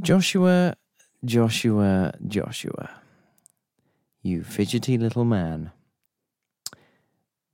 Joshua, 0.00 0.76
Joshua, 1.24 2.12
Joshua, 2.26 2.90
you 4.22 4.42
fidgety 4.42 4.98
little 4.98 5.24
man. 5.24 5.70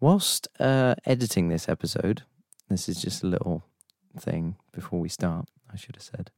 Whilst 0.00 0.48
uh, 0.58 0.94
editing 1.04 1.48
this 1.48 1.68
episode, 1.68 2.22
this 2.70 2.88
is 2.88 3.02
just 3.02 3.22
a 3.22 3.26
little 3.26 3.64
thing 4.18 4.56
before 4.72 5.00
we 5.00 5.10
start, 5.10 5.48
I 5.70 5.76
should 5.76 5.96
have 5.96 6.02
said. 6.02 6.30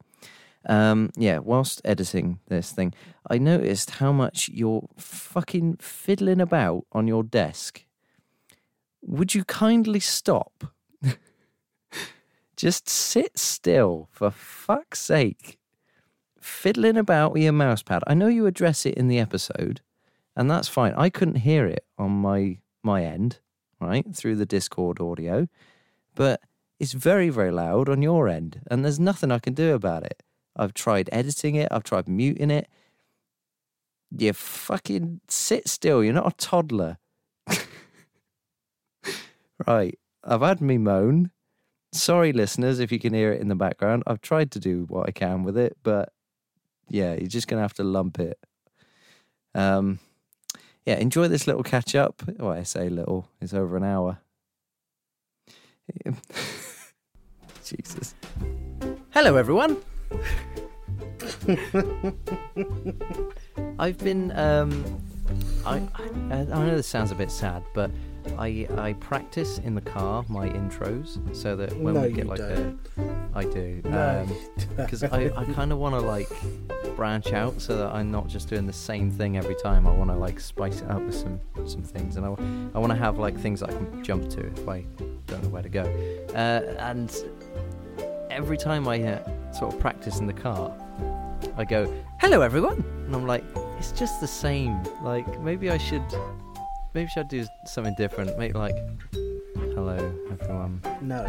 Um, 0.67 1.11
yeah, 1.17 1.39
whilst 1.39 1.81
editing 1.85 2.41
this 2.49 2.73
thing, 2.73 2.95
I 3.31 3.39
noticed 3.39 3.91
how 3.91 4.11
much 4.11 4.49
you're 4.49 4.89
fucking 4.97 5.77
fiddling 5.77 6.41
about 6.41 6.85
on 6.91 7.07
your 7.07 7.23
desk. 7.23 7.85
Would 9.03 9.35
you 9.35 9.45
kindly 9.45 10.01
stop? 10.01 10.65
Just 12.57 12.89
sit 12.89 13.39
still, 13.39 14.09
for 14.11 14.33
fuck's 14.33 14.99
sake. 14.99 15.61
Fiddling 16.43 16.97
about 16.97 17.33
with 17.33 17.43
your 17.43 17.53
mouse 17.53 17.83
pad. 17.83 18.03
I 18.07 18.15
know 18.15 18.27
you 18.27 18.47
address 18.47 18.85
it 18.85 18.95
in 18.95 19.09
the 19.09 19.19
episode, 19.19 19.81
and 20.37 20.51
that's 20.51 20.69
fine. 20.69 20.93
I 20.97 21.09
couldn't 21.09 21.37
hear 21.37 21.67
it 21.67 21.85
on 21.97 22.11
my 22.11 22.59
my 22.83 23.05
end, 23.05 23.39
right, 23.81 24.05
through 24.13 24.37
the 24.37 24.47
Discord 24.47 25.01
audio, 25.01 25.47
but 26.17 26.41
it's 26.81 26.95
very, 26.95 27.29
very 27.29 27.53
loud 27.53 27.89
on 27.89 28.03
your 28.03 28.29
end, 28.29 28.61
and 28.69 28.85
there's 28.85 28.99
nothing 28.99 29.31
I 29.31 29.39
can 29.39 29.55
do 29.55 29.73
about 29.73 30.03
it. 30.03 30.21
I've 30.57 30.75
tried 30.75 31.09
editing 31.13 31.55
it, 31.55 31.69
I've 31.71 31.85
tried 31.85 32.09
muting 32.09 32.51
it. 32.51 32.69
You 34.11 34.33
fucking 34.33 35.21
sit 35.29 35.69
still. 35.69 36.05
You're 36.05 36.13
not 36.13 36.33
a 36.33 36.37
toddler. 36.37 36.99
right. 39.67 39.99
I've 40.25 40.43
had 40.43 40.61
me 40.61 40.77
moan. 40.77 41.31
Sorry, 41.95 42.33
listeners, 42.33 42.79
if 42.79 42.93
you 42.93 42.99
can 42.99 43.15
hear 43.15 43.33
it 43.33 43.41
in 43.41 43.49
the 43.49 43.55
background. 43.55 44.03
I've 44.07 44.21
tried 44.21 44.51
to 44.53 44.59
do 44.59 44.85
what 44.89 45.09
I 45.09 45.13
can 45.13 45.45
with 45.45 45.57
it, 45.57 45.77
but 45.83 46.13
yeah, 46.93 47.15
you're 47.15 47.27
just 47.27 47.49
gonna 47.49 47.63
have 47.63 47.73
to 47.75 47.85
lump 47.85 48.21
it. 48.21 48.39
Um, 49.55 49.99
yeah, 50.85 50.97
enjoy 50.97 51.29
this 51.29 51.47
little 51.47 51.63
catch 51.63 51.95
up. 51.95 52.23
Well, 52.39 52.53
I 52.53 52.65
say 52.65 52.91
little; 52.91 53.29
it's 53.41 53.55
over 53.55 53.79
an 53.79 53.85
hour. 53.85 54.19
Jesus. 57.65 58.15
Hello, 59.11 59.37
everyone. 59.37 59.79
I've 63.79 63.99
been. 63.99 64.33
Um, 64.33 64.85
I, 65.65 65.77
I 65.95 66.11
I 66.31 66.45
know 66.45 66.77
this 66.77 66.87
sounds 66.87 67.11
a 67.11 67.15
bit 67.15 67.31
sad, 67.31 67.63
but 67.75 67.91
I 68.39 68.67
I 68.77 68.93
practice 68.95 69.59
in 69.59 69.75
the 69.75 69.81
car 69.81 70.25
my 70.29 70.49
intros 70.49 71.19
so 71.35 71.57
that 71.57 71.77
when 71.79 71.95
No, 71.95 72.03
we 72.03 72.13
get 72.13 72.27
like 72.27 72.39
don't. 72.39 72.79
a, 72.97 73.39
I 73.39 73.45
do. 73.45 73.81
No, 73.85 74.27
because 74.77 75.03
I, 75.05 75.31
I 75.37 75.45
kind 75.55 75.73
of 75.73 75.79
want 75.79 75.95
to 75.95 76.01
like 76.01 76.29
branch 76.97 77.33
out 77.33 77.61
so 77.61 77.77
that 77.77 77.93
I'm 77.93 78.11
not 78.11 78.29
just 78.29 78.49
doing 78.49 78.67
the 78.67 78.73
same 78.73 79.11
thing 79.11 79.37
every 79.37 79.55
time. 79.57 79.87
I 79.87 79.93
want 79.93 80.11
to 80.11 80.17
like 80.17 80.39
spice 80.41 80.81
it 80.81 80.91
up 80.91 81.03
with 81.03 81.15
some 81.15 81.41
some 81.67 81.83
things, 81.83 82.17
and 82.17 82.25
I, 82.27 82.29
I 82.75 82.79
want 82.79 82.93
to 82.93 82.99
have 82.99 83.19
like 83.19 83.39
things 83.39 83.63
I 83.63 83.69
can 83.69 84.03
jump 84.05 84.29
to 84.31 84.47
if 84.47 84.69
I 84.69 84.85
don't 85.27 85.43
know 85.43 85.49
where 85.49 85.63
to 85.63 85.69
go. 85.69 85.83
Uh, 86.35 86.75
and 86.79 87.13
every 88.31 88.57
time 88.57 88.89
I 88.89 89.03
uh, 89.03 89.53
sort 89.53 89.75
of 89.75 89.81
practice 89.81 90.21
in 90.21 90.27
the 90.27 90.33
car, 90.33 90.73
I 91.57 91.65
go, 91.65 91.93
"Hello, 92.21 92.41
everyone," 92.43 92.85
and 93.07 93.15
I'm 93.15 93.27
like, 93.27 93.45
"It's 93.79 93.93
just 93.93 94.21
the 94.21 94.29
same. 94.29 94.83
Like 95.03 95.41
maybe 95.41 95.71
I 95.71 95.79
should, 95.79 96.05
maybe 96.95 97.07
I 97.07 97.11
should 97.11 97.29
do 97.29 97.45
something 97.67 97.95
different. 97.97 98.39
Maybe 98.39 98.55
like." 98.55 98.75
Hello, 99.75 99.97
everyone. 100.31 100.81
no, 101.01 101.25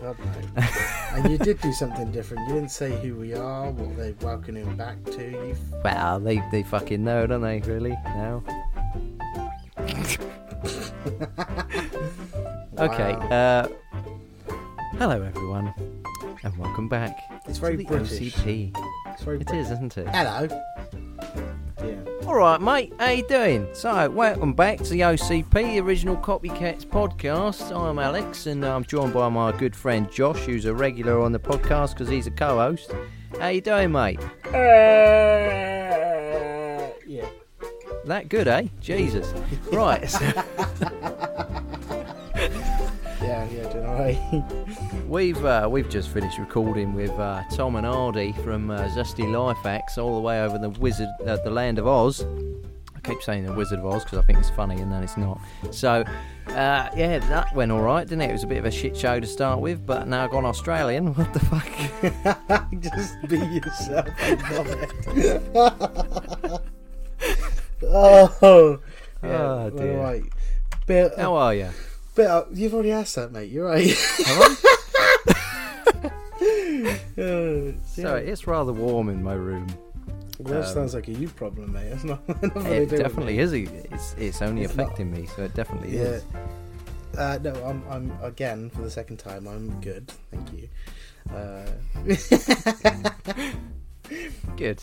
God 0.00 0.16
no. 0.18 0.62
and 1.12 1.30
you 1.30 1.38
did 1.38 1.60
do 1.60 1.72
something 1.72 2.10
different. 2.10 2.46
You 2.48 2.54
didn't 2.56 2.70
say 2.72 2.90
who 3.00 3.14
we 3.14 3.32
are, 3.34 3.70
what 3.70 3.96
they're 3.96 4.14
welcoming 4.20 4.76
back 4.76 5.02
to. 5.04 5.22
You 5.30 5.56
Well, 5.84 6.18
they, 6.18 6.42
they 6.50 6.64
fucking 6.64 7.02
know, 7.04 7.26
don't 7.26 7.40
they, 7.40 7.60
really? 7.60 7.92
Now? 8.04 8.42
Okay, 12.76 13.16
uh, 13.30 13.68
hello 14.98 15.22
everyone, 15.22 15.72
and 16.42 16.56
welcome 16.58 16.88
back 16.88 17.16
It's 17.46 17.58
very 17.58 17.76
British. 17.76 18.34
OCP. 18.34 18.76
It's 19.12 19.22
very 19.22 19.36
It 19.38 19.46
British. 19.46 19.66
is, 19.66 19.70
isn't 19.72 19.96
it? 19.96 20.08
Hello. 20.08 20.48
Yeah. 21.84 22.00
Alright, 22.26 22.60
mate, 22.60 22.92
how 22.98 23.10
you 23.10 23.26
doing? 23.28 23.68
So, 23.74 24.08
welcome 24.10 24.54
back 24.54 24.78
to 24.78 24.90
the 24.90 25.00
OCP, 25.00 25.52
the 25.52 25.80
Original 25.80 26.16
Copycats 26.16 26.84
podcast. 26.86 27.70
I'm 27.76 27.98
Alex, 27.98 28.46
and 28.46 28.64
I'm 28.64 28.84
joined 28.84 29.12
by 29.12 29.28
my 29.28 29.52
good 29.52 29.76
friend 29.76 30.10
Josh, 30.10 30.38
who's 30.40 30.64
a 30.64 30.74
regular 30.74 31.20
on 31.20 31.32
the 31.32 31.38
podcast 31.38 31.90
because 31.90 32.08
he's 32.08 32.26
a 32.26 32.30
co-host. 32.30 32.90
How 33.38 33.48
you 33.48 33.60
doing, 33.60 33.92
mate? 33.92 34.18
Uh, 34.46 34.50
yeah. 37.06 37.26
That 38.06 38.28
good, 38.28 38.48
eh? 38.48 38.68
Jesus. 38.80 39.32
Right, 39.72 40.10
Yeah, 43.22 43.48
yeah, 43.50 43.72
doing 43.72 43.86
alright. 43.86 44.18
We've 45.14 45.44
uh, 45.44 45.68
we've 45.70 45.88
just 45.88 46.08
finished 46.08 46.38
recording 46.38 46.92
with 46.92 47.12
uh, 47.12 47.44
Tom 47.52 47.76
and 47.76 47.86
Hardy 47.86 48.32
from 48.42 48.68
uh, 48.68 48.80
Zesty 48.88 49.32
Life 49.32 49.58
Hacks 49.58 49.96
all 49.96 50.16
the 50.16 50.20
way 50.20 50.42
over 50.42 50.58
the 50.58 50.70
Wizard, 50.70 51.06
uh, 51.24 51.36
the 51.36 51.52
Land 51.52 51.78
of 51.78 51.86
Oz. 51.86 52.26
I 52.96 53.00
keep 53.04 53.22
saying 53.22 53.46
the 53.46 53.52
Wizard 53.52 53.78
of 53.78 53.86
Oz 53.86 54.02
because 54.02 54.18
I 54.18 54.22
think 54.22 54.40
it's 54.40 54.50
funny 54.50 54.80
and 54.80 54.90
then 54.90 55.04
it's 55.04 55.16
not. 55.16 55.40
So, 55.70 56.02
uh, 56.48 56.88
yeah, 56.96 57.20
that 57.20 57.54
went 57.54 57.70
all 57.70 57.82
right, 57.82 58.04
didn't 58.04 58.22
it? 58.22 58.30
It 58.30 58.32
was 58.32 58.42
a 58.42 58.48
bit 58.48 58.58
of 58.58 58.64
a 58.64 58.72
shit 58.72 58.96
show 58.96 59.20
to 59.20 59.26
start 59.28 59.60
with, 59.60 59.86
but 59.86 60.08
now 60.08 60.24
I've 60.24 60.32
gone 60.32 60.44
Australian. 60.44 61.14
What 61.14 61.32
the 61.32 61.38
fuck? 61.38 61.68
Just 62.80 63.14
be 63.28 63.38
yourself. 63.38 64.08
I 64.18 64.50
oh. 68.42 68.80
Yeah, 69.22 69.30
Oh, 69.30 69.70
dear. 69.70 69.96
Right. 69.96 70.24
Bit, 70.88 71.12
How 71.16 71.36
are 71.36 71.54
you? 71.54 71.68
uh, 72.18 72.46
you've 72.52 72.74
already 72.74 72.90
asked 72.90 73.14
that, 73.14 73.30
mate. 73.30 73.52
You're 73.52 73.66
right. 73.66 73.94
Sorry, 77.16 78.26
it's 78.28 78.46
rather 78.46 78.72
warm 78.72 79.08
in 79.08 79.22
my 79.22 79.34
room. 79.34 79.66
Well, 80.40 80.54
that 80.54 80.68
Um, 80.68 80.74
sounds 80.74 80.94
like 80.94 81.06
a 81.08 81.12
you 81.12 81.28
problem, 81.28 81.72
mate. 81.72 81.86
It's 81.92 82.02
not. 82.04 82.20
It 82.66 82.90
definitely 82.90 83.38
is. 83.38 83.52
It's 83.52 84.14
it's 84.18 84.42
only 84.42 84.62
It's 84.64 84.74
not- 84.74 84.86
affecting 84.86 85.12
me, 85.12 85.26
so 85.36 85.44
it 85.44 85.54
definitely 85.54 85.96
Yeah. 85.96 86.02
is. 86.02 86.24
Uh, 87.16 87.38
no, 87.42 87.52
I'm. 87.64 87.82
I'm 87.88 88.12
again 88.22 88.68
for 88.70 88.82
the 88.82 88.90
second 88.90 89.18
time. 89.18 89.46
I'm 89.46 89.80
good. 89.80 90.10
Thank 90.32 90.52
you. 90.52 90.68
Uh, 91.32 91.64
Good. 94.56 94.80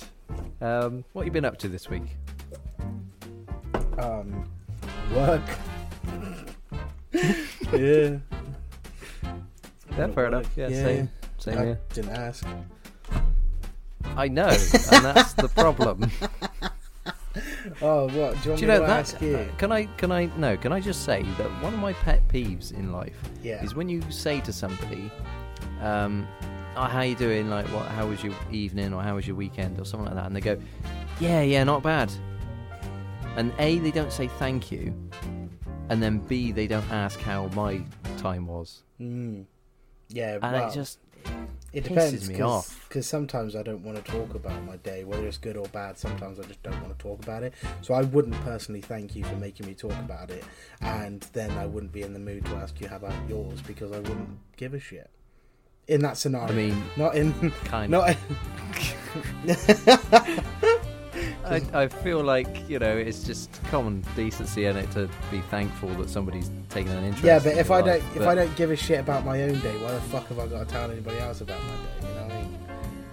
Um, 0.62 1.04
what 1.14 1.26
you 1.26 1.32
been 1.32 1.46
up 1.46 1.58
to 1.60 1.68
this 1.70 1.88
week? 1.90 2.04
um, 4.00 4.50
work. 5.14 5.42
yeah. 7.14 8.18
Yeah, 9.98 10.08
fair 10.08 10.26
enough. 10.28 10.50
Yeah, 10.56 10.70
same. 10.70 11.10
Same 11.42 11.58
I 11.58 11.64
here. 11.66 11.80
didn't 11.94 12.12
ask. 12.12 12.46
I 14.16 14.28
know, 14.28 14.48
and 14.48 15.06
that's 15.06 15.34
the 15.34 15.50
problem. 15.50 16.10
Oh, 17.82 18.04
what? 18.08 18.12
Do 18.12 18.18
you 18.18 18.26
want 18.26 18.42
Do 18.44 18.50
you 18.50 18.56
me 18.58 18.66
know 18.68 18.80
to 18.82 18.86
that? 18.88 19.00
ask 19.00 19.22
you? 19.22 19.50
Can 19.58 19.72
I? 19.72 19.86
Can 19.96 20.12
I? 20.12 20.26
No. 20.38 20.58
Can 20.58 20.74
I 20.74 20.82
just 20.82 21.06
say 21.06 21.24
that 21.38 21.48
one 21.64 21.74
of 21.74 21.80
my 21.80 21.94
pet 21.94 22.28
peeves 22.28 22.74
in 22.74 22.92
life 22.92 23.16
Yeah. 23.42 23.64
is 23.64 23.74
when 23.74 23.88
you 23.88 24.02
say 24.12 24.42
to 24.42 24.52
somebody, 24.52 25.10
um, 25.82 26.28
oh, 26.76 26.82
"How 26.82 27.02
you 27.04 27.16
doing? 27.16 27.50
Like, 27.50 27.66
what? 27.68 27.88
How 27.88 28.06
was 28.08 28.22
your 28.22 28.34
evening, 28.52 28.94
or 28.94 29.02
how 29.02 29.16
was 29.16 29.26
your 29.26 29.38
weekend, 29.38 29.80
or 29.80 29.86
something 29.86 30.08
like 30.08 30.16
that?" 30.16 30.26
And 30.26 30.36
they 30.36 30.42
go, 30.42 30.58
"Yeah, 31.22 31.42
yeah, 31.42 31.64
not 31.64 31.82
bad." 31.84 32.12
And 33.38 33.54
a, 33.60 33.80
they 33.80 33.92
don't 33.92 34.12
say 34.12 34.28
thank 34.28 34.70
you, 34.70 34.94
and 35.88 36.04
then 36.04 36.18
b, 36.20 36.52
they 36.52 36.68
don't 36.68 36.90
ask 36.92 37.18
how 37.22 37.48
my 37.56 37.82
time 38.18 38.46
was, 38.46 38.84
Mm. 39.00 39.46
Yeah. 40.10 40.34
and 40.44 40.52
well, 40.54 40.68
it 40.70 40.74
just 40.74 41.00
it 41.74 41.86
depends 41.86 42.28
cause. 42.30 42.76
Because 42.88 43.08
sometimes 43.08 43.56
I 43.56 43.64
don't 43.64 43.84
want 43.84 44.04
to 44.04 44.12
talk 44.12 44.34
about 44.36 44.62
my 44.64 44.76
day, 44.78 45.06
whether 45.06 45.26
it's 45.26 45.38
good 45.38 45.56
or 45.56 45.68
bad. 45.70 45.98
Sometimes 45.98 46.40
I 46.40 46.44
just 46.44 46.62
don't 46.64 46.80
want 46.82 46.98
to 46.98 47.02
talk 47.02 47.24
about 47.24 47.44
it. 47.44 47.54
So 47.82 47.94
I 47.94 48.02
wouldn't 48.02 48.36
personally 48.44 48.82
thank 48.82 49.16
you 49.16 49.24
for 49.24 49.36
making 49.36 49.68
me 49.68 49.74
talk 49.74 49.94
about 49.94 50.30
it, 50.32 50.44
and 50.82 51.22
then 51.34 51.52
I 51.52 51.66
wouldn't 51.66 51.94
be 51.94 52.02
in 52.02 52.14
the 52.14 52.20
mood 52.20 52.46
to 52.46 52.56
ask 52.56 52.80
you 52.82 52.88
how 52.88 52.98
about 52.98 53.14
yours 53.30 53.62
because 53.62 53.92
I 53.92 54.00
wouldn't 54.00 54.38
give 54.58 54.74
a 54.74 54.80
shit. 54.80 55.10
In 55.88 56.02
that 56.02 56.18
scenario, 56.18 56.50
I 56.50 56.56
mean, 56.56 56.84
not 56.98 57.16
in, 57.16 57.52
kind 57.66 57.92
not 57.92 58.10
of. 58.10 58.18
in, 60.74 60.82
I, 61.46 61.62
I 61.74 61.88
feel 61.88 62.24
like 62.24 62.70
you 62.70 62.80
know 62.80 62.96
it's 62.96 63.24
just 63.24 63.52
common 63.66 64.04
decency 64.16 64.66
in 64.66 64.78
it 64.78 64.90
to 64.92 65.10
be 65.30 65.40
thankful 65.50 65.90
that 65.96 66.10
somebody's 66.10 66.50
taken 66.70 66.92
an 66.94 67.04
interest. 67.04 67.24
yeah. 67.24 67.40
But 67.40 67.54
in 67.54 67.60
if 67.60 67.72
I 67.72 67.82
don't, 67.82 67.96
if 67.98 68.16
but- 68.20 68.28
I 68.28 68.36
don't 68.36 68.56
give 68.56 68.72
a 68.72 68.76
shit 68.76 69.00
about 69.00 69.26
my 69.26 69.44
own 69.44 69.60
day, 69.60 69.76
why 69.84 69.92
the 69.92 70.02
fuck 70.02 70.28
have 70.28 70.40
I 70.40 70.48
got 70.48 70.60
to 70.68 70.74
tell 70.74 70.90
anybody 70.92 71.18
else 71.20 71.42
about 71.42 71.62
my 71.64 71.70
day? 71.70 72.08
You 72.10 72.16
know 72.16 72.24
what 72.24 72.32
I 72.32 72.42
mean? 72.42 72.60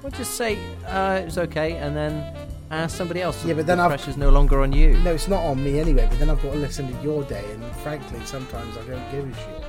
Well, 0.03 0.13
just 0.13 0.35
say 0.35 0.59
uh, 0.87 1.21
it 1.23 1.25
was 1.27 1.39
okay, 1.39 1.73
and 1.77 1.97
then 1.97 2.35
ask 2.71 2.97
somebody 2.97 3.21
else. 3.23 3.45
Yeah, 3.45 3.55
but 3.55 3.67
then 3.67 3.79
the 3.79 3.85
I've- 3.85 3.95
pressure's 3.97 4.17
no 4.17 4.31
longer 4.31 4.61
on 4.63 4.73
you. 4.73 4.97
No, 4.99 5.15
it's 5.15 5.29
not 5.29 5.43
on 5.43 5.63
me 5.63 5.81
anyway. 5.81 6.07
But 6.09 6.19
then 6.19 6.31
I've 6.31 6.43
got 6.43 6.53
to 6.53 6.59
listen 6.59 6.93
to 6.95 7.03
your 7.03 7.25
day, 7.25 7.45
and 7.53 7.65
frankly, 7.77 8.21
sometimes 8.25 8.77
I 8.77 8.85
don't 8.85 9.11
give 9.11 9.29
a 9.29 9.35
shit. 9.35 9.65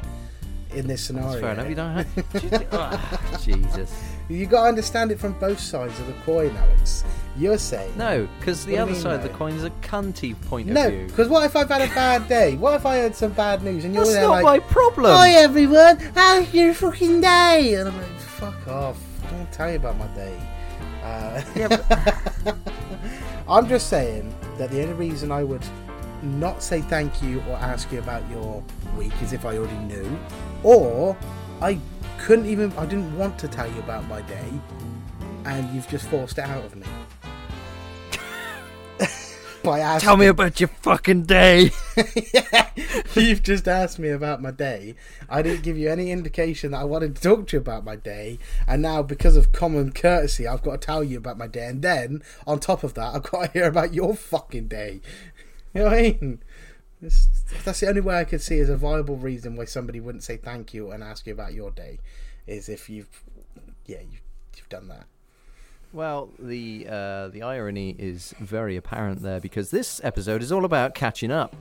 In 0.78 0.86
this 0.86 1.04
scenario, 1.04 1.32
That's 1.32 1.42
fair 1.42 1.54
enough. 1.54 1.70
You 1.70 1.76
don't 1.76 2.72
have. 2.72 3.42
Jesus. 3.44 3.92
You 4.30 4.46
got 4.46 4.62
to 4.64 4.68
understand 4.70 5.12
it 5.12 5.20
from 5.20 5.34
both 5.34 5.60
sides 5.60 6.00
of 6.00 6.06
the 6.08 6.14
coin, 6.24 6.56
Alex. 6.56 7.04
You're 7.36 7.58
saying 7.58 7.98
No, 7.98 8.28
because 8.40 8.66
the 8.66 8.74
What 8.74 8.76
do 8.76 8.76
you 8.76 8.82
other 8.84 8.92
mean, 8.92 9.02
side 9.02 9.14
of 9.16 9.24
the 9.24 9.30
coin 9.30 9.54
is 9.54 9.64
a 9.64 9.70
cunty 9.82 10.40
point 10.44 10.70
of 10.70 10.76
view. 10.76 11.00
No, 11.02 11.08
because 11.08 11.28
what 11.30 11.46
if 11.46 11.56
I've 11.56 11.70
had 11.70 11.82
a 11.82 11.94
bad 11.96 12.28
day? 12.28 12.56
What 12.58 12.74
if 12.76 12.86
I 12.86 12.98
had 12.98 13.16
some 13.16 13.32
bad 13.32 13.64
news 13.64 13.86
and 13.86 13.94
you're 13.94 14.04
That's 14.04 14.16
there 14.16 14.24
not 14.28 14.44
like, 14.44 14.44
my 14.44 14.60
problem. 14.60 15.12
"Hi 15.12 15.32
everyone, 15.32 15.98
how's 16.16 16.54
your 16.54 16.74
fucking 16.74 17.22
day?" 17.22 17.76
And 17.76 17.88
I'm 17.90 17.98
like, 17.98 18.20
"Fuck 18.20 18.68
off! 18.68 18.98
Don't 19.32 19.52
tell 19.52 19.70
you 19.70 19.78
about 19.78 19.98
my 19.98 20.08
day." 20.08 20.38
Uh, 21.04 21.42
Yeah, 21.56 22.56
I'm 23.50 23.68
just 23.68 23.90
saying 23.90 24.34
that 24.58 24.70
the 24.70 24.82
only 24.84 24.94
reason 24.94 25.32
I 25.32 25.44
would 25.44 25.64
not 26.22 26.62
say 26.62 26.82
thank 26.82 27.24
you 27.24 27.42
or 27.50 27.56
ask 27.56 27.92
you 27.92 28.00
about 28.00 28.30
your 28.30 28.62
week 28.98 29.14
is 29.24 29.32
if 29.34 29.46
I 29.46 29.58
already 29.58 29.78
knew, 29.86 30.20
or 30.64 31.16
I 31.62 31.80
couldn't 32.30 32.46
even, 32.46 32.72
I 32.74 32.86
didn't 32.86 33.18
want 33.18 33.40
to 33.40 33.48
tell 33.48 33.68
you 33.68 33.80
about 33.80 34.08
my 34.08 34.22
day, 34.22 34.46
and 35.46 35.68
you've 35.74 35.88
just 35.88 36.08
forced 36.10 36.38
it 36.38 36.44
out 36.44 36.64
of 36.64 36.76
me. 36.76 36.86
By 39.64 39.80
asking, 39.80 40.06
Tell 40.06 40.16
me 40.16 40.28
about 40.28 40.60
your 40.60 40.68
fucking 40.68 41.24
day. 41.24 41.72
You've 43.16 43.42
just 43.42 43.68
asked 43.68 43.98
me 43.98 44.10
about 44.10 44.44
my 44.44 44.52
day. 44.52 44.94
I 45.28 45.42
didn't 45.42 45.64
give 45.64 45.76
you 45.76 45.90
any 45.90 46.12
indication 46.12 46.70
that 46.70 46.82
I 46.82 46.84
wanted 46.84 47.16
to 47.16 47.22
talk 47.24 47.48
to 47.48 47.58
you 47.58 47.62
about 47.62 47.84
my 47.84 47.96
day, 47.96 48.38
and 48.68 48.84
now 48.84 49.02
because 49.02 49.36
of 49.36 49.52
common 49.52 49.92
courtesy, 49.92 50.46
I've 50.46 50.62
got 50.62 50.82
to 50.82 50.86
tell 50.86 51.04
you 51.04 51.18
about 51.18 51.40
my 51.40 51.48
day. 51.48 51.66
And 51.66 51.82
then 51.82 52.22
on 52.46 52.60
top 52.60 52.84
of 52.84 52.94
that, 52.94 53.16
I've 53.16 53.24
got 53.24 53.46
to 53.46 53.52
hear 53.54 53.66
about 53.66 53.96
your 53.96 54.16
fucking 54.16 54.68
day. 54.68 55.02
You 55.74 55.82
know 55.82 55.86
what 55.86 55.98
I 55.98 56.02
mean? 56.04 56.44
It's, 57.02 57.28
that's 57.64 57.80
the 57.80 57.88
only 57.88 58.02
way 58.02 58.20
I 58.20 58.26
could 58.26 58.42
see 58.42 58.60
as 58.60 58.70
a 58.70 58.76
viable 58.76 59.16
reason 59.16 59.56
why 59.56 59.66
somebody 59.66 60.00
wouldn't 60.00 60.24
say 60.24 60.38
thank 60.38 60.74
you 60.74 60.92
and 60.92 61.04
ask 61.04 61.26
you 61.26 61.34
about 61.34 61.54
your 61.54 61.72
day, 61.72 62.00
is 62.46 62.68
if 62.68 62.90
you've, 62.90 63.24
yeah, 63.86 64.00
you've, 64.02 64.22
you've 64.56 64.70
done 64.70 64.88
that. 64.90 65.06
Well, 65.92 66.30
the 66.38 66.86
uh, 66.88 67.28
the 67.30 67.42
irony 67.42 67.96
is 67.98 68.36
very 68.40 68.76
apparent 68.76 69.24
there 69.24 69.40
because 69.40 69.72
this 69.72 70.00
episode 70.04 70.44
is 70.44 70.52
all 70.52 70.64
about 70.64 70.94
catching 70.94 71.32
up, 71.32 71.56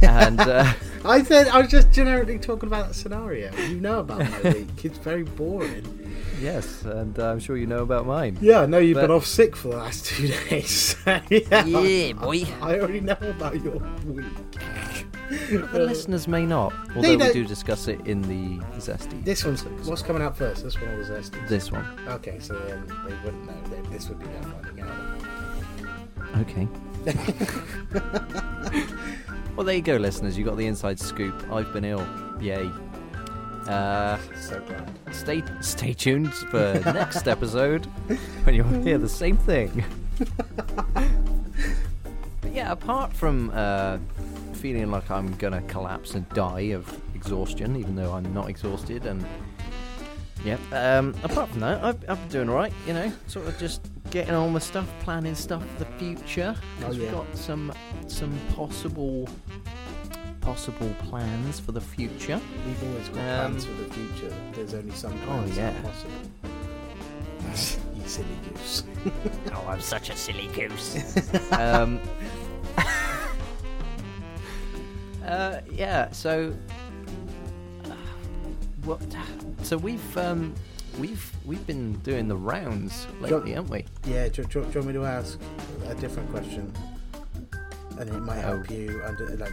and 0.00 0.38
uh, 0.38 0.72
I 1.04 1.24
said 1.24 1.48
I 1.48 1.60
was 1.60 1.68
just 1.68 1.90
generically 1.90 2.38
talking 2.38 2.68
about 2.68 2.86
that 2.86 2.94
scenario. 2.94 3.52
You 3.56 3.80
know 3.80 3.98
about 3.98 4.20
my 4.20 4.52
week. 4.52 4.84
It's 4.84 4.98
very 4.98 5.24
boring. 5.24 6.01
Yes, 6.42 6.82
and 6.84 7.18
uh, 7.18 7.30
I'm 7.30 7.38
sure 7.40 7.56
you 7.56 7.66
know 7.66 7.82
about 7.82 8.06
mine. 8.06 8.36
Yeah, 8.40 8.60
I 8.62 8.66
know 8.66 8.78
you've 8.78 8.94
But- 8.96 9.02
been 9.02 9.10
off 9.12 9.26
sick 9.26 9.54
for 9.56 9.68
the 9.68 9.76
last 9.76 10.06
two 10.10 10.28
days. 10.28 10.96
yeah, 11.06 11.22
Yeah, 11.64 12.12
boy. 12.14 12.44
I 12.60 12.78
already 12.78 13.00
know 13.00 13.16
about 13.20 13.60
your 13.62 13.78
week. 14.06 14.24
The 15.30 15.78
listeners 15.78 16.28
may 16.28 16.44
not, 16.44 16.72
although 16.94 17.08
we 17.10 17.16
don't- 17.16 17.46
discuss 17.48 17.88
it 17.88 18.00
in 18.06 18.20
the 18.22 18.58
zesty. 18.78 19.24
This 19.24 19.44
one's 19.44 19.62
episodes. 19.62 19.88
what's 19.88 20.02
coming 20.02 20.20
out 20.22 20.36
first. 20.36 20.62
This 20.62 20.78
one 20.78 20.90
or 20.90 21.02
the 21.04 21.10
zesty? 21.14 21.48
this 21.48 21.72
one. 21.72 21.86
Okay, 22.08 22.38
so 22.38 22.54
then 22.58 22.84
they 23.08 23.14
wouldn't 23.24 23.46
know. 23.46 23.54
They, 23.70 23.80
this 23.90 24.08
would 24.10 24.18
be 24.18 24.26
their 24.26 24.42
finding 24.42 24.84
out. 24.84 24.92
Okay. 26.40 26.68
well, 29.56 29.64
there 29.64 29.74
you 29.76 29.82
go, 29.82 29.96
listeners. 29.96 30.36
You 30.38 30.44
got 30.44 30.56
the 30.56 30.66
inside 30.66 30.98
scoop. 31.00 31.34
I've 31.50 31.72
been 31.72 31.84
ill. 31.84 32.06
Yay. 32.40 32.70
Uh, 33.68 34.18
So 34.40 34.60
glad. 34.60 34.90
stay 35.12 35.42
stay 35.60 35.92
tuned 35.92 36.32
for 36.34 36.80
next 36.92 37.28
episode 37.28 37.86
when 38.44 38.54
you'll 38.54 38.66
hear 38.82 38.98
the 38.98 39.08
same 39.08 39.36
thing. 39.36 39.84
but 42.40 42.52
yeah, 42.52 42.72
apart 42.72 43.12
from 43.12 43.50
uh, 43.54 43.98
feeling 44.54 44.90
like 44.90 45.10
I'm 45.10 45.32
gonna 45.36 45.62
collapse 45.62 46.14
and 46.14 46.28
die 46.30 46.72
of 46.74 46.84
exhaustion, 47.14 47.76
even 47.76 47.94
though 47.94 48.12
I'm 48.12 48.32
not 48.34 48.48
exhausted, 48.48 49.06
and 49.06 49.24
yeah, 50.44 50.56
um, 50.72 51.14
apart 51.22 51.48
from 51.50 51.60
that, 51.60 51.82
I've, 51.84 51.98
I've 52.10 52.18
been 52.22 52.28
doing 52.28 52.48
alright. 52.50 52.72
You 52.86 52.94
know, 52.94 53.12
sort 53.28 53.46
of 53.46 53.56
just 53.58 53.80
getting 54.10 54.34
on 54.34 54.52
with 54.52 54.62
stuff, 54.64 54.88
planning 55.00 55.34
stuff 55.36 55.64
for 55.76 55.84
the 55.84 55.90
future. 55.98 56.56
'cause 56.80 56.96
Oh, 56.96 57.00
we've 57.00 57.10
got 57.12 57.36
some 57.36 57.72
some 58.08 58.36
possible 58.54 59.28
possible 60.52 60.94
plans 61.08 61.58
for 61.60 61.72
the 61.72 61.80
future. 61.80 62.38
We've 62.66 62.82
always 62.90 63.08
got 63.08 63.18
Um, 63.18 63.52
plans 63.52 63.64
for 63.64 63.72
the 63.72 63.84
future. 63.94 64.34
There's 64.52 64.74
only 64.74 64.94
some 64.94 65.12
Oh, 65.22 65.26
plans 65.26 65.56
yeah. 65.56 65.70
not 65.72 65.82
possible. 65.84 66.12
you 67.96 68.08
silly 68.08 68.28
goose. 68.52 68.84
Oh, 69.54 69.64
I'm 69.68 69.80
such 69.80 70.10
a 70.10 70.16
silly 70.16 70.48
goose. 70.48 71.16
um, 71.52 72.00
uh, 75.24 75.60
yeah. 75.70 76.10
So, 76.12 76.54
uh, 77.84 77.90
what? 78.84 79.00
So 79.62 79.76
we've 79.76 80.16
um, 80.18 80.54
we've 80.98 81.32
we've 81.44 81.64
been 81.66 81.94
doing 82.00 82.28
the 82.28 82.36
rounds 82.36 83.06
lately, 83.20 83.52
haven't 83.52 83.70
we? 83.70 83.84
Yeah, 84.06 84.28
do, 84.28 84.42
do, 84.44 84.48
do 84.48 84.58
you 84.60 84.64
want 84.74 84.86
me 84.86 84.92
to 84.94 85.04
ask 85.04 85.38
a 85.88 85.94
different 85.94 86.30
question? 86.30 86.72
And 87.98 88.08
it 88.08 88.20
might 88.20 88.38
help 88.40 88.64
Oh. 88.70 88.74
you 88.74 89.02
under, 89.04 89.36
like 89.36 89.52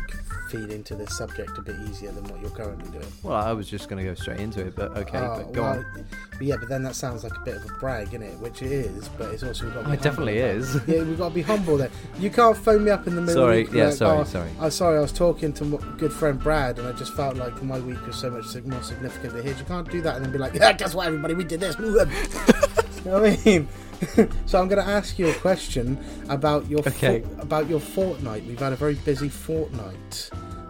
feed 0.49 0.71
into 0.71 0.95
this 0.95 1.15
subject 1.17 1.57
a 1.57 1.61
bit 1.61 1.75
easier 1.87 2.11
than 2.11 2.23
what 2.25 2.41
you're 2.41 2.49
currently 2.49 2.89
doing. 2.91 3.11
Well, 3.23 3.35
I 3.35 3.53
was 3.53 3.69
just 3.69 3.87
going 3.87 4.03
to 4.03 4.09
go 4.09 4.15
straight 4.15 4.39
into 4.39 4.65
it, 4.65 4.75
but 4.75 4.97
okay. 4.97 5.19
Oh, 5.19 5.37
but 5.37 5.53
go 5.53 5.61
well, 5.61 5.71
on. 5.77 6.05
But 6.31 6.41
yeah, 6.41 6.55
but 6.59 6.69
then 6.69 6.83
that 6.83 6.95
sounds 6.95 7.23
like 7.23 7.35
a 7.35 7.39
bit 7.41 7.57
of 7.57 7.65
a 7.65 7.73
brag, 7.79 8.09
innit? 8.09 8.37
Which 8.39 8.61
it 8.61 8.71
is, 8.71 9.07
but 9.09 9.31
it's 9.31 9.43
also 9.43 9.69
got 9.69 9.73
to 9.73 9.79
Oh, 9.81 9.91
be 9.91 9.93
it 9.93 10.01
definitely 10.01 10.37
is. 10.39 10.79
Yeah, 10.89 11.03
we've 11.03 11.17
got 11.17 11.29
to 11.29 11.35
be 11.35 11.41
humble 11.43 11.77
there. 11.77 11.91
You 12.17 12.31
can't 12.31 12.57
phone 12.57 12.83
me 12.83 12.91
up 12.91 13.05
in 13.05 13.15
the 13.15 13.21
middle. 13.21 13.43
Sorry, 13.43 13.61
of 13.61 13.67
the 13.67 13.73
week 13.73 13.79
yeah, 13.79 13.87
like, 13.89 13.95
sorry, 13.95 14.19
oh, 14.19 14.23
sorry. 14.23 14.49
I'm 14.59 14.71
sorry. 14.71 14.97
I 14.97 15.01
was 15.01 15.11
talking 15.11 15.53
to 15.53 15.65
my 15.65 15.77
good 15.97 16.11
friend 16.11 16.39
Brad, 16.39 16.79
and 16.79 16.87
I 16.87 16.93
just 16.93 17.13
felt 17.13 17.35
like 17.35 17.61
my 17.61 17.79
week 17.79 18.03
was 18.07 18.15
so 18.15 18.31
much 18.31 18.45
more 18.65 18.81
significant 18.81 19.33
than 19.33 19.43
his. 19.43 19.59
You 19.59 19.65
can't 19.65 19.89
do 19.89 20.01
that 20.01 20.15
and 20.15 20.25
then 20.25 20.31
be 20.31 20.39
like, 20.39 20.53
yeah, 20.55 20.73
guess 20.73 20.95
what, 20.95 21.07
everybody, 21.07 21.35
we 21.35 21.43
did 21.43 21.59
this. 21.59 21.77
you 21.79 21.85
know 21.85 23.21
what 23.21 23.25
I 23.25 23.37
mean? 23.45 23.67
so 24.45 24.59
I'm 24.61 24.67
going 24.67 24.83
to 24.83 24.89
ask 24.89 25.17
you 25.19 25.29
a 25.29 25.33
question 25.35 25.97
about 26.29 26.69
your 26.69 26.79
Okay. 26.79 27.21
fo- 27.21 27.41
about 27.41 27.69
your 27.69 27.79
fortnight. 27.79 28.45
We've 28.45 28.59
had 28.59 28.73
a 28.73 28.75
very 28.75 28.95
busy 28.95 29.29
fortnight. 29.29 30.29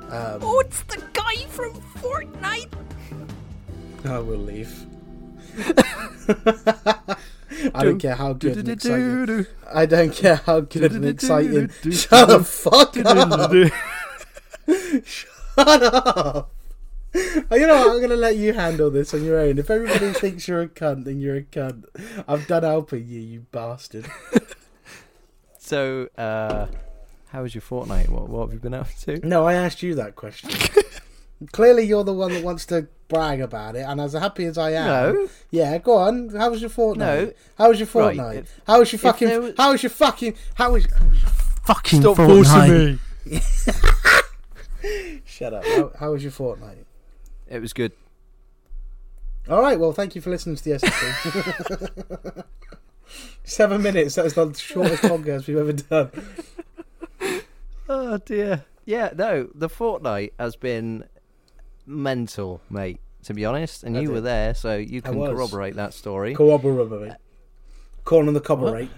Um, 0.10 0.40
Oh, 0.42 0.60
it's 0.66 0.82
the 0.84 1.02
guy 1.14 1.36
from 1.50 1.74
Fortnite. 2.02 2.72
I 4.06 4.20
will 4.20 4.38
leave. 4.38 4.86
I 7.74 7.84
don't 7.84 8.00
care 8.00 8.16
how 8.16 8.34
good 8.34 8.58
and 8.58 8.70
exciting. 8.70 9.46
I 9.72 9.86
don't 9.86 10.14
care 10.14 10.38
how 10.38 10.62
good 10.62 10.94
and 10.94 11.06
exciting. 11.06 11.70
Shut 11.92 12.28
the 12.30 12.44
fuck 12.44 12.96
up! 12.98 13.52
Shut 15.06 15.84
up! 15.84 16.52
You 17.52 17.66
know 17.68 17.76
what? 17.88 17.96
I'm 17.96 18.02
gonna 18.02 18.16
let 18.16 18.36
you 18.38 18.54
handle 18.54 18.90
this 18.92 19.14
on 19.14 19.24
your 19.24 19.40
own. 19.40 19.58
If 19.58 19.70
everybody 19.70 20.12
thinks 20.14 20.48
you're 20.48 20.62
a 20.62 20.68
cunt, 20.68 21.06
then 21.06 21.20
you're 21.20 21.38
a 21.38 21.42
cunt. 21.44 21.86
I've 22.28 22.46
done 22.48 22.64
helping 22.64 23.08
you, 23.08 23.20
you 23.20 23.46
bastard. 23.52 24.06
So, 25.62 26.08
uh, 26.18 26.66
how 27.28 27.44
was 27.44 27.54
your 27.54 27.62
fortnight? 27.62 28.10
What 28.10 28.28
what 28.28 28.46
have 28.48 28.54
you 28.54 28.60
been 28.60 28.74
up 28.74 28.88
to? 29.02 29.24
No, 29.28 29.46
I 29.46 29.54
asked 29.54 29.84
you 29.84 29.94
that 29.96 30.16
question. 30.16 30.50
Clearly, 31.52 31.84
you're 31.84 32.04
the 32.04 32.14
one 32.14 32.34
that 32.34 32.44
wants 32.44 32.66
to 32.68 32.88
brag 33.08 33.40
about 33.40 33.76
it, 33.76 33.82
and 33.82 34.02
as 34.02 34.14
happy 34.14 34.46
as 34.46 34.58
I 34.58 34.72
am, 34.72 34.88
No. 35.14 35.28
Yeah, 35.52 35.78
go 35.78 35.94
on. 35.98 36.30
How 36.30 36.50
was 36.50 36.62
your 36.62 36.72
fortnight? 36.72 37.28
No. 37.28 37.34
How 37.60 37.70
was 37.70 37.80
your 37.80 37.86
Right, 37.86 38.16
fortnight? 38.18 38.38
if- 38.38 38.62
how 38.66 38.80
was 38.80 38.92
your 38.92 38.98
if 38.98 39.02
fucking? 39.02 39.42
was- 39.44 39.54
How 39.58 39.72
was 39.72 39.84
your 39.84 39.90
fucking? 39.92 40.34
How 40.56 40.72
was? 40.72 40.86
How 40.86 41.06
was 41.08 41.22
your 41.22 41.32
fucking 41.66 42.02
Stop 42.02 42.16
fortnight? 42.16 42.46
forcing 42.48 43.00
me. 43.26 45.22
Shut 45.26 45.54
up. 45.54 45.66
How, 45.66 45.92
how 46.00 46.12
was 46.14 46.24
your 46.24 46.32
fortnight? 46.32 46.86
It 47.50 47.60
was 47.60 47.74
good. 47.74 47.92
All 49.50 49.62
right. 49.62 49.80
Well, 49.80 49.92
thank 49.94 50.16
you 50.16 50.22
for 50.22 50.30
listening 50.30 50.56
to 50.58 50.64
the 50.64 50.72
SFP. 50.72 52.44
Seven 53.44 53.82
minutes. 53.82 54.16
That 54.16 54.24
was 54.26 54.36
the 54.36 54.54
shortest 54.54 55.02
podcast 55.04 55.48
we've 55.48 55.58
ever 55.58 55.74
done. 55.74 56.12
Oh 57.92 58.20
dear. 58.20 58.66
Yeah, 58.86 59.10
no, 59.16 59.50
the 59.56 59.68
fortnight 59.68 60.34
has 60.40 60.56
been 60.56 61.06
mental, 61.88 62.62
mate. 62.70 63.00
To 63.24 63.34
be 63.34 63.46
honest, 63.46 63.84
and 63.84 63.96
Has 63.96 64.04
you 64.04 64.12
it? 64.12 64.14
were 64.14 64.22
there, 64.22 64.54
so 64.54 64.78
you 64.78 65.02
can 65.02 65.16
corroborate 65.16 65.74
that 65.76 65.96
story. 65.96 66.36
Corroborate. 66.36 67.14
Corn 68.06 68.28
on 68.28 68.36
the 68.36 68.42
corroborate. 68.42 68.92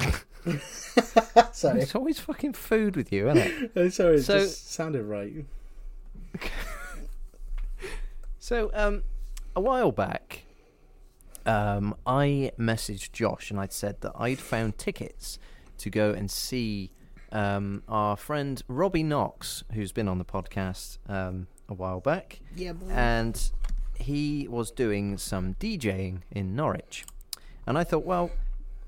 sorry. 1.52 1.82
It's 1.82 1.94
always 1.94 2.18
fucking 2.18 2.54
food 2.54 2.96
with 2.96 3.12
you, 3.12 3.28
isn't 3.28 3.38
it? 3.46 3.72
Oh, 3.76 3.88
sorry. 3.90 4.16
It 4.16 4.22
So- 4.22 4.38
just 4.38 4.72
sounded 4.72 5.04
right. 5.04 5.44
So, 8.42 8.72
um, 8.74 9.04
a 9.54 9.60
while 9.60 9.92
back, 9.92 10.46
um, 11.46 11.94
I 12.04 12.50
messaged 12.58 13.12
Josh 13.12 13.52
and 13.52 13.60
I'd 13.60 13.72
said 13.72 14.00
that 14.00 14.10
I'd 14.16 14.40
found 14.40 14.78
tickets 14.78 15.38
to 15.78 15.88
go 15.90 16.10
and 16.10 16.28
see 16.28 16.90
um, 17.30 17.84
our 17.86 18.16
friend 18.16 18.60
Robbie 18.66 19.04
Knox, 19.04 19.62
who's 19.74 19.92
been 19.92 20.08
on 20.08 20.18
the 20.18 20.24
podcast 20.24 20.98
um, 21.08 21.46
a 21.68 21.74
while 21.74 22.00
back, 22.00 22.40
Yeah. 22.56 22.72
Boy. 22.72 22.88
and 22.90 23.52
he 23.94 24.48
was 24.50 24.72
doing 24.72 25.18
some 25.18 25.54
DJing 25.60 26.22
in 26.32 26.56
Norwich. 26.56 27.04
And 27.64 27.78
I 27.78 27.84
thought, 27.84 28.04
well, 28.04 28.32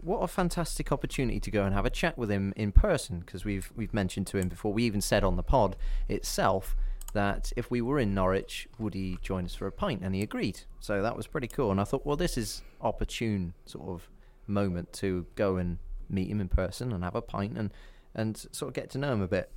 what 0.01 0.19
a 0.19 0.27
fantastic 0.27 0.91
opportunity 0.91 1.39
to 1.39 1.51
go 1.53 1.65
and 1.65 1.73
have 1.73 1.87
a 1.87 1.91
chat 1.91 2.19
with 2.19 2.29
him 2.29 2.55
in 2.57 2.73
person 2.73 3.21
because 3.21 3.45
we've 3.45 3.73
we've 3.77 3.95
mentioned 3.95 4.27
to 4.27 4.37
him 4.39 4.49
before. 4.49 4.73
We 4.73 4.83
even 4.83 5.01
said 5.01 5.23
on 5.23 5.37
the 5.37 5.45
pod 5.45 5.77
itself 6.09 6.75
that 7.15 7.53
if 7.57 7.71
we 7.71 7.81
were 7.81 7.99
in 7.99 8.15
Norwich, 8.15 8.69
would 8.79 8.95
he 8.95 9.19
join 9.23 9.45
us 9.47 9.55
for 9.55 9.67
a 9.67 9.73
pint? 9.73 10.03
And 10.03 10.15
he 10.15 10.23
agreed. 10.23 10.61
So 10.81 11.03
that 11.03 11.17
was 11.17 11.27
pretty 11.27 11.49
cool. 11.49 11.71
And 11.71 11.81
I 11.81 11.85
thought, 11.85 12.05
well, 12.05 12.17
this 12.17 12.37
is 12.37 12.63
opportune 12.81 13.55
sort 13.65 13.89
of 13.89 14.09
moment 14.47 14.93
to 14.93 15.27
go 15.35 15.57
and 15.57 15.79
meet 16.09 16.29
him 16.29 16.41
in 16.41 16.49
person 16.49 16.93
and 16.93 17.03
have 17.03 17.15
a 17.15 17.23
pint 17.23 17.57
and 17.57 17.73
and 18.15 18.37
sort 18.53 18.69
of 18.69 18.75
get 18.75 18.91
to 18.91 18.99
know 18.99 19.13
him 19.13 19.23
a 19.23 19.27
bit. 19.27 19.51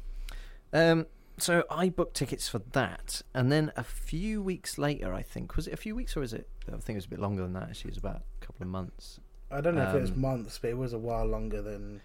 Um, 0.73 1.05
so 1.37 1.63
I 1.69 1.89
booked 1.89 2.15
tickets 2.15 2.49
for 2.49 2.59
that, 2.71 3.21
and 3.33 3.51
then 3.51 3.71
a 3.75 3.83
few 3.83 4.41
weeks 4.41 4.79
later, 4.79 5.13
I 5.13 5.21
think 5.21 5.55
was 5.55 5.67
it 5.67 5.73
a 5.73 5.77
few 5.77 5.93
weeks 5.95 6.17
or 6.17 6.23
is 6.23 6.33
it? 6.33 6.49
I 6.67 6.71
think 6.77 6.89
it 6.89 6.95
was 6.95 7.05
a 7.05 7.09
bit 7.09 7.19
longer 7.19 7.43
than 7.43 7.53
that. 7.53 7.63
Actually, 7.63 7.89
it 7.89 7.91
was 7.91 7.97
about 7.99 8.21
a 8.41 8.45
couple 8.45 8.63
of 8.63 8.69
months. 8.69 9.19
I 9.51 9.61
don't 9.61 9.75
know 9.75 9.83
if 9.83 9.93
it 9.93 10.01
was 10.01 10.11
Um, 10.11 10.21
months, 10.21 10.57
but 10.59 10.71
it 10.71 10.77
was 10.77 10.93
a 10.93 10.97
while 10.97 11.25
longer 11.25 11.61
than 11.61 12.01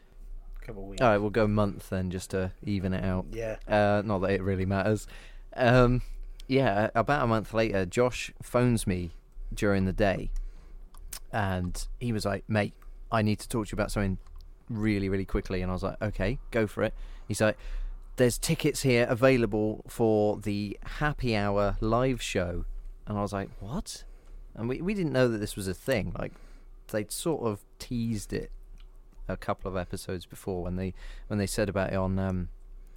a 0.60 0.64
couple 0.66 0.82
of 0.82 0.88
weeks. 0.90 1.00
All 1.00 1.08
right, 1.08 1.18
we'll 1.18 1.30
go 1.30 1.46
month 1.48 1.88
then, 1.88 2.10
just 2.10 2.30
to 2.32 2.52
even 2.62 2.92
it 2.92 3.02
out. 3.02 3.26
Yeah. 3.32 3.56
Uh, 3.66 4.02
not 4.04 4.18
that 4.18 4.30
it 4.32 4.42
really 4.42 4.66
matters. 4.66 5.06
Um, 5.56 6.02
yeah, 6.48 6.90
about 6.94 7.24
a 7.24 7.26
month 7.26 7.54
later, 7.54 7.86
Josh 7.86 8.32
phones 8.42 8.86
me 8.86 9.12
during 9.54 9.84
the 9.84 9.92
day, 9.92 10.30
and 11.32 11.86
he 12.00 12.12
was 12.12 12.24
like, 12.24 12.44
"Mate, 12.48 12.74
I 13.10 13.22
need 13.22 13.38
to 13.40 13.48
talk 13.48 13.66
to 13.66 13.72
you 13.72 13.76
about 13.76 13.90
something 13.90 14.18
really, 14.68 15.08
really 15.08 15.24
quickly." 15.24 15.62
And 15.62 15.70
I 15.70 15.74
was 15.74 15.82
like, 15.82 16.00
"Okay, 16.02 16.38
go 16.50 16.66
for 16.66 16.82
it." 16.82 16.94
He's 17.28 17.40
like, 17.40 17.56
"There's 18.16 18.38
tickets 18.38 18.82
here 18.82 19.06
available 19.08 19.84
for 19.88 20.38
the 20.38 20.78
Happy 20.98 21.36
Hour 21.36 21.76
live 21.80 22.20
show," 22.20 22.64
and 23.06 23.18
I 23.18 23.22
was 23.22 23.32
like, 23.32 23.50
"What?" 23.60 24.04
And 24.54 24.68
we 24.68 24.80
we 24.80 24.94
didn't 24.94 25.12
know 25.12 25.28
that 25.28 25.38
this 25.38 25.56
was 25.56 25.68
a 25.68 25.74
thing. 25.74 26.14
Like, 26.18 26.32
they'd 26.88 27.12
sort 27.12 27.42
of 27.42 27.64
teased 27.78 28.32
it 28.32 28.50
a 29.28 29.36
couple 29.36 29.70
of 29.70 29.76
episodes 29.76 30.26
before 30.26 30.62
when 30.64 30.76
they 30.76 30.92
when 31.28 31.38
they 31.38 31.46
said 31.46 31.68
about 31.68 31.92
it 31.92 31.96
on. 31.96 32.18
Um, 32.18 32.48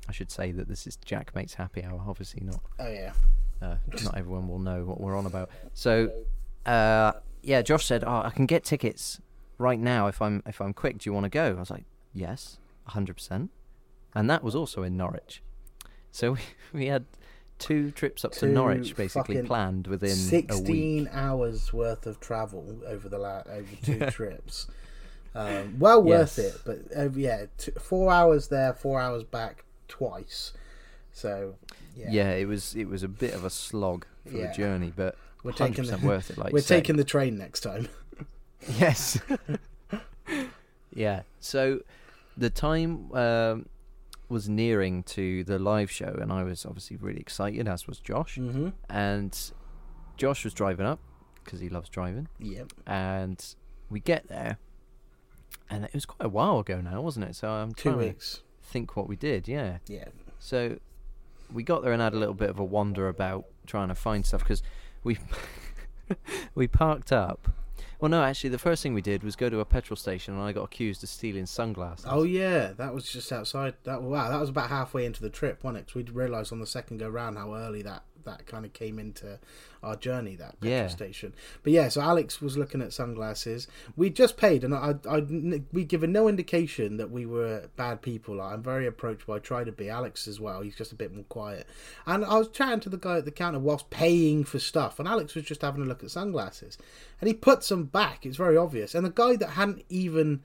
I 0.07 0.11
should 0.11 0.31
say 0.31 0.51
that 0.51 0.67
this 0.67 0.85
is 0.87 0.95
Jack 0.97 1.33
Mate's 1.35 1.55
Happy 1.55 1.83
Hour. 1.83 2.01
Obviously, 2.07 2.41
not 2.43 2.61
Oh 2.79 2.87
yeah. 2.91 3.13
uh, 3.61 3.75
not 4.03 4.17
everyone 4.17 4.47
will 4.47 4.59
know 4.59 4.83
what 4.85 4.99
we're 5.01 5.17
on 5.17 5.25
about. 5.25 5.49
So, 5.73 6.11
uh, 6.65 7.13
yeah, 7.41 7.61
Josh 7.61 7.85
said, 7.85 8.03
"Oh, 8.05 8.21
I 8.23 8.29
can 8.29 8.45
get 8.45 8.63
tickets 8.63 9.19
right 9.57 9.79
now 9.79 10.07
if 10.07 10.21
I'm 10.21 10.43
if 10.45 10.61
I'm 10.61 10.73
quick. 10.73 10.99
Do 10.99 11.09
you 11.09 11.13
want 11.13 11.23
to 11.25 11.29
go?" 11.29 11.55
I 11.57 11.59
was 11.59 11.71
like, 11.71 11.85
"Yes, 12.13 12.57
hundred 12.85 13.13
percent." 13.15 13.51
And 14.13 14.29
that 14.29 14.43
was 14.43 14.55
also 14.55 14.83
in 14.83 14.95
Norwich. 14.95 15.41
So 16.11 16.31
we, 16.33 16.39
we 16.73 16.85
had 16.87 17.05
two 17.57 17.89
trips 17.91 18.23
up 18.25 18.31
to 18.33 18.45
Norwich 18.47 18.95
basically 18.95 19.41
planned 19.41 19.87
within 19.87 20.09
a 20.09 20.13
week. 20.13 20.19
Sixteen 20.51 21.09
hours 21.11 21.73
worth 21.73 22.05
of 22.05 22.19
travel 22.19 22.79
over 22.87 23.09
the 23.09 23.17
la- 23.17 23.43
over 23.49 23.75
two 23.83 23.99
trips. 24.11 24.67
Um, 25.33 25.77
well 25.79 26.01
worth 26.01 26.37
Yes. 26.37 26.55
it, 26.55 26.61
but 26.65 26.77
uh, 26.97 27.09
yeah, 27.09 27.47
t- 27.57 27.71
four 27.77 28.09
hours 28.13 28.47
there, 28.47 28.73
four 28.73 29.01
hours 29.01 29.25
back, 29.25 29.64
twice. 29.87 30.53
So 31.11 31.55
yeah, 31.95 32.07
Yeah. 32.11 32.31
it 32.31 32.47
was 32.47 32.75
it 32.75 32.87
was 32.89 33.03
a 33.03 33.07
bit 33.07 33.33
of 33.33 33.43
a 33.45 33.49
slog 33.49 34.05
for 34.25 34.37
Yeah. 34.37 34.47
the 34.47 34.53
journey, 34.53 34.91
but 34.95 35.17
we're 35.43 35.51
taking 35.53 35.85
the, 35.85 35.97
worth 35.97 36.29
it. 36.29 36.37
Like 36.37 36.51
we're 36.53 36.61
taking 36.61 36.97
the 36.97 37.03
train 37.03 37.37
next 37.37 37.61
time. 37.61 37.87
Yes. 38.79 39.19
yeah. 40.93 41.21
So 41.39 41.81
the 42.37 42.49
time 42.49 43.11
um, 43.13 43.67
was 44.29 44.49
nearing 44.49 45.03
to 45.03 45.43
the 45.43 45.59
live 45.59 45.91
show, 45.91 46.17
and 46.19 46.31
I 46.31 46.43
was 46.43 46.65
obviously 46.65 46.97
really 46.97 47.19
excited, 47.19 47.67
as 47.67 47.85
was 47.87 47.99
Josh. 47.99 48.37
mm-hmm. 48.37 48.69
And 48.89 49.37
Josh 50.17 50.43
was 50.43 50.53
driving 50.53 50.85
up 50.85 50.99
because 51.43 51.59
he 51.59 51.69
loves 51.69 51.89
driving, 51.89 52.27
Yep. 52.39 52.73
and 52.87 53.43
we 53.89 53.99
get 53.99 54.27
there, 54.29 54.57
and 55.69 55.83
it 55.85 55.93
was 55.93 56.05
quite 56.07 56.25
a 56.25 56.29
while 56.29 56.59
ago 56.59 56.81
now, 56.81 57.01
wasn't 57.01 57.25
it? 57.25 57.35
So 57.35 57.49
I'm 57.49 57.73
Two 57.73 57.97
weeks. 57.97 58.35
to 58.37 58.41
think 58.75 58.97
what 58.97 59.07
we 59.07 59.15
did. 59.15 59.47
Yeah. 59.47 59.77
Yeah. 59.87 60.09
So 60.37 60.79
we 61.53 61.63
got 61.63 61.81
there 61.81 61.93
and 61.93 62.01
had 62.01 62.13
a 62.13 62.17
little 62.19 62.33
bit 62.33 62.49
of 62.49 62.59
a 62.59 62.63
wander 62.63 63.07
about 63.07 63.45
trying 63.65 63.87
to 63.87 63.95
find 63.95 64.25
stuff 64.25 64.41
because 64.41 64.61
we 65.01 65.17
we 66.55 66.67
parked 66.67 67.13
up. 67.13 67.47
Well, 68.01 68.09
no, 68.09 68.21
actually, 68.21 68.49
the 68.49 68.59
first 68.59 68.83
thing 68.83 68.93
we 68.93 69.01
did 69.01 69.23
was 69.23 69.37
go 69.37 69.49
to 69.49 69.61
a 69.61 69.65
petrol 69.65 69.95
station, 69.95 70.33
and 70.33 70.43
I 70.43 70.51
got 70.51 70.63
accused 70.63 71.01
of 71.03 71.07
stealing 71.09 71.45
sunglasses. 71.45 72.05
Oh 72.09 72.23
yeah, 72.23 72.73
that 72.73 72.93
was 72.93 73.09
just 73.09 73.31
outside. 73.31 73.75
That 73.85 74.01
wow, 74.01 74.29
that 74.29 74.39
was 74.39 74.49
about 74.49 74.69
halfway 74.69 75.05
into 75.05 75.21
the 75.21 75.29
trip, 75.29 75.63
wasn't 75.63 75.77
it? 75.79 75.87
'Cause 75.87 75.95
we'd 75.95 76.09
realised 76.09 76.51
on 76.51 76.59
the 76.59 76.67
second 76.67 76.97
go 76.97 77.07
round 77.07 77.37
how 77.37 77.55
early 77.55 77.81
that 77.83 78.03
that 78.25 78.45
kind 78.45 78.65
of 78.65 78.73
came 78.73 78.99
into 78.99 79.39
our 79.81 79.95
journey. 79.95 80.35
That 80.35 80.59
petrol 80.59 80.71
Yeah. 80.71 80.87
station. 80.87 81.33
But 81.63 81.73
yeah, 81.73 81.89
so 81.89 82.01
Alex 82.01 82.41
was 82.41 82.57
looking 82.57 82.81
at 82.81 82.91
sunglasses. 82.93 83.67
We 83.95 84.09
just 84.09 84.35
paid, 84.37 84.63
and 84.63 84.73
I, 84.73 84.95
I, 85.09 85.19
we 85.71 85.83
given 85.85 86.11
no 86.11 86.27
indication 86.27 86.97
that 86.97 87.11
we 87.11 87.25
were 87.25 87.69
bad 87.75 88.01
people. 88.01 88.41
I'm 88.41 88.63
very 88.63 88.87
approachable. 88.87 89.35
I 89.35 89.39
try 89.39 89.63
to 89.63 89.71
be. 89.71 89.89
Alex 89.89 90.27
as 90.27 90.39
well. 90.39 90.61
He's 90.61 90.75
just 90.75 90.91
a 90.91 90.95
bit 90.95 91.13
more 91.13 91.23
quiet. 91.25 91.67
And 92.05 92.25
I 92.25 92.37
was 92.37 92.49
chatting 92.49 92.79
to 92.81 92.89
the 92.89 92.97
guy 92.97 93.17
at 93.17 93.25
the 93.25 93.31
counter 93.31 93.59
whilst 93.59 93.89
paying 93.89 94.43
for 94.43 94.59
stuff, 94.59 94.99
and 94.99 95.07
Alex 95.07 95.35
was 95.35 95.45
just 95.45 95.61
having 95.61 95.81
a 95.83 95.85
look 95.85 96.03
at 96.03 96.11
sunglasses, 96.11 96.77
and 97.21 97.27
he 97.27 97.33
put 97.33 97.63
some 97.63 97.83
back. 97.85 98.25
It's 98.25 98.37
very 98.37 98.57
obvious. 98.57 98.93
And 98.95 99.05
the 99.05 99.09
guy 99.11 99.35
that 99.37 99.51
hadn't 99.51 99.85
even 99.89 100.41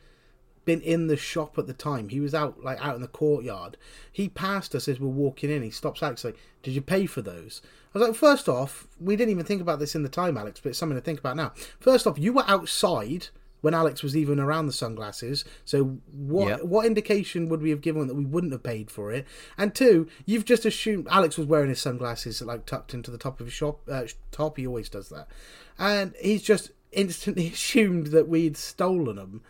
been 0.71 0.81
in 0.83 1.07
the 1.09 1.17
shop 1.17 1.59
at 1.59 1.67
the 1.67 1.73
time. 1.73 2.09
He 2.09 2.21
was 2.21 2.35
out 2.35 2.62
like 2.62 2.79
out 2.85 2.95
in 2.97 3.03
the 3.03 3.09
courtyard. 3.09 3.77
He 4.11 4.29
passed 4.29 4.75
us 4.75 4.89
as 4.89 5.00
we're 5.00 5.09
walking 5.09 5.50
in. 5.50 5.62
He 5.62 5.71
stops 5.71 6.03
Alex 6.03 6.25
like, 6.25 6.39
"Did 6.62 6.75
you 6.75 6.83
pay 6.83 7.07
for 7.07 7.23
those?" 7.23 7.61
I 7.95 7.99
was 7.99 8.09
like, 8.09 8.17
first 8.17 8.49
off, 8.49 8.87
we 9.00 9.17
didn't 9.17 9.33
even 9.33 9.45
think 9.45 9.61
about 9.61 9.81
this 9.81 9.97
in 9.97 10.05
the 10.05 10.09
time, 10.09 10.37
Alex, 10.37 10.61
but 10.62 10.69
it's 10.71 10.79
something 10.79 10.97
to 10.97 11.03
think 11.03 11.19
about 11.19 11.37
now. 11.37 11.53
First 11.81 12.07
off, 12.07 12.19
you 12.19 12.33
were 12.33 12.45
outside 12.47 13.29
when 13.62 13.75
Alex 13.75 14.03
was 14.03 14.17
even 14.17 14.39
around 14.39 14.67
the 14.67 14.73
sunglasses. 14.73 15.45
So 15.65 15.99
what 16.12 16.49
Yep. 16.49 16.62
what 16.62 16.87
indication 16.87 17.49
would 17.49 17.62
we 17.62 17.71
have 17.71 17.81
given 17.81 18.07
that 18.07 18.15
we 18.15 18.25
wouldn't 18.25 18.53
have 18.53 18.62
paid 18.62 18.91
for 18.91 19.11
it? 19.12 19.27
And 19.59 19.75
two, 19.75 20.07
you've 20.25 20.45
just 20.45 20.65
assumed 20.65 21.09
Alex 21.11 21.37
was 21.37 21.47
wearing 21.49 21.69
his 21.69 21.81
sunglasses 21.81 22.41
like 22.43 22.65
tucked 22.65 22.95
into 22.95 23.11
the 23.11 23.19
top 23.19 23.41
of 23.41 23.47
his 23.47 23.55
shop 23.55 23.81
uh, 23.91 24.05
top. 24.31 24.57
He 24.57 24.67
always 24.67 24.89
does 24.89 25.09
that, 25.09 25.27
and 25.79 26.15
he's 26.21 26.43
just 26.43 26.71
instantly 26.93 27.49
assumed 27.53 28.09
that 28.09 28.29
we'd 28.29 28.57
stolen 28.57 29.17
them. 29.17 29.43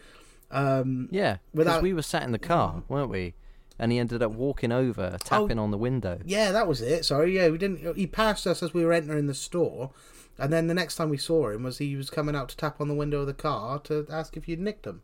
Um, 0.50 1.08
yeah, 1.10 1.38
because 1.52 1.58
without- 1.66 1.82
we 1.82 1.92
were 1.94 2.02
sat 2.02 2.22
in 2.24 2.32
the 2.32 2.38
car, 2.38 2.82
weren't 2.88 3.10
we? 3.10 3.34
And 3.78 3.90
he 3.92 3.98
ended 3.98 4.22
up 4.22 4.32
walking 4.32 4.72
over, 4.72 5.16
tapping 5.24 5.58
on 5.58 5.70
the 5.70 5.78
window. 5.78 6.18
Yeah, 6.26 6.52
that 6.52 6.66
was 6.68 6.82
it. 6.82 7.04
Sorry, 7.06 7.34
yeah, 7.36 7.48
we 7.48 7.56
didn't. 7.56 7.96
He 7.96 8.06
passed 8.06 8.46
us 8.46 8.62
as 8.62 8.74
we 8.74 8.84
were 8.84 8.92
entering 8.92 9.26
the 9.26 9.32
store, 9.34 9.90
and 10.38 10.52
then 10.52 10.66
the 10.66 10.74
next 10.74 10.96
time 10.96 11.08
we 11.08 11.16
saw 11.16 11.48
him 11.48 11.62
was 11.62 11.78
he 11.78 11.96
was 11.96 12.10
coming 12.10 12.36
out 12.36 12.50
to 12.50 12.56
tap 12.58 12.78
on 12.80 12.88
the 12.88 12.94
window 12.94 13.20
of 13.20 13.26
the 13.26 13.32
car 13.32 13.78
to 13.84 14.06
ask 14.10 14.36
if 14.36 14.46
you'd 14.48 14.60
nicked 14.60 14.86
him. 14.86 15.00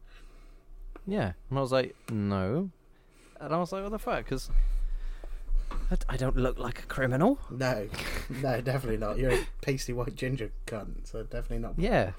Yeah, 1.06 1.32
and 1.48 1.58
I 1.58 1.62
was 1.62 1.72
like, 1.72 1.94
no, 2.10 2.68
and 3.40 3.54
I 3.54 3.58
was 3.58 3.72
like, 3.72 3.82
what 3.82 3.92
the 3.92 3.98
fuck? 3.98 4.24
Because 4.24 4.50
I, 5.90 5.96
I 6.10 6.16
don't 6.18 6.36
look 6.36 6.58
like 6.58 6.80
a 6.80 6.86
criminal. 6.86 7.38
No, 7.50 7.88
no, 8.42 8.60
definitely 8.60 8.98
not. 8.98 9.16
You're 9.16 9.32
a 9.32 9.46
pasty 9.62 9.92
white 9.94 10.16
ginger 10.16 10.50
cunt, 10.66 11.06
so 11.06 11.22
definitely 11.22 11.60
not. 11.60 11.74
Yeah. 11.78 12.10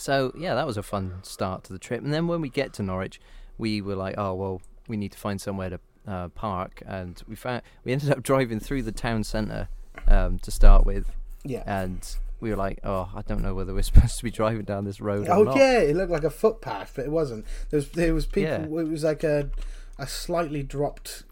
So 0.00 0.32
yeah, 0.36 0.54
that 0.54 0.66
was 0.66 0.76
a 0.76 0.82
fun 0.82 1.18
start 1.22 1.64
to 1.64 1.72
the 1.72 1.78
trip. 1.78 2.02
And 2.02 2.12
then 2.12 2.26
when 2.26 2.40
we 2.40 2.48
get 2.48 2.72
to 2.74 2.82
Norwich, 2.82 3.20
we 3.58 3.80
were 3.82 3.96
like, 3.96 4.14
oh 4.16 4.34
well, 4.34 4.62
we 4.88 4.96
need 4.96 5.12
to 5.12 5.18
find 5.18 5.40
somewhere 5.40 5.70
to 5.70 5.80
uh, 6.08 6.28
park, 6.28 6.82
and 6.86 7.22
we 7.28 7.36
found 7.36 7.62
we 7.84 7.92
ended 7.92 8.10
up 8.10 8.22
driving 8.22 8.58
through 8.60 8.82
the 8.82 8.92
town 8.92 9.22
centre 9.24 9.68
um, 10.08 10.38
to 10.38 10.50
start 10.50 10.86
with, 10.86 11.12
Yeah. 11.44 11.62
and 11.66 12.00
we 12.40 12.48
were 12.48 12.56
like, 12.56 12.80
oh, 12.84 13.10
I 13.14 13.20
don't 13.22 13.42
know 13.42 13.52
whether 13.54 13.74
we're 13.74 13.82
supposed 13.92 14.16
to 14.16 14.24
be 14.24 14.30
driving 14.30 14.62
down 14.64 14.84
this 14.86 15.00
road 15.00 15.28
or 15.28 15.32
Oh 15.34 15.42
not. 15.42 15.56
yeah, 15.56 15.78
it 15.80 15.94
looked 15.94 16.10
like 16.10 16.24
a 16.24 16.30
footpath, 16.30 16.92
but 16.96 17.04
it 17.04 17.10
wasn't. 17.10 17.44
There 17.68 17.76
was 17.78 17.88
there 17.90 18.14
was 18.14 18.24
people. 18.26 18.50
Yeah. 18.52 18.62
It 18.80 18.88
was 18.88 19.04
like 19.04 19.22
a 19.22 19.50
a 19.98 20.06
slightly 20.06 20.62
dropped 20.62 21.24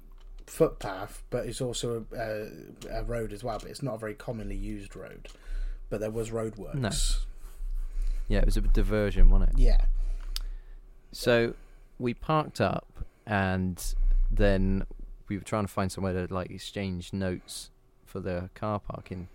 footpath, 0.46 1.22
but 1.30 1.46
it's 1.46 1.60
also 1.62 2.04
a, 2.14 2.98
a 3.00 3.04
road 3.04 3.32
as 3.32 3.42
well. 3.42 3.58
But 3.60 3.70
it's 3.70 3.82
not 3.82 3.94
a 3.94 3.98
very 3.98 4.14
commonly 4.14 4.56
used 4.56 4.94
road. 4.94 5.28
But 5.90 6.00
there 6.00 6.10
was 6.10 6.28
roadworks. 6.30 6.74
No. 6.74 6.90
Yeah, 8.28 8.38
it 8.40 8.44
was 8.46 8.56
a 8.56 8.60
diversion, 8.60 9.30
wasn't 9.30 9.50
it? 9.52 9.58
Yeah. 9.58 9.80
So 11.12 11.54
we 11.98 12.14
parked 12.14 12.60
up, 12.60 12.86
and 13.26 13.82
then 14.30 14.84
we 15.28 15.36
were 15.36 15.44
trying 15.44 15.64
to 15.64 15.68
find 15.72 15.90
somewhere 15.90 16.12
to 16.26 16.32
like 16.32 16.50
exchange 16.50 17.12
notes 17.12 17.70
for 18.04 18.20
the 18.20 18.50
car 18.54 18.78
parking 18.80 19.28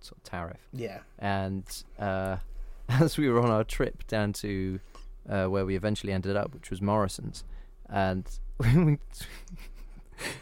sort 0.00 0.18
of 0.18 0.24
tariff. 0.24 0.60
Yeah. 0.72 0.98
And 1.18 1.64
uh, 1.98 2.36
as 2.88 3.16
we 3.16 3.28
were 3.28 3.40
on 3.40 3.50
our 3.50 3.64
trip 3.64 4.06
down 4.06 4.32
to 4.34 4.80
uh, 5.28 5.46
where 5.46 5.64
we 5.64 5.76
eventually 5.76 6.12
ended 6.12 6.36
up, 6.36 6.52
which 6.54 6.70
was 6.70 6.82
Morrison's, 6.82 7.44
and 7.88 8.26
we, 8.58 8.98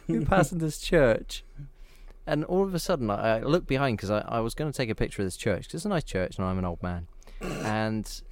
we 0.08 0.24
passed 0.24 0.58
this 0.58 0.78
church, 0.80 1.44
and 2.26 2.44
all 2.44 2.64
of 2.64 2.74
a 2.74 2.78
sudden 2.80 3.10
I, 3.10 3.38
I 3.38 3.40
looked 3.42 3.66
behind 3.68 3.96
because 3.96 4.10
I, 4.10 4.20
I 4.26 4.40
was 4.40 4.54
going 4.54 4.70
to 4.70 4.76
take 4.76 4.90
a 4.90 4.94
picture 4.96 5.22
of 5.22 5.26
this 5.26 5.36
church 5.36 5.68
'cause 5.68 5.74
it's 5.76 5.84
a 5.84 5.88
nice 5.88 6.04
church 6.04 6.36
and 6.38 6.46
I'm 6.46 6.58
an 6.58 6.64
old 6.64 6.82
man, 6.82 7.06
and 7.42 8.22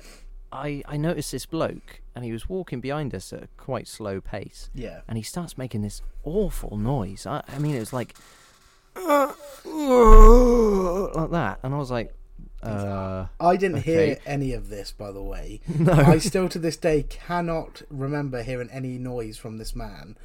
I 0.53 0.83
I 0.87 0.97
noticed 0.97 1.33
this 1.33 1.47
bloke 1.47 2.01
and 2.15 2.25
he 2.25 2.33
was 2.33 2.49
walking 2.49 2.81
behind 2.81 3.15
us 3.15 3.33
at 3.33 3.43
a 3.45 3.49
quite 3.57 3.87
slow 3.89 4.21
pace, 4.21 4.71
Yeah. 4.75 5.01
and 5.09 5.17
he 5.17 5.23
starts 5.23 5.57
making 5.57 5.83
this 5.83 6.03
awful 6.25 6.77
noise. 6.77 7.27
I, 7.27 7.43
I 7.49 7.59
mean, 7.59 7.75
it 7.77 7.81
was 7.81 7.93
like 7.93 8.15
like 8.95 9.31
that, 11.31 11.61
and 11.63 11.75
I 11.75 11.79
was 11.79 11.91
like, 11.91 12.13
uh, 12.63 13.27
I 13.39 13.57
didn't 13.57 13.83
hear 13.83 14.19
any 14.27 14.53
of 14.53 14.69
this, 14.69 14.93
by 14.93 15.13
the 15.13 15.23
way. 15.23 15.61
no, 15.79 15.93
I 15.93 16.19
still 16.19 16.49
to 16.49 16.59
this 16.59 16.77
day 16.77 17.05
cannot 17.05 17.83
remember 17.91 18.43
hearing 18.43 18.69
any 18.71 18.99
noise 18.99 19.37
from 19.37 19.59
this 19.59 19.77
man. 19.77 20.17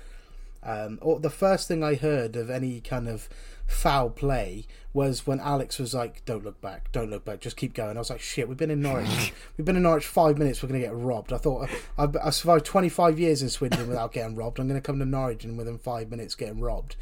Um, 0.66 1.00
or 1.02 1.20
the 1.20 1.30
first 1.30 1.68
thing 1.68 1.84
I 1.84 1.96
heard 1.96 2.36
of 2.36 2.50
any 2.50 2.82
kind 2.82 3.08
of 3.08 3.30
foul 3.68 4.10
play 4.10 4.66
was 4.94 5.28
when 5.28 5.40
Alex 5.40 5.80
was 5.80 5.94
like, 5.94 6.26
"Don't 6.26 6.44
look 6.44 6.60
back, 6.62 6.92
don't 6.92 7.10
look 7.10 7.24
back, 7.24 7.40
just 7.40 7.58
keep 7.58 7.74
going." 7.74 7.98
I 7.98 8.00
was 8.00 8.10
like, 8.10 8.22
"Shit, 8.22 8.48
we've 8.48 8.58
been 8.58 8.72
in 8.72 8.82
Norwich, 8.82 9.34
we've 9.58 9.66
been 9.66 9.76
in 9.76 9.84
Norwich 9.84 10.06
five 10.06 10.38
minutes, 10.38 10.62
we're 10.62 10.70
gonna 10.70 10.80
get 10.80 10.96
robbed." 10.96 11.32
I 11.32 11.38
thought 11.38 11.70
I've, 11.98 12.16
I 12.18 12.30
survived 12.32 12.66
25 12.66 13.20
years 13.20 13.42
in 13.42 13.50
Swindon 13.50 13.88
without 13.88 14.12
getting 14.12 14.36
robbed. 14.36 14.60
I'm 14.60 14.68
gonna 14.68 14.82
come 14.82 15.00
to 15.00 15.06
Norwich 15.06 15.44
and 15.44 15.58
within 15.58 15.78
five 15.78 16.10
minutes 16.10 16.36
getting 16.36 16.60
robbed. 16.60 16.96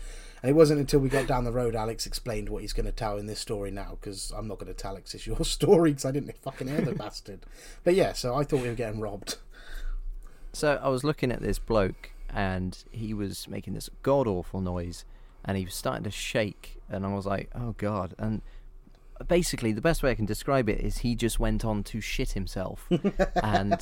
And 0.43 0.49
it 0.49 0.55
wasn't 0.55 0.81
until 0.81 0.99
we 0.99 1.07
got 1.07 1.25
down 1.25 1.45
the 1.45 1.53
road 1.53 1.73
Alex 1.73 2.05
explained 2.05 2.49
what 2.49 2.63
he's 2.63 2.73
going 2.73 2.85
to 2.85 2.91
tell 2.91 3.17
in 3.17 3.27
this 3.27 3.39
story 3.39 3.71
now 3.71 3.97
because 3.99 4.33
I'm 4.35 4.45
not 4.45 4.59
going 4.59 4.67
to 4.67 4.73
tell 4.73 4.91
Alex 4.91 5.15
it's 5.15 5.25
your 5.25 5.43
story 5.45 5.91
because 5.91 6.03
I 6.03 6.11
didn't 6.11 6.37
fucking 6.41 6.67
hear 6.67 6.81
the 6.81 6.93
bastard. 6.93 7.39
But 7.85 7.95
yeah, 7.95 8.11
so 8.11 8.35
I 8.35 8.43
thought 8.43 8.61
we 8.61 8.67
were 8.67 8.75
getting 8.75 8.99
robbed. 8.99 9.37
So 10.51 10.79
I 10.83 10.89
was 10.89 11.05
looking 11.05 11.31
at 11.31 11.41
this 11.41 11.59
bloke, 11.59 12.11
and 12.33 12.83
he 12.91 13.13
was 13.13 13.47
making 13.47 13.73
this 13.73 13.89
god 14.01 14.27
awful 14.27 14.61
noise, 14.61 15.05
and 15.45 15.57
he 15.57 15.65
was 15.65 15.73
starting 15.75 16.03
to 16.03 16.11
shake, 16.11 16.81
and 16.89 17.05
I 17.05 17.13
was 17.13 17.25
like, 17.25 17.49
"Oh 17.55 17.75
God!" 17.77 18.15
And 18.17 18.41
basically, 19.27 19.71
the 19.71 19.81
best 19.81 20.03
way 20.03 20.11
I 20.11 20.15
can 20.15 20.25
describe 20.25 20.69
it 20.69 20.79
is 20.79 20.99
he 20.99 21.15
just 21.15 21.39
went 21.39 21.63
on 21.63 21.83
to 21.85 22.01
shit 22.01 22.31
himself, 22.31 22.87
and 23.43 23.79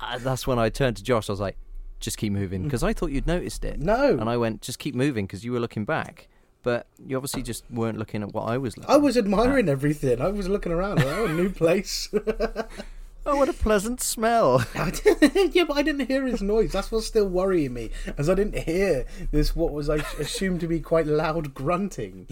uh, 0.00 0.18
that's 0.18 0.46
when 0.46 0.58
I 0.58 0.68
turned 0.68 0.96
to 0.96 1.02
Josh. 1.04 1.28
I 1.28 1.32
was 1.32 1.40
like, 1.40 1.56
"Just 2.00 2.16
keep 2.18 2.32
moving," 2.32 2.64
because 2.64 2.82
I 2.82 2.92
thought 2.92 3.10
you'd 3.10 3.26
noticed 3.26 3.64
it. 3.64 3.78
No. 3.80 4.10
and 4.18 4.28
I 4.28 4.36
went, 4.36 4.62
"Just 4.62 4.78
keep 4.78 4.94
moving," 4.94 5.26
because 5.26 5.44
you 5.44 5.52
were 5.52 5.60
looking 5.60 5.84
back. 5.84 6.28
But 6.62 6.86
you 7.06 7.16
obviously 7.16 7.42
just 7.42 7.64
weren't 7.70 7.96
looking 7.98 8.22
at 8.22 8.34
what 8.34 8.42
I 8.42 8.58
was 8.58 8.76
looking. 8.76 8.92
I 8.94 8.98
was 8.98 9.16
admiring 9.16 9.66
everything. 9.66 10.20
I 10.20 10.28
was 10.28 10.46
looking 10.46 10.72
around. 10.72 11.02
Oh, 11.02 11.24
a 11.24 11.32
new 11.32 11.48
place. 11.48 12.12
Oh, 13.26 13.36
what 13.36 13.48
a 13.48 13.52
pleasant 13.52 14.00
smell! 14.00 14.64
yeah, 14.74 15.64
but 15.64 15.76
I 15.76 15.82
didn't 15.82 16.06
hear 16.06 16.24
his 16.26 16.40
noise. 16.40 16.72
That's 16.72 16.90
what's 16.90 17.06
still 17.06 17.28
worrying 17.28 17.74
me, 17.74 17.90
as 18.16 18.30
I 18.30 18.34
didn't 18.34 18.58
hear 18.60 19.04
this. 19.30 19.54
What 19.54 19.72
was 19.72 19.90
I 19.90 19.96
assumed 20.18 20.60
to 20.60 20.66
be 20.68 20.80
quite 20.80 21.06
loud 21.06 21.52
grunting. 21.54 22.26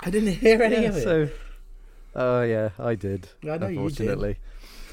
I 0.00 0.10
didn't 0.10 0.34
hear 0.34 0.60
any 0.62 0.82
Yeah, 0.82 0.88
of 0.88 0.96
it. 0.96 1.02
so, 1.04 1.28
oh 2.16 2.42
yeah, 2.42 2.70
I 2.78 2.94
did. 2.96 3.28
I 3.48 3.58
know 3.58 3.68
you 3.68 3.90
did. 3.90 4.36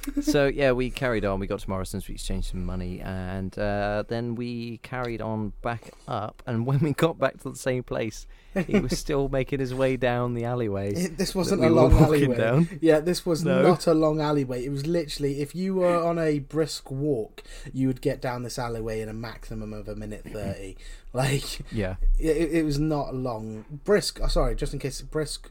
so 0.22 0.48
yeah, 0.48 0.72
we 0.72 0.90
carried 0.90 1.26
on. 1.26 1.40
We 1.40 1.48
got 1.48 1.60
to 1.60 1.70
Morrison's. 1.70 2.08
We 2.08 2.16
exchanged 2.16 2.52
some 2.52 2.66
money, 2.66 3.00
and 3.02 3.58
uh, 3.58 4.04
then 4.08 4.36
we 4.36 4.78
carried 4.80 5.22
on 5.22 5.54
back 5.62 5.92
up. 6.08 6.42
And 6.46 6.66
when 6.68 6.80
we 6.80 6.94
got 6.94 7.18
back 7.20 7.38
to 7.42 7.50
the 7.50 7.56
same 7.58 7.84
place, 7.84 8.28
he 8.68 8.80
was 8.80 8.98
still 9.06 9.30
making 9.30 9.60
his 9.60 9.74
way 9.74 9.98
down 9.98 10.34
the 10.34 10.46
alleyway. 10.46 10.94
It- 10.94 11.18
this 11.18 11.36
wasn't 11.36 11.64
a 11.64 11.70
long 11.70 11.94
alleyway. 11.94 12.38
down. 12.38 12.70
Yeah, 12.82 13.00
this 13.00 13.26
was 13.26 13.44
No. 13.44 13.62
not 13.62 13.88
a 13.88 13.94
long 13.94 14.22
alleyway. 14.22 14.66
It 14.66 14.70
was 14.70 14.86
literally, 14.88 15.42
if 15.42 15.54
you 15.56 15.76
were 15.76 16.04
on 16.04 16.18
a 16.20 16.40
brisk 16.40 16.90
walk, 16.92 17.44
you 17.74 17.88
would 17.88 18.02
get 18.02 18.22
down 18.22 18.44
this 18.44 18.58
alleyway 18.60 19.02
in 19.02 19.10
a 19.10 19.14
maximum 19.14 19.74
of 19.74 19.88
a 19.88 19.96
minute 19.96 20.26
thirty. 20.34 20.78
Like 21.14 21.72
yeah, 21.72 21.96
it, 22.20 22.52
it 22.54 22.64
was 22.66 22.78
not 22.80 23.16
long. 23.16 23.66
Brisk. 23.84 24.20
Oh, 24.24 24.28
sorry, 24.28 24.56
just 24.56 24.74
in 24.74 24.80
case 24.80 25.02
brisk 25.02 25.50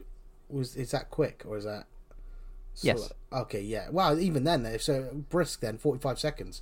was 0.49 0.75
is 0.75 0.91
that 0.91 1.09
quick 1.09 1.43
or 1.47 1.57
is 1.57 1.65
that? 1.65 1.85
Yes. 2.83 2.99
slow? 3.31 3.41
Okay. 3.41 3.61
Yeah. 3.61 3.89
Well, 3.91 4.19
even 4.19 4.43
then, 4.43 4.65
if 4.65 4.81
so, 4.83 5.09
brisk 5.29 5.59
then 5.61 5.77
forty 5.77 5.99
five 5.99 6.19
seconds. 6.19 6.61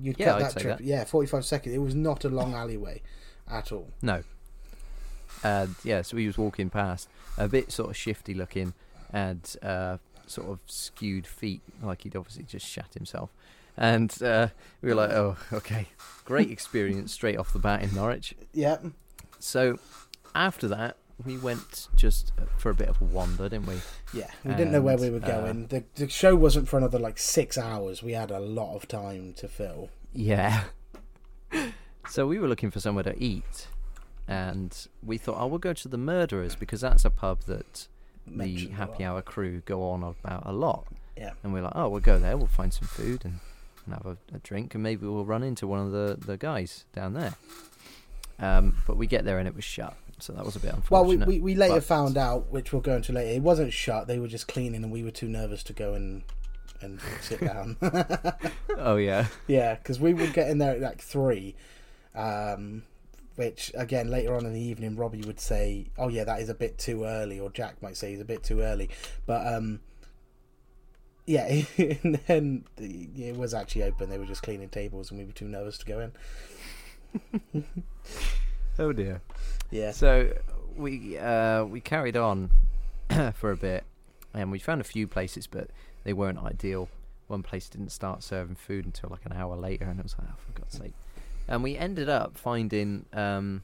You'd 0.00 0.18
Yeah, 0.18 0.26
cut 0.26 0.42
I'd 0.42 0.42
that 0.54 0.60
trip. 0.60 0.78
that. 0.78 0.84
Yeah, 0.84 1.04
forty 1.04 1.26
five 1.28 1.44
seconds. 1.44 1.74
It 1.74 1.78
was 1.78 1.94
not 1.94 2.24
a 2.24 2.28
long 2.28 2.54
alleyway 2.54 3.02
at 3.50 3.72
all. 3.72 3.88
no. 4.00 4.22
And 5.44 5.74
yeah, 5.82 6.02
so 6.02 6.16
he 6.16 6.26
was 6.26 6.38
walking 6.38 6.70
past, 6.70 7.08
a 7.36 7.48
bit 7.48 7.72
sort 7.72 7.90
of 7.90 7.96
shifty 7.96 8.32
looking, 8.34 8.74
and 9.12 9.56
uh, 9.62 9.96
sort 10.26 10.48
of 10.50 10.60
skewed 10.66 11.26
feet, 11.26 11.62
like 11.82 12.02
he'd 12.02 12.14
obviously 12.14 12.44
just 12.44 12.66
shat 12.66 12.94
himself. 12.94 13.30
And 13.76 14.22
uh, 14.22 14.48
we 14.82 14.90
were 14.90 14.94
like, 14.94 15.10
"Oh, 15.10 15.36
okay, 15.52 15.88
great 16.24 16.50
experience 16.50 17.12
straight 17.12 17.38
off 17.38 17.52
the 17.52 17.58
bat 17.58 17.82
in 17.82 17.94
Norwich." 17.94 18.34
Yeah. 18.52 18.76
So 19.40 19.78
after 20.34 20.68
that, 20.68 20.96
we 21.24 21.36
went 21.38 21.88
just 21.96 22.32
for 22.58 22.70
a 22.70 22.74
bit 22.74 22.88
of 22.88 23.00
a 23.00 23.04
wander, 23.04 23.48
didn't 23.48 23.66
we? 23.66 23.80
Yeah, 24.12 24.30
we 24.44 24.54
didn't 24.54 24.72
know 24.72 24.80
where 24.80 24.96
we 24.96 25.06
And, 25.08 25.20
were 25.22 25.26
uh, 25.28 25.40
going. 25.42 25.66
the 25.68 25.84
The 25.94 26.08
show 26.08 26.34
wasn't 26.36 26.68
for 26.68 26.78
another 26.78 26.98
like 26.98 27.18
six 27.18 27.56
hours. 27.58 28.02
We 28.02 28.12
had 28.12 28.30
a 28.30 28.40
lot 28.40 28.74
of 28.74 28.88
time 28.88 29.32
to 29.34 29.48
fill. 29.48 29.90
Yeah. 30.12 30.64
so 32.08 32.26
we 32.26 32.38
were 32.38 32.48
looking 32.48 32.70
for 32.70 32.80
somewhere 32.80 33.04
to 33.04 33.22
eat, 33.22 33.68
and 34.26 34.86
we 35.04 35.18
thought, 35.18 35.36
oh, 35.38 35.46
we'll 35.46 35.58
go 35.58 35.72
to 35.72 35.88
the 35.88 35.98
Murderers 35.98 36.54
because 36.56 36.80
that's 36.80 37.04
a 37.04 37.10
pub 37.10 37.42
that 37.46 37.88
the 38.26 38.32
Mentioned 38.36 38.72
a 38.72 38.76
Happy. 38.76 39.04
Hour 39.04 39.22
crew 39.22 39.62
go 39.64 39.82
on 39.90 40.02
about 40.02 40.42
a 40.46 40.52
lot. 40.52 40.86
Yeah. 41.16 41.32
And 41.42 41.52
we're 41.52 41.62
like, 41.62 41.72
oh, 41.76 41.88
we'll 41.88 42.00
go 42.00 42.18
there. 42.18 42.36
We'll 42.36 42.46
find 42.46 42.72
some 42.72 42.88
food 42.88 43.24
and, 43.24 43.40
and 43.84 43.94
have 43.94 44.06
a, 44.06 44.16
a 44.34 44.38
drink, 44.38 44.74
and 44.74 44.82
maybe 44.82 45.06
we'll 45.06 45.24
run 45.24 45.42
into 45.42 45.66
one 45.66 45.80
of 45.80 45.92
the 45.92 46.16
the 46.18 46.36
guys 46.36 46.84
down 46.94 47.14
there. 47.14 47.34
Um, 48.38 48.76
but 48.86 48.96
we 48.96 49.06
get 49.06 49.24
there 49.24 49.38
and 49.38 49.46
it 49.46 49.54
was 49.54 49.62
shut, 49.62 49.94
so 50.22 50.32
that 50.34 50.44
was 50.44 50.56
a 50.56 50.60
bit 50.60 50.72
unfortunate. 50.74 50.90
Well, 51.18 51.26
we, 51.26 51.38
we, 51.38 51.40
we 51.40 51.54
later 51.54 51.74
but- 51.74 51.84
found 51.84 52.16
out, 52.16 52.50
which 52.50 52.72
we'll 52.72 52.82
go 52.82 52.96
into 52.96 53.12
later. 53.12 53.32
It 53.34 53.42
wasn't 53.42 53.72
shut. 53.72 54.06
They 54.06 54.18
were 54.18 54.28
just 54.28 54.46
cleaning, 54.48 54.82
and 54.84 54.92
we 54.92 55.02
were 55.02 55.10
too 55.10 55.28
nervous 55.28 55.62
to 55.64 55.72
go 55.72 55.94
and 55.94 56.22
and 56.80 57.00
sit 57.20 57.40
down. 57.44 57.76
Oh 58.76 58.96
yeah. 58.96 59.26
yeah, 59.46 59.74
because 59.74 60.00
we 60.00 60.14
would 60.14 60.32
get 60.32 60.48
in 60.50 60.58
there 60.58 60.72
at 60.72 60.80
like 60.80 61.00
three. 61.00 61.54
Um, 62.14 62.82
which 63.36 63.72
again 63.74 64.10
later 64.10 64.36
on 64.36 64.44
in 64.44 64.52
the 64.52 64.60
evening, 64.60 64.96
Robbie 64.96 65.22
would 65.22 65.40
say, 65.40 65.86
"Oh 65.98 66.08
yeah, 66.08 66.24
that 66.24 66.40
is 66.40 66.48
a 66.48 66.54
bit 66.54 66.78
too 66.78 67.04
early," 67.04 67.40
or 67.40 67.50
Jack 67.50 67.80
might 67.82 67.96
say, 67.96 68.10
he's 68.10 68.20
a 68.20 68.24
bit 68.24 68.42
too 68.42 68.60
early." 68.60 68.90
But 69.26 69.46
um, 69.46 69.80
yeah, 71.26 71.46
and 71.78 72.20
then 72.26 72.64
it 72.76 73.36
was 73.36 73.54
actually 73.54 73.84
open. 73.84 74.10
They 74.10 74.18
were 74.18 74.26
just 74.26 74.42
cleaning 74.42 74.68
tables, 74.68 75.10
and 75.10 75.18
we 75.18 75.24
were 75.24 75.32
too 75.32 75.48
nervous 75.48 75.78
to 75.78 75.86
go 75.86 76.10
in. 77.52 77.64
Oh 78.78 78.92
dear. 78.92 79.20
Yeah, 79.70 79.90
So 79.90 80.32
we 80.76 81.18
uh, 81.18 81.64
we 81.64 81.80
carried 81.80 82.16
on 82.16 82.50
for 83.34 83.50
a 83.50 83.56
bit, 83.56 83.84
and 84.34 84.50
we 84.50 84.58
found 84.58 84.80
a 84.80 84.84
few 84.84 85.06
places, 85.06 85.46
but 85.46 85.68
they 86.04 86.12
weren't 86.12 86.38
ideal. 86.38 86.88
One 87.28 87.42
place 87.42 87.68
didn't 87.68 87.90
start 87.90 88.22
serving 88.22 88.56
food 88.56 88.84
until 88.84 89.10
like 89.10 89.24
an 89.24 89.32
hour 89.32 89.56
later, 89.56 89.84
and 89.84 89.98
it 89.98 90.02
was 90.02 90.16
like, 90.18 90.28
oh, 90.30 90.34
for 90.36 90.58
God's 90.60 90.76
sake. 90.78 90.92
And 91.48 91.62
we 91.62 91.76
ended 91.76 92.08
up 92.08 92.36
finding 92.36 93.06
um, 93.12 93.62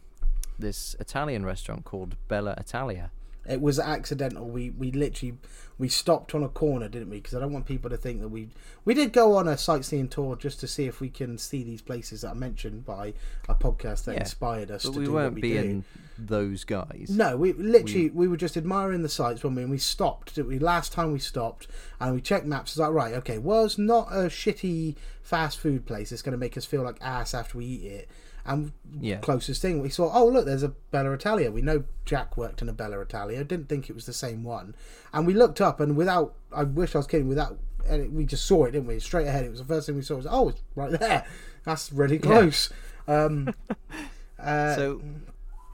this 0.59 0.97
Italian 0.99 1.44
restaurant 1.44 1.85
called 1.85 2.16
Bella 2.29 2.55
Italia. 2.59 3.11
It 3.49 3.61
was 3.61 3.79
accidental. 3.79 4.47
We 4.47 4.71
we 4.71 4.93
literally 4.93 5.39
we 5.79 5.89
stopped 5.89 6.35
on 6.35 6.43
a 6.43 6.49
corner, 6.49 6.89
didn't 6.89 7.09
we? 7.09 7.19
Because 7.19 7.35
I 7.35 7.41
don't 7.41 7.53
want 7.53 7.67
people 7.67 7.89
to 7.91 7.97
think 7.97 8.21
that 8.21 8.29
we 8.29 8.49
we 8.85 8.95
did 8.95 9.13
go 9.13 9.37
on 9.37 9.47
a 9.49 9.57
sightseeing 9.57 10.09
tour 10.09 10.37
just 10.37 10.61
to 10.61 10.67
see 10.67 10.87
if 10.87 11.01
we 11.01 11.09
can 11.09 11.39
see 11.39 11.63
these 11.63 11.81
places 11.81 12.23
that 12.23 12.31
I 12.31 12.35
mentioned 12.35 12.85
by 12.85 13.15
a 13.49 13.55
podcast 13.55 14.05
that 14.05 14.15
Yeah, 14.15 14.21
inspired 14.21 14.71
us 14.71 14.85
But 14.85 14.93
to 14.95 14.99
we 14.99 15.05
do 15.07 15.13
weren't 15.13 15.27
what 15.33 15.35
we 15.35 15.41
being 15.41 15.81
do. 15.81 15.85
those 16.19 16.65
guys. 16.65 17.07
No, 17.11 17.37
we 17.37 17.53
literally 17.53 18.11
we, 18.11 18.29
were 18.29 18.37
just 18.37 18.57
admiring 18.57 19.03
the 19.03 19.09
sights 19.09 19.43
when 19.45 19.55
we 19.55 19.63
and 19.63 19.71
we 19.71 19.79
stopped. 19.79 20.35
Didn't 20.35 20.49
we 20.49 20.59
last 20.59 20.93
time 20.93 21.13
we 21.13 21.19
stopped 21.19 21.69
and 22.01 22.15
we 22.15 22.21
checked 22.21 22.47
maps. 22.47 22.73
It's 22.73 22.79
like 22.79 22.91
right, 22.91 23.15
okay, 23.15 23.39
was 23.39 23.79
not 23.79 24.09
a 24.13 24.27
shitty 24.29 24.97
fast 25.23 25.59
food 25.59 25.87
place. 25.87 26.11
It's 26.13 26.23
going 26.23 26.33
to 26.33 26.39
make 26.39 26.57
us 26.57 26.65
feel 26.65 26.83
like 26.83 26.97
ass 27.01 27.35
after 27.35 27.59
we 27.59 27.65
eat 27.67 27.85
it. 27.85 28.09
And 28.49 28.73
Yeah. 29.01 29.19
closest 29.19 29.61
thing 29.63 29.81
we 29.83 29.91
saw, 29.91 30.11
oh 30.13 30.27
look, 30.27 30.47
there's 30.47 30.63
a 30.63 30.71
Bella 30.91 31.13
Italia. 31.13 31.51
We 31.51 31.61
know 31.63 31.85
Jack 32.05 32.37
worked 32.37 32.63
in 32.63 32.69
a 32.69 32.73
Bella 32.73 32.99
Italia. 33.01 33.45
Didn't 33.45 33.69
think 33.69 33.91
it 33.91 33.95
was 33.95 34.07
the 34.07 34.13
same 34.13 34.43
one. 34.43 34.75
And 35.13 35.27
we 35.27 35.35
looked 35.35 35.61
up 35.61 35.79
and 35.81 35.97
without, 35.97 36.35
I 36.53 36.65
wish 36.65 36.95
I 36.95 36.99
was 36.99 37.07
kidding. 37.07 37.29
Without, 37.29 37.59
and 37.87 38.15
we 38.15 38.25
just 38.25 38.47
saw 38.47 38.65
it, 38.65 38.71
didn't 38.73 38.89
we? 38.89 38.99
Straight 39.01 39.27
ahead. 39.27 39.45
It 39.45 39.51
was 39.51 39.61
the 39.61 39.67
first 39.67 39.87
thing 39.87 39.97
we 39.97 40.03
saw. 40.03 40.17
Was 40.17 40.27
oh, 40.29 40.49
it's 40.49 40.63
right 40.75 40.91
there. 40.91 41.25
That's 41.65 41.93
really 41.93 42.19
close. 42.19 42.71
Um, 43.07 43.55
uh, 44.39 44.75
So 44.75 45.03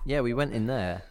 yeah, 0.04 0.20
we 0.20 0.34
went 0.34 0.52
in 0.52 0.66
there, 0.66 1.02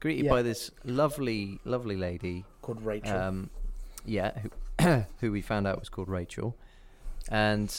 greeted 0.00 0.26
Yeah. 0.26 0.30
by 0.30 0.42
this 0.42 0.70
lovely, 0.84 1.58
lovely 1.64 1.96
lady 1.96 2.44
called 2.60 2.82
Rachel. 2.84 3.16
Um, 3.18 3.50
yeah, 4.04 4.32
who, 4.80 5.04
who 5.20 5.32
we 5.32 5.40
found 5.40 5.66
out 5.66 5.80
was 5.80 5.88
called 5.88 6.08
Rachel, 6.08 6.56
and 7.30 7.74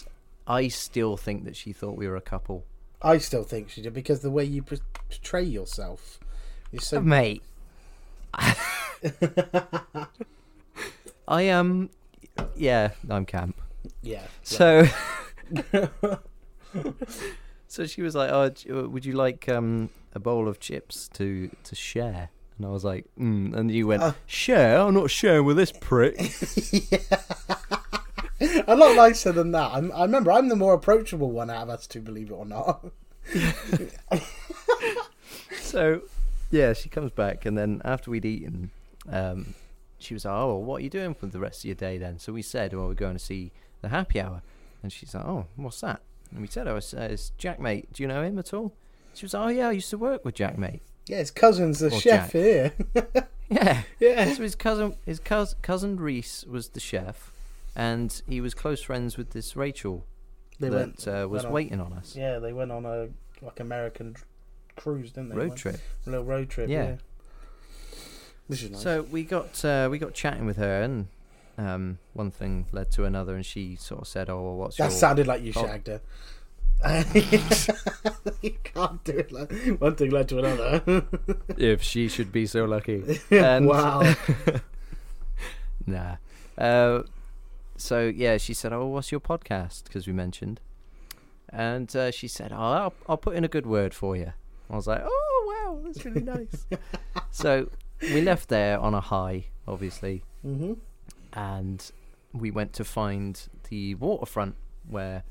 I 0.47 0.67
still 0.69 1.17
think 1.17 1.45
that 1.45 1.56
she 1.56 1.71
thought 1.71 1.97
we 1.97 2.08
were 2.08 2.15
a 2.17 2.21
couple. 2.21 2.65
I 3.01 3.17
still 3.19 3.43
think 3.43 3.69
she 3.69 3.81
did 3.81 3.93
because 3.93 4.21
the 4.21 4.31
way 4.31 4.43
you 4.43 4.63
portray 4.63 5.43
yourself 5.43 6.19
is 6.71 6.86
so. 6.86 6.99
Mate, 7.01 7.43
I 11.27 11.41
am. 11.41 11.89
yeah, 12.55 12.91
I'm 13.10 13.25
camp. 13.25 13.60
yeah. 14.01 14.23
So, 14.43 14.86
so 17.67 17.86
she 17.86 18.01
was 18.01 18.15
like, 18.15 18.31
"Oh, 18.31 18.88
would 18.88 19.05
you 19.05 19.13
like 19.13 19.47
um, 19.49 19.89
a 20.13 20.19
bowl 20.19 20.47
of 20.47 20.60
chips 20.60 21.07
to 21.13 21.49
to 21.63 21.75
share?" 21.75 22.29
And 22.57 22.65
I 22.65 22.69
was 22.69 22.83
like, 22.83 23.05
mm. 23.19 23.55
"And 23.55 23.69
you 23.71 23.88
went, 23.88 24.01
Uh. 24.01 24.13
share? 24.25 24.79
I'm 24.79 24.93
not 24.95 25.12
sharing 25.12 25.45
with 25.45 25.57
this 25.57 25.71
prick." 25.71 26.17
a 28.67 28.76
lot 28.76 28.95
nicer 28.95 29.32
than 29.32 29.52
that. 29.52 29.71
I'm, 29.73 29.91
I 29.93 30.04
remember 30.04 30.32
I'm 30.32 30.50
the 30.50 30.56
more 30.56 30.73
approachable 30.73 31.32
one 31.32 31.50
out 31.50 31.63
of 31.63 31.69
us 31.69 31.88
two, 31.88 32.02
believe 32.02 32.30
it 32.30 32.34
or 32.34 32.45
not. 32.45 32.86
So, 35.60 36.02
yeah, 36.50 36.71
she 36.73 36.88
comes 36.89 37.12
back, 37.12 37.45
and 37.45 37.58
then 37.58 37.82
after 37.84 38.10
we'd 38.10 38.23
eaten, 38.26 38.71
um, 39.12 39.54
she 40.00 40.13
was 40.13 40.23
like, 40.26 40.34
"Oh, 40.34 40.47
well, 40.47 40.63
what 40.63 40.76
are 40.78 40.84
you 40.84 40.89
doing 40.89 41.13
for 41.13 41.26
the 41.26 41.39
rest 41.39 41.62
of 41.62 41.65
your 41.65 41.76
day 41.76 41.97
then?" 41.97 42.19
So 42.19 42.32
we 42.32 42.41
said, 42.41 42.73
"Well, 42.73 42.88
we're 42.88 42.93
going 42.93 43.17
to 43.17 43.23
see 43.23 43.52
the 43.82 43.89
happy 43.89 44.21
hour," 44.21 44.41
and 44.82 44.91
she's 44.93 45.13
like, 45.13 45.26
"Oh, 45.26 45.45
what's 45.58 45.82
that?" 45.82 46.02
And 46.32 46.39
we 46.41 46.47
said, 46.47 46.67
"Oh, 46.67 46.78
it's, 46.78 46.93
uh, 46.93 47.10
it's 47.12 47.32
Jack, 47.38 47.60
mate. 47.60 47.91
Do 47.91 48.02
you 48.02 48.08
know 48.08 48.21
him 48.23 48.39
at 48.39 48.54
all?" 48.54 48.73
She 49.13 49.26
was, 49.26 49.34
like, 49.34 49.43
"Oh 49.45 49.50
yeah, 49.50 49.67
I 49.67 49.71
used 49.73 49.89
to 49.89 49.97
work 49.97 50.23
with 50.23 50.36
Jack, 50.36 50.58
mate." 50.58 50.82
Yeah, 51.08 51.17
his 51.17 51.32
cousin's 51.32 51.80
the 51.80 51.88
Or 51.88 52.00
chef 52.00 52.32
Jack. 52.32 52.32
here. 52.32 52.73
Yeah. 53.50 53.84
yeah. 54.02 54.34
So 54.34 54.43
his 54.43 54.56
cousin, 54.56 54.95
his 55.06 55.19
cous- 55.19 55.56
cousin 55.62 55.95
Reese 55.97 56.43
was 56.45 56.67
the 56.69 56.82
chef, 56.82 57.32
and 57.77 58.21
he 58.27 58.41
was 58.41 58.53
close 58.53 58.81
friends 58.81 59.15
with 59.17 59.29
this 59.29 59.55
Rachel 59.55 60.05
They 60.59 60.67
that 60.69 60.75
went, 60.75 61.07
uh, 61.07 61.27
was 61.29 61.43
went 61.43 61.45
on- 61.45 61.53
waiting 61.53 61.79
on 61.79 61.93
us. 61.93 62.15
Yeah, 62.17 62.39
they 62.39 62.51
went 62.51 62.71
on 62.73 62.85
a 62.85 63.07
like 63.41 63.59
American 63.61 64.15
tr- 64.15 64.23
cruise, 64.75 65.11
didn't 65.11 65.29
they? 65.29 65.35
Road 65.35 65.49
Went- 65.49 65.59
trip. 65.59 65.79
A 66.05 66.09
little 66.09 66.25
road 66.25 66.49
trip. 66.49 66.69
Yeah. 66.69 66.83
Yeah. 66.83 66.95
Which 68.47 68.63
is 68.63 68.71
nice. 68.71 68.81
So 68.81 69.03
we 69.03 69.23
got 69.23 69.63
uh, 69.63 69.87
we 69.91 69.97
got 69.99 70.13
chatting 70.13 70.45
with 70.45 70.57
her, 70.57 70.81
and 70.81 71.07
um, 71.57 71.99
one 72.13 72.31
thing 72.31 72.65
led 72.71 72.89
to 72.91 73.03
another, 73.03 73.35
and 73.35 73.45
she 73.45 73.75
sort 73.75 74.01
of 74.01 74.07
said, 74.07 74.29
"Oh, 74.29 74.41
well, 74.41 74.55
what's 74.55 74.77
that 74.77 74.85
your?" 74.85 74.91
sounded 74.91 75.27
like 75.27 75.41
you 75.43 75.51
Oh. 75.55 75.65
shagged 75.65 75.87
her. 75.87 76.01
you 78.41 78.51
can't 78.63 79.03
do 79.03 79.11
it 79.17 79.31
like 79.31 79.51
one 79.79 79.95
thing 79.95 80.11
led 80.11 80.29
to 80.29 80.37
another. 80.39 81.03
if 81.57 81.81
she 81.83 82.07
should 82.07 82.31
be 82.31 82.45
so 82.45 82.65
lucky. 82.65 83.19
And- 83.31 83.67
wow. 83.67 84.13
Nah. 85.85 86.15
Uh, 86.57 87.03
so 87.77 88.11
yeah, 88.13 88.37
she 88.37 88.53
said, 88.53 88.73
"Oh, 88.73 88.87
what's 88.87 89.11
your 89.11 89.21
podcast?" 89.21 89.85
Because 89.85 90.07
we 90.07 90.13
mentioned, 90.13 90.59
and 91.49 91.93
uh, 91.95 92.11
she 92.11 92.27
said, 92.27 92.51
"Oh, 92.51 92.57
I'll, 92.57 92.93
I'll 93.07 93.17
put 93.17 93.35
in 93.35 93.43
a 93.43 93.47
good 93.47 93.65
word 93.65 93.93
for 93.93 94.15
you." 94.15 94.33
I 94.69 94.75
was 94.75 94.87
like, 94.87 95.01
"Oh, 95.05 95.53
wow, 95.65 95.79
that's 95.85 96.03
really 96.03 96.21
nice." 96.21 96.65
so 97.31 97.69
we 98.01 98.21
left 98.21 98.49
there 98.49 98.79
on 98.79 98.93
a 98.93 99.01
high, 99.01 99.45
obviously, 99.67 100.23
hmm 100.41 100.73
and 101.33 101.91
we 102.33 102.51
went 102.51 102.73
to 102.73 102.83
find 102.83 103.47
the 103.69 103.95
waterfront 103.95 104.55
where 104.87 105.23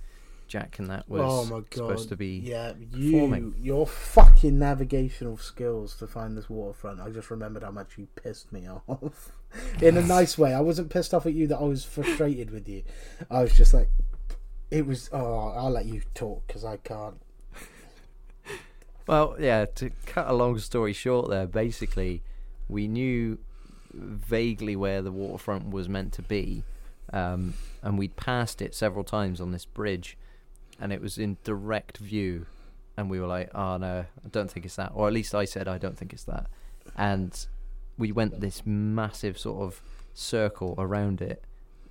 Jack 0.46 0.78
and 0.78 0.88
that 0.90 1.08
was 1.08 1.22
oh 1.50 1.64
supposed 1.72 2.08
to 2.10 2.16
be. 2.16 2.38
Yeah, 2.38 2.74
you 2.92 3.12
forming. 3.12 3.54
your 3.60 3.86
fucking 3.86 4.58
navigational 4.58 5.36
skills 5.36 5.96
to 5.96 6.06
find 6.06 6.36
this 6.36 6.48
waterfront. 6.48 7.00
I 7.00 7.10
just 7.10 7.30
remembered 7.30 7.64
how 7.64 7.72
much 7.72 7.98
you 7.98 8.06
pissed 8.14 8.52
me 8.52 8.68
off. 8.88 9.32
In 9.80 9.96
a 9.96 10.02
nice 10.02 10.36
way. 10.36 10.52
I 10.52 10.60
wasn't 10.60 10.90
pissed 10.90 11.14
off 11.14 11.26
at 11.26 11.34
you 11.34 11.46
that 11.48 11.58
I 11.58 11.64
was 11.64 11.84
frustrated 11.84 12.50
with 12.50 12.68
you. 12.68 12.82
I 13.30 13.42
was 13.42 13.56
just 13.56 13.72
like 13.72 13.88
it 14.70 14.86
was 14.86 15.08
oh, 15.12 15.52
I'll 15.56 15.70
let 15.70 15.86
you 15.86 16.02
talk 16.14 16.46
cuz 16.48 16.64
I 16.64 16.76
can't. 16.78 17.20
Well, 19.06 19.36
yeah, 19.38 19.66
to 19.76 19.90
cut 20.06 20.28
a 20.28 20.32
long 20.32 20.58
story 20.58 20.92
short, 20.92 21.30
there, 21.30 21.46
basically, 21.46 22.22
we 22.68 22.88
knew 22.88 23.38
vaguely 23.94 24.74
where 24.74 25.00
the 25.00 25.12
waterfront 25.12 25.70
was 25.70 25.88
meant 25.88 26.12
to 26.14 26.22
be, 26.22 26.64
um, 27.12 27.54
and 27.82 27.98
we'd 27.98 28.16
passed 28.16 28.60
it 28.60 28.74
several 28.74 29.04
times 29.04 29.40
on 29.40 29.52
this 29.52 29.64
bridge, 29.64 30.18
and 30.80 30.92
it 30.92 31.00
was 31.00 31.18
in 31.18 31.36
direct 31.44 31.98
view, 31.98 32.46
and 32.96 33.08
we 33.08 33.20
were 33.20 33.28
like, 33.28 33.48
oh 33.54 33.76
no, 33.76 34.06
I 34.24 34.28
don't 34.28 34.50
think 34.50 34.66
it's 34.66 34.76
that, 34.76 34.90
or 34.92 35.06
at 35.06 35.12
least 35.12 35.34
I 35.36 35.44
said, 35.44 35.68
I 35.68 35.78
don't 35.78 35.96
think 35.96 36.12
it's 36.12 36.24
that. 36.24 36.48
And 36.96 37.46
we 37.98 38.12
went 38.12 38.40
this 38.40 38.62
massive 38.66 39.38
sort 39.38 39.62
of 39.62 39.80
circle 40.14 40.74
around 40.78 41.20
it, 41.20 41.42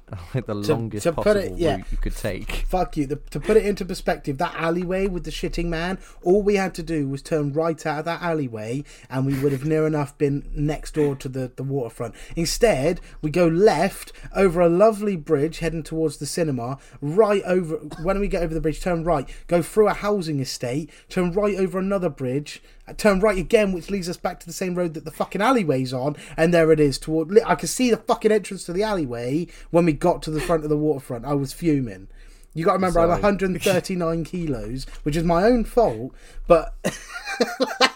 like 0.35 0.45
the 0.45 0.53
To- 0.61 0.73
longest 0.75 1.03
to 1.03 1.13
put 1.13 1.23
possible 1.23 1.55
it- 1.55 1.59
yeah. 1.59 1.77
route 1.77 1.85
you 1.91 1.97
could 1.97 2.15
take. 2.15 2.51
Fuck 2.67 2.95
you. 2.97 3.07
The, 3.07 3.15
to 3.31 3.39
put 3.39 3.57
it 3.57 3.65
into 3.65 3.85
perspective, 3.85 4.37
that 4.37 4.53
alleyway 4.55 5.07
with 5.07 5.23
the 5.23 5.31
shitting 5.31 5.65
man, 5.65 5.97
all 6.21 6.43
we 6.43 6.55
had 6.57 6.75
to 6.75 6.83
do 6.83 7.07
was 7.07 7.21
turn 7.23 7.53
right 7.53 7.83
out 7.85 7.99
of 7.99 8.05
that 8.05 8.21
alleyway 8.21 8.83
and 9.09 9.25
we 9.25 9.39
would 9.41 9.51
have 9.51 9.65
near 9.65 9.87
enough 9.87 10.15
been 10.17 10.47
next 10.55 10.93
door 10.93 11.15
to 11.15 11.27
the, 11.29 11.51
the 11.55 11.63
waterfront. 11.63 12.13
Instead, 12.35 13.01
we 13.23 13.31
go 13.31 13.47
left 13.47 14.11
over 14.35 14.61
a 14.61 14.69
lovely 14.69 15.15
bridge 15.15 15.57
heading 15.59 15.81
towards 15.83 16.17
the 16.17 16.25
cinema, 16.27 16.77
right 17.01 17.41
over, 17.45 17.77
when 18.03 18.19
we 18.19 18.27
get 18.27 18.43
over 18.43 18.53
the 18.53 18.61
bridge, 18.61 18.81
turn 18.81 19.03
right, 19.03 19.27
go 19.47 19.61
through 19.63 19.87
a 19.87 19.93
housing 19.93 20.39
estate, 20.39 20.91
turn 21.09 21.31
right 21.31 21.55
over 21.57 21.79
another 21.79 22.09
bridge, 22.09 22.61
turn 22.93 23.19
right 23.19 23.37
again, 23.37 23.71
which 23.71 23.89
leads 23.89 24.09
us 24.09 24.17
back 24.17 24.39
to 24.39 24.45
the 24.45 24.53
same 24.53 24.75
road 24.75 24.93
that 24.93 25.05
the 25.05 25.11
fucking 25.11 25.41
alleyway's 25.41 25.93
on, 25.93 26.15
and 26.37 26.53
there 26.53 26.71
it 26.71 26.79
is. 26.79 26.97
Toward, 26.97 27.37
I 27.45 27.55
could 27.55 27.69
see 27.69 27.89
the 27.89 27.97
fucking 27.97 28.31
entrance 28.31 28.65
to 28.65 28.73
the 28.73 28.83
alleyway 28.83 29.47
when 29.71 29.85
we 29.85 29.93
got 29.93 30.21
to 30.23 30.31
the 30.31 30.41
front 30.41 30.63
of 30.63 30.69
the 30.69 30.77
waterfront. 30.77 31.25
I 31.25 31.33
was 31.33 31.53
fuming. 31.53 32.07
You 32.53 32.63
got 32.63 32.71
to 32.71 32.75
remember, 32.75 33.01
I'm 33.01 33.09
139 33.09 34.23
kilos, 34.25 34.85
which 35.03 35.17
is 35.17 35.23
my 35.23 35.43
own 35.43 35.65
fault, 35.65 36.13
but 36.47 36.73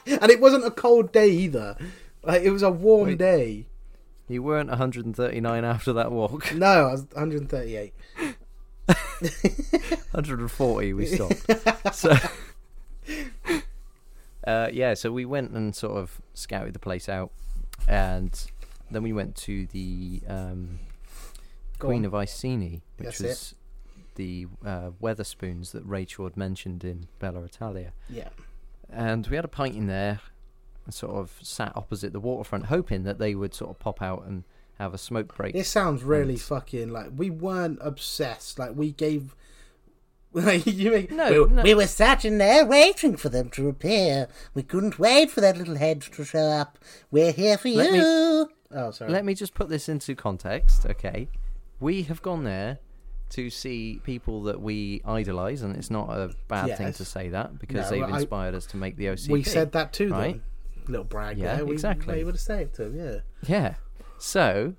and 0.06 0.30
it 0.30 0.42
wasn't 0.42 0.66
a 0.66 0.72
cold 0.72 1.12
day 1.14 1.30
either. 1.30 1.78
Like 2.24 2.42
it 2.42 2.52
was 2.52 2.62
a 2.62 2.70
warm 2.70 3.08
Wait. 3.08 3.18
day. 3.20 3.66
You 4.28 4.44
weren't 4.44 4.70
139 4.70 5.64
after 5.64 5.94
that 5.94 6.12
walk. 6.12 6.52
No, 6.56 6.88
I 6.88 6.92
was 6.92 7.06
138. 7.14 7.94
140 10.12 10.94
we 10.94 11.06
stopped 11.06 11.46
so 11.94 12.16
uh, 14.48 14.70
yeah 14.72 14.94
so 14.94 15.12
we 15.12 15.26
went 15.26 15.52
and 15.52 15.76
sort 15.76 15.98
of 15.98 16.22
scouted 16.34 16.74
the 16.74 16.80
place 16.80 17.08
out 17.10 17.32
and 17.88 18.48
then 18.92 19.04
we 19.04 19.14
went 19.14 19.36
to 19.36 19.66
the 19.68 20.22
um, 20.28 20.80
queen 21.80 22.00
on. 22.02 22.06
of 22.06 22.14
iceni 22.14 22.82
which 22.98 23.18
That's 23.18 23.22
it. 23.22 23.28
was 23.28 23.56
the 24.16 24.48
uh, 24.66 24.90
Wetherspoons 25.02 25.72
that 25.72 25.84
rachel 25.86 26.26
had 26.26 26.36
mentioned 26.38 26.84
in 26.84 27.08
bella 27.20 27.44
italia 27.44 27.94
Yeah. 28.10 28.30
and 28.90 29.26
we 29.28 29.36
had 29.36 29.46
a 29.46 29.50
pint 29.50 29.76
in 29.76 29.88
there 29.88 30.20
and 30.86 30.94
sort 30.94 31.16
of 31.16 31.38
sat 31.42 31.72
opposite 31.76 32.14
the 32.14 32.20
waterfront 32.20 32.66
hoping 32.68 33.04
that 33.04 33.20
they 33.20 33.36
would 33.36 33.54
sort 33.54 33.72
of 33.72 33.80
pop 33.80 34.02
out 34.02 34.26
and 34.26 34.44
have 34.80 34.94
a 34.94 34.98
smoke 34.98 35.36
break 35.36 35.54
This 35.54 35.68
sounds 35.70 36.04
really 36.04 36.34
And- 36.34 36.42
fucking 36.42 36.90
like 36.90 37.10
we 37.16 37.30
weren't 37.30 37.80
obsessed. 37.82 38.58
Like 38.58 38.72
we 38.76 38.92
gave. 38.94 39.36
Like 40.32 40.68
you 40.68 40.92
make, 40.92 41.12
No, 41.12 41.32
we, 41.32 41.40
were- 41.40 41.50
no. 41.50 41.64
we 41.64 41.74
were 41.74 41.88
sitting 41.88 42.38
there 42.38 42.64
waiting 42.64 43.18
for 43.18 43.30
them 43.30 43.50
to 43.50 43.68
appear. 43.68 44.28
We 44.54 44.62
couldn't 44.62 45.00
wait 45.00 45.32
for 45.32 45.42
that 45.42 45.58
little 45.58 45.76
head 45.78 46.02
to 46.04 46.24
show 46.24 46.40
up. 46.50 46.78
We're 47.10 47.32
here 47.32 47.58
for 47.58 47.70
Let 47.70 47.92
me- 47.92 47.98
you. 47.98 48.50
oh, 48.72 48.92
sorry. 48.92 49.12
Let 49.12 49.26
me 49.26 49.34
just 49.34 49.56
put 49.56 49.70
this 49.70 49.90
into 49.90 50.14
context, 50.16 50.86
okay? 50.86 51.30
We 51.80 52.04
have 52.04 52.22
gone 52.22 52.44
there 52.44 52.78
to 53.30 53.50
see 53.50 54.02
people 54.04 54.44
that 54.44 54.62
we 54.62 55.02
idolise, 55.04 55.64
and 55.64 55.76
it's 55.76 55.90
not 55.90 56.10
a 56.12 56.32
bad 56.48 56.78
thing 56.78 56.94
to 56.94 57.06
say 57.06 57.30
that 57.30 57.58
because 57.58 57.90
No, 57.90 57.98
they've 58.00 58.14
I- 58.14 58.18
inspired 58.20 58.54
us 58.54 58.68
to 58.68 58.78
make 58.78 58.98
the 58.98 59.06
OCP. 59.08 59.30
we 59.32 59.42
said 59.44 59.72
that 59.72 59.94
to 59.94 60.10
right? 60.12 60.34
them. 60.34 60.44
Little 60.88 61.06
brag. 61.06 61.38
Yeah, 61.40 61.56
there. 61.58 61.66
We, 61.66 61.74
exactly. 61.74 62.18
We 62.18 62.24
would 62.24 62.36
have 62.36 62.42
said 62.42 62.62
it 62.62 62.74
to 62.76 62.84
them. 62.90 62.96
Yeah. 62.96 63.20
Yeah. 63.48 63.74
So, 64.20 64.74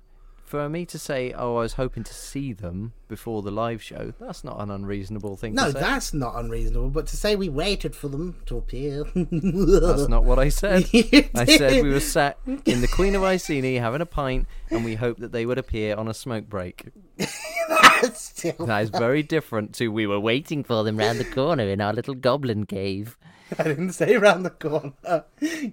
for 0.51 0.67
me 0.67 0.85
to 0.85 0.99
say, 0.99 1.31
oh, 1.31 1.55
I 1.55 1.61
was 1.61 1.73
hoping 1.73 2.03
to 2.03 2.13
see 2.13 2.51
them 2.51 2.91
before 3.07 3.41
the 3.41 3.51
live 3.51 3.81
show, 3.81 4.13
that's 4.19 4.43
not 4.43 4.59
an 4.59 4.69
unreasonable 4.69 5.37
thing 5.37 5.53
No, 5.55 5.67
to 5.67 5.71
say. 5.71 5.79
that's 5.79 6.13
not 6.13 6.35
unreasonable. 6.35 6.89
But 6.89 7.07
to 7.07 7.15
say 7.15 7.37
we 7.37 7.47
waited 7.47 7.95
for 7.95 8.09
them 8.09 8.35
to 8.47 8.57
appear. 8.57 9.05
That's 9.15 10.09
not 10.09 10.25
what 10.25 10.39
I 10.39 10.49
said. 10.49 10.89
I 11.35 11.45
said 11.45 11.81
we 11.81 11.89
were 11.89 12.01
sat 12.01 12.37
in 12.65 12.81
the 12.81 12.89
Queen 12.89 13.15
of 13.15 13.23
Iceni 13.23 13.77
having 13.77 14.01
a 14.01 14.05
pint, 14.05 14.45
and 14.69 14.83
we 14.83 14.95
hoped 14.95 15.21
that 15.21 15.31
they 15.31 15.45
would 15.45 15.57
appear 15.57 15.95
on 15.95 16.09
a 16.09 16.13
smoke 16.13 16.49
break. 16.49 16.89
that's 17.17 18.21
Still, 18.21 18.65
That 18.65 18.83
is 18.83 18.89
very 18.89 19.23
different 19.23 19.73
to 19.75 19.87
we 19.87 20.05
were 20.05 20.19
waiting 20.19 20.65
for 20.65 20.83
them 20.83 20.97
round 20.97 21.17
the 21.19 21.23
corner 21.25 21.63
in 21.63 21.79
our 21.79 21.93
little 21.93 22.15
goblin 22.15 22.65
cave. 22.65 23.17
I 23.57 23.63
didn't 23.63 23.93
say 23.93 24.17
round 24.17 24.43
the 24.43 24.49
corner. 24.49 25.23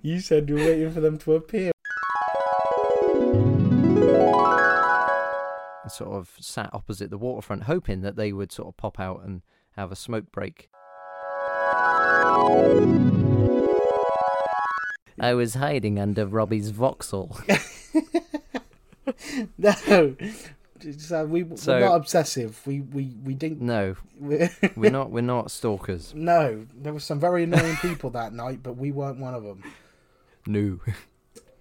You 0.02 0.20
said 0.20 0.48
you 0.48 0.54
were 0.54 0.60
waiting 0.66 0.92
for 0.92 1.00
them 1.00 1.18
to 1.18 1.34
appear. 1.34 1.72
Sort 5.88 6.10
of 6.10 6.32
sat 6.40 6.70
opposite 6.72 7.10
the 7.10 7.18
waterfront, 7.18 7.64
hoping 7.64 8.00
that 8.02 8.16
they 8.16 8.32
would 8.32 8.52
sort 8.52 8.68
of 8.68 8.76
pop 8.76 8.98
out 9.00 9.22
and 9.24 9.42
have 9.76 9.90
a 9.92 9.96
smoke 9.96 10.30
break. 10.32 10.68
I 15.20 15.34
was 15.34 15.54
hiding 15.54 15.98
under 15.98 16.26
Robbie's 16.26 16.70
Vauxhall. 16.70 17.36
No, 19.56 19.72
so 20.98 21.24
we, 21.24 21.44
So- 21.56 21.72
we're 21.72 21.80
not 21.80 21.94
obsessive. 21.96 22.60
We 22.66 22.80
we 22.82 23.16
we 23.24 23.34
didn't. 23.34 23.60
No, 23.62 23.96
we 24.20 24.48
we're 24.76 24.90
not. 24.92 25.10
We're 25.10 25.22
not 25.22 25.50
stalkers. 25.50 26.12
no, 26.14 26.66
there 26.74 26.92
were 26.92 27.00
some 27.00 27.18
very 27.18 27.42
annoying 27.44 27.76
people 27.76 28.10
that 28.10 28.32
night, 28.32 28.62
but 28.62 28.76
we 28.76 28.92
weren't 28.92 29.18
one 29.18 29.34
of 29.34 29.42
them. 29.42 29.62
No. 30.46 30.78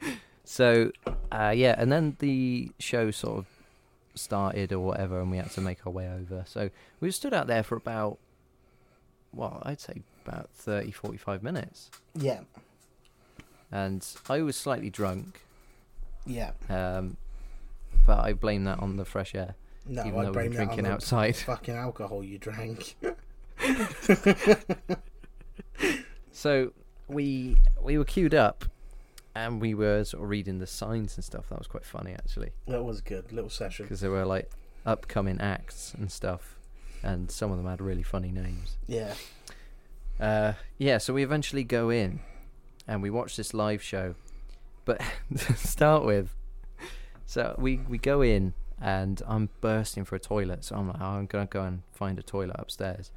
so, 0.44 0.92
uh, 1.32 1.54
yeah, 1.56 1.74
and 1.78 1.92
then 1.92 2.16
the 2.20 2.72
show 2.80 3.10
sort 3.12 3.40
of 3.40 3.46
started 4.18 4.72
or 4.74 4.80
whatever, 4.80 5.20
and 5.22 5.32
we 5.32 5.38
had 5.38 5.52
to 5.52 5.62
make 5.62 5.86
our 5.86 5.92
way 5.92 6.08
over. 6.10 6.44
So 6.48 6.70
we 7.00 7.12
stood 7.12 7.34
out 7.34 7.48
there 7.48 7.64
for 7.64 7.76
about, 7.76 8.18
well, 9.34 9.62
I'd 9.66 9.80
say 9.80 10.02
about 10.26 10.50
30, 10.56 10.92
45 10.92 11.44
minutes. 11.44 11.90
Yeah, 12.16 12.42
And 13.72 14.06
I 14.30 14.42
was 14.42 14.56
slightly 14.58 14.90
drunk, 14.90 15.42
yeah. 16.26 16.52
um, 16.70 17.18
but 18.06 18.20
I 18.20 18.34
blame 18.34 18.64
that 18.66 18.80
on 18.80 18.98
the 18.98 19.06
fresh 19.06 19.34
air, 19.36 19.56
No, 19.86 20.02
even 20.06 20.12
I 20.12 20.12
though 20.12 20.20
we 20.20 20.26
were 20.28 20.32
blame 20.34 20.52
that 20.54 20.60
on 20.60 20.66
drinking 20.68 20.84
the 20.86 20.92
outside. 20.92 21.36
fucking 21.54 21.76
alcohol 21.76 22.24
you 22.24 22.38
drank. 22.38 22.96
So 26.32 26.72
we 27.08 27.58
we 27.82 27.98
were 27.98 28.06
queued 28.06 28.36
up, 28.36 28.66
and 29.38 29.62
we 29.62 29.76
were 29.76 30.04
sort 30.04 30.24
of 30.24 30.30
reading 30.30 30.58
the 30.58 30.68
signs 30.68 31.16
and 31.16 31.24
stuff. 31.24 31.50
That 31.50 31.60
was 31.60 31.68
quite 31.68 31.86
funny 31.86 32.14
actually. 32.14 32.52
That 32.68 32.84
was 32.84 33.02
good. 33.02 33.32
Little 33.32 33.52
session. 33.52 33.86
because 33.86 34.02
there 34.02 34.10
were 34.10 34.26
like 34.26 34.50
upcoming 34.86 35.40
acts 35.40 35.94
and 35.94 36.12
stuff. 36.12 36.56
and 37.04 37.30
some 37.30 37.52
of 37.52 37.58
them 37.58 37.68
had 37.68 37.80
really 37.80 38.02
funny 38.04 38.32
names. 38.32 38.78
Yeah. 38.88 39.14
Uh, 40.20 40.54
yeah, 40.80 40.98
so 40.98 41.14
we 41.14 41.22
eventually 41.24 41.64
go 41.64 41.92
in 41.92 42.20
and 42.88 43.04
we 43.04 43.12
watch 43.12 43.38
this 43.38 43.54
live 43.54 43.84
show. 43.84 44.16
But 44.86 45.02
to 45.38 45.54
start 45.56 46.04
with, 46.04 46.34
so 47.28 47.56
we, 47.60 47.78
we 47.88 48.00
go 48.00 48.22
in 48.22 48.54
and 48.82 49.22
I'm 49.28 49.50
bursting 49.62 50.06
for 50.06 50.16
a 50.16 50.20
toilet. 50.20 50.64
So 50.64 50.76
I'm 50.76 50.88
like, 50.88 51.00
oh, 51.00 51.06
I'm 51.06 51.28
going 51.28 51.48
to 51.48 51.52
go 51.52 51.62
and 51.62 51.84
find 51.92 52.18
a 52.18 52.24
toilet 52.24 52.56
upstairs. 52.58 53.12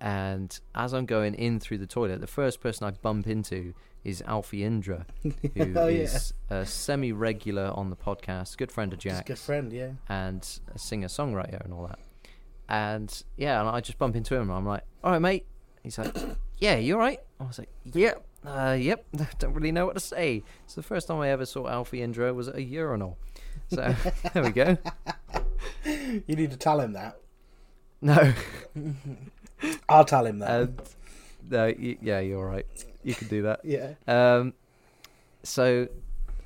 And 0.00 0.56
as 0.76 0.94
I'm 0.94 1.06
going 1.06 1.34
in 1.34 1.58
through 1.58 1.78
the 1.78 1.86
toilet, 1.86 2.20
the 2.20 2.28
first 2.28 2.60
person 2.60 2.86
I 2.86 2.92
bump 2.92 3.26
into 3.26 3.74
is 4.04 4.22
Alfie 4.22 4.64
Indra, 4.64 5.06
who 5.22 5.32
is 5.54 5.76
Oh, 5.76 5.86
yeah. 5.88 6.60
a 6.60 6.66
semi 6.66 7.12
regular 7.12 7.70
on 7.74 7.90
the 7.90 7.96
podcast, 7.96 8.56
good 8.56 8.72
friend 8.72 8.92
of 8.92 8.98
Jack's 8.98 9.26
good 9.26 9.38
friend, 9.38 9.72
yeah. 9.72 9.90
and 10.08 10.46
a 10.74 10.78
singer 10.78 11.08
songwriter 11.08 11.62
and 11.64 11.72
all 11.74 11.86
that. 11.86 11.98
And 12.68 13.22
yeah, 13.36 13.60
and 13.60 13.68
I 13.68 13.80
just 13.80 13.98
bump 13.98 14.14
into 14.16 14.34
him 14.34 14.42
and 14.42 14.52
I'm 14.52 14.66
like, 14.66 14.82
all 15.02 15.12
right, 15.12 15.18
mate. 15.20 15.46
He's 15.82 15.96
like, 15.98 16.14
yeah, 16.58 16.76
you 16.76 16.94
all 16.94 17.00
right? 17.00 17.20
I 17.40 17.44
was 17.44 17.58
like, 17.58 17.70
yep, 17.94 18.24
uh, 18.44 18.76
yep. 18.78 19.06
Don't 19.38 19.54
really 19.54 19.72
know 19.72 19.86
what 19.86 19.94
to 19.94 20.00
say. 20.00 20.42
It's 20.64 20.74
the 20.74 20.82
first 20.82 21.08
time 21.08 21.18
I 21.20 21.30
ever 21.30 21.46
saw 21.46 21.66
Alfie 21.68 22.02
Indra 22.02 22.34
was 22.34 22.48
at 22.48 22.56
a 22.56 22.62
urinal. 22.62 23.16
So 23.70 23.94
there 24.34 24.42
we 24.42 24.50
go. 24.50 24.76
You 25.84 26.22
need 26.36 26.50
to 26.50 26.56
tell 26.56 26.80
him 26.80 26.92
that. 26.92 27.20
No, 28.00 28.32
I'll 29.88 30.04
tell 30.04 30.24
him 30.26 30.38
that. 30.40 30.50
and, 30.60 30.82
no, 31.50 31.66
y- 31.78 31.98
yeah, 32.00 32.20
you're 32.20 32.46
right. 32.46 32.66
You 33.04 33.14
can 33.14 33.28
do 33.28 33.42
that. 33.42 33.60
yeah. 33.64 33.94
Um, 34.06 34.54
so 35.42 35.88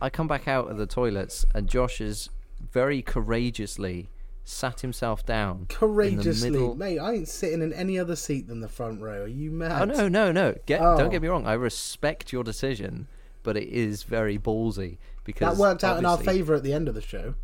I 0.00 0.10
come 0.10 0.28
back 0.28 0.46
out 0.48 0.70
of 0.70 0.76
the 0.76 0.86
toilets 0.86 1.46
and 1.54 1.68
Josh 1.68 1.98
has 1.98 2.28
very 2.72 3.02
courageously 3.02 4.08
sat 4.44 4.80
himself 4.80 5.24
down 5.24 5.66
Courageously, 5.68 6.48
in 6.48 6.52
the 6.52 6.58
middle. 6.58 6.74
mate. 6.74 6.98
I 6.98 7.12
ain't 7.14 7.28
sitting 7.28 7.62
in 7.62 7.72
any 7.72 7.98
other 7.98 8.16
seat 8.16 8.48
than 8.48 8.60
the 8.60 8.68
front 8.68 9.00
row. 9.00 9.22
Are 9.22 9.26
you 9.26 9.50
mad? 9.50 9.82
Oh 9.82 9.84
no, 9.84 10.08
no, 10.08 10.32
no! 10.32 10.56
Get, 10.66 10.80
Oh. 10.80 10.96
Don't 10.98 11.10
get 11.10 11.22
me 11.22 11.28
wrong. 11.28 11.46
I 11.46 11.52
respect 11.54 12.32
your 12.32 12.42
decision, 12.44 13.06
but 13.44 13.56
it 13.56 13.68
is 13.68 14.02
very 14.02 14.38
ballsy 14.38 14.98
because 15.24 15.56
That 15.56 15.60
worked 15.62 15.84
out 15.84 15.98
in 15.98 16.04
our 16.04 16.18
favour 16.18 16.54
at 16.54 16.64
the 16.64 16.72
end 16.72 16.88
of 16.88 16.94
the 16.94 17.00
show. 17.00 17.34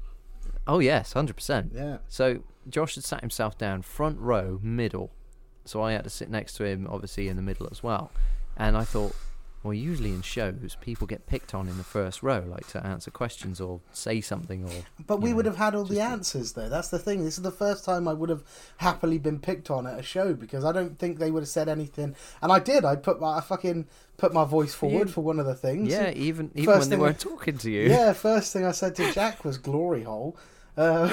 Oh 0.66 0.80
yes, 0.80 1.12
hundred 1.12 1.36
percent. 1.36 1.72
Yeah. 1.74 1.98
So 2.08 2.40
Josh 2.68 2.96
had 2.96 3.04
sat 3.04 3.20
himself 3.20 3.56
down 3.56 3.82
front 3.82 4.18
row, 4.18 4.58
middle. 4.62 5.12
So 5.64 5.82
I 5.82 5.92
had 5.92 6.04
to 6.04 6.10
sit 6.10 6.30
next 6.30 6.54
to 6.54 6.64
him, 6.64 6.86
obviously 6.90 7.28
in 7.28 7.36
the 7.36 7.42
middle 7.42 7.68
as 7.70 7.82
well. 7.82 8.10
And 8.58 8.76
I 8.76 8.84
thought, 8.84 9.14
well, 9.62 9.74
usually 9.74 10.10
in 10.10 10.22
shows, 10.22 10.76
people 10.80 11.06
get 11.06 11.26
picked 11.26 11.54
on 11.54 11.68
in 11.68 11.78
the 11.78 11.84
first 11.84 12.22
row, 12.22 12.44
like 12.46 12.66
to 12.68 12.84
answer 12.86 13.10
questions 13.10 13.60
or 13.60 13.80
say 13.92 14.20
something 14.20 14.64
or. 14.64 14.84
But 15.06 15.20
we 15.20 15.30
you 15.30 15.36
would 15.36 15.46
have 15.46 15.56
had 15.56 15.74
all 15.74 15.84
the 15.84 16.00
answers, 16.00 16.52
though. 16.52 16.68
That's 16.68 16.88
the 16.88 16.98
thing. 16.98 17.24
This 17.24 17.38
is 17.38 17.42
the 17.42 17.50
first 17.50 17.84
time 17.84 18.06
I 18.06 18.12
would 18.12 18.30
have 18.30 18.44
happily 18.78 19.18
been 19.18 19.40
picked 19.40 19.70
on 19.70 19.86
at 19.86 19.98
a 19.98 20.02
show 20.02 20.32
because 20.34 20.64
I 20.64 20.72
don't 20.72 20.98
think 20.98 21.18
they 21.18 21.30
would 21.30 21.42
have 21.42 21.48
said 21.48 21.68
anything. 21.68 22.14
And 22.40 22.52
I 22.52 22.60
did. 22.60 22.84
I 22.84 22.96
put 22.96 23.20
my, 23.20 23.38
I 23.38 23.40
fucking 23.40 23.86
put 24.16 24.32
my 24.32 24.44
voice 24.44 24.74
forward 24.74 25.10
for 25.10 25.22
one 25.22 25.40
of 25.40 25.46
the 25.46 25.54
things. 25.54 25.90
Yeah, 25.90 26.10
even 26.10 26.50
even 26.54 26.64
First 26.64 26.80
when 26.80 26.90
they 26.90 26.96
weren't 26.96 27.20
talking 27.20 27.58
to 27.58 27.70
you. 27.70 27.88
Yeah. 27.88 28.12
First 28.12 28.52
thing 28.52 28.64
I 28.64 28.72
said 28.72 28.94
to 28.96 29.12
Jack 29.12 29.44
was 29.44 29.58
"glory 29.58 30.04
hole." 30.04 30.36
Uh, 30.76 31.10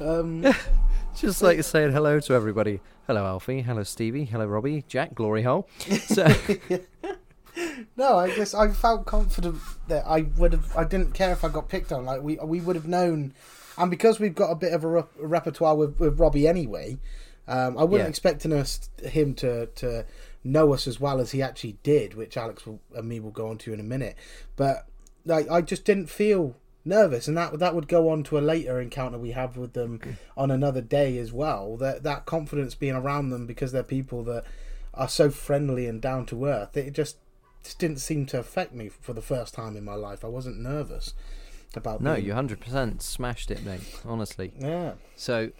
um, 0.00 0.44
Just 1.20 1.42
like 1.42 1.62
saying 1.64 1.92
hello 1.92 2.18
to 2.20 2.32
everybody. 2.32 2.80
Hello, 3.06 3.26
Alfie. 3.26 3.60
Hello, 3.60 3.82
Stevie. 3.82 4.24
Hello, 4.24 4.46
Robbie. 4.46 4.84
Jack. 4.88 5.14
Glory 5.14 5.42
hole. 5.42 5.68
So 6.06 6.26
no, 7.96 8.16
I 8.16 8.34
just 8.34 8.54
I 8.54 8.70
felt 8.70 9.04
confident 9.04 9.56
that 9.88 10.04
I 10.06 10.22
would 10.38 10.52
have. 10.52 10.74
I 10.76 10.84
didn't 10.84 11.12
care 11.12 11.32
if 11.32 11.44
I 11.44 11.48
got 11.48 11.68
picked 11.68 11.92
on. 11.92 12.06
Like 12.06 12.22
we 12.22 12.38
we 12.42 12.60
would 12.60 12.76
have 12.76 12.88
known, 12.88 13.34
and 13.76 13.90
because 13.90 14.18
we've 14.18 14.34
got 14.34 14.50
a 14.50 14.54
bit 14.54 14.72
of 14.72 14.82
a, 14.82 14.88
re- 14.88 15.02
repertoire 15.18 15.76
with, 15.76 15.98
with 16.00 16.18
Robbie 16.18 16.48
anyway, 16.48 16.98
um, 17.46 17.76
I 17.76 17.84
wasn't 17.84 18.06
Yeah. 18.06 18.08
expecting 18.10 18.52
us 18.54 18.88
him 19.02 19.34
to 19.34 19.66
to 19.66 20.06
know 20.42 20.72
us 20.72 20.86
as 20.86 20.98
well 21.00 21.20
as 21.20 21.32
he 21.32 21.42
actually 21.42 21.76
did, 21.82 22.14
which 22.14 22.38
Alex 22.38 22.64
will, 22.64 22.80
and 22.94 23.06
me 23.06 23.20
will 23.20 23.30
go 23.30 23.48
on 23.48 23.58
to 23.58 23.74
in 23.74 23.80
a 23.80 23.84
minute. 23.84 24.16
But 24.56 24.86
like 25.26 25.50
I 25.50 25.60
just 25.60 25.84
didn't 25.84 26.06
feel 26.08 26.56
nervous, 26.84 27.28
and 27.28 27.36
that 27.36 27.58
that 27.58 27.74
would 27.74 27.88
go 27.88 28.08
on 28.08 28.22
to 28.24 28.38
a 28.38 28.40
later 28.40 28.80
encounter 28.80 29.18
we 29.18 29.32
have 29.32 29.56
with 29.56 29.72
them 29.74 30.00
on 30.36 30.50
another 30.50 30.80
day 30.80 31.18
as 31.18 31.32
well. 31.32 31.76
That 31.76 32.02
that 32.02 32.26
confidence 32.26 32.74
being 32.74 32.94
around 32.94 33.30
them 33.30 33.46
because 33.46 33.72
they're 33.72 33.82
people 33.82 34.22
that 34.24 34.44
are 34.94 35.08
so 35.08 35.30
friendly 35.30 35.86
and 35.86 36.00
down 36.00 36.26
to 36.26 36.44
earth. 36.46 36.76
It 36.76 36.92
just 36.92 37.16
just 37.62 37.78
didn't 37.78 37.98
seem 38.00 38.26
to 38.26 38.38
affect 38.38 38.74
me 38.74 38.88
for 38.88 39.12
the 39.12 39.20
first 39.22 39.54
time 39.54 39.76
in 39.76 39.84
my 39.84 39.94
life. 39.94 40.24
I 40.24 40.28
wasn't 40.28 40.58
nervous 40.58 41.12
about. 41.76 42.00
no, 42.00 42.14
being- 42.14 42.26
you 42.26 42.34
hundred 42.34 42.60
percent 42.60 43.02
smashed 43.02 43.50
it, 43.50 43.64
mate. 43.64 44.00
Honestly. 44.04 44.52
Yeah, 44.58 44.92
So, 45.16 45.50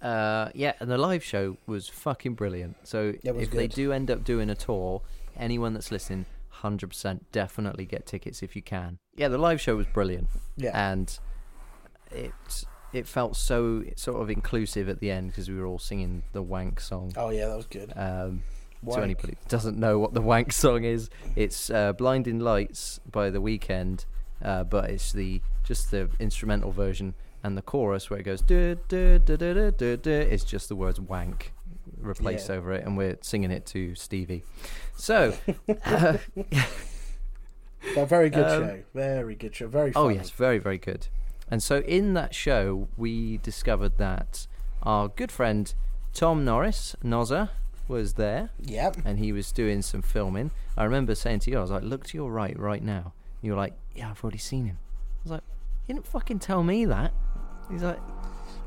uh, 0.00 0.50
yeah, 0.54 0.74
and 0.80 0.90
the 0.90 0.98
live 0.98 1.22
show 1.24 1.56
was 1.66 1.88
fucking 1.88 2.34
brilliant. 2.34 2.76
So 2.84 3.14
if 3.24 3.50
they 3.50 3.66
do 3.66 3.92
end 3.92 4.10
up 4.10 4.24
doing 4.24 4.50
a 4.50 4.54
tour, 4.54 5.02
anyone 5.36 5.74
that's 5.74 5.90
listening, 5.90 6.26
hundred 6.62 6.88
percent, 6.88 7.30
definitely 7.32 7.84
get 7.84 8.06
tickets 8.06 8.42
if 8.42 8.56
you 8.56 8.62
can. 8.62 8.98
Yeah, 9.14 9.28
the 9.28 9.38
live 9.38 9.60
show 9.60 9.76
was 9.76 9.86
brilliant, 9.86 10.28
yeah, 10.56 10.90
and 10.90 11.18
it 12.10 12.32
it 12.92 13.06
felt 13.06 13.36
so 13.36 13.84
sort 13.96 14.20
of 14.22 14.30
inclusive 14.30 14.88
at 14.88 15.00
the 15.00 15.10
end 15.10 15.28
because 15.28 15.48
we 15.48 15.56
were 15.56 15.66
all 15.66 15.78
singing 15.78 16.22
the 16.32 16.42
wank 16.42 16.80
song. 16.80 17.12
oh 17.16 17.30
yeah, 17.30 17.46
that 17.48 17.56
was 17.56 17.66
good. 17.66 17.92
Um, 17.96 18.42
to 18.90 19.00
anybody 19.00 19.34
that 19.34 19.48
doesn't 19.48 19.78
know 19.78 19.98
what 19.98 20.12
the 20.12 20.20
wank 20.20 20.52
song 20.52 20.84
is, 20.84 21.08
it's 21.36 21.70
uh, 21.70 21.92
"Blinding 21.92 22.38
Lights" 22.40 23.00
by 23.10 23.30
The 23.30 23.40
Weeknd, 23.40 24.06
uh, 24.42 24.64
but 24.64 24.90
it's 24.90 25.12
the 25.12 25.40
just 25.62 25.90
the 25.90 26.10
instrumental 26.18 26.72
version 26.72 27.14
and 27.44 27.56
the 27.56 27.62
chorus 27.62 28.08
where 28.08 28.20
it 28.20 28.24
goes 28.24 28.40
du, 28.40 28.76
du, 28.88 29.18
du, 29.18 29.36
du, 29.36 29.70
du, 29.72 29.96
du, 29.96 30.10
it's 30.10 30.44
just 30.44 30.68
the 30.68 30.76
words 30.76 31.00
"wank" 31.00 31.52
replaced 32.02 32.48
Yeah. 32.48 32.56
over 32.56 32.72
it, 32.72 32.84
and 32.84 32.96
we're 32.96 33.18
singing 33.22 33.50
it 33.50 33.64
to 33.66 33.94
Stevie. 33.94 34.44
So, 34.96 35.34
uh, 35.86 36.18
But 37.94 38.06
very 38.08 38.30
good 38.30 38.46
Um, 38.46 38.62
show. 38.62 38.82
Very 38.94 39.34
good 39.34 39.54
show. 39.56 39.66
Very. 39.68 39.92
oh 39.96 40.08
yes, 40.08 40.30
very 40.30 40.58
very 40.58 40.78
good. 40.78 41.08
And 41.50 41.62
so 41.62 41.78
in 41.80 42.14
that 42.14 42.34
show, 42.34 42.88
we 42.96 43.38
discovered 43.38 43.98
that 43.98 44.46
our 44.82 45.08
good 45.08 45.32
friend 45.32 45.74
Tom 46.14 46.44
Norris, 46.44 46.94
Nozza, 47.04 47.50
was 47.88 48.14
there. 48.14 48.50
Yep. 48.60 48.98
and 49.04 49.18
he 49.18 49.32
was 49.32 49.50
doing 49.52 49.82
some 49.82 50.00
filming. 50.02 50.50
I 50.76 50.84
remember 50.84 51.14
saying 51.14 51.40
to 51.40 51.50
you, 51.50 51.58
I 51.58 51.60
was 51.60 51.70
like, 51.70 51.82
"Look 51.82 52.06
to 52.08 52.16
your 52.16 52.30
right, 52.30 52.58
right 52.58 52.82
now." 52.82 53.12
You 53.42 53.52
were 53.52 53.58
like, 53.58 53.74
"Yeah, 53.94 54.10
I've 54.10 54.22
already 54.22 54.38
seen 54.38 54.66
him." 54.66 54.78
I 54.80 55.22
was 55.24 55.30
like, 55.32 55.42
"You 55.86 55.94
didn't 55.94 56.06
fucking 56.06 56.38
tell 56.38 56.62
me 56.62 56.84
that." 56.86 57.12
He's 57.70 57.82
like, 57.82 57.98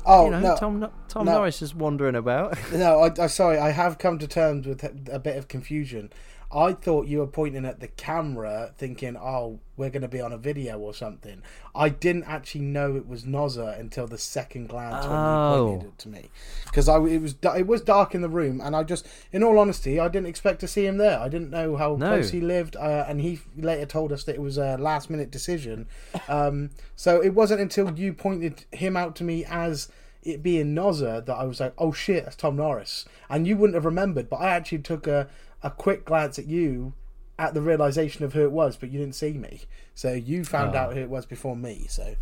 Oh 0.06 0.26
"You 0.26 0.30
know, 0.32 0.40
no, 0.40 0.56
Tom, 0.56 0.90
Tom 1.08 1.26
no. 1.26 1.32
Norris 1.32 1.62
is 1.62 1.74
wandering 1.74 2.14
about." 2.14 2.56
no. 2.72 3.00
I, 3.00 3.12
I 3.24 3.26
sorry. 3.26 3.58
I 3.58 3.70
have 3.70 3.98
come 3.98 4.18
to 4.18 4.26
terms 4.26 4.66
with 4.66 4.82
a 5.12 5.18
bit 5.18 5.36
of 5.36 5.48
confusion. 5.48 6.10
I 6.54 6.72
thought 6.74 7.06
you 7.08 7.18
were 7.18 7.26
pointing 7.26 7.64
at 7.64 7.80
the 7.80 7.88
camera, 7.88 8.72
thinking, 8.78 9.16
"Oh, 9.16 9.58
we're 9.76 9.90
going 9.90 10.02
to 10.02 10.08
be 10.08 10.20
on 10.20 10.32
a 10.32 10.38
video 10.38 10.78
or 10.78 10.94
something." 10.94 11.42
I 11.74 11.88
didn't 11.88 12.24
actually 12.24 12.60
know 12.62 12.94
it 12.96 13.08
was 13.08 13.24
Nozza 13.24 13.78
until 13.78 14.06
the 14.06 14.16
second 14.16 14.68
glance 14.68 15.04
when 15.06 15.14
Oh. 15.18 15.56
you 15.56 15.72
pointed 15.72 15.86
it 15.88 15.98
to 15.98 16.08
me, 16.08 16.30
because 16.66 16.88
I 16.88 16.98
it 17.00 17.20
was 17.20 17.34
it 17.42 17.66
was 17.66 17.80
dark 17.82 18.14
in 18.14 18.20
the 18.22 18.28
room, 18.28 18.60
and 18.60 18.76
I 18.76 18.84
just, 18.84 19.06
in 19.32 19.42
all 19.42 19.58
honesty, 19.58 19.98
I 19.98 20.08
didn't 20.08 20.28
expect 20.28 20.60
to 20.60 20.68
see 20.68 20.86
him 20.86 20.98
there. 20.98 21.18
I 21.18 21.28
didn't 21.28 21.50
know 21.50 21.76
how 21.76 21.96
No. 21.96 22.06
close 22.08 22.30
he 22.30 22.40
lived, 22.40 22.76
uh, 22.76 23.04
and 23.08 23.20
he 23.20 23.40
later 23.56 23.86
told 23.86 24.12
us 24.12 24.22
that 24.24 24.36
it 24.36 24.40
was 24.40 24.56
a 24.56 24.76
last 24.78 25.10
minute 25.10 25.30
decision. 25.32 25.86
Um, 26.28 26.70
so 26.94 27.20
it 27.20 27.34
wasn't 27.34 27.60
until 27.60 27.98
you 27.98 28.12
pointed 28.12 28.64
him 28.72 28.96
out 28.96 29.16
to 29.16 29.24
me 29.24 29.44
as 29.44 29.88
it 30.22 30.42
being 30.42 30.74
Nozza 30.74 31.24
that 31.24 31.34
I 31.34 31.44
was 31.44 31.60
like, 31.60 31.72
oh 31.78 31.92
shit, 31.92 32.24
that's 32.24 32.34
Tom 32.36 32.56
Norris. 32.56 33.04
And 33.30 33.46
you 33.46 33.56
wouldn't 33.56 33.74
have 33.74 33.84
remembered, 33.84 34.28
but 34.28 34.36
I 34.40 34.48
actually 34.50 34.78
took 34.78 35.06
a, 35.06 35.28
a 35.62 35.70
quick 35.70 36.04
glance 36.04 36.38
at 36.38 36.46
you 36.46 36.92
at 37.38 37.52
the 37.54 37.60
realization 37.60 38.24
of 38.24 38.32
who 38.32 38.42
it 38.42 38.52
was, 38.52 38.76
but 38.76 38.90
you 38.90 38.98
didn't 38.98 39.14
see 39.14 39.32
me. 39.32 39.62
So 39.94 40.12
you 40.12 40.44
found 40.44 40.74
Oh. 40.74 40.78
out 40.78 40.94
who 40.94 41.00
it 41.00 41.10
was 41.10 41.26
before 41.26 41.56
me. 41.56 41.86
So 41.88 42.16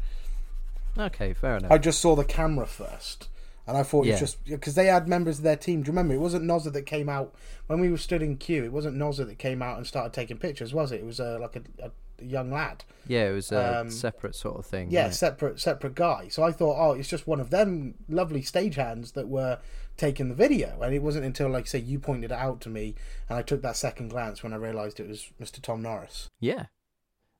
okay, 0.99 1.33
fair 1.33 1.57
enough. 1.57 1.71
I 1.71 1.79
just 1.79 2.01
saw 2.01 2.15
the 2.17 2.25
camera 2.25 2.67
first. 2.67 3.29
And 3.67 3.79
I 3.79 3.83
thought 3.83 4.07
it 4.07 4.11
was 4.11 4.21
just 4.21 4.45
because 4.45 4.75
they 4.75 4.87
had 4.87 5.09
members 5.09 5.39
of 5.39 5.45
their 5.45 5.57
team. 5.57 5.83
Do 5.83 5.87
you 5.87 5.93
remember? 5.93 6.13
It 6.13 6.19
wasn't 6.19 6.45
Nozza 6.45 6.71
that 6.75 6.83
came 6.83 7.09
out 7.09 7.35
when 7.67 7.81
we 7.81 7.91
were 7.91 7.97
stood 7.97 8.21
in 8.23 8.37
queue. 8.37 8.63
It 8.63 8.73
wasn't 8.73 8.95
Nozza 8.99 9.27
that 9.27 9.39
came 9.39 9.63
out 9.63 9.79
and 9.79 9.87
started 9.87 10.13
taking 10.13 10.37
pictures, 10.37 10.75
was 10.75 10.93
it? 10.93 10.97
It 11.01 11.07
was 11.07 11.19
uh, 11.19 11.39
like 11.41 11.57
a, 11.57 11.63
a, 11.83 11.91
a 12.21 12.25
young 12.27 12.51
lad. 12.51 12.85
yeah, 13.07 13.31
it 13.31 13.33
was 13.33 13.53
a 13.53 13.81
um, 13.81 13.91
separate 13.91 14.35
sort 14.35 14.59
of 14.59 14.67
thing. 14.67 14.91
Yeah, 14.91 15.05
right? 15.05 15.15
separate 15.15 15.61
separate 15.61 15.95
guy. 15.95 16.29
So 16.29 16.43
I 16.43 16.53
thought, 16.53 16.77
oh, 16.79 16.93
it's 16.93 17.09
just 17.09 17.27
one 17.27 17.41
of 17.41 17.49
them 17.49 17.95
lovely 18.07 18.43
stagehands 18.43 19.15
that 19.15 19.29
were 19.29 19.59
taking 19.97 20.29
the 20.29 20.35
video. 20.35 20.81
And 20.83 20.95
it 20.95 21.03
wasn't 21.03 21.25
until, 21.25 21.49
like, 21.49 21.67
say, 21.67 21.79
you 21.79 21.99
pointed 21.99 22.31
it 22.33 22.39
out 22.39 22.61
to 22.63 22.69
me, 22.69 22.95
and 23.29 23.39
I 23.39 23.43
took 23.43 23.63
that 23.63 23.77
second 23.77 24.09
glance 24.09 24.43
when 24.43 24.53
I 24.53 24.57
realised 24.57 24.99
it 25.01 25.09
was 25.09 25.31
Mr. 25.41 25.61
Tom 25.61 25.83
Norris. 25.83 26.31
yeah. 26.41 26.67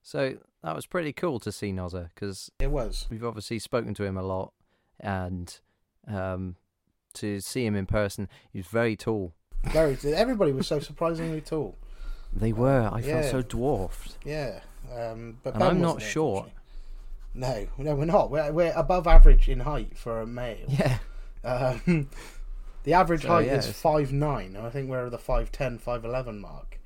So 0.07 0.35
that 0.63 0.75
was 0.75 0.85
pretty 0.85 1.11
cool 1.13 1.39
to 1.39 1.51
see 1.51 1.71
Nozza 1.71 2.09
because 2.13 2.51
It 2.59 2.69
was. 2.69 3.07
we've 3.09 3.23
obviously 3.25 3.57
spoken 3.57 3.95
to 3.95 4.03
him 4.03 4.17
a 4.17 4.21
lot, 4.21 4.53
and 4.99 5.59
um, 6.07 6.57
to 7.15 7.39
see 7.39 7.65
him 7.65 7.75
in 7.75 7.87
person, 7.87 8.29
he's 8.53 8.67
very 8.67 8.95
tall. 8.95 9.33
Very. 9.63 9.97
Everybody 10.05 10.51
was 10.51 10.67
so 10.67 10.79
surprisingly 10.79 11.41
tall. 11.41 11.75
They 12.31 12.53
were. 12.53 12.87
I 12.93 13.01
felt 13.01 13.25
so 13.25 13.41
dwarfed. 13.41 14.17
Yeah. 14.23 14.59
Um, 14.95 15.39
but 15.41 15.55
And 15.55 15.63
I'm 15.63 15.81
not 15.81 16.03
short. 16.03 16.51
unfortunately. 17.33 17.67
No, 17.77 17.83
no, 17.91 17.95
we're 17.95 18.05
not. 18.05 18.29
We're, 18.29 18.51
we're 18.51 18.73
above 18.75 19.07
average 19.07 19.49
in 19.49 19.61
height 19.61 19.97
for 19.97 20.21
a 20.21 20.27
male. 20.27 20.67
Yeah. 20.67 20.99
Um, 21.43 22.09
the 22.85 22.93
average 22.93 23.23
So, 23.23 23.27
height 23.27 23.47
yeah, 23.47 23.57
is 23.57 23.65
it's- 23.65 23.79
five 23.81 24.13
nine. 24.13 24.55
I 24.55 24.69
think 24.69 24.89
we're 24.89 25.05
at 25.05 25.11
the 25.11 25.17
5'10", 25.17 25.79
5'11 25.79 26.39
mark. 26.39 26.79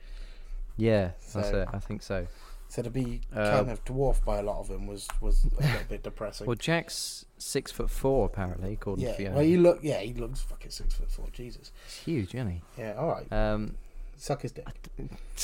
Yeah, 0.77 1.11
that's 1.33 1.49
it. 1.49 1.67
I 1.71 1.79
think 1.79 2.01
so. 2.01 2.25
So 2.69 2.81
to 2.83 2.89
be 2.89 3.21
Uh, 3.35 3.49
kind 3.51 3.69
of 3.71 3.83
dwarfed 3.83 4.23
by 4.23 4.37
a 4.39 4.43
lot 4.43 4.59
of 4.59 4.67
them 4.67 4.85
was 4.87 5.07
was 5.21 5.43
a 5.43 5.61
little 5.61 5.87
bit 5.89 6.03
depressing. 6.09 6.45
Well, 6.47 6.55
Jack's 6.55 7.25
six 7.39 7.71
foot 7.71 7.89
four 7.89 8.25
apparently, 8.27 8.73
according 8.73 9.05
yeah, 9.05 9.11
to 9.13 9.17
Fiona. 9.17 9.35
well, 9.37 9.43
he 9.43 9.57
look. 9.57 9.79
Yeah, 9.81 9.99
he 10.01 10.13
looks 10.13 10.39
fucking 10.41 10.69
six 10.71 10.93
foot 10.93 11.09
four. 11.11 11.25
Jesus. 11.33 11.71
He's 11.85 11.95
huge, 12.03 12.35
isn't 12.35 12.49
he? 12.51 12.61
Yeah. 12.77 12.93
All 12.93 13.07
right. 13.09 13.31
Um, 13.33 13.75
Suck 14.17 14.41
his 14.43 14.51
dick. 14.51 14.67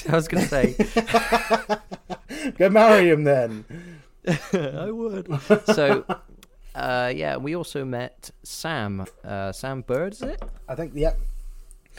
I 0.08 0.12
was 0.16 0.28
gonna 0.28 0.46
say 0.46 0.76
Go 2.58 2.70
marry 2.70 3.10
him 3.10 3.24
then. 3.24 3.66
I 4.54 4.92
would. 4.92 5.28
So, 5.74 6.04
uh, 6.76 7.12
yeah, 7.16 7.38
we 7.38 7.56
also 7.56 7.84
met 7.86 8.32
Sam. 8.44 9.06
Uh, 9.24 9.52
Sam 9.52 9.82
Bird, 9.82 10.14
is 10.14 10.22
it? 10.22 10.42
I 10.68 10.76
think. 10.76 10.92
Yeah. 10.96 11.14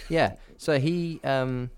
Yeah. 0.08 0.36
So 0.58 0.78
he 0.78 1.20
um, 1.24 1.70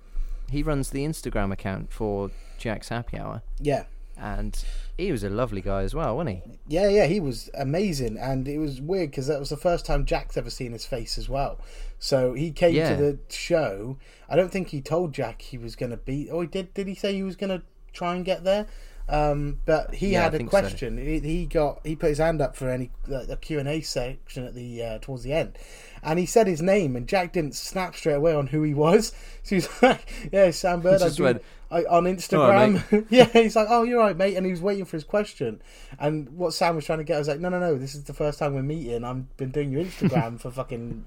he 0.51 0.63
runs 0.63 0.91
the 0.91 1.05
Instagram 1.05 1.53
account 1.53 1.93
for 1.93 2.31
Jack's 2.59 2.89
Happy 2.89 3.19
Hour, 3.19 3.43
Yeah. 3.61 3.85
and 4.17 4.65
he 4.97 5.13
was 5.13 5.23
a 5.23 5.29
lovely 5.31 5.61
guy 5.61 5.83
as 5.83 5.95
well, 5.95 6.17
wasn't 6.17 6.43
he? 6.45 6.59
Yeah, 6.67 6.89
yeah, 6.89 7.07
he 7.07 7.21
was 7.21 7.51
amazing, 7.55 8.17
and 8.19 8.49
it 8.49 8.59
was 8.59 8.81
weird 8.81 9.11
because 9.11 9.29
that 9.29 9.39
was 9.39 9.51
the 9.51 9.57
first 9.57 9.87
time 9.87 10.05
Jack's 10.05 10.37
ever 10.37 10.51
seen 10.51 10.73
his 10.73 10.85
face 10.85 11.19
as 11.19 11.29
well. 11.29 11.59
So 12.01 12.33
he 12.35 12.51
came 12.51 12.75
Yeah. 12.75 12.97
to 12.97 13.03
the 13.03 13.19
show. 13.29 13.99
I 14.29 14.35
don't 14.37 14.51
think 14.51 14.69
he 14.69 14.81
told 14.81 15.13
Jack 15.13 15.43
he 15.43 15.59
was 15.59 15.77
going 15.77 15.91
to 15.91 15.97
be. 15.97 16.29
Oh, 16.31 16.41
he 16.41 16.47
did. 16.49 16.75
Did 16.75 16.89
he 16.89 16.95
say 16.95 17.15
he 17.15 17.23
was 17.23 17.37
going 17.37 17.51
to 17.57 17.63
try 17.93 18.15
and 18.17 18.25
get 18.25 18.43
there? 18.45 18.67
Um, 19.09 19.59
but 19.64 19.94
he 19.94 20.09
Yeah, 20.12 20.25
had 20.25 20.35
a 20.35 20.38
think 20.38 20.51
so. 20.51 20.61
question. 20.61 20.99
He, 20.99 21.18
he 21.21 21.47
got 21.47 21.81
he 21.85 21.97
put 21.97 22.11
his 22.11 22.18
hand 22.18 22.42
up 22.42 22.55
for 22.55 22.68
any 22.68 22.90
uh, 23.12 23.35
Q 23.40 23.59
and 23.59 23.68
A 23.68 23.81
section 23.81 24.44
at 24.44 24.55
the 24.55 24.83
uh, 24.83 24.99
towards 25.01 25.23
the 25.23 25.33
end, 25.33 25.57
and 26.03 26.18
he 26.18 26.27
said 26.27 26.47
his 26.47 26.61
name, 26.61 26.94
and 26.94 27.07
Jack 27.09 27.33
didn't 27.33 27.55
snap 27.55 27.97
straight 27.97 28.14
away 28.14 28.35
on 28.35 28.49
who 28.49 28.62
he 28.62 28.75
was. 28.75 29.12
So 29.49 29.55
he's 29.55 29.68
like, 29.83 30.12
"Yeah, 30.31 30.51
Sam 30.51 30.83
Bird." 30.83 31.01
I 31.01 31.07
just 31.07 31.16
do- 31.16 31.40
I, 31.71 31.85
on 31.85 32.05
Instagram. 32.05 33.07
yeah, 33.11 33.25
he's 33.33 33.57
like, 33.57 33.68
"Oh, 33.71 33.83
you're 33.83 33.99
right, 33.99 34.14
mate," 34.14 34.37
and 34.37 34.44
he 34.44 34.53
was 34.53 34.61
waiting 34.61 34.85
for 34.85 34.99
his 34.99 35.05
question. 35.05 35.62
And 35.99 36.29
what 36.37 36.53
Sam 36.53 36.77
was 36.77 36.85
trying 36.85 36.99
to 36.99 37.05
get 37.05 37.14
I 37.14 37.18
was 37.21 37.29
like, 37.29 37.40
"No, 37.40 37.49
no, 37.49 37.59
no, 37.59 37.79
this 37.79 37.94
is 37.94 38.05
the 38.05 38.12
first 38.12 38.38
time 38.38 38.53
we're 38.55 38.62
meeting. 38.62 39.05
I've 39.05 39.35
been 39.38 39.51
doing 39.51 39.73
your 39.73 39.83
Instagram 39.83 40.38
for 40.40 40.51
fucking 40.51 41.07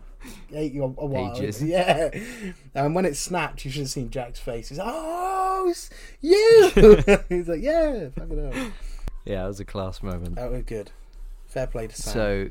eight 0.53 0.75
a, 0.75 0.83
a 0.83 0.87
while." 0.87 1.35
Ages. 1.35 1.61
Yeah. 1.71 2.09
And 2.75 2.95
when 2.95 3.05
it 3.05 3.15
snapped, 3.15 3.65
you 3.65 3.71
should 3.71 3.81
have 3.81 3.89
seen 3.89 4.09
Jack's 4.09 4.39
face. 4.39 4.69
He's 4.69 4.77
like, 4.77 4.87
"Oh, 4.89 5.67
it's 5.69 5.89
you!" 6.19 6.71
he's 7.29 7.47
like, 7.47 7.61
"Yeah, 7.61 8.09
fucking 8.09 8.51
hell." 8.51 8.71
Yeah, 9.25 9.45
it 9.45 9.47
was 9.47 9.59
a 9.59 9.65
class 9.65 10.01
moment. 10.01 10.35
That 10.35 10.51
was 10.51 10.63
good. 10.63 10.91
Fair 11.47 11.67
play 11.67 11.87
to 11.87 11.95
Sam. 11.95 12.13
So, 12.13 12.49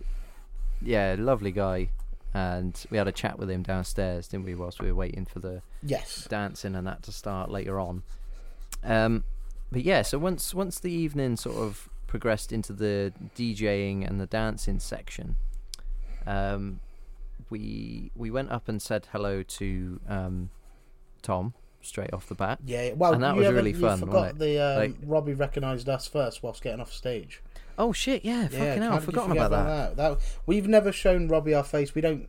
yeah, 0.82 1.16
lovely 1.18 1.50
guy, 1.50 1.88
and 2.34 2.78
we 2.90 2.98
had 2.98 3.08
a 3.08 3.12
chat 3.12 3.38
with 3.38 3.50
him 3.50 3.62
downstairs, 3.62 4.28
didn't 4.28 4.46
we? 4.46 4.54
Whilst 4.54 4.80
we 4.80 4.88
were 4.88 4.94
waiting 4.94 5.24
for 5.24 5.40
the 5.40 5.62
yes, 5.82 6.26
dancing 6.30 6.74
and 6.74 6.86
that 6.86 7.02
to 7.04 7.12
start 7.12 7.50
later 7.50 7.80
on. 7.80 8.02
Um, 8.84 9.24
but 9.72 9.82
yeah, 9.82 10.02
so 10.02 10.18
once 10.18 10.54
once 10.54 10.78
the 10.78 10.92
evening 10.92 11.36
sort 11.36 11.56
of 11.56 11.88
progressed 12.06 12.52
into 12.52 12.72
the 12.72 13.12
DJing 13.36 14.06
and 14.06 14.20
the 14.20 14.26
dancing 14.26 14.80
section, 14.80 15.36
um, 16.26 16.80
we 17.50 18.10
we 18.14 18.30
went 18.30 18.50
up 18.50 18.68
and 18.68 18.80
said 18.80 19.08
hello 19.12 19.42
to 19.42 20.00
um, 20.08 20.50
Tom 21.22 21.54
straight 21.82 22.12
off 22.12 22.26
the 22.28 22.34
bat. 22.34 22.58
yeah. 22.64 22.92
Well, 22.92 23.14
And 23.14 23.22
that 23.22 23.34
you 23.36 23.40
was 23.42 23.50
really 23.52 23.70
you 23.72 23.78
fun, 23.80 23.98
Forgot 24.00 24.38
the 24.38 24.58
um, 24.58 24.76
Like- 24.78 24.96
Robbie 25.04 25.34
recognised 25.34 25.88
us 25.88 26.06
first 26.06 26.42
whilst 26.42 26.62
getting 26.62 26.80
off 26.80 26.92
stage. 26.92 27.42
Oh 27.78 27.92
shit! 27.92 28.24
Yeah, 28.24 28.48
fucking 28.48 28.82
hell, 28.82 28.92
I've 28.92 29.04
forgotten 29.04 29.30
forget 29.30 29.46
about 29.46 29.96
that. 29.96 29.96
that. 29.96 30.18
We've 30.44 30.68
never 30.68 30.92
shown 30.92 31.28
Robbie 31.28 31.54
our 31.54 31.64
face. 31.64 31.94
We 31.94 32.02
don't, 32.02 32.28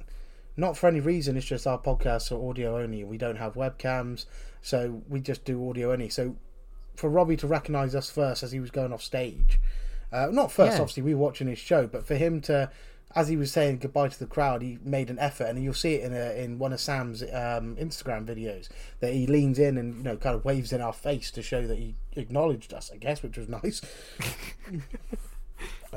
not 0.55 0.77
for 0.77 0.87
any 0.87 1.01
reason. 1.01 1.35
It's 1.35 1.45
just 1.45 1.67
our 1.67 1.77
podcasts 1.79 2.31
are 2.31 2.49
audio 2.49 2.77
only. 2.77 3.03
We 3.03 3.17
don't 3.17 3.35
have 3.35 3.55
webcams, 3.55 4.25
so 4.61 5.01
we 5.09 5.19
just 5.19 5.43
do 5.43 5.69
audio 5.69 5.91
only. 5.91 6.07
So 6.07 6.37
for 6.95 7.09
Robbie 7.09 7.35
to 7.37 7.47
recognise 7.47 7.95
us 7.95 8.09
first 8.09 8.43
as 8.43 8.53
he 8.53 8.61
was 8.61 8.71
going 8.71 8.93
off 8.93 9.03
stage, 9.03 9.59
uh, 10.13 10.27
not 10.31 10.53
first, 10.53 10.75
Yeah. 10.77 10.81
obviously 10.83 11.03
we 11.03 11.13
were 11.15 11.21
watching 11.21 11.47
his 11.47 11.59
show, 11.59 11.85
but 11.85 12.05
for 12.05 12.15
him 12.15 12.39
to, 12.41 12.69
as 13.15 13.27
he 13.27 13.35
was 13.37 13.51
saying 13.51 13.79
goodbye 13.79 14.07
to 14.09 14.19
the 14.19 14.25
crowd, 14.25 14.61
he 14.61 14.77
made 14.83 15.09
an 15.09 15.19
effort, 15.19 15.45
and 15.45 15.61
you'll 15.63 15.73
see 15.73 15.95
it 15.95 16.03
in 16.03 16.13
a, 16.13 16.31
in 16.43 16.57
one 16.59 16.73
of 16.73 16.79
Sam's 16.79 17.21
um, 17.23 17.75
Instagram 17.77 18.25
videos 18.25 18.69
that 18.99 19.13
he 19.13 19.27
leans 19.27 19.59
in 19.59 19.77
and 19.77 19.97
you 19.97 20.03
know 20.03 20.17
kind 20.17 20.35
of 20.35 20.45
waves 20.45 20.71
in 20.71 20.81
our 20.81 20.93
face 20.93 21.31
to 21.31 21.41
show 21.41 21.65
that 21.67 21.77
he 21.77 21.95
acknowledged 22.15 22.73
us, 22.73 22.91
I 22.93 22.97
guess, 22.97 23.21
which 23.23 23.37
was 23.37 23.47
nice. 23.49 23.81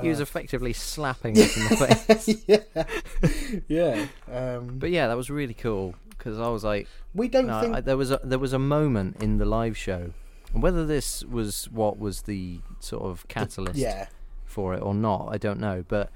He 0.03 0.09
was 0.09 0.19
effectively 0.19 0.73
slapping 0.73 1.39
us 1.39 1.57
in 1.57 1.63
the 1.69 1.77
face. 1.87 2.45
yeah, 2.49 3.65
yeah. 3.69 4.07
Um, 4.31 4.79
But 4.79 4.91
yeah, 4.91 5.07
that 5.07 5.17
was 5.17 5.31
really 5.31 5.55
cool 5.55 5.95
because 6.11 6.41
I 6.41 6.49
was 6.49 6.65
like, 6.65 6.89
we 7.15 7.29
don't 7.29 7.47
no, 7.47 7.61
think 7.61 7.77
I, 7.77 7.81
there 7.81 7.97
was 7.97 8.11
a, 8.11 8.21
there 8.25 8.41
was 8.41 8.53
a 8.53 8.59
moment 8.59 9.23
in 9.23 9.39
the 9.39 9.45
live 9.45 9.77
show, 9.77 10.11
and 10.53 10.63
whether 10.63 10.85
this 10.85 11.23
was 11.25 11.71
what 11.71 11.99
was 11.99 12.23
the 12.23 12.61
sort 12.81 13.05
of 13.05 13.27
catalyst 13.29 13.77
Yeah, 13.77 14.09
for 14.45 14.75
it 14.75 14.83
or 14.83 14.95
not, 14.95 15.29
I 15.31 15.39
don't 15.39 15.61
know. 15.61 15.85
But 15.87 16.11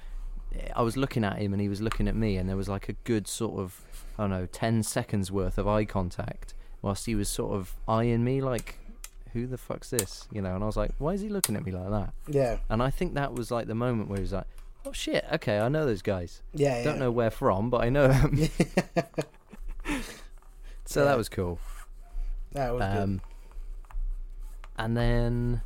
I 0.75 0.83
was 0.83 0.97
looking 0.97 1.25
at 1.25 1.39
him 1.39 1.53
and 1.53 1.61
he 1.63 1.69
was 1.69 1.81
looking 1.81 2.09
at 2.09 2.17
me, 2.17 2.37
and 2.37 2.49
there 2.49 2.57
was 2.57 2.69
like 2.69 2.89
a 2.89 2.95
good 3.05 3.27
sort 3.29 3.59
of 3.61 3.81
I 4.19 4.23
don't 4.25 4.31
know 4.31 4.47
ten 4.47 4.83
seconds 4.83 5.31
worth 5.31 5.59
of 5.59 5.67
eye 5.69 5.85
contact 5.85 6.55
whilst 6.83 7.07
he 7.07 7.15
was 7.15 7.29
sort 7.29 7.55
of 7.55 7.75
eyeing 7.89 8.23
me 8.25 8.41
like, 8.41 8.79
who 9.33 9.47
the 9.47 9.59
fuck's 9.59 9.91
this? 9.91 10.27
You 10.33 10.41
know, 10.43 10.55
and 10.55 10.63
I 10.63 10.67
was 10.67 10.77
like, 10.77 10.93
why 10.99 11.11
is 11.13 11.21
he 11.21 11.29
looking 11.29 11.57
at 11.57 11.65
me 11.67 11.73
like 11.73 11.91
that? 11.91 12.13
yeah, 12.29 12.59
And 12.71 12.83
I 12.83 12.91
think 12.91 13.15
that 13.15 13.35
was 13.35 13.51
like 13.51 13.67
the 13.67 13.75
moment 13.75 14.09
where 14.09 14.19
he 14.19 14.23
was 14.23 14.33
like, 14.33 14.47
oh 14.87 14.93
shit, 14.93 15.25
okay, 15.33 15.59
I 15.59 15.69
know 15.69 15.85
those 15.85 16.03
guys. 16.03 16.41
yeah. 16.55 16.83
Don't 16.85 16.95
yeah. 16.95 17.01
know 17.01 17.11
where 17.11 17.31
from, 17.31 17.69
but 17.69 17.83
I 17.83 17.89
know 17.89 18.09
them. 18.09 18.37
so 20.85 21.01
Yeah. 21.01 21.05
that 21.07 21.17
was 21.19 21.29
cool. 21.29 21.59
That 22.53 22.73
was 22.75 22.83
good. 22.85 23.03
Um, 23.03 23.21
and 24.77 24.97
then, 24.97 25.63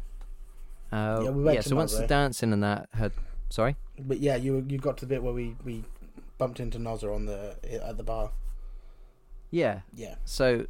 uh, 0.90 1.20
Yeah, 1.22 1.24
yeah, 1.24 1.30
we 1.30 1.56
to 1.56 1.62
so 1.62 1.76
once 1.76 1.94
the 1.96 2.06
dancing 2.06 2.52
and 2.52 2.62
that 2.62 2.88
had, 2.94 3.12
sorry, 3.52 3.76
But 3.98 4.18
yeah, 4.20 4.36
you 4.36 4.64
you 4.68 4.78
got 4.78 4.96
to 4.98 5.06
the 5.06 5.14
bit 5.14 5.22
where 5.22 5.32
we, 5.34 5.56
we 5.64 5.84
bumped 6.38 6.58
into 6.60 6.78
Nozzer 6.78 7.14
on 7.14 7.26
the 7.26 7.56
at 7.84 7.96
the 7.96 8.02
bar. 8.02 8.32
yeah. 9.50 9.80
Yeah, 9.94 10.14
So 10.24 10.66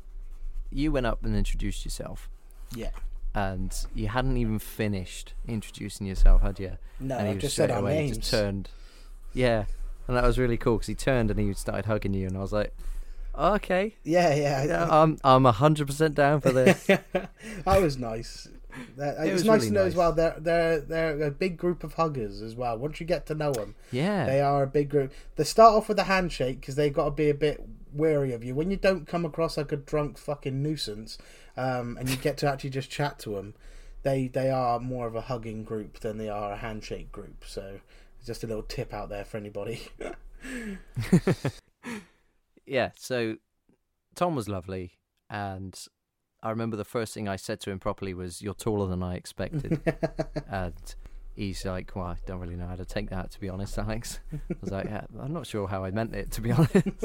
you 0.70 0.90
went 0.92 1.06
up 1.06 1.24
and 1.24 1.36
introduced 1.36 1.84
yourself, 1.84 2.28
yeah. 2.74 2.90
and 3.34 3.72
you 3.94 4.08
hadn't 4.08 4.36
even 4.36 4.58
finished 4.58 5.34
introducing 5.46 6.06
yourself, 6.06 6.42
had 6.42 6.58
you? 6.58 6.78
No, 6.98 7.16
and 7.18 7.28
I 7.28 7.34
just 7.34 7.56
said 7.56 7.70
our 7.70 7.82
names. 7.82 8.18
just 8.18 8.30
turned, 8.30 8.68
yeah, 9.34 9.64
and 10.08 10.16
that 10.16 10.24
was 10.24 10.38
really 10.38 10.56
cool 10.56 10.76
because 10.76 10.88
he 10.88 10.94
turned 10.94 11.30
and 11.30 11.38
he 11.38 11.52
started 11.54 11.84
hugging 11.86 12.14
you, 12.14 12.26
and 12.26 12.36
I 12.36 12.40
was 12.40 12.52
like, 12.52 12.74
oh, 13.34 13.54
okay, 13.54 13.94
Yeah, 14.04 14.34
yeah. 14.34 14.64
yeah, 14.64 14.88
I'm 14.90 15.18
I'm 15.22 15.44
hundred 15.44 15.86
percent 15.86 16.14
down 16.14 16.40
for 16.40 16.50
this. 16.52 16.86
that 17.66 17.80
was 17.82 17.96
nice. 17.98 18.48
That, 18.96 19.18
It 19.18 19.28
it 19.28 19.32
was 19.32 19.42
was 19.42 19.44
nice 19.44 19.61
really 19.61 19.68
to 19.68 19.74
know 19.74 19.85
as 19.85 19.94
well. 19.94 20.12
They're 20.12 20.37
they're 20.38 20.80
they're 20.80 21.22
a 21.22 21.30
big 21.30 21.56
group 21.56 21.85
of 21.85 21.94
huggers 21.94 22.42
as 22.42 22.54
well. 22.54 22.78
Once 22.78 23.00
you 23.00 23.06
get 23.06 23.26
to 23.26 23.35
know 23.35 23.52
them, 23.52 23.74
yeah, 23.90 24.26
they 24.26 24.40
are 24.40 24.62
a 24.62 24.66
big 24.66 24.88
group. 24.88 25.12
They 25.37 25.44
start 25.44 25.74
off 25.74 25.88
with 25.88 25.98
a 25.98 26.04
handshake 26.04 26.61
because 26.61 26.76
they've 26.76 26.92
got 26.92 27.04
to 27.04 27.11
be 27.11 27.28
a 27.28 27.35
bit 27.35 27.62
wary 27.92 28.32
of 28.32 28.42
you. 28.42 28.54
When 28.54 28.70
you 28.70 28.76
don't 28.76 29.06
come 29.06 29.24
across 29.24 29.56
like 29.56 29.72
a 29.72 29.76
drunk 29.76 30.18
fucking 30.18 30.62
nuisance, 30.62 31.18
um, 31.56 31.96
and 31.98 32.08
you 32.08 32.16
get 32.16 32.37
to 32.38 32.48
actually 32.48 32.70
just 32.70 32.90
chat 32.90 33.18
to 33.20 33.30
them, 33.30 33.54
they 34.02 34.28
they 34.28 34.50
are 34.50 34.80
more 34.80 35.06
of 35.06 35.14
a 35.14 35.22
hugging 35.22 35.64
group 35.64 36.00
than 36.00 36.18
they 36.18 36.28
are 36.28 36.52
a 36.52 36.56
handshake 36.56 37.12
group. 37.12 37.44
So 37.46 37.80
just 38.24 38.44
a 38.44 38.46
little 38.46 38.62
tip 38.62 38.94
out 38.94 39.08
there 39.08 39.24
for 39.24 39.37
anybody. 39.37 39.82
yeah, 42.66 42.90
so 42.96 43.37
Tom 44.14 44.35
was 44.35 44.48
lovely, 44.48 44.98
and 45.28 45.78
I 46.42 46.50
remember 46.50 46.76
the 46.76 46.85
first 46.85 47.14
thing 47.14 47.28
I 47.28 47.37
said 47.37 47.61
to 47.61 47.70
him 47.70 47.78
properly 47.78 48.14
was, 48.14 48.42
"You're 48.42 48.55
taller 48.55 48.88
than 48.88 49.02
I 49.02 49.14
expected," 49.14 49.81
and 50.50 50.94
he's 51.37 51.64
like, 51.64 51.94
"Well, 51.94 52.07
I 52.07 52.16
don't 52.26 52.40
really 52.40 52.57
know 52.57 52.66
how 52.66 52.76
to 52.76 52.85
take 52.85 53.11
that, 53.11 53.31
to 53.33 53.40
be 53.40 53.48
honest, 53.48 53.78
Alex." 53.78 54.20
I 54.33 54.55
was 54.61 54.70
like, 54.70 54.87
yeah, 54.87 55.05
"I'm 55.20 55.33
not 55.33 55.46
sure 55.46 55.68
how 55.68 55.85
I 55.85 55.90
meant 55.90 56.14
it, 56.14 56.31
to 56.33 56.40
be 56.40 56.50
honest." 56.52 57.05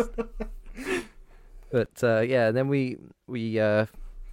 but 1.72 2.04
uh, 2.04 2.22
yeah, 2.22 2.52
then 2.52 2.68
we 2.68 2.98
we 3.28 3.60
uh, 3.60 3.86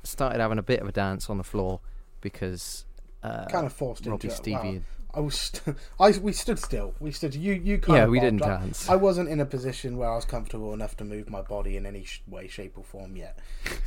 started 0.02 0.40
having 0.40 0.58
a 0.58 0.62
bit 0.62 0.80
of 0.80 0.88
a 0.88 0.92
dance 0.92 1.28
on 1.28 1.38
the 1.38 1.44
floor 1.44 1.80
because 2.20 2.86
uh, 3.22 3.44
kind 3.46 3.66
of 3.66 3.72
forced 3.72 4.06
Robbie, 4.06 4.26
into 4.26 4.26
it. 4.28 4.36
Stevie, 4.36 4.78
Wow. 4.78 4.80
I 5.16 5.20
was, 5.20 5.34
st- 5.36 5.76
I 6.00 6.10
we 6.18 6.32
stood 6.32 6.58
still. 6.58 6.94
We 7.00 7.12
stood. 7.12 7.34
You 7.34 7.52
you 7.54 7.78
kind 7.78 7.96
yeah, 7.98 8.04
of 8.04 8.10
we 8.10 8.20
didn't 8.20 8.42
I- 8.42 8.58
dance. 8.58 8.88
I 8.88 8.96
wasn't 8.96 9.28
in 9.28 9.40
a 9.40 9.46
position 9.46 9.96
where 9.96 10.10
I 10.10 10.16
was 10.16 10.24
comfortable 10.24 10.72
enough 10.74 10.96
to 10.98 11.04
move 11.04 11.30
my 11.30 11.42
body 11.42 11.76
in 11.76 11.86
any 11.86 12.04
sh- 12.04 12.22
way, 12.26 12.48
shape, 12.48 12.76
or 12.76 12.84
form 12.84 13.16
yet. 13.16 13.38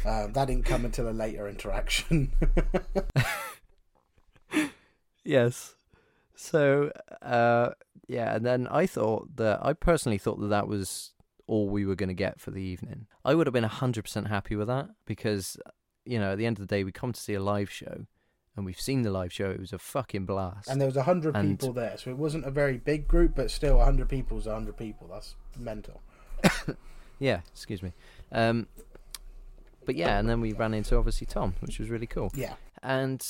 Um, 0.05 0.33
that 0.33 0.45
didn't 0.45 0.65
come 0.65 0.85
until 0.85 1.09
a 1.09 1.11
later 1.11 1.47
interaction. 1.47 2.31
Yes. 5.23 5.75
So, 6.35 6.91
uh, 7.21 7.71
yeah, 8.07 8.33
and 8.35 8.45
then 8.45 8.67
I 8.67 8.85
thought 8.87 9.35
that 9.35 9.59
I 9.61 9.73
personally 9.73 10.17
thought 10.17 10.39
that 10.39 10.47
that 10.47 10.67
was 10.69 11.11
all 11.47 11.67
we 11.67 11.85
were 11.85 11.95
going 11.95 12.07
to 12.09 12.15
get 12.15 12.39
for 12.39 12.51
the 12.51 12.61
evening. 12.61 13.07
I 13.25 13.35
would 13.35 13.45
have 13.47 13.53
been 13.53 13.65
hundred 13.65 14.03
percent 14.03 14.27
happy 14.29 14.55
with 14.55 14.67
that 14.67 14.87
because, 15.05 15.57
you 16.05 16.17
know, 16.17 16.31
at 16.31 16.37
the 16.37 16.45
end 16.45 16.57
of 16.59 16.65
the 16.65 16.73
day, 16.73 16.85
we 16.85 16.91
come 16.93 17.11
to 17.11 17.19
see 17.19 17.33
a 17.33 17.41
live 17.43 17.69
show, 17.69 18.05
and 18.57 18.65
we've 18.65 18.79
seen 18.79 19.03
the 19.03 19.11
live 19.11 19.31
show. 19.31 19.49
It 19.49 19.59
was 19.59 19.71
a 19.71 19.79
fucking 19.79 20.25
blast. 20.25 20.67
And 20.67 20.81
there 20.81 20.87
was 20.87 20.97
a 20.97 21.03
hundred 21.03 21.35
And- 21.35 21.57
people 21.59 21.73
there, 21.73 21.95
so 21.97 22.09
it 22.09 22.17
wasn't 22.17 22.45
a 22.45 22.51
very 22.51 22.77
big 22.77 23.07
group, 23.07 23.33
but 23.35 23.49
still, 23.51 23.79
a 23.79 23.85
hundred 23.85 24.09
people 24.09 24.37
is 24.39 24.47
a 24.47 24.53
hundred 24.53 24.75
people. 24.77 25.07
That's 25.07 25.35
mental. 25.57 26.01
yeah, 27.19 27.41
excuse 27.53 27.81
me. 27.81 27.93
Um, 28.31 28.67
but 29.85 29.95
yeah, 29.95 30.19
and 30.19 30.27
then 30.27 30.41
we 30.41 30.51
ran 30.53 30.73
into 30.73 30.97
obviously 30.97 31.27
Tom, 31.27 31.55
which 31.61 31.79
was 31.79 31.89
really 31.89 32.07
cool. 32.07 32.29
Yeah, 32.35 32.55
And 32.83 33.21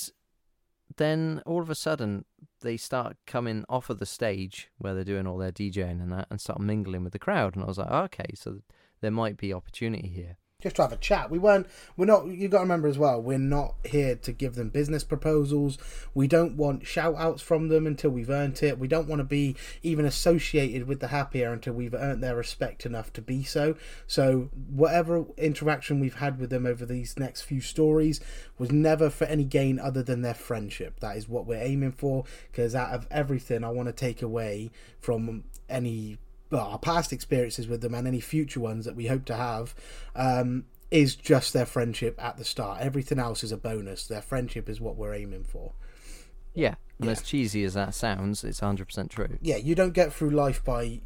then 0.95 1.43
all 1.45 1.61
of 1.61 1.69
a 1.69 1.75
sudden, 1.75 2.25
they 2.61 2.77
start 2.77 3.17
coming 3.27 3.63
off 3.69 3.89
of 3.91 3.99
the 3.99 4.05
stage 4.05 4.69
where 4.79 4.95
they're 4.95 5.03
doing 5.03 5.27
all 5.27 5.37
their 5.37 5.51
DJing 5.51 6.01
and 6.01 6.11
that, 6.11 6.27
and 6.31 6.41
start 6.41 6.59
mingling 6.59 7.03
with 7.03 7.13
the 7.13 7.19
crowd. 7.19 7.55
And 7.55 7.63
I 7.63 7.67
was 7.67 7.77
like, 7.77 7.91
okay, 7.91 8.29
so 8.33 8.61
there 9.01 9.11
might 9.11 9.37
be 9.37 9.53
opportunity 9.53 10.07
here. 10.07 10.37
Just 10.59 10.77
to 10.77 10.81
have 10.81 10.91
a 10.91 10.97
chat. 10.97 11.29
We 11.29 11.37
weren't. 11.37 11.67
We're 11.97 12.07
not. 12.07 12.25
You 12.25 12.47
got 12.47 12.57
to 12.57 12.63
remember 12.63 12.87
as 12.87 12.97
well. 12.97 13.21
We're 13.21 13.37
not 13.37 13.75
here 13.85 14.15
to 14.15 14.31
give 14.31 14.55
them 14.55 14.69
business 14.69 15.03
proposals. 15.03 15.77
We 16.15 16.27
don't 16.27 16.57
want 16.57 16.87
shout 16.87 17.13
outs 17.15 17.43
from 17.43 17.67
them 17.67 17.85
until 17.85 18.09
we've 18.09 18.31
earned 18.31 18.63
it. 18.63 18.79
We 18.79 18.87
don't 18.87 19.07
want 19.07 19.19
to 19.19 19.23
be 19.23 19.55
even 19.83 20.03
associated 20.03 20.87
with 20.87 20.99
the 20.99 21.09
Happy 21.09 21.45
Hour 21.45 21.53
until 21.53 21.73
we've 21.73 21.93
earned 21.93 22.23
their 22.23 22.35
respect 22.35 22.87
enough 22.87 23.13
to 23.13 23.21
be 23.21 23.43
so. 23.43 23.75
So 24.07 24.49
whatever 24.71 25.25
interaction 25.37 25.99
we've 25.99 26.15
had 26.15 26.39
with 26.39 26.49
them 26.49 26.65
over 26.65 26.87
these 26.87 27.19
next 27.19 27.43
few 27.43 27.61
stories 27.61 28.19
was 28.57 28.71
never 28.71 29.11
for 29.11 29.25
any 29.25 29.43
gain 29.43 29.77
other 29.77 30.01
than 30.01 30.23
their 30.23 30.33
friendship. 30.33 31.01
That 31.01 31.17
is 31.17 31.29
what 31.29 31.45
we're 31.45 31.61
aiming 31.61 31.91
for. 31.91 32.23
Because 32.51 32.73
out 32.73 32.95
of 32.95 33.05
everything, 33.11 33.63
I 33.63 33.69
want 33.69 33.89
to 33.89 33.93
take 33.93 34.23
away 34.23 34.71
from 34.99 35.43
any 35.69 36.17
our 36.51 36.77
past 36.79 37.11
experiences 37.11 37.67
with 37.67 37.81
them 37.81 37.93
and 37.93 38.07
any 38.07 38.19
future 38.19 38.59
ones 38.59 38.85
that 38.85 38.95
we 38.95 39.07
hope 39.07 39.25
to 39.25 39.35
have 39.35 39.75
um, 40.15 40.65
is 40.91 41.15
just 41.15 41.53
their 41.53 41.65
friendship 41.65 42.21
at 42.23 42.37
the 42.37 42.45
start. 42.45 42.81
Everything 42.81 43.19
else 43.19 43.43
is 43.43 43.51
a 43.51 43.57
bonus. 43.57 44.07
Their 44.07 44.21
friendship 44.21 44.69
is 44.69 44.79
what 44.79 44.95
we're 44.95 45.13
aiming 45.13 45.43
for. 45.43 45.73
Yeah, 46.53 46.75
and 46.99 47.05
Yeah. 47.07 47.11
as 47.11 47.21
cheesy 47.21 47.63
as 47.63 47.73
that 47.75 47.93
sounds, 47.93 48.43
it's 48.43 48.61
100% 48.61 49.09
true. 49.11 49.37
Yeah, 49.41 49.57
you 49.57 49.75
don't 49.75 49.93
get 49.93 50.13
through 50.13 50.31
life 50.31 50.63
by 50.63 51.01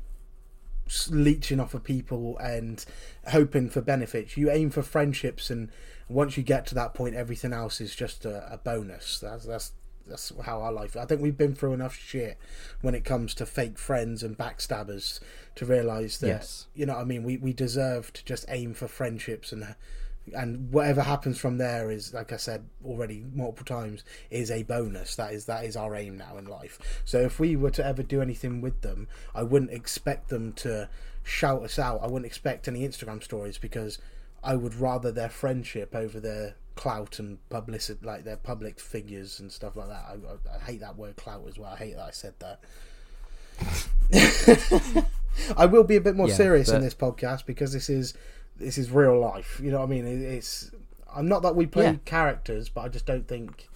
leeching 1.09 1.59
off 1.59 1.73
of 1.73 1.83
people 1.83 2.37
and 2.39 2.83
hoping 3.29 3.69
for 3.69 3.81
benefits. 3.81 4.37
You 4.37 4.49
aim 4.51 4.69
for 4.69 4.81
friendships, 4.81 5.49
and 5.49 5.69
once 6.09 6.37
you 6.37 6.43
get 6.43 6.65
to 6.67 6.75
that 6.75 6.93
point, 6.93 7.15
everything 7.15 7.53
else 7.53 7.79
is 7.81 7.95
just 7.95 8.25
a, 8.25 8.53
a 8.53 8.57
bonus. 8.57 9.19
That's 9.19 9.45
that's 9.45 9.71
that's 10.07 10.31
how 10.43 10.61
our 10.61 10.71
life. 10.71 10.95
I 10.97 11.05
think 11.05 11.21
we've 11.21 11.37
been 11.37 11.55
through 11.55 11.73
enough 11.73 11.95
shit 11.95 12.37
when 12.81 12.95
it 12.95 13.03
comes 13.05 13.33
to 13.35 13.45
fake 13.45 13.77
friends 13.77 14.23
and 14.23 14.37
backstabbers 14.37 15.19
to 15.55 15.65
realise 15.65 16.17
that 16.19 16.27
Yes. 16.27 16.67
you 16.73 16.85
know 16.85 16.93
what 16.95 17.01
I 17.01 17.05
mean. 17.05 17.23
We 17.23 17.37
we 17.37 17.53
deserve 17.53 18.11
to 18.13 18.25
just 18.25 18.45
aim 18.49 18.73
for 18.73 18.87
friendships 18.87 19.51
and. 19.51 19.75
And 20.35 20.71
whatever 20.71 21.01
happens 21.01 21.39
from 21.39 21.57
there 21.57 21.89
is, 21.89 22.13
like 22.13 22.31
I 22.31 22.37
said 22.37 22.69
already 22.85 23.25
multiple 23.33 23.65
times, 23.65 24.03
is 24.29 24.51
a 24.51 24.61
bonus. 24.61 25.15
That 25.15 25.33
is 25.33 25.45
that 25.47 25.65
is 25.65 25.75
our 25.75 25.95
aim 25.95 26.15
now 26.15 26.37
in 26.37 26.45
life. 26.45 27.01
So 27.03 27.19
if 27.21 27.39
we 27.39 27.55
were 27.55 27.71
to 27.71 27.83
ever 27.83 28.03
do 28.03 28.21
anything 28.21 28.61
with 28.61 28.81
them, 28.81 29.07
I 29.33 29.41
wouldn't 29.41 29.71
expect 29.71 30.29
them 30.29 30.53
to 30.53 30.89
shout 31.23 31.63
us 31.63 31.79
out. 31.79 32.01
I 32.03 32.05
wouldn't 32.05 32.27
expect 32.27 32.67
any 32.67 32.87
Instagram 32.87 33.23
stories 33.23 33.57
because 33.57 33.97
I 34.43 34.55
would 34.55 34.75
rather 34.75 35.11
their 35.11 35.27
friendship 35.27 35.95
over 35.95 36.19
their 36.19 36.53
clout 36.75 37.19
and 37.19 37.37
publicity, 37.49 38.05
like 38.05 38.23
their 38.23 38.37
public 38.37 38.79
figures 38.79 39.39
and 39.39 39.51
stuff 39.51 39.75
like 39.75 39.87
that. 39.89 40.05
I, 40.07 40.13
I, 40.13 40.55
I 40.55 40.59
hate 40.59 40.79
that 40.81 40.95
word 40.97 41.15
clout 41.17 41.43
as 41.47 41.57
well. 41.57 41.71
I 41.73 41.77
hate 41.77 41.95
that 41.95 42.07
I 42.07 42.11
said 42.11 42.33
that. 42.39 42.59
I 45.57 45.65
will 45.65 45.83
be 45.83 45.95
a 45.95 46.01
bit 46.01 46.15
more 46.15 46.27
Yeah, 46.27 46.35
serious 46.35 46.69
in 46.69 46.81
this 46.81 46.93
podcast 46.95 47.45
because 47.45 47.73
this 47.73 47.89
is 47.89 48.13
this 48.57 48.77
is 48.77 48.91
real 48.91 49.19
life. 49.19 49.59
You 49.63 49.71
know 49.71 49.79
what 49.79 49.85
I 49.85 49.89
mean? 49.89 50.05
It, 50.05 50.21
it's 50.21 50.71
I'm 51.13 51.27
not 51.27 51.41
that 51.43 51.55
we 51.55 51.65
play 51.65 51.85
Yeah. 51.85 51.95
characters, 52.05 52.69
but 52.69 52.81
I 52.81 52.89
just 52.89 53.05
don't 53.05 53.27
think 53.27 53.67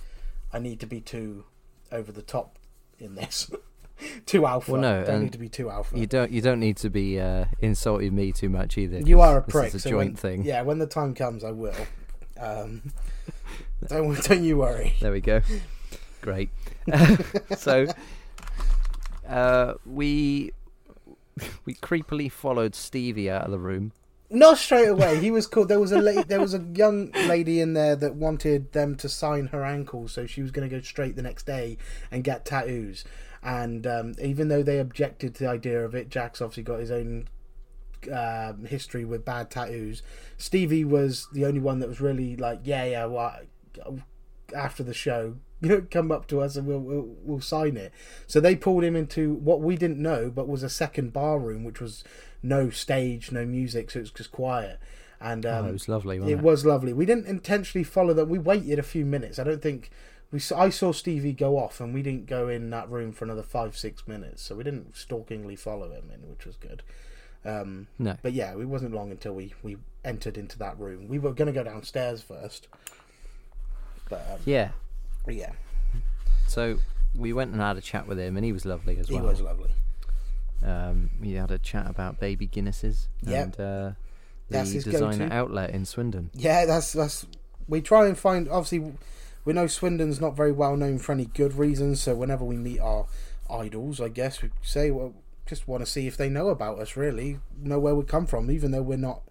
I 0.54 0.60
need 0.60 0.80
to 0.82 0.86
be 0.86 1.02
too 1.02 1.46
over 1.92 2.12
the 2.12 2.22
top 2.22 2.58
in 3.00 3.16
this. 3.16 3.50
too 4.26 4.46
alpha. 4.46 4.74
Well, 4.74 4.82
no, 4.82 5.04
don't 5.06 5.24
need 5.24 5.32
to 5.34 5.38
be 5.40 5.50
too 5.50 5.70
alpha. 5.70 5.98
You 5.98 6.08
don't 6.08 6.32
you 6.32 6.42
don't 6.42 6.60
need 6.60 6.78
to 6.78 6.90
be 6.90 7.20
uh, 7.20 7.46
insulting 7.60 8.16
me 8.16 8.32
too 8.32 8.50
much 8.50 8.78
either. 8.78 9.00
You 9.00 9.22
are 9.22 9.40
a 9.40 9.42
this 9.44 9.52
prick. 9.52 9.68
Is 9.68 9.76
a 9.76 9.80
so 9.80 9.90
joint 9.92 10.12
when- 10.12 10.16
thing. 10.16 10.44
Yeah, 10.46 10.62
when 10.64 10.80
the 10.80 10.88
time 10.88 11.14
comes, 11.14 11.44
I 11.44 11.52
will. 11.52 11.74
Um, 12.40 12.82
don't 13.88 14.22
don't 14.24 14.44
you 14.44 14.58
worry. 14.58 14.96
There 15.00 15.12
we 15.12 15.22
go. 15.22 15.42
Great. 16.22 16.50
so 17.58 17.88
uh, 19.28 19.74
we 19.86 20.52
we 21.66 21.76
creepily 21.76 22.32
followed 22.32 22.76
Stevie 22.76 23.30
out 23.30 23.46
of 23.46 23.52
the 23.52 23.60
room. 23.60 23.92
Not 24.30 24.58
straight 24.58 24.88
away. 24.88 25.20
He 25.20 25.30
was 25.30 25.46
called. 25.46 25.70
There 25.70 25.80
was 25.80 25.92
a 25.92 26.02
la- 26.02 26.24
there 26.24 26.42
was 26.42 26.54
a 26.54 26.66
young 26.74 27.12
lady 27.12 27.62
in 27.62 27.74
there 27.74 27.96
that 27.96 28.16
wanted 28.16 28.72
them 28.74 28.96
to 28.98 29.08
sign 29.08 29.48
her 29.48 29.64
ankles, 29.64 30.14
so 30.14 30.26
she 30.26 30.42
was 30.42 30.52
going 30.52 30.68
to 30.68 30.76
go 30.76 30.82
straight 30.82 31.16
the 31.16 31.22
next 31.22 31.46
day 31.46 31.78
and 32.12 32.24
get 32.24 32.46
tattoos. 32.46 33.06
And 33.44 33.86
um, 33.86 34.16
even 34.20 34.48
though 34.48 34.64
they 34.64 34.80
objected 34.80 35.36
to 35.36 35.44
the 35.44 35.50
idea 35.50 35.86
of 35.86 35.94
it, 35.94 36.10
Jack's 36.10 36.42
obviously 36.42 36.64
got 36.64 36.80
his 36.80 36.90
own 36.90 37.28
um, 38.12 38.66
history 38.66 39.06
with 39.06 39.26
bad 39.26 39.50
tattoos. 39.50 40.02
Stevie 40.38 40.86
was 40.86 41.28
the 41.34 41.46
only 41.46 41.60
one 41.60 41.80
that 41.80 41.90
was 41.90 42.02
really 42.02 42.36
like, 42.36 42.62
yeah, 42.64 42.86
yeah. 42.86 43.06
Well, 43.06 43.40
after 44.56 44.84
the 44.84 44.94
show, 44.94 45.38
you 45.62 45.70
know, 45.70 45.88
come 45.90 46.12
up 46.12 46.28
to 46.28 46.42
us 46.42 46.56
and 46.56 46.68
we'll, 46.68 46.80
we'll 46.80 47.16
we'll 47.24 47.42
sign 47.42 47.78
it. 47.78 47.92
So 48.28 48.40
they 48.40 48.56
pulled 48.56 48.84
him 48.84 48.96
into 48.96 49.34
what 49.36 49.62
we 49.62 49.76
didn't 49.76 50.02
know, 50.02 50.30
but 50.30 50.48
was 50.48 50.64
a 50.64 50.70
second 50.70 51.14
bar 51.14 51.40
room, 51.40 51.64
which 51.64 51.80
was 51.80 52.04
no 52.44 52.70
stage, 52.70 53.32
no 53.32 53.46
music, 53.46 53.92
so 53.92 54.00
it 54.00 54.04
was 54.04 54.12
just 54.12 54.32
quiet. 54.32 54.80
And 55.20 55.46
um, 55.46 55.66
oh, 55.66 55.70
it 55.70 55.74
was 55.74 55.90
lovely. 55.90 56.18
It 56.18 56.30
it, 56.30 56.40
was 56.42 56.66
lovely. 56.66 56.94
We 56.94 57.06
didn't 57.06 57.26
intentionally 57.26 57.84
follow 57.84 58.14
them. 58.14 58.30
We 58.30 58.38
waited 58.38 58.80
a 58.80 58.84
few 58.84 59.06
minutes. 59.06 59.40
I 59.40 59.44
don't 59.44 59.62
think 59.62 59.90
we. 60.32 60.40
I 60.56 60.70
saw 60.70 60.92
Stevie 60.92 61.34
go 61.34 61.58
off, 61.58 61.80
and 61.80 61.94
we 61.94 62.02
didn't 62.02 62.26
go 62.26 62.48
in 62.48 62.70
that 62.72 62.90
room 62.90 63.12
for 63.12 63.26
another 63.26 63.44
five, 63.44 63.78
six 63.78 64.08
minutes. 64.08 64.44
So 64.44 64.56
we 64.56 64.64
didn't 64.64 64.96
stalkingly 64.96 65.58
follow 65.58 65.90
him 65.92 66.12
in, 66.14 66.30
which 66.30 66.46
was 66.46 66.58
good. 66.58 66.84
Um, 67.46 67.88
No. 68.00 68.18
but 68.24 68.34
yeah, 68.34 68.52
it 68.54 68.66
wasn't 68.68 68.94
long 68.94 69.12
until 69.12 69.34
we 69.34 69.54
we 69.64 69.78
entered 70.04 70.38
into 70.38 70.58
that 70.60 70.80
room. 70.80 71.08
We 71.08 71.20
were 71.20 71.34
going 71.34 71.48
to 71.48 71.54
go 71.54 71.64
downstairs 71.64 72.22
first, 72.22 72.68
but 74.10 74.26
um, 74.32 74.40
Yeah. 74.46 74.70
yeah, 75.28 75.54
So 76.48 76.78
we 77.16 77.34
went 77.34 77.52
and 77.52 77.62
had 77.62 77.78
a 77.78 77.82
chat 77.82 78.08
with 78.08 78.20
him, 78.20 78.36
and 78.38 78.46
he 78.46 78.52
was 78.52 78.66
lovely 78.66 78.98
as 78.98 79.10
well. 79.10 79.22
he 79.22 79.28
was 79.28 79.42
lovely. 79.42 79.72
Um, 80.64 81.12
we 81.22 81.34
had 81.34 81.52
a 81.52 81.58
chat 81.60 81.88
about 81.90 82.20
baby 82.20 82.48
Guinnesses 82.48 83.08
Yep. 83.24 83.44
and 83.46 83.54
uh, 83.60 83.92
the 84.50 84.64
designer 84.64 85.26
go-to. 85.26 85.34
outlet 85.34 85.70
in 85.72 85.86
Swindon. 85.86 86.30
Yeah, 86.34 86.66
that's 86.66 86.94
that's. 86.94 87.26
We 87.68 87.82
try 87.82 88.06
and 88.08 88.18
find. 88.18 88.48
Obviously, 88.50 88.94
we 89.44 89.54
know 89.54 89.68
Swindon's 89.68 90.20
not 90.22 90.36
very 90.36 90.52
well 90.52 90.78
known 90.78 90.98
for 91.00 91.12
any 91.12 91.26
good 91.26 91.56
reasons. 91.56 92.02
So 92.02 92.16
whenever 92.16 92.44
we 92.46 92.58
meet 92.58 92.80
our 92.80 93.06
idols, 93.50 94.00
I 94.02 94.10
guess 94.10 94.42
we 94.42 94.50
say, 94.64 94.92
well, 94.92 95.14
just 95.46 95.68
want 95.68 95.86
to 95.86 95.92
see 95.92 96.08
if 96.08 96.18
they 96.18 96.30
know 96.30 96.50
about 96.50 96.80
us. 96.80 96.96
Really, 96.96 97.40
know 97.58 97.80
where 97.80 97.96
we 97.96 98.04
come 98.04 98.26
from, 98.26 98.50
even 98.50 98.72
though 98.72 98.82
we're 98.82 98.98
not 98.98 99.22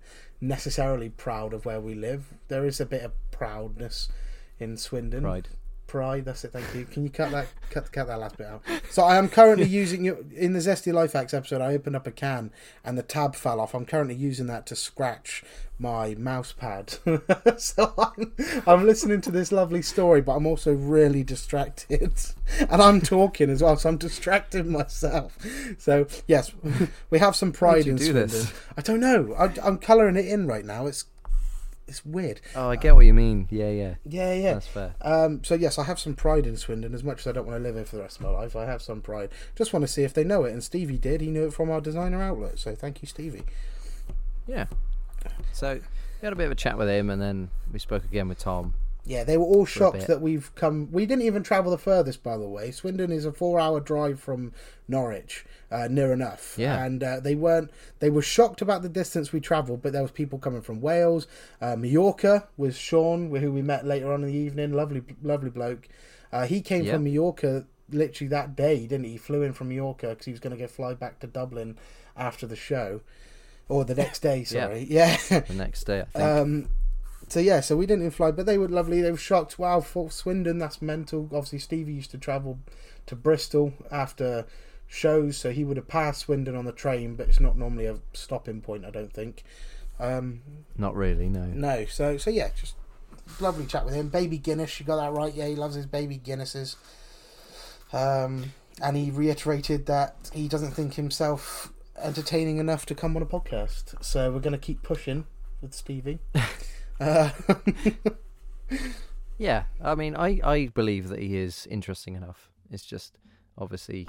necessarily 0.40 1.08
proud 1.08 1.52
of 1.52 1.64
where 1.64 1.80
we 1.80 1.94
live. 1.94 2.34
There 2.48 2.66
is 2.66 2.80
a 2.80 2.86
bit 2.86 3.02
of 3.02 3.12
proudness 3.30 4.08
in 4.58 4.76
Swindon. 4.76 5.22
Pride. 5.22 5.48
Pride. 5.94 6.24
That's 6.24 6.44
it. 6.44 6.50
Thank 6.50 6.74
you. 6.74 6.86
Can 6.86 7.04
you 7.04 7.08
cut 7.08 7.30
that 7.30 7.46
cut 7.70 7.92
cut 7.92 8.08
that 8.08 8.18
last 8.18 8.36
bit 8.36 8.48
out? 8.48 8.62
So 8.90 9.04
I 9.04 9.14
am 9.14 9.28
currently 9.28 9.68
using 9.82 10.06
in 10.34 10.52
the 10.52 10.58
Zesty 10.58 10.92
Life 10.92 11.12
Hacks 11.12 11.32
episode. 11.32 11.60
I 11.60 11.72
opened 11.72 11.94
up 11.94 12.04
a 12.04 12.10
can 12.10 12.50
and 12.84 12.98
the 12.98 13.02
tab 13.04 13.36
fell 13.36 13.60
off. 13.60 13.76
I'm 13.76 13.86
currently 13.86 14.16
using 14.16 14.48
that 14.48 14.66
to 14.66 14.74
scratch 14.74 15.44
my 15.78 16.16
mouse 16.16 16.52
pad. 16.52 16.94
so 17.58 17.94
I'm, 17.96 18.32
I'm 18.66 18.84
listening 18.84 19.20
to 19.20 19.30
this 19.30 19.52
lovely 19.52 19.82
story, 19.82 20.20
but 20.20 20.34
I'm 20.34 20.46
also 20.46 20.72
really 20.72 21.22
distracted, 21.22 22.12
and 22.58 22.82
I'm 22.82 23.00
talking 23.00 23.48
as 23.48 23.62
well, 23.62 23.76
so 23.76 23.90
I'm 23.90 23.96
distracting 23.96 24.72
myself. 24.72 25.38
So 25.78 26.08
yes, 26.26 26.50
we 27.08 27.20
have 27.20 27.36
some 27.36 27.52
pride 27.52 27.86
in 27.86 27.94
do 27.94 28.04
Swindon. 28.04 28.28
this? 28.28 28.52
I 28.76 28.80
don't 28.80 29.00
know. 29.00 29.32
I, 29.38 29.52
I'm 29.62 29.78
colouring 29.78 30.16
it 30.16 30.26
in 30.26 30.48
right 30.48 30.64
now. 30.64 30.86
It's 30.86 31.04
it's 31.86 32.04
weird. 32.04 32.40
Oh, 32.54 32.68
I 32.70 32.76
get 32.76 32.94
what 32.94 33.04
you 33.04 33.14
mean. 33.14 33.46
Yeah, 33.50 33.70
yeah. 33.70 33.94
Yeah, 34.04 34.32
yeah. 34.32 34.54
That's 34.54 34.66
fair. 34.66 34.94
Um, 35.00 35.44
so 35.44 35.54
yes, 35.54 35.78
I 35.78 35.84
have 35.84 35.98
some 35.98 36.14
pride 36.14 36.46
in 36.46 36.56
Swindon. 36.56 36.94
As 36.94 37.04
much 37.04 37.20
as 37.20 37.26
I 37.26 37.32
don't 37.32 37.46
want 37.46 37.58
to 37.58 37.62
live 37.62 37.74
here 37.74 37.84
for 37.84 37.96
the 37.96 38.02
rest 38.02 38.16
of 38.16 38.22
my 38.22 38.30
life, 38.30 38.56
I 38.56 38.64
have 38.64 38.82
some 38.82 39.00
pride. 39.00 39.30
Just 39.54 39.72
want 39.72 39.82
to 39.84 39.88
see 39.88 40.02
if 40.02 40.14
they 40.14 40.24
know 40.24 40.44
it. 40.44 40.52
And 40.52 40.62
Stevie 40.62 40.98
did. 40.98 41.20
He 41.20 41.30
knew 41.30 41.46
it 41.46 41.54
from 41.54 41.70
our 41.70 41.80
designer 41.80 42.22
outlet. 42.22 42.58
So 42.58 42.74
thank 42.74 43.02
you, 43.02 43.08
Stevie. 43.08 43.44
Yeah. 44.46 44.66
So 45.52 45.74
we 45.74 46.26
had 46.26 46.32
a 46.32 46.36
bit 46.36 46.46
of 46.46 46.52
a 46.52 46.56
chat 46.56 46.78
with 46.78 46.88
him, 46.88 47.10
and 47.10 47.20
then 47.20 47.50
we 47.72 47.78
spoke 47.78 48.04
again 48.04 48.28
with 48.28 48.38
Tom. 48.38 48.74
Yeah, 49.06 49.22
they 49.22 49.36
were 49.36 49.44
all 49.44 49.66
shocked 49.66 50.06
that 50.06 50.22
we've 50.22 50.54
come. 50.54 50.88
We 50.90 51.04
didn't 51.04 51.24
even 51.24 51.42
travel 51.42 51.70
the 51.70 51.76
furthest, 51.78 52.22
by 52.22 52.38
the 52.38 52.48
way. 52.48 52.70
Swindon 52.70 53.12
is 53.12 53.26
a 53.26 53.32
four-hour 53.32 53.80
drive 53.80 54.18
from 54.18 54.52
Norwich, 54.88 55.44
uh, 55.70 55.88
near 55.90 56.10
enough. 56.12 56.54
Yeah. 56.56 56.82
and 56.82 57.02
uh, 57.02 57.20
they 57.20 57.34
weren't. 57.34 57.70
They 57.98 58.08
were 58.08 58.22
shocked 58.22 58.62
about 58.62 58.80
the 58.80 58.88
distance 58.88 59.30
we 59.30 59.40
travelled, 59.40 59.82
but 59.82 59.92
there 59.92 60.00
was 60.00 60.10
people 60.10 60.38
coming 60.38 60.62
from 60.62 60.80
Wales, 60.80 61.26
uh, 61.60 61.76
Mallorca 61.76 62.48
with 62.56 62.76
Sean, 62.76 63.34
who 63.34 63.52
we 63.52 63.60
met 63.60 63.84
later 63.84 64.10
on 64.10 64.22
in 64.24 64.28
the 64.30 64.36
evening. 64.38 64.72
Lovely, 64.72 65.02
lovely 65.22 65.50
bloke. 65.50 65.86
Uh, 66.32 66.46
he 66.46 66.62
came 66.62 66.84
Yeah. 66.84 66.94
from 66.94 67.04
Mallorca 67.04 67.66
literally 67.90 68.28
that 68.30 68.56
day, 68.56 68.86
didn't 68.86 69.04
he? 69.04 69.12
He 69.12 69.18
flew 69.18 69.42
in 69.42 69.52
from 69.52 69.68
Mallorca 69.68 70.08
because 70.08 70.24
he 70.24 70.30
was 70.32 70.40
going 70.40 70.56
to 70.56 70.60
go 70.60 70.66
fly 70.66 70.94
back 70.94 71.20
to 71.20 71.26
Dublin 71.26 71.76
after 72.16 72.46
the 72.46 72.56
show, 72.56 73.02
or 73.68 73.84
the 73.84 73.94
next 73.94 74.20
day. 74.20 74.38
Yeah. 74.50 74.64
Sorry, 74.66 74.86
yeah. 74.88 75.16
The 75.40 75.54
next 75.54 75.84
day, 75.84 76.00
I 76.00 76.04
think. 76.04 76.24
Um, 76.24 76.68
so 77.28 77.40
yeah, 77.40 77.60
so 77.60 77.76
we 77.76 77.86
didn't 77.86 78.02
even 78.02 78.10
fly, 78.10 78.30
but 78.30 78.46
they 78.46 78.58
were 78.58 78.68
lovely. 78.68 79.00
They 79.00 79.10
were 79.10 79.16
shocked. 79.16 79.58
Wow, 79.58 79.80
for 79.80 80.10
Swindon, 80.10 80.58
that's 80.58 80.82
mental. 80.82 81.24
Obviously, 81.32 81.58
Stevie 81.58 81.94
used 81.94 82.10
to 82.12 82.18
travel 82.18 82.58
to 83.06 83.16
Bristol 83.16 83.72
after 83.90 84.46
shows, 84.86 85.36
so 85.36 85.50
he 85.50 85.64
would 85.64 85.76
have 85.76 85.88
passed 85.88 86.22
Swindon 86.22 86.54
on 86.54 86.64
the 86.64 86.72
train, 86.72 87.16
but 87.16 87.28
it's 87.28 87.40
not 87.40 87.56
normally 87.56 87.86
a 87.86 87.98
stopping 88.12 88.60
point, 88.60 88.84
I 88.84 88.90
don't 88.90 89.12
think. 89.12 89.42
Um, 89.98 90.42
Not 90.76 90.94
really, 90.96 91.28
no. 91.28 91.44
no, 91.46 91.84
so 91.86 92.16
so 92.16 92.30
yeah, 92.30 92.50
just 92.58 92.74
lovely 93.40 93.66
chat 93.66 93.84
with 93.84 93.94
him. 93.94 94.08
Baby 94.08 94.38
Guinness, 94.38 94.78
you 94.80 94.86
got 94.86 94.96
that 94.96 95.12
right. 95.12 95.32
Yeah, 95.32 95.46
he 95.46 95.54
loves 95.54 95.74
his 95.74 95.86
baby 95.86 96.18
Guinnesses. 96.18 96.76
Um, 97.92 98.52
and 98.82 98.96
he 98.96 99.10
reiterated 99.10 99.86
that 99.86 100.30
he 100.32 100.48
doesn't 100.48 100.72
think 100.72 100.94
himself 100.94 101.72
entertaining 102.02 102.58
enough 102.58 102.86
to 102.86 102.94
come 102.94 103.16
on 103.16 103.22
a 103.22 103.26
podcast. 103.26 104.02
So 104.04 104.32
we're 104.32 104.40
going 104.40 104.52
to 104.52 104.58
keep 104.58 104.82
pushing 104.82 105.26
with 105.60 105.74
Stevie. 105.74 106.18
uh, 107.00 107.30
Yeah, 109.38 109.64
I 109.82 109.94
mean, 109.94 110.14
I, 110.16 110.40
I 110.44 110.66
believe 110.68 111.08
that 111.08 111.18
he 111.18 111.36
is 111.36 111.66
interesting 111.70 112.14
enough. 112.14 112.50
It's 112.70 112.84
just 112.84 113.18
obviously 113.58 114.08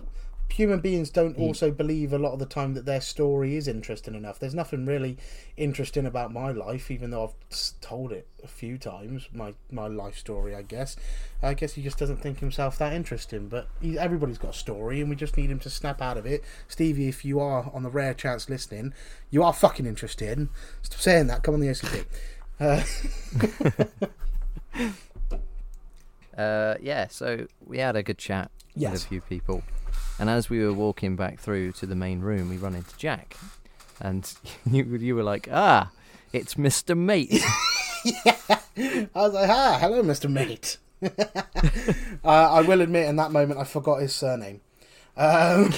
human 0.50 0.80
beings 0.80 1.10
don't 1.10 1.38
also 1.38 1.72
believe 1.72 2.14
a 2.14 2.18
lot 2.18 2.32
of 2.32 2.40
the 2.40 2.46
time 2.46 2.76
that 2.76 2.86
their 2.86 3.02
story 3.02 3.56
is 3.56 3.68
interesting 3.68 4.16
enough. 4.16 4.40
There's 4.40 4.56
nothing 4.56 4.86
really 4.86 5.18
interesting 5.58 6.06
about 6.06 6.32
my 6.32 6.52
life, 6.52 6.92
even 6.92 7.10
though 7.10 7.26
I've 7.26 7.80
told 7.82 8.12
it 8.12 8.28
a 8.44 8.48
few 8.48 8.78
times. 8.78 9.28
My 9.34 9.54
my 9.72 9.88
life 9.88 10.18
story, 10.18 10.56
I 10.56 10.62
guess. 10.62 10.96
I 11.42 11.54
guess 11.56 11.74
he 11.74 11.82
just 11.82 11.98
doesn't 11.98 12.18
think 12.18 12.40
himself 12.40 12.78
that 12.78 12.94
interesting. 12.94 13.48
But 13.48 13.68
he, 13.82 13.98
everybody's 13.98 14.38
got 14.38 14.52
a 14.52 14.58
story, 14.58 15.02
and 15.02 15.10
we 15.10 15.16
just 15.16 15.36
need 15.36 15.50
him 15.50 15.60
to 15.60 15.70
snap 15.70 16.02
out 16.02 16.18
of 16.18 16.26
it. 16.26 16.44
Stevie, 16.68 17.08
if 17.08 17.26
you 17.26 17.40
are 17.40 17.70
on 17.74 17.84
the 17.84 17.90
rare 17.90 18.14
chance 18.14 18.50
listening, 18.50 18.94
you 19.32 19.44
are 19.44 19.54
fucking 19.54 19.86
interested. 19.86 20.48
Stop 20.84 21.00
saying 21.02 21.28
that. 21.28 21.44
Come 21.44 21.56
on 21.56 21.60
the 21.60 21.68
OCP. 21.68 22.06
Uh, 22.60 22.82
Uh, 26.38 26.76
yeah, 26.82 27.08
so 27.08 27.48
we 27.66 27.78
had 27.78 27.96
a 27.96 28.04
good 28.04 28.18
chat 28.18 28.52
with 28.76 28.94
a 29.06 29.08
few 29.08 29.22
people, 29.22 29.64
and 30.20 30.30
as 30.30 30.50
we 30.50 30.60
were 30.62 30.74
walking 30.74 31.16
back 31.16 31.40
through 31.40 31.72
to 31.72 31.86
the 31.86 31.96
main 31.96 32.20
room, 32.20 32.50
we 32.50 32.58
run 32.58 32.76
into 32.76 32.94
Jack, 32.98 33.38
and 34.02 34.34
you 34.70 34.84
you 34.84 35.16
were 35.16 35.24
like, 35.24 35.48
"Ah, 35.50 35.92
it's 36.34 36.58
Mister 36.58 36.94
Mate." 36.94 37.42
I 38.78 39.08
was 39.16 39.34
like, 39.34 39.50
ah, 39.50 39.78
hello, 39.80 40.04
Mr. 40.04 40.30
Mate. 40.30 40.78
uh, 41.02 41.08
I 42.26 42.62
will 42.62 42.82
admit, 42.82 43.08
in 43.08 43.16
that 43.16 43.32
moment, 43.32 43.58
I 43.60 43.64
forgot 43.64 44.02
his 44.02 44.14
surname. 44.14 44.60
Um, 45.16 45.74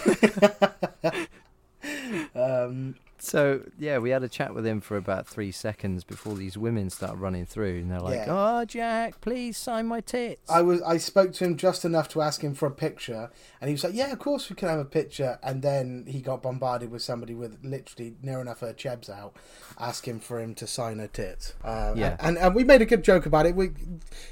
um, 2.35 2.95
so 3.19 3.61
yeah, 3.79 3.97
we 3.97 4.09
had 4.11 4.23
a 4.23 4.29
chat 4.29 4.53
with 4.53 4.65
him 4.65 4.81
for 4.81 4.97
about 4.97 5.27
three 5.27 5.51
seconds 5.51 6.03
before 6.03 6.35
these 6.35 6.57
women 6.57 6.89
start 6.89 7.17
running 7.17 7.45
through, 7.45 7.79
and 7.79 7.91
they're 7.91 7.99
like, 7.99 8.15
Yeah. 8.15 8.59
"Oh, 8.59 8.65
Jack, 8.65 9.21
please 9.21 9.57
sign 9.57 9.87
my 9.87 10.01
tits." 10.01 10.49
I 10.49 10.61
was 10.61 10.81
I 10.81 10.97
spoke 10.97 11.33
to 11.33 11.45
him 11.45 11.57
just 11.57 11.85
enough 11.85 12.07
to 12.09 12.21
ask 12.21 12.41
him 12.43 12.53
for 12.53 12.65
a 12.67 12.71
picture, 12.71 13.29
and 13.61 13.69
he 13.69 13.73
was 13.73 13.83
like, 13.83 13.93
"Yeah, 13.93 14.11
of 14.11 14.19
course 14.19 14.49
we 14.49 14.55
can 14.55 14.69
have 14.69 14.79
a 14.79 14.85
picture." 14.85 15.39
And 15.41 15.61
then 15.61 16.05
he 16.07 16.21
got 16.21 16.41
bombarded 16.43 16.91
with 16.91 17.01
somebody 17.01 17.33
with 17.33 17.57
literally 17.63 18.15
near 18.21 18.39
enough 18.41 18.59
her 18.59 18.73
chebs 18.73 19.09
out, 19.09 19.35
asking 19.79 20.19
for 20.21 20.39
him 20.39 20.53
to 20.55 20.67
sign 20.67 20.99
her 20.99 21.07
tits. 21.07 21.53
Uh, 21.63 21.93
Yeah. 21.95 22.17
and, 22.19 22.37
and 22.37 22.53
we 22.55 22.63
made 22.63 22.81
a 22.81 22.85
good 22.85 23.03
joke 23.03 23.25
about 23.25 23.45
it. 23.45 23.55
We, 23.55 23.71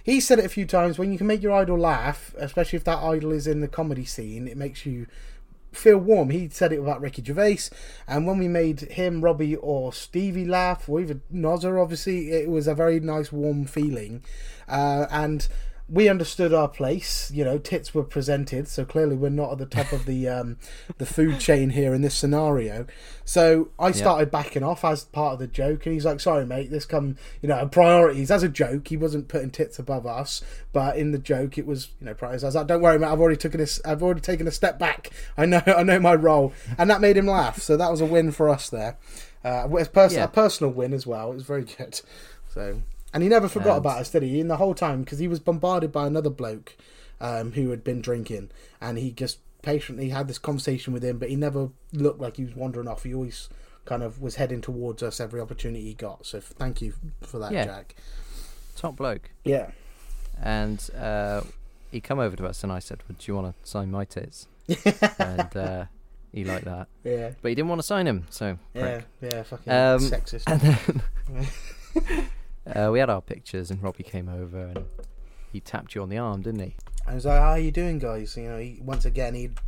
he 0.04 0.20
said 0.20 0.40
it 0.40 0.46
a 0.46 0.50
few 0.50 0.66
times. 0.66 0.98
When 0.98 1.12
you 1.12 1.18
can 1.18 1.28
make 1.28 1.42
your 1.42 1.54
idol 1.54 1.78
laugh, 1.78 2.34
especially 2.38 2.78
if 2.78 2.84
that 2.86 3.00
idol 3.00 3.32
is 3.32 3.48
in 3.48 3.62
the 3.62 3.68
comedy 3.68 4.06
scene, 4.06 4.48
it 4.48 4.58
makes 4.58 4.86
you 4.86 5.08
feel 5.76 5.98
warm. 5.98 6.30
He 6.30 6.50
said 6.50 6.74
it 6.74 6.80
about 6.80 7.02
Ricky 7.02 7.24
Gervais, 7.24 7.70
and 8.08 8.26
when 8.26 8.40
we 8.40 8.48
made 8.48 8.82
him, 8.82 9.22
Robbie, 9.22 9.56
or 9.56 9.94
Stevie 9.94 10.46
laugh, 10.46 10.90
or 10.90 11.02
even 11.02 11.22
Nozzer, 11.34 11.82
obviously, 11.82 12.32
it 12.32 12.50
was 12.50 12.68
a 12.68 12.76
very 12.76 13.00
nice, 13.00 13.32
warm 13.32 13.66
feeling. 13.66 14.24
Uh, 14.68 15.06
and 15.12 15.48
we 15.88 16.10
understood 16.10 16.52
our 16.54 16.68
place. 16.68 17.30
You 17.32 17.46
know, 17.46 17.58
tits 17.60 17.94
were 17.94 18.04
presented, 18.04 18.68
so 18.68 18.86
clearly 18.86 19.16
we're 19.16 19.30
not 19.30 19.52
at 19.52 19.58
the 19.60 19.66
top 19.68 19.92
of 19.92 20.06
the 20.06 20.28
um, 20.30 20.58
the 20.98 21.06
food 21.06 21.40
chain 21.40 21.70
here 21.72 21.94
in 21.94 22.02
this 22.02 22.16
scenario. 22.16 22.88
So 23.24 23.70
I 23.80 23.92
started 23.92 24.32
backing 24.32 24.64
off 24.64 24.84
as 24.84 25.04
part 25.04 25.34
of 25.34 25.40
the 25.40 25.48
joke, 25.48 25.86
and 25.86 25.94
he's 25.94 26.06
like, 26.06 26.20
"Sorry, 26.20 26.46
mate, 26.46 26.72
this 26.72 26.86
come 26.86 27.18
you 27.42 27.50
know 27.50 27.68
priorities 27.68 28.32
as 28.32 28.42
a 28.44 28.50
joke. 28.50 28.88
He 28.88 28.98
wasn't 28.98 29.28
putting 29.28 29.52
tits 29.52 29.78
above 29.78 30.08
us, 30.08 30.42
but 30.74 30.98
in 30.98 31.12
the 31.12 31.20
joke, 31.20 31.58
it 31.58 31.68
was 31.68 31.90
you 32.00 32.08
know 32.08 32.14
priorities. 32.16 32.44
I 32.44 32.48
was 32.48 32.56
like, 32.56 32.68
"Don't 32.68 32.82
worry, 32.82 32.98
mate, 32.98 33.08
I've 33.08 33.20
already 33.22 33.38
taken 33.38 33.62
a, 33.62 33.68
I've 33.86 34.02
already 34.02 34.22
taken 34.22 34.48
a 34.48 34.52
step 34.52 34.80
back. 34.80 35.12
I 35.38 35.46
know, 35.46 35.62
I 35.68 35.84
know 35.84 36.00
my 36.00 36.16
role," 36.16 36.54
and 36.78 36.90
that 36.90 37.02
made 37.02 37.18
him 37.18 37.28
laugh. 37.28 37.62
So 37.62 37.78
that 37.78 37.92
was 37.92 38.02
a 38.02 38.06
win 38.06 38.32
for 38.32 38.50
us 38.50 38.70
there. 38.70 38.98
Uh, 39.44 39.68
pers- 39.94 40.16
Yeah. 40.16 40.24
a 40.24 40.28
personal 40.28 40.74
win 40.74 40.94
as 40.94 41.06
well. 41.06 41.32
It 41.32 41.36
was 41.36 41.44
very 41.44 41.64
good. 41.64 42.02
So. 42.52 42.82
And 43.16 43.24
he 43.24 43.30
never 43.30 43.48
forgot 43.48 43.78
And- 43.78 43.86
about 43.86 44.02
us, 44.02 44.12
did 44.12 44.22
he? 44.24 44.40
In 44.42 44.50
the 44.50 44.58
whole 44.58 44.76
time, 44.76 45.04
because 45.04 45.20
he 45.20 45.28
was 45.28 45.40
bombarded 45.40 45.92
by 45.92 46.06
another 46.06 46.30
bloke 46.30 46.76
um, 47.22 47.54
who 47.54 47.70
had 47.72 47.82
been 47.84 48.02
drinking, 48.02 48.52
and 48.82 48.98
he 48.98 49.10
just 49.12 49.40
patiently 49.62 50.10
had 50.10 50.28
this 50.28 50.38
conversation 50.38 50.92
with 50.94 51.02
him, 51.04 51.18
but 51.18 51.30
he 51.30 51.36
never 51.38 51.70
looked 51.94 52.20
like 52.20 52.36
he 52.38 52.44
was 52.44 52.56
wandering 52.56 52.88
off. 52.90 53.04
He 53.04 53.14
always 53.16 53.48
kind 53.86 54.04
of 54.04 54.22
was 54.22 54.36
heading 54.36 54.60
towards 54.62 55.02
us 55.02 55.20
every 55.22 55.40
opportunity 55.40 55.84
he 55.86 55.94
got. 55.94 56.26
So 56.26 56.40
thank 56.42 56.82
you 56.82 56.94
for 57.22 57.40
that, 57.40 57.52
Yeah. 57.54 57.66
Jack. 57.66 57.96
Top 58.76 58.98
bloke, 58.98 59.32
Yeah. 59.46 59.72
and 60.44 60.88
uh, 60.94 61.42
he 61.92 62.02
come 62.02 62.20
over 62.20 62.36
to 62.36 62.46
us, 62.46 62.64
and 62.64 62.72
I 62.72 62.80
said, 62.80 63.02
"Would 63.08 63.26
you 63.28 63.36
want 63.36 63.56
to 63.64 63.68
sign 63.70 63.90
my 63.92 64.04
tits?" 64.04 64.48
and 65.20 65.56
uh, 65.56 65.86
he 66.34 66.44
liked 66.44 66.66
that, 66.66 66.90
Yeah. 67.06 67.32
but 67.42 67.48
he 67.48 67.56
didn't 67.56 67.70
want 67.70 67.80
to 67.80 67.88
sign 67.88 68.06
him, 68.08 68.26
so 68.30 68.58
Yeah. 68.74 69.02
Yeah. 69.22 69.44
Fucking 69.44 69.72
Um, 69.72 70.00
sexist. 70.02 70.44
And 70.48 70.60
then 70.62 72.26
uh, 72.74 72.90
we 72.92 73.00
had 73.00 73.10
our 73.10 73.22
pictures, 73.22 73.70
and 73.72 73.82
Robbie 73.84 74.04
came 74.04 74.30
over 74.30 74.60
and 74.68 74.86
he 75.52 75.60
tapped 75.60 75.96
you 75.96 76.02
on 76.02 76.10
the 76.10 76.18
arm, 76.18 76.42
didn't 76.42 76.62
he? 76.62 76.76
I 77.08 77.16
was 77.16 77.26
like, 77.26 77.40
"How 77.40 77.52
are 77.52 77.60
you 77.60 77.72
doing, 77.72 78.00
guys?" 78.00 78.36
You 78.36 78.50
know, 78.50 78.58
he, 78.58 78.80
once 78.84 79.06
again, 79.06 79.36
he'd 79.36 79.60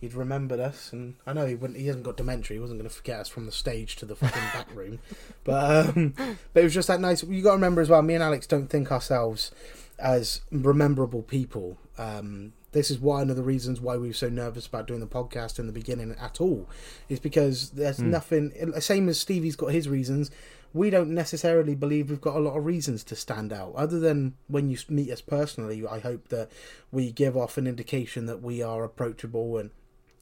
he'd 0.00 0.14
remembered 0.14 0.60
us, 0.60 0.92
and 0.92 1.14
I 1.26 1.32
know 1.34 1.46
he 1.46 1.54
wouldn't. 1.54 1.78
He 1.78 1.86
hasn't 1.86 2.04
got 2.04 2.16
dementia. 2.16 2.54
He 2.54 2.60
wasn't 2.60 2.78
going 2.80 2.88
to 2.88 2.94
forget 2.94 3.20
us 3.20 3.28
from 3.28 3.46
the 3.46 3.52
stage 3.52 3.96
to 3.96 4.06
the 4.06 4.16
fucking 4.16 4.42
back 4.54 4.74
room, 4.74 4.98
but 5.44 5.88
um, 5.96 6.14
but 6.54 6.60
it 6.60 6.64
was 6.64 6.74
just 6.74 6.88
that 6.88 7.00
nice. 7.00 7.22
You 7.22 7.42
got 7.42 7.50
to 7.50 7.56
remember 7.56 7.80
as 7.82 7.90
well. 7.90 8.00
Me 8.02 8.14
and 8.14 8.22
Alex 8.22 8.46
don't 8.46 8.68
think 8.68 8.90
ourselves 8.90 9.50
as 9.98 10.40
rememberable 10.50 11.22
people. 11.22 11.76
Um, 11.98 12.52
this 12.72 12.90
is 12.90 12.98
one 12.98 13.30
of 13.30 13.36
the 13.36 13.42
reasons 13.42 13.80
why 13.80 13.96
we 13.96 14.08
were 14.08 14.12
so 14.14 14.28
nervous 14.28 14.66
about 14.66 14.86
doing 14.86 15.00
the 15.00 15.06
podcast 15.06 15.58
in 15.58 15.66
the 15.66 15.72
beginning 15.72 16.14
at 16.20 16.40
all, 16.42 16.68
is 17.08 17.20
because 17.20 17.70
there's 17.70 17.98
Hmm. 17.98 18.10
nothing. 18.10 18.72
Same 18.80 19.08
as 19.08 19.18
Stevie's 19.20 19.56
got 19.56 19.72
his 19.72 19.88
reasons. 19.88 20.30
We 20.72 20.90
don't 20.90 21.10
necessarily 21.10 21.74
believe 21.74 22.10
we've 22.10 22.20
got 22.20 22.36
a 22.36 22.40
lot 22.40 22.56
of 22.56 22.64
reasons 22.64 23.02
to 23.04 23.16
stand 23.16 23.52
out, 23.52 23.74
other 23.76 23.98
than 23.98 24.34
when 24.48 24.68
you 24.68 24.78
meet 24.88 25.10
us 25.10 25.20
personally. 25.20 25.86
I 25.86 26.00
hope 26.00 26.28
that 26.28 26.50
we 26.92 27.10
give 27.12 27.36
off 27.36 27.56
an 27.56 27.66
indication 27.66 28.26
that 28.26 28.42
we 28.42 28.62
are 28.62 28.84
approachable 28.84 29.58
and 29.58 29.70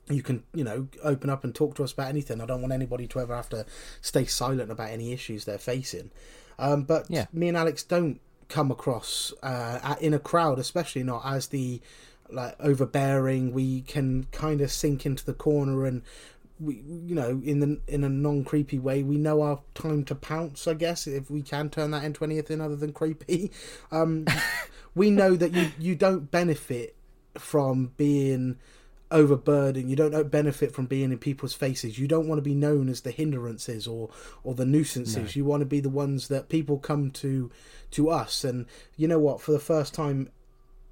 you 0.09 0.22
can, 0.22 0.45
you 0.55 0.64
know, 0.64 0.88
open 1.03 1.30
up 1.30 1.45
and 1.45 1.55
talk 1.55 1.74
to 1.76 1.84
us 1.84 1.92
about 1.92 2.09
anything. 2.09 2.40
I 2.40 2.47
don't 2.47 2.61
want 2.61 2.74
anybody 2.74 3.07
to 3.09 3.20
ever 3.20 3.34
have 3.34 3.49
to 3.51 3.64
stay 4.01 4.26
silent 4.26 4.70
about 4.70 4.90
any 4.90 5.12
issues 5.12 5.45
they're 5.45 5.59
facing. 5.59 6.11
Um, 6.59 6.82
but 6.82 7.07
Yeah. 7.09 7.26
me 7.32 7.49
and 7.49 7.57
Alex 7.57 7.82
don't 7.82 8.20
come 8.49 8.70
across 8.70 9.32
uh, 9.42 9.97
in 10.01 10.12
a 10.12 10.18
crowd, 10.18 10.59
especially 10.59 11.03
not 11.03 11.22
as 11.24 11.49
the 11.49 11.80
like 12.30 12.55
overbearing. 12.61 13.53
We 13.53 13.82
can 13.82 14.26
kind 14.32 14.61
of 14.61 14.70
sink 14.70 15.07
into 15.07 15.24
the 15.24 15.34
corner 15.34 15.86
and 15.86 16.03
we, 16.61 16.76
you 16.86 17.14
know, 17.14 17.40
in 17.44 17.61
the 17.61 17.80
in 17.88 18.05
a 18.05 18.09
non 18.09 18.44
creepy 18.44 18.78
way, 18.78 19.02
we 19.02 19.16
know 19.16 19.42
our 19.42 19.61
time 19.74 20.05
to 20.05 20.14
pounce. 20.14 20.66
I 20.66 20.74
guess 20.74 21.07
if 21.07 21.30
we 21.30 21.42
can 21.42 21.70
turn 21.70 21.90
that 21.90 22.05
into 22.05 22.24
anything 22.24 22.61
other 22.61 22.76
than 22.76 22.92
creepy, 22.92 23.50
um, 23.90 24.26
we 24.94 25.11
know 25.11 25.34
that 25.36 25.52
you 25.52 25.70
you 25.78 25.94
don't 25.94 26.30
benefit 26.30 26.96
from 27.38 27.92
being 27.96 28.57
overburdened. 29.11 29.90
You 29.90 29.96
don't 29.96 30.30
benefit 30.30 30.72
from 30.72 30.86
being 30.86 31.11
in 31.12 31.18
people's 31.18 31.55
faces. 31.55 31.98
You 31.98 32.07
don't 32.07 32.28
want 32.28 32.38
to 32.38 32.42
be 32.42 32.55
known 32.55 32.88
as 32.88 33.00
the 33.00 33.11
hindrances 33.11 33.86
or 33.86 34.11
or 34.44 34.55
the 34.55 34.66
nuisances. 34.66 35.34
You 35.36 35.44
want 35.44 35.61
to 35.61 35.66
be 35.66 35.80
the 35.80 35.88
ones 35.88 36.28
that 36.28 36.48
people 36.48 36.78
come 36.78 37.11
to 37.12 37.50
to 37.92 38.11
us. 38.11 38.44
And 38.44 38.66
you 38.96 39.09
know 39.09 39.18
what? 39.18 39.40
For 39.40 39.52
the 39.52 39.59
first 39.59 39.92
time 39.92 40.28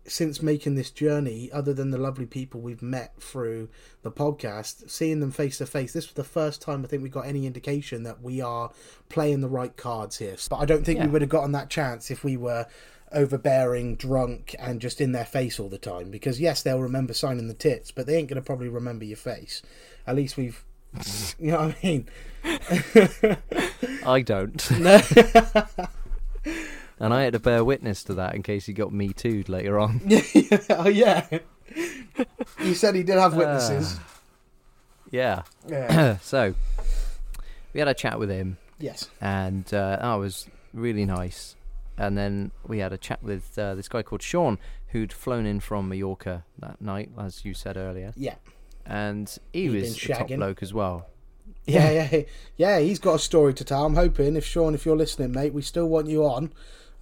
since 0.06 0.42
making 0.42 0.74
this 0.74 0.90
journey, 0.90 1.50
other 1.52 1.72
than 1.72 1.90
the 1.90 1.98
lovely 1.98 2.26
people 2.26 2.60
we've 2.60 2.82
met 2.82 3.14
through 3.20 3.68
the 4.02 4.10
podcast, 4.10 4.90
seeing 4.90 5.20
them 5.20 5.30
face 5.30 5.58
to 5.58 5.66
face, 5.66 5.92
this 5.92 6.06
was 6.06 6.14
the 6.14 6.24
first 6.24 6.60
time 6.60 6.84
I 6.84 6.88
think 6.88 7.02
we 7.02 7.08
got 7.08 7.26
any 7.26 7.46
indication 7.46 8.02
that 8.02 8.20
we 8.20 8.40
are 8.40 8.70
playing 9.08 9.40
the 9.40 9.48
right 9.48 9.76
cards 9.76 10.18
here. 10.18 10.36
But 10.50 10.56
I 10.56 10.64
don't 10.64 10.84
think 10.84 11.00
we 11.00 11.06
would 11.06 11.22
have 11.22 11.30
gotten 11.30 11.52
that 11.52 11.70
chance 11.70 12.10
if 12.10 12.24
we 12.24 12.36
were 12.36 12.66
overbearing, 13.12 13.94
drunk, 13.96 14.56
and 14.58 14.80
just 14.80 15.00
in 15.00 15.12
their 15.12 15.24
face 15.24 15.60
all 15.60 15.68
the 15.68 15.78
time. 15.78 16.10
Because 16.10 16.40
yes, 16.40 16.62
they'll 16.62 16.80
remember 16.80 17.12
signing 17.12 17.48
the 17.48 17.54
tits, 17.54 17.90
but 17.92 18.06
they 18.06 18.16
ain't 18.16 18.28
gonna 18.28 18.42
probably 18.42 18.68
remember 18.68 19.04
your 19.04 19.16
face. 19.16 19.62
At 20.06 20.16
least 20.16 20.36
we've, 20.36 20.64
you 21.38 21.52
know 21.52 21.66
what 21.66 21.76
I 21.82 21.86
mean. 21.86 22.08
I 24.06 24.22
don't. 24.22 24.70
No. 24.80 25.00
and 27.02 27.12
I 27.12 27.24
had 27.24 27.34
to 27.34 27.38
bear 27.38 27.62
witness 27.64 28.02
to 28.04 28.14
that 28.14 28.34
in 28.34 28.42
case 28.42 28.64
he 28.64 28.72
got 28.72 28.92
me 28.92 29.12
too'd 29.12 29.48
later 29.50 29.78
on. 29.78 30.00
oh 30.70 30.88
yeah. 30.88 31.26
You 32.62 32.74
said 32.74 32.94
he 32.94 33.02
did 33.02 33.16
have 33.18 33.34
witnesses. 33.34 33.98
Yeah. 35.10 35.42
yeah. 35.68 36.16
so 36.22 36.54
we 37.74 37.80
had 37.80 37.88
a 37.88 37.94
chat 37.94 38.18
with 38.18 38.30
him, 38.30 38.56
Yes. 38.78 39.08
and 39.20 39.66
uh, 39.74 39.98
that 40.00 40.14
was 40.14 40.46
really 40.72 41.04
nice. 41.04 41.56
and 41.98 42.16
then 42.16 42.50
we 42.66 42.78
had 42.78 42.92
a 42.92 42.98
chat 42.98 43.22
with 43.22 43.58
uh, 43.58 43.74
this 43.74 43.88
guy 43.88 44.02
called 44.02 44.22
Sean, 44.22 44.58
who'd 44.88 45.12
flown 45.12 45.44
in 45.46 45.60
from 45.60 45.88
Mallorca 45.88 46.44
that 46.58 46.80
night, 46.80 47.10
as 47.18 47.44
you 47.44 47.52
said 47.54 47.76
earlier, 47.76 48.12
Yeah. 48.16 48.36
and 48.86 49.34
he 49.52 49.62
He'd 49.68 49.70
was 49.82 50.02
a 50.04 50.08
top 50.14 50.28
bloke 50.28 50.62
as 50.62 50.72
well. 50.72 51.06
Yeah, 51.66 51.90
yeah, 52.10 52.22
yeah. 52.56 52.78
He's 52.80 52.98
got 52.98 53.14
a 53.16 53.18
story 53.18 53.54
to 53.54 53.64
tell. 53.64 53.84
I'm 53.86 53.94
hoping 53.94 54.34
if 54.36 54.44
Sean, 54.44 54.74
if 54.74 54.84
you're 54.86 54.96
listening, 54.96 55.32
mate, 55.32 55.52
we 55.54 55.62
still 55.62 55.86
want 55.88 56.08
you 56.08 56.24
on. 56.24 56.52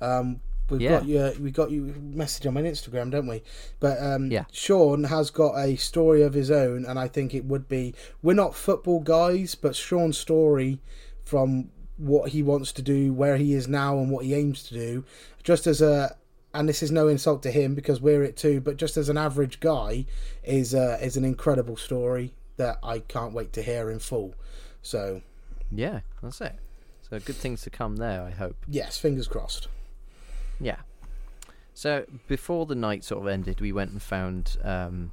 Um, 0.01 0.41
we've 0.69 0.81
Yeah. 0.81 0.91
got 1.01 1.07
your, 1.07 1.33
we 1.41 1.51
got 1.51 1.71
you 1.71 1.95
message 2.01 2.47
on 2.47 2.55
my 2.55 2.63
Instagram, 2.63 3.11
don't 3.11 3.27
we? 3.27 3.43
But 3.81 4.03
um, 4.03 4.31
Yeah. 4.31 4.45
Sean 4.53 5.05
has 5.05 5.31
got 5.31 5.57
a 5.59 5.77
story 5.77 6.23
of 6.23 6.35
his 6.35 6.51
own, 6.51 6.85
and 6.85 6.99
I 6.99 7.09
think 7.09 7.35
it 7.35 7.45
would 7.45 7.69
be. 7.69 7.95
We're 8.23 8.35
not 8.35 8.55
football 8.55 9.01
guys, 9.01 9.55
but 9.55 9.75
Sean's 9.77 10.19
story 10.19 10.81
from 11.25 11.71
what 11.97 12.31
he 12.31 12.43
wants 12.43 12.73
to 12.73 12.83
do, 12.83 13.13
where 13.13 13.37
he 13.37 13.53
is 13.55 13.69
now, 13.69 13.99
and 13.99 14.11
what 14.11 14.25
he 14.25 14.35
aims 14.35 14.63
to 14.65 14.75
do, 14.75 15.05
just 15.43 15.67
as 15.67 15.81
a. 15.83 16.17
And 16.53 16.69
this 16.69 16.83
is 16.83 16.91
no 16.91 17.07
insult 17.07 17.45
to 17.45 17.51
him 17.53 17.77
because 17.77 18.01
we're 18.01 18.25
it 18.25 18.37
too, 18.37 18.61
but 18.61 18.77
just 18.77 18.97
as 18.97 19.09
an 19.09 19.17
average 19.17 19.61
guy, 19.61 20.05
is 20.43 20.75
uh, 20.75 20.99
is 21.01 21.17
an 21.17 21.25
incredible 21.25 21.77
story 21.77 22.35
that 22.57 22.79
I 22.83 22.99
can't 22.99 23.33
wait 23.33 23.53
to 23.53 23.63
hear 23.63 23.89
in 23.91 24.01
full. 24.01 24.35
So 24.83 25.23
Yeah, 25.71 26.01
that's 26.21 26.41
it. 26.41 26.57
So 27.09 27.21
good 27.21 27.37
things 27.37 27.63
to 27.63 27.71
come 27.71 27.97
there, 27.97 28.23
I 28.23 28.31
hope. 28.31 28.57
yes, 28.69 28.99
fingers 28.99 29.29
crossed. 29.29 29.69
Yeah. 30.61 30.77
So 31.75 32.05
before 32.29 32.67
the 32.67 32.75
night 32.75 33.05
sort 33.05 33.23
of 33.23 33.29
ended, 33.29 33.61
we 33.61 33.73
went 33.73 33.91
and 33.91 34.03
found 34.03 34.59
um, 34.63 35.13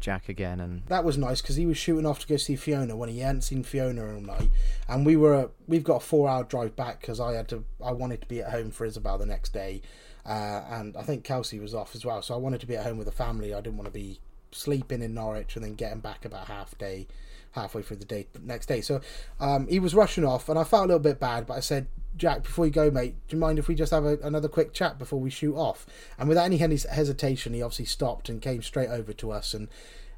Jack 0.00 0.28
again, 0.28 0.60
and 0.60 0.82
That 0.86 1.04
was 1.04 1.16
nice 1.16 1.40
because 1.40 1.56
he 1.56 1.66
was 1.66 1.76
shooting 1.76 2.06
off 2.06 2.18
to 2.20 2.26
go 2.26 2.36
see 2.36 2.56
Fiona 2.56 2.96
when 2.96 3.08
he 3.08 3.20
hadn't 3.20 3.42
seen 3.42 3.62
Fiona 3.62 4.14
all 4.14 4.20
night, 4.20 4.50
and 4.88 5.06
we 5.06 5.16
were 5.16 5.50
we've 5.68 5.84
got 5.84 5.96
a 5.96 6.00
four 6.00 6.28
hour 6.28 6.44
drive 6.44 6.74
back 6.74 7.00
because 7.00 7.20
I 7.20 7.34
had 7.34 7.48
to 7.48 7.64
I 7.84 7.92
wanted 7.92 8.20
to 8.22 8.26
be 8.26 8.40
at 8.40 8.50
home 8.50 8.70
for 8.70 8.84
Isabel 8.84 9.18
the 9.18 9.26
next 9.26 9.52
day, 9.52 9.82
uh, 10.24 10.64
and 10.68 10.96
I 10.96 11.02
think 11.02 11.24
Kelsey 11.24 11.60
was 11.60 11.74
off 11.74 11.94
as 11.94 12.04
well, 12.04 12.20
so 12.20 12.34
I 12.34 12.38
wanted 12.38 12.60
to 12.60 12.66
be 12.66 12.76
at 12.76 12.84
home 12.84 12.98
with 12.98 13.06
the 13.06 13.12
family. 13.12 13.54
I 13.54 13.60
didn't 13.60 13.76
want 13.76 13.86
to 13.86 13.92
be 13.92 14.20
sleeping 14.56 15.02
in 15.02 15.14
Norwich 15.14 15.56
and 15.56 15.64
then 15.64 15.74
getting 15.74 16.00
back 16.00 16.24
about 16.24 16.46
half 16.46 16.76
day, 16.78 17.06
halfway 17.52 17.82
through 17.82 17.98
the 17.98 18.04
day 18.04 18.26
next 18.42 18.66
day. 18.66 18.80
So 18.80 19.00
um, 19.40 19.66
he 19.68 19.78
was 19.78 19.94
rushing 19.94 20.24
off, 20.24 20.48
and 20.48 20.58
I 20.58 20.64
felt 20.64 20.84
a 20.84 20.86
little 20.86 21.00
bit 21.00 21.20
bad, 21.20 21.46
but 21.46 21.54
I 21.54 21.60
said. 21.60 21.86
Jack, 22.16 22.44
before 22.44 22.64
you 22.64 22.72
go, 22.72 22.90
mate, 22.90 23.14
do 23.28 23.36
you 23.36 23.38
mind 23.38 23.58
if 23.58 23.68
we 23.68 23.74
just 23.74 23.92
have 23.92 24.06
a, 24.06 24.16
another 24.22 24.48
quick 24.48 24.72
chat 24.72 24.98
before 24.98 25.20
we 25.20 25.28
shoot 25.28 25.54
off? 25.54 25.84
And 26.18 26.30
without 26.30 26.46
any 26.46 26.56
hesitation, 26.56 27.52
he 27.52 27.60
obviously 27.60 27.84
stopped 27.84 28.30
and 28.30 28.40
came 28.40 28.62
straight 28.62 28.88
over 28.88 29.12
to 29.12 29.30
us. 29.32 29.52
And 29.52 29.68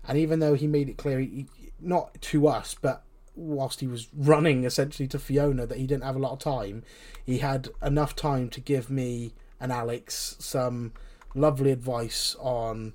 and 0.07 0.17
even 0.17 0.39
though 0.39 0.55
he 0.55 0.69
made 0.69 0.89
it 0.89 0.97
clear, 0.97 1.19
he, 1.19 1.47
not 1.81 2.23
to 2.23 2.47
us, 2.47 2.77
but 2.81 3.03
whilst 3.35 3.81
he 3.81 3.89
was 3.89 4.09
running 4.17 4.65
essentially 4.65 5.09
to 5.09 5.19
Fiona, 5.19 5.67
that 5.67 5.79
he 5.79 5.89
didn't 5.89 6.05
have 6.05 6.15
a 6.15 6.21
lot 6.21 6.33
of 6.33 6.39
time, 6.39 6.85
he 7.27 7.39
had 7.39 7.69
enough 7.83 8.15
time 8.15 8.49
to 8.51 8.61
give 8.61 8.91
me 8.91 9.33
and 9.61 9.73
Alex 9.73 10.37
some 10.39 10.93
lovely 11.35 11.71
advice 11.71 12.37
on 12.39 12.93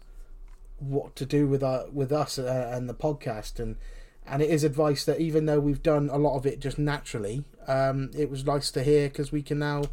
what 0.89 1.15
to 1.15 1.25
do 1.25 1.47
with 1.47 1.63
our, 1.63 1.89
with 1.91 2.11
us 2.11 2.37
uh, 2.39 2.71
and 2.73 2.89
the 2.89 2.93
podcast 2.93 3.59
and 3.59 3.77
and 4.25 4.41
it 4.41 4.49
is 4.49 4.63
advice 4.63 5.03
that 5.05 5.19
even 5.19 5.45
though 5.47 5.59
we've 5.59 5.83
done 5.83 6.09
a 6.09 6.17
lot 6.17 6.35
of 6.37 6.45
it 6.45 6.59
just 6.59 6.79
naturally 6.79 7.43
um, 7.67 8.09
it 8.17 8.29
was 8.29 8.45
nice 8.45 8.71
to 8.71 8.83
hear 8.83 9.07
because 9.09 9.31
we 9.31 9.41
can 9.41 9.59
now 9.59 9.83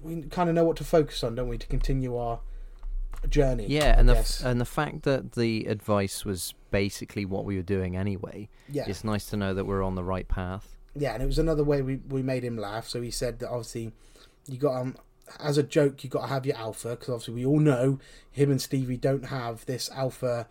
we 0.00 0.22
kind 0.22 0.48
of 0.48 0.54
know 0.54 0.64
what 0.64 0.76
to 0.76 0.84
focus 0.84 1.22
on 1.24 1.34
don't 1.34 1.48
we 1.48 1.58
to 1.58 1.66
continue 1.66 2.16
our 2.16 2.40
journey 3.28 3.66
yeah, 3.68 3.94
I 3.96 4.00
and 4.00 4.08
the 4.08 4.16
f- 4.18 4.44
and 4.44 4.60
the 4.60 4.64
fact 4.64 5.02
that 5.02 5.32
the 5.32 5.66
advice 5.66 6.24
was 6.24 6.54
basically 6.72 7.24
what 7.24 7.44
we 7.44 7.56
were 7.56 7.62
doing 7.62 7.96
anyway. 7.96 8.48
yeah 8.68 8.84
It's 8.88 9.04
nice 9.04 9.26
to 9.26 9.36
know 9.36 9.54
that 9.54 9.64
we're 9.64 9.82
on 9.82 9.94
the 9.94 10.02
right 10.02 10.26
path. 10.26 10.76
yeah, 10.96 11.14
and 11.14 11.22
it 11.22 11.26
was 11.26 11.38
another 11.38 11.62
way 11.62 11.82
we, 11.82 11.96
we 12.08 12.22
made 12.22 12.42
him 12.42 12.56
laugh. 12.56 12.88
So 12.88 13.00
he 13.00 13.10
said 13.12 13.38
that 13.38 13.48
obviously 13.48 13.92
you 14.48 14.58
got 14.58 14.74
um 14.80 14.96
as 15.38 15.58
a 15.58 15.62
joke 15.62 16.02
you've 16.02 16.12
got 16.12 16.22
to 16.22 16.26
have 16.28 16.46
your 16.46 16.56
alpha 16.56 16.90
because 16.90 17.08
obviously 17.08 17.34
we 17.34 17.46
all 17.46 17.60
know 17.60 17.98
him 18.30 18.50
and 18.50 18.60
Stevie 18.60 18.96
don't 18.96 19.26
have 19.26 19.66
this 19.66 19.90
alpha 19.94 20.46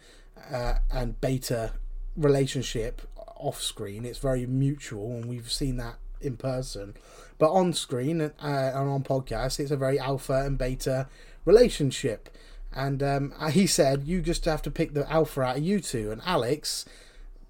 uh, 0.51 0.75
and 0.91 1.19
beta 1.21 1.73
relationship 2.15 3.01
off 3.15 3.61
screen. 3.61 4.05
It's 4.05 4.19
very 4.19 4.45
mutual, 4.45 5.11
and 5.11 5.25
we've 5.25 5.51
seen 5.51 5.77
that 5.77 5.97
in 6.21 6.38
person. 6.38 6.93
But 7.38 7.51
on 7.51 7.73
screen 7.73 8.21
uh, 8.21 8.32
and 8.39 8.89
on 8.89 9.03
podcast, 9.03 9.59
it's 9.59 9.71
a 9.71 9.77
very 9.77 9.99
alpha 9.99 10.43
and 10.45 10.57
beta 10.57 11.07
relationship. 11.43 12.29
And 12.73 13.03
um, 13.03 13.34
he 13.51 13.67
said, 13.67 14.07
"You 14.07 14.21
just 14.21 14.45
have 14.45 14.61
to 14.63 14.71
pick 14.71 14.93
the 14.93 15.11
alpha 15.11 15.41
out 15.41 15.57
of 15.57 15.63
you 15.63 15.79
two. 15.79 16.11
And 16.11 16.21
Alex 16.25 16.86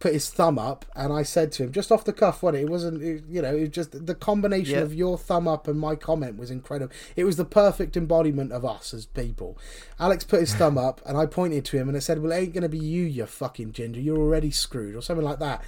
put 0.02 0.14
his 0.14 0.30
thumb 0.30 0.60
up, 0.60 0.84
and 0.96 1.14
I 1.14 1.24
said 1.24 1.52
to 1.54 1.64
him, 1.64 1.72
just 1.72 1.92
off 1.92 2.04
the 2.04 2.12
cuff, 2.12 2.44
what 2.44 2.56
it? 2.56 2.62
it 2.64 2.70
wasn't, 2.70 3.02
it, 3.02 3.24
you 3.30 3.42
know, 3.42 3.56
it 3.56 3.62
was 3.62 3.70
just 3.70 4.06
the 4.06 4.16
combination 4.16 4.76
Yeah. 4.76 4.82
of 4.82 4.94
your 4.94 5.18
thumb 5.18 5.48
up 5.48 5.68
and 5.68 5.80
my 5.80 5.96
comment 5.96 6.38
was 6.38 6.52
incredible. 6.52 6.94
It 7.16 7.24
was 7.24 7.38
the 7.38 7.46
perfect 7.46 7.96
embodiment 7.96 8.52
of 8.52 8.66
us 8.66 8.94
as 8.94 9.06
people. 9.06 9.58
Alex 10.00 10.24
put 10.26 10.42
his 10.42 10.54
thumb 10.56 10.78
up, 10.78 11.02
and 11.06 11.18
I 11.18 11.28
pointed 11.28 11.64
to 11.66 11.78
him 11.78 11.88
and 11.88 11.96
I 11.96 12.02
said, 12.02 12.22
"Well, 12.22 12.32
it 12.32 12.38
ain't 12.38 12.54
gonna 12.54 12.68
be 12.68 12.80
you, 12.80 13.04
you 13.06 13.26
fucking 13.26 13.72
ginger. 13.74 14.02
You're 14.02 14.18
already 14.18 14.52
screwed," 14.52 14.96
or 14.96 15.02
something 15.02 15.26
like 15.26 15.40
that. 15.40 15.64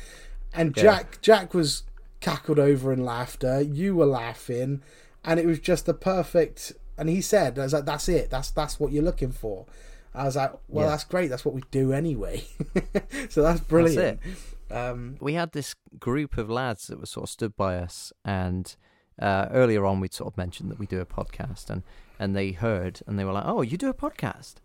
And 0.54 0.76
Yeah. 0.76 0.84
Jack, 0.84 1.22
Jack 1.22 1.54
was 1.54 1.84
cackled 2.20 2.60
over 2.60 2.92
in 2.92 3.06
laughter. 3.06 3.62
You 3.62 3.96
were 3.96 4.06
laughing, 4.08 4.82
and 5.24 5.40
it 5.40 5.46
was 5.46 5.60
just 5.60 5.86
the 5.86 5.94
perfect. 5.94 6.74
And 6.98 7.08
he 7.08 7.22
said, 7.22 7.58
"I 7.60 7.64
was 7.64 7.74
like, 7.74 7.86
that's 7.86 8.10
it. 8.10 8.30
That's 8.30 8.50
that's 8.52 8.80
what 8.80 8.92
you're 8.92 9.04
looking 9.04 9.32
for." 9.32 9.66
I 10.16 10.26
was 10.26 10.36
like, 10.36 10.54
"Well, 10.68 10.86
Yeah. 10.86 10.92
that's 10.92 11.04
great. 11.04 11.28
That's 11.30 11.44
what 11.46 11.54
we 11.56 11.64
do 11.72 11.92
anyway." 11.94 12.44
so 13.30 13.42
that's 13.42 13.60
brilliant. 13.62 14.20
it. 14.70 14.74
Um, 14.74 15.18
We 15.20 15.34
had 15.34 15.52
this 15.52 15.76
group 16.00 16.38
of 16.38 16.50
lads 16.50 16.88
that 16.88 17.00
were 17.00 17.06
sort 17.06 17.26
of 17.26 17.30
stood 17.30 17.56
by 17.56 17.78
us, 17.78 18.12
and 18.26 18.76
uh, 19.20 19.48
earlier 19.52 19.86
on 19.86 20.00
we'd 20.00 20.14
sort 20.14 20.32
of 20.34 20.38
mentioned 20.38 20.72
that 20.72 20.80
we 20.80 20.86
do 20.88 21.00
a 21.00 21.06
podcast, 21.06 21.70
and 21.70 21.84
and 22.20 22.36
they 22.36 22.52
heard 22.52 23.02
and 23.08 23.18
they 23.20 23.24
were 23.26 23.34
like, 23.34 23.46
"Oh, 23.46 23.62
you 23.62 23.78
do 23.78 23.90
a 23.90 23.94
podcast?" 23.94 24.56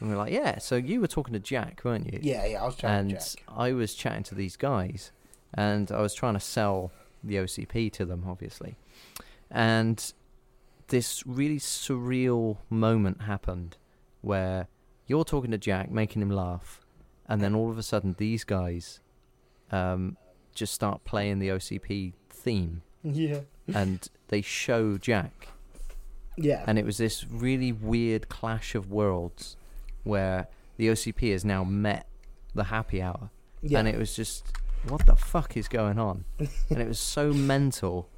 And 0.00 0.08
we 0.08 0.14
were 0.14 0.22
like, 0.22 0.32
"Yeah." 0.32 0.58
So 0.58 0.76
you 0.76 1.00
were 1.00 1.06
talking 1.08 1.32
to 1.34 1.40
Jack, 1.40 1.80
weren't 1.84 2.12
you? 2.12 2.18
yeah, 2.22 2.44
yeah. 2.46 2.62
I 2.62 2.66
was 2.66 2.76
chatting 2.76 3.10
and 3.10 3.20
to 3.20 3.36
Jack. 3.36 3.44
I 3.48 3.72
was 3.72 3.94
chatting 3.94 4.22
to 4.24 4.34
these 4.34 4.56
guys, 4.56 5.12
and 5.54 5.90
I 5.90 6.00
was 6.00 6.14
trying 6.14 6.34
to 6.34 6.40
sell 6.40 6.92
the 7.24 7.36
OCP 7.36 7.90
to 7.94 8.04
them, 8.06 8.24
obviously. 8.28 8.76
And 9.50 10.12
this 10.88 11.26
really 11.26 11.58
surreal 11.58 12.58
moment 12.70 13.22
happened 13.22 13.76
where 14.20 14.68
you're 15.08 15.24
talking 15.24 15.50
to 15.50 15.58
Jack, 15.58 15.90
making 15.90 16.22
him 16.22 16.30
laugh, 16.30 16.80
and 17.28 17.40
then 17.40 17.54
all 17.54 17.70
of 17.70 17.78
a 17.78 17.82
sudden 17.82 18.14
these 18.18 18.44
guys 18.44 19.00
um, 19.72 20.16
just 20.54 20.72
start 20.72 21.04
playing 21.04 21.40
the 21.40 21.48
OCP 21.48 22.12
theme, 22.30 22.82
Yeah, 23.02 23.40
and 23.74 24.06
they 24.28 24.40
show 24.42 24.96
Jack, 24.98 25.48
yeah, 26.36 26.62
and 26.66 26.78
it 26.78 26.84
was 26.84 26.98
this 26.98 27.26
really 27.28 27.72
weird 27.72 28.28
clash 28.28 28.74
of 28.74 28.90
worlds 28.90 29.56
where 30.04 30.46
the 30.76 30.88
OCP 30.88 31.32
has 31.32 31.44
now 31.44 31.64
met 31.64 32.06
the 32.54 32.64
happy 32.64 33.02
hour. 33.02 33.30
Yeah. 33.60 33.80
and 33.80 33.88
it 33.88 33.98
was 33.98 34.14
just 34.14 34.46
what 34.86 35.04
the 35.06 35.16
fuck 35.16 35.56
is 35.56 35.66
going 35.66 35.98
on? 35.98 36.24
And 36.70 36.80
it 36.80 36.86
was 36.86 37.00
so 37.00 37.32
mental 37.32 38.08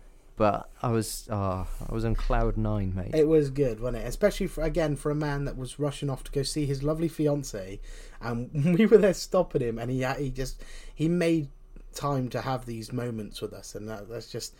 but 0.40 0.70
i 0.82 0.88
was 0.88 1.28
uh, 1.30 1.66
i 1.86 1.92
was 1.92 2.02
on 2.02 2.14
cloud 2.14 2.56
nine 2.56 2.94
mate 2.94 3.14
It 3.14 3.28
was 3.28 3.50
good, 3.50 3.78
wasn't 3.78 4.02
it? 4.02 4.06
Especially 4.06 4.46
for 4.46 4.64
again 4.64 4.96
for 4.96 5.10
a 5.10 5.14
man 5.14 5.44
that 5.44 5.58
was 5.58 5.78
rushing 5.78 6.08
off 6.08 6.24
to 6.24 6.32
go 6.32 6.42
see 6.42 6.64
his 6.64 6.82
lovely 6.82 7.08
fiance, 7.08 7.78
and 8.22 8.50
we 8.78 8.86
were 8.86 8.96
there 8.96 9.12
stopping 9.12 9.60
him, 9.60 9.78
and 9.78 9.90
he 9.90 10.02
he 10.18 10.30
just 10.30 10.64
he 10.94 11.08
made 11.08 11.50
time 11.94 12.30
to 12.30 12.40
have 12.40 12.64
these 12.64 12.90
moments 12.90 13.42
with 13.42 13.52
us, 13.52 13.74
and 13.74 13.86
that, 13.90 14.08
that's 14.08 14.32
just 14.32 14.54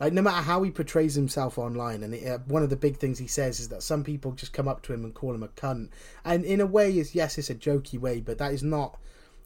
like 0.00 0.14
no 0.14 0.22
matter 0.22 0.42
how 0.42 0.62
he 0.62 0.70
portrays 0.70 1.14
himself 1.14 1.58
online, 1.58 2.02
and 2.02 2.14
it, 2.14 2.26
uh, 2.26 2.38
one 2.46 2.62
of 2.62 2.70
the 2.70 2.76
big 2.76 2.96
things 2.96 3.18
he 3.18 3.26
says 3.26 3.60
is 3.60 3.68
that 3.68 3.82
some 3.82 4.02
people 4.02 4.32
just 4.32 4.54
come 4.54 4.66
up 4.66 4.80
to 4.84 4.94
him 4.94 5.04
and 5.04 5.12
call 5.12 5.34
him 5.34 5.42
a 5.42 5.48
cunt, 5.48 5.90
and 6.24 6.46
in 6.46 6.62
a 6.62 6.66
way, 6.66 6.96
is 6.96 7.14
yes, 7.14 7.36
it's 7.36 7.50
a 7.50 7.54
jokey 7.54 7.98
way, 7.98 8.22
but 8.22 8.38
that 8.38 8.52
is 8.52 8.62
not. 8.62 8.98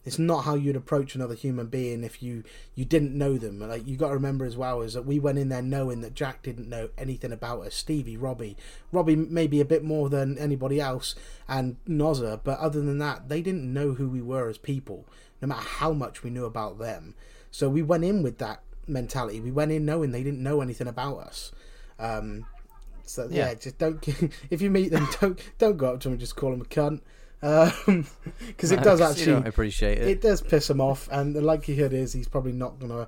It's 0.03 0.17
not 0.17 0.45
how 0.45 0.55
you'd 0.55 0.75
approach 0.75 1.13
another 1.13 1.35
human 1.35 1.67
being 1.67 2.03
if 2.03 2.23
you 2.23 2.43
you 2.73 2.85
didn't 2.85 3.15
know 3.15 3.37
them. 3.37 3.59
Like 3.59 3.85
you 3.85 3.97
got 3.97 4.09
to 4.09 4.15
remember 4.15 4.45
as 4.45 4.57
well 4.57 4.81
is 4.81 4.93
that 4.93 5.05
we 5.05 5.19
went 5.19 5.37
in 5.37 5.49
there 5.49 5.61
knowing 5.61 6.01
that 6.01 6.15
Jack 6.15 6.41
didn't 6.41 6.69
know 6.69 6.89
anything 6.97 7.31
about 7.31 7.61
us. 7.61 7.75
Stevie, 7.75 8.17
Robbie, 8.17 8.57
Robbie 8.91 9.15
maybe 9.15 9.61
a 9.61 9.65
bit 9.65 9.83
more 9.83 10.09
than 10.09 10.37
anybody 10.37 10.79
else, 10.81 11.13
and 11.47 11.77
Nozza. 11.87 12.39
But 12.43 12.59
other 12.59 12.81
than 12.81 12.97
that, 12.97 13.29
they 13.29 13.41
didn't 13.41 13.71
know 13.71 13.93
who 13.93 14.09
we 14.09 14.21
were 14.21 14.49
as 14.49 14.57
people, 14.57 15.05
no 15.41 15.47
matter 15.47 15.61
how 15.61 15.93
much 15.93 16.23
we 16.23 16.29
knew 16.31 16.45
about 16.45 16.79
them. 16.79 17.13
So 17.51 17.69
we 17.69 17.81
went 17.83 18.03
in 18.03 18.23
with 18.23 18.39
that 18.39 18.63
mentality. 18.87 19.39
We 19.39 19.51
went 19.51 19.71
in 19.71 19.85
knowing 19.85 20.11
they 20.11 20.23
didn't 20.23 20.41
know 20.41 20.61
anything 20.61 20.87
about 20.87 21.19
us. 21.19 21.51
Um, 21.99 22.45
so 23.03 23.27
yeah. 23.29 23.49
Yeah. 23.49 23.53
just 23.55 23.77
don't. 23.77 24.05
If 24.49 24.61
you 24.61 24.69
meet 24.69 24.91
them, 24.91 25.07
don't 25.19 25.39
don't 25.57 25.77
go 25.77 25.93
up 25.93 25.99
to 26.01 26.03
them 26.05 26.13
and 26.13 26.19
just 26.19 26.35
call 26.35 26.51
them 26.51 26.61
a 26.61 26.65
cunt, 26.65 27.01
because 27.41 28.71
it 28.71 28.81
does 28.83 28.99
does 28.99 28.99
'cause 29.15 29.25
you 29.25 29.35
actually 29.35 29.49
appreciate 29.49 29.97
it, 29.97 30.07
it 30.07 30.21
does 30.21 30.41
piss 30.41 30.69
him 30.69 30.79
off, 30.79 31.09
and 31.11 31.35
the 31.35 31.41
likelihood 31.41 31.91
is 31.93 32.13
he's 32.13 32.27
probably 32.27 32.51
not 32.53 32.79
gonna 32.79 33.07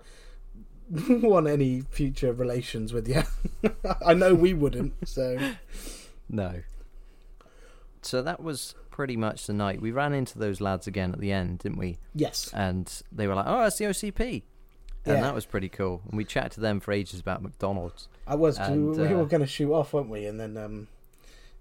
want 1.28 1.48
any 1.48 1.82
future 1.82 2.34
relations 2.34 2.92
with 2.94 3.08
you. 3.08 3.24
I 4.06 4.14
know 4.14 4.34
we 4.34 4.54
wouldn't. 4.54 4.94
So 5.08 5.38
no 6.30 6.62
so 8.02 8.22
that 8.22 8.42
was 8.42 8.76
pretty 8.92 9.16
much 9.16 9.48
the 9.48 9.54
night 9.54 9.82
we 9.82 9.92
ran 9.92 10.14
into 10.14 10.38
those 10.38 10.60
lads 10.62 10.88
again 10.88 11.12
at 11.14 11.20
the 11.20 11.32
end 11.32 11.60
didn't 11.60 11.78
we 11.78 11.98
yes, 12.14 12.50
and 12.54 13.02
they 13.12 13.28
were 13.28 13.36
like 13.36 13.46
oh 13.48 13.64
it's 13.64 13.78
the 13.78 13.86
ocp 13.86 14.44
and 15.06 15.16
Yeah. 15.18 15.22
that 15.22 15.34
was 15.36 15.46
pretty 15.46 15.68
cool. 15.68 16.02
And 16.08 16.16
we 16.18 16.24
chatted 16.24 16.54
to 16.54 16.60
them 16.62 16.80
for 16.80 16.94
ages 16.94 17.20
about 17.20 17.42
McDonald's. 17.44 18.08
I 18.26 18.36
was. 18.36 18.58
we, 18.58 18.64
And, 18.64 18.92
we 18.96 19.08
were 19.14 19.24
uh, 19.24 19.26
going 19.26 19.42
to 19.42 19.48
shoot 19.48 19.70
off, 19.74 19.92
weren't 19.92 20.08
we? 20.08 20.26
And 20.26 20.40
then, 20.40 20.56
um, 20.56 20.88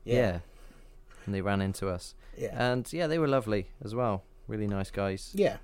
yeah, 0.04 0.38
and 1.26 1.34
they 1.34 1.40
ran 1.40 1.60
into 1.60 1.88
us, 1.88 2.14
yeah, 2.36 2.70
and 2.72 2.90
yeah, 2.92 3.06
they 3.06 3.18
were 3.18 3.28
lovely 3.28 3.68
as 3.84 3.94
well. 3.94 4.22
Really 4.48 4.66
nice 4.66 4.90
guys. 4.90 5.30
yeah. 5.34 5.56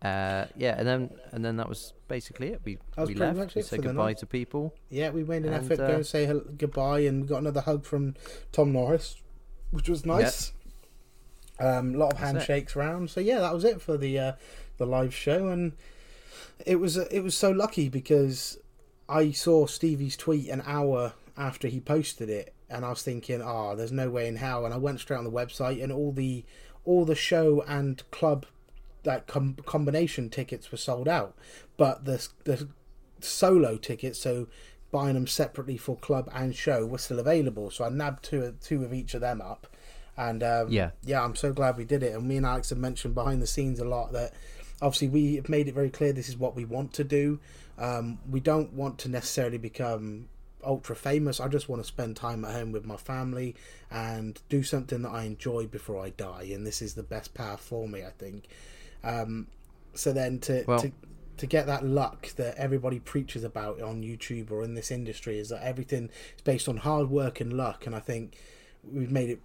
Uh, 0.00 0.46
yeah, 0.56 0.76
and 0.78 0.86
then 0.86 1.10
and 1.32 1.44
then 1.44 1.56
that 1.56 1.68
was 1.68 1.92
basically 2.06 2.48
it. 2.52 2.60
We 2.64 2.78
we 2.98 3.14
left. 3.14 3.56
We 3.56 3.62
said 3.62 3.82
goodbye 3.82 4.12
to 4.14 4.26
people. 4.26 4.72
Yeah, 4.90 5.10
we 5.10 5.24
made 5.24 5.44
an 5.44 5.52
And, 5.52 5.64
effort 5.64 5.76
to 5.76 5.86
go 5.88 5.92
uh, 5.94 5.96
and 5.96 6.06
say 6.06 6.24
hel- 6.24 6.44
goodbye, 6.56 7.00
and 7.00 7.22
we 7.22 7.26
got 7.28 7.38
another 7.38 7.62
hug 7.62 7.84
from 7.84 8.14
Tom 8.52 8.72
Norris, 8.72 9.16
which 9.72 9.88
was 9.88 10.06
nice. 10.06 10.52
Um, 11.58 11.96
a 11.96 11.98
lot 11.98 12.12
of 12.12 12.18
That's 12.20 12.30
it. 12.30 12.34
handshakes 12.36 12.76
round. 12.76 13.10
So 13.10 13.18
yeah, 13.20 13.40
that 13.40 13.52
was 13.52 13.64
it 13.64 13.80
for 13.82 13.96
the 13.96 14.16
uh, 14.20 14.32
the 14.76 14.86
live 14.86 15.12
show, 15.12 15.48
and 15.48 15.72
it 16.64 16.76
was 16.76 16.96
uh, 16.96 17.06
it 17.10 17.24
was 17.24 17.34
so 17.36 17.50
lucky 17.50 17.88
because 17.88 18.56
I 19.08 19.32
saw 19.32 19.66
Stevie's 19.66 20.16
tweet 20.16 20.48
an 20.48 20.62
hour 20.64 21.14
after 21.36 21.66
he 21.66 21.80
posted 21.80 22.30
it, 22.30 22.54
and 22.70 22.84
I 22.84 22.90
was 22.90 23.02
thinking, 23.02 23.40
oh, 23.42 23.74
there's 23.76 23.92
no 23.92 24.10
way 24.10 24.28
in 24.28 24.36
hell, 24.36 24.64
and 24.64 24.74
I 24.74 24.78
went 24.78 25.00
straight 25.00 25.16
on 25.18 25.24
the 25.24 25.30
website, 25.30 25.82
and 25.82 25.92
all 25.92 26.12
the 26.12 26.44
all 26.84 27.04
the 27.04 27.14
show 27.14 27.62
and 27.68 28.02
club 28.10 28.46
like 29.04 29.26
com- 29.26 29.56
combination 29.66 30.28
tickets 30.30 30.70
were 30.72 30.78
sold 30.78 31.08
out, 31.08 31.34
but 31.76 32.04
the 32.04 32.26
the 32.44 32.68
solo 33.20 33.76
tickets, 33.76 34.18
so 34.18 34.48
buying 34.90 35.14
them 35.14 35.26
separately 35.26 35.76
for 35.76 35.96
club 35.96 36.30
and 36.34 36.54
show, 36.56 36.86
were 36.86 36.98
still 36.98 37.18
available. 37.18 37.70
So 37.70 37.84
I 37.84 37.88
nabbed 37.90 38.24
two 38.24 38.54
two 38.62 38.84
of 38.84 38.92
each 38.92 39.14
of 39.14 39.20
them 39.20 39.40
up, 39.40 39.66
and 40.16 40.42
um, 40.42 40.68
Yeah. 40.70 40.90
yeah, 41.04 41.22
I'm 41.22 41.36
so 41.36 41.52
glad 41.52 41.76
we 41.76 41.84
did 41.84 42.02
it. 42.02 42.14
And 42.14 42.26
me 42.26 42.36
and 42.36 42.46
Alex 42.46 42.70
have 42.70 42.78
mentioned 42.78 43.14
behind 43.14 43.42
the 43.42 43.46
scenes 43.46 43.80
a 43.80 43.84
lot 43.84 44.12
that 44.12 44.32
obviously 44.80 45.08
we 45.08 45.36
have 45.36 45.48
made 45.48 45.68
it 45.68 45.74
very 45.74 45.90
clear 45.90 46.12
this 46.12 46.28
is 46.28 46.36
what 46.36 46.54
we 46.56 46.64
want 46.64 46.92
to 46.94 47.04
do. 47.04 47.40
Um, 47.78 48.18
we 48.28 48.40
don't 48.40 48.72
want 48.72 48.98
to 49.00 49.08
necessarily 49.08 49.58
become 49.58 50.28
ultra 50.64 50.96
famous. 50.96 51.40
I 51.40 51.48
just 51.48 51.68
want 51.68 51.82
to 51.82 51.86
spend 51.88 52.16
time 52.16 52.44
at 52.44 52.52
home 52.52 52.72
with 52.72 52.84
my 52.84 52.96
family 52.96 53.54
and 53.90 54.40
do 54.48 54.62
something 54.62 55.02
that 55.02 55.10
I 55.10 55.24
enjoy 55.24 55.66
before 55.66 56.04
I 56.04 56.10
die. 56.10 56.50
And 56.52 56.66
this 56.66 56.82
is 56.82 56.94
the 56.94 57.02
best 57.02 57.34
path 57.34 57.60
for 57.60 57.88
me, 57.88 58.04
I 58.04 58.10
think. 58.10 58.48
Um, 59.04 59.46
so 59.94 60.12
then 60.12 60.38
to, 60.40 60.64
Well- 60.66 60.80
to 60.80 60.92
to 61.38 61.46
get 61.46 61.66
that 61.66 61.84
luck 61.84 62.34
that 62.34 62.56
everybody 62.56 62.98
preaches 62.98 63.44
about 63.44 63.80
on 63.80 64.02
YouTube 64.02 64.50
or 64.50 64.64
in 64.64 64.74
this 64.74 64.90
industry 64.90 65.38
is 65.38 65.50
that 65.50 65.62
everything 65.62 66.10
is 66.34 66.42
based 66.42 66.68
on 66.68 66.78
hard 66.78 67.08
work 67.08 67.40
and 67.40 67.52
luck. 67.52 67.86
And 67.86 67.94
I 67.94 68.00
think 68.00 68.36
we've 68.82 69.12
made 69.12 69.30
it 69.30 69.40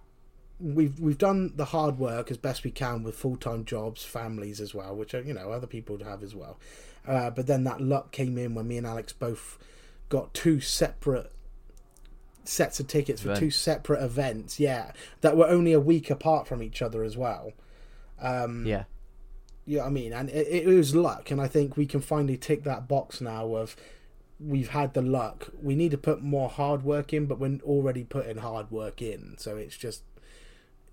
we've 0.60 0.98
we've 0.98 1.18
done 1.18 1.52
the 1.56 1.66
hard 1.66 1.98
work 1.98 2.30
as 2.30 2.36
best 2.36 2.64
we 2.64 2.70
can 2.70 3.02
with 3.02 3.14
full 3.14 3.36
time 3.36 3.64
jobs, 3.64 4.04
families 4.04 4.60
as 4.60 4.74
well, 4.74 4.94
which 4.94 5.14
are 5.14 5.22
you 5.22 5.34
know 5.34 5.50
other 5.50 5.66
people 5.66 5.96
have 6.04 6.22
as 6.22 6.34
well. 6.34 6.58
Uh, 7.06 7.30
but 7.30 7.46
then 7.46 7.64
that 7.64 7.80
luck 7.80 8.10
came 8.12 8.38
in 8.38 8.54
when 8.54 8.66
me 8.66 8.78
and 8.78 8.86
Alex 8.86 9.12
both 9.12 9.58
got 10.08 10.34
two 10.34 10.60
separate 10.60 11.32
sets 12.44 12.78
of 12.78 12.86
tickets 12.86 13.22
for 13.22 13.34
two 13.34 13.50
separate 13.50 14.02
events. 14.02 14.60
Yeah, 14.60 14.92
that 15.22 15.36
were 15.36 15.46
only 15.48 15.72
a 15.72 15.80
week 15.80 16.10
apart 16.10 16.46
from 16.46 16.62
each 16.62 16.82
other 16.82 17.02
as 17.02 17.16
well. 17.16 17.52
Um, 18.20 18.66
Yeah, 18.66 18.84
you 19.66 19.78
know 19.78 19.84
what 19.84 19.88
I 19.88 19.92
mean? 19.92 20.12
And 20.12 20.28
it, 20.30 20.46
it 20.48 20.66
was 20.66 20.94
luck, 20.94 21.30
and 21.30 21.40
I 21.40 21.48
think 21.48 21.76
we 21.76 21.86
can 21.86 22.00
finally 22.00 22.36
tick 22.36 22.64
that 22.64 22.86
box 22.86 23.20
now 23.20 23.54
of 23.54 23.76
we've 24.38 24.70
had 24.70 24.94
the 24.94 25.02
luck. 25.02 25.48
We 25.62 25.74
need 25.74 25.90
to 25.92 25.98
put 25.98 26.22
more 26.22 26.48
hard 26.48 26.82
work 26.82 27.12
in, 27.12 27.26
but 27.26 27.38
we're 27.38 27.58
already 27.62 28.04
putting 28.04 28.38
hard 28.38 28.70
work 28.70 29.00
in, 29.00 29.36
so 29.38 29.56
it's 29.56 29.76
just 29.76 30.02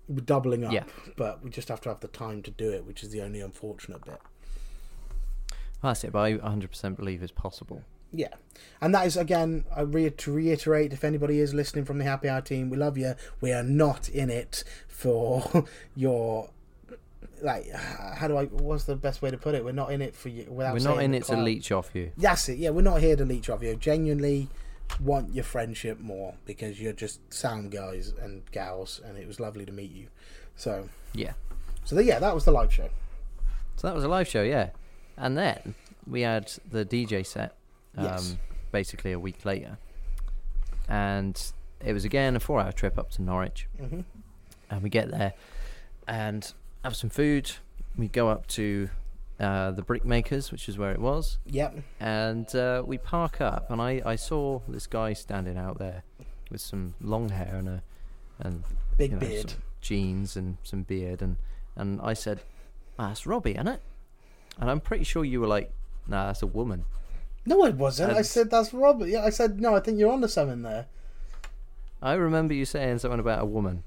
we're 0.08 0.20
doubling 0.20 0.64
up. 0.64 0.72
Yeah. 0.72 0.84
But 1.16 1.42
we 1.42 1.50
just 1.50 1.68
have 1.68 1.80
to 1.82 1.88
have 1.90 2.00
the 2.00 2.08
time 2.08 2.42
to 2.42 2.50
do 2.50 2.70
it, 2.70 2.86
which 2.86 3.02
is 3.02 3.10
the 3.10 3.20
only 3.22 3.40
unfortunate 3.40 4.04
bit. 4.04 4.20
that's 5.82 6.04
it. 6.04 6.12
But 6.12 6.20
I 6.20 6.34
100% 6.34 6.96
believe 6.96 7.22
it's 7.22 7.32
possible. 7.32 7.82
Yeah, 8.12 8.34
and 8.80 8.94
that 8.94 9.06
is 9.06 9.16
again 9.16 9.64
I 9.74 9.80
re- 9.82 10.10
to 10.10 10.32
reiterate. 10.32 10.92
If 10.92 11.04
anybody 11.04 11.38
is 11.40 11.54
listening 11.54 11.84
from 11.84 11.98
the 11.98 12.04
Happy 12.04 12.28
Hour 12.28 12.40
team, 12.42 12.68
we 12.70 12.76
love 12.76 12.98
you. 12.98 13.14
We 13.40 13.52
are 13.52 13.62
not 13.62 14.08
in 14.08 14.28
it 14.30 14.64
for 14.88 15.66
your 15.96 16.50
like. 17.40 17.70
How 17.72 18.28
do 18.28 18.36
I? 18.36 18.44
What's 18.46 18.84
the 18.84 18.96
best 18.96 19.22
way 19.22 19.30
to 19.30 19.38
put 19.38 19.54
it? 19.54 19.64
We're 19.64 19.72
not 19.72 19.92
in 19.92 20.02
it 20.02 20.14
for 20.14 20.28
you. 20.28 20.44
Without 20.50 20.74
We're 20.74 20.80
not 20.80 21.02
in 21.02 21.12
the 21.12 21.18
it 21.18 21.24
to 21.24 21.36
leech 21.36 21.72
off 21.72 21.90
you. 21.94 22.12
That's 22.18 22.48
it. 22.48 22.58
Yeah, 22.58 22.70
we're 22.70 22.82
not 22.82 23.00
here 23.00 23.16
to 23.16 23.24
leech 23.24 23.48
off 23.48 23.62
you. 23.62 23.74
Genuinely 23.76 24.48
want 25.00 25.34
your 25.34 25.44
friendship 25.44 25.98
more 26.00 26.34
because 26.44 26.78
you're 26.80 26.92
just 26.92 27.32
sound 27.32 27.70
guys 27.70 28.12
and 28.20 28.42
gals, 28.52 29.00
and 29.04 29.16
it 29.16 29.26
was 29.26 29.40
lovely 29.40 29.64
to 29.64 29.72
meet 29.72 29.90
you. 29.90 30.08
So, 30.54 30.90
Yeah. 31.14 31.32
so 31.84 31.98
yeah, 31.98 32.18
that 32.18 32.34
was 32.34 32.44
the 32.44 32.50
live 32.50 32.70
show. 32.70 32.90
So 33.76 33.86
that 33.88 33.94
was 33.94 34.04
a 34.04 34.08
live 34.08 34.28
show, 34.28 34.42
yeah. 34.42 34.70
And 35.16 35.38
then 35.38 35.74
we 36.06 36.20
had 36.20 36.52
the 36.70 36.84
DJ 36.84 37.24
set, 37.24 37.56
um, 37.96 38.04
Yes. 38.04 38.36
basically 38.70 39.12
a 39.12 39.18
week 39.18 39.44
later, 39.44 39.78
and 40.88 41.52
it 41.84 41.92
was 41.92 42.04
again 42.04 42.36
a 42.36 42.40
four-hour 42.40 42.72
trip 42.72 42.98
up 42.98 43.10
to 43.12 43.22
Norwich. 43.22 43.68
hmm 43.78 44.00
and 44.70 44.82
we 44.82 44.88
get 44.88 45.10
there 45.10 45.34
and 46.08 46.54
have 46.82 46.96
some 46.96 47.10
food. 47.10 47.50
We 47.98 48.08
go 48.08 48.28
up 48.30 48.46
to 48.48 48.88
uh, 49.38 49.72
the 49.72 49.82
Brickmakers, 49.82 50.50
which 50.50 50.66
is 50.66 50.78
where 50.78 50.92
it 50.92 50.98
was, 50.98 51.36
Yep. 51.44 51.76
and 52.00 52.54
uh, 52.54 52.82
we 52.86 52.96
park 52.96 53.42
up. 53.42 53.70
And 53.70 53.82
I, 53.82 54.00
I 54.06 54.16
saw 54.16 54.60
this 54.66 54.86
guy 54.86 55.12
standing 55.12 55.58
out 55.58 55.78
there 55.78 56.04
with 56.50 56.62
some 56.62 56.94
long 57.02 57.28
hair 57.28 57.54
and 57.56 57.68
a 57.68 57.82
and 58.38 58.64
Big 58.96 59.10
you 59.10 59.16
know, 59.16 59.20
beard. 59.26 59.52
jeans 59.82 60.36
and 60.36 60.56
some 60.62 60.84
beard, 60.84 61.20
and 61.20 61.36
and 61.76 62.00
I 62.02 62.14
said, 62.14 62.40
ah, 62.98 63.08
"That's 63.08 63.26
Robbie, 63.26 63.52
isn't 63.52 63.68
it?" 63.68 63.82
And 64.58 64.70
I'm 64.70 64.80
pretty 64.80 65.04
sure 65.04 65.22
you 65.22 65.38
were 65.42 65.46
like, 65.46 65.70
"Nah, 66.08 66.28
that's 66.28 66.40
a 66.42 66.46
woman." 66.46 66.86
No, 67.44 67.64
it 67.64 67.74
wasn't. 67.74 68.12
I 68.12 68.22
said 68.22 68.50
that's 68.50 68.72
Robert. 68.72 69.08
Yeah, 69.08 69.24
I 69.24 69.30
said 69.30 69.60
no. 69.60 69.74
I 69.74 69.80
think 69.80 69.98
you're 69.98 70.12
onto 70.12 70.28
something 70.28 70.62
there. 70.62 70.86
I 72.00 72.14
remember 72.14 72.54
you 72.54 72.64
saying 72.64 72.98
something 72.98 73.20
about 73.20 73.42
a 73.42 73.44
woman. 73.44 73.84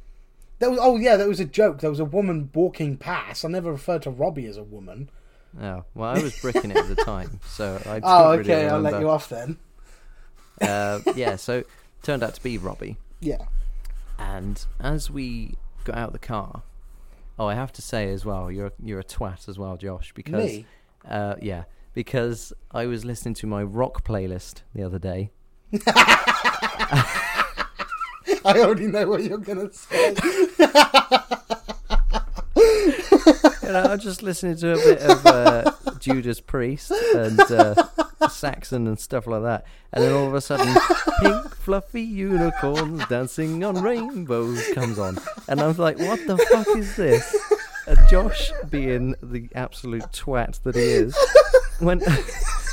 That 0.59 0.69
was 0.69 0.79
oh 0.81 0.97
yeah, 0.97 1.17
that 1.17 1.27
was 1.27 1.39
a 1.39 1.45
joke. 1.45 1.79
There 1.79 1.89
was 1.89 1.99
a 1.99 2.05
woman 2.05 2.49
walking 2.53 2.97
past. 2.97 3.43
I 3.45 3.49
never 3.49 3.71
referred 3.71 4.01
to 4.03 4.09
Robbie 4.09 4.47
as 4.47 4.57
a 4.57 4.63
woman. 4.63 5.09
Oh, 5.61 5.85
well, 5.93 6.09
I 6.15 6.21
was 6.21 6.37
bricking 6.41 6.71
it 6.71 6.77
at 6.77 6.87
the 6.89 6.95
time, 6.95 7.39
so 7.47 7.81
I. 7.85 7.97
Oh, 8.03 8.35
don't 8.35 8.39
really 8.39 8.53
okay. 8.53 8.67
I'll 8.67 8.79
let 8.81 8.99
you 8.99 9.09
off 9.09 9.29
then. 9.29 9.57
uh, 10.61 10.99
yeah, 11.15 11.35
so 11.37 11.63
turned 12.03 12.23
out 12.23 12.33
to 12.35 12.43
be 12.43 12.57
Robbie. 12.57 12.97
Yeah. 13.19 13.45
And 14.17 14.63
as 14.79 15.09
we 15.09 15.55
got 15.83 15.97
out 15.97 16.07
of 16.07 16.13
the 16.13 16.19
car, 16.19 16.63
oh, 17.39 17.47
I 17.47 17.55
have 17.55 17.71
to 17.73 17.81
say 17.81 18.09
as 18.11 18.25
well, 18.25 18.51
you're 18.51 18.71
you're 18.81 18.99
a 18.99 19.03
twat 19.03 19.47
as 19.49 19.57
well, 19.57 19.75
Josh, 19.77 20.13
because 20.13 20.51
Me. 20.51 20.65
uh, 21.09 21.35
yeah, 21.41 21.63
because 21.95 22.53
I 22.69 22.85
was 22.85 23.03
listening 23.03 23.33
to 23.35 23.47
my 23.47 23.63
rock 23.63 24.05
playlist 24.05 24.61
the 24.75 24.83
other 24.83 24.99
day. 24.99 25.31
I 28.45 28.59
already 28.59 28.85
know 28.85 29.07
what 29.07 29.23
you're 29.23 29.39
gonna 29.39 29.73
say. 29.73 30.15
You 33.65 33.71
know, 33.71 33.81
I 33.81 33.95
was 33.95 34.03
just 34.03 34.21
listening 34.21 34.57
to 34.57 34.73
a 34.73 34.77
bit 34.77 34.99
of 34.99 35.25
uh, 35.25 35.71
Judas 35.97 36.39
Priest 36.39 36.91
and 36.91 37.39
uh, 37.39 37.73
Saxon 38.29 38.85
and 38.85 38.99
stuff 38.99 39.25
like 39.25 39.41
that, 39.41 39.65
and 39.91 40.03
then 40.03 40.13
all 40.13 40.27
of 40.27 40.35
a 40.35 40.41
sudden, 40.41 40.71
pink 41.21 41.55
fluffy 41.55 42.03
unicorns 42.03 43.03
dancing 43.07 43.63
on 43.63 43.81
rainbows 43.81 44.63
comes 44.73 44.99
on, 44.99 45.17
and 45.47 45.59
I'm 45.61 45.75
like, 45.77 45.97
what 45.97 46.19
the 46.27 46.37
fuck 46.37 46.67
is 46.77 46.95
this? 46.95 47.35
And 47.87 47.97
Josh, 48.07 48.51
being 48.69 49.15
the 49.23 49.49
absolute 49.55 50.11
twat 50.11 50.61
that 50.61 50.75
he 50.75 50.81
is, 50.83 51.17
went 51.81 52.03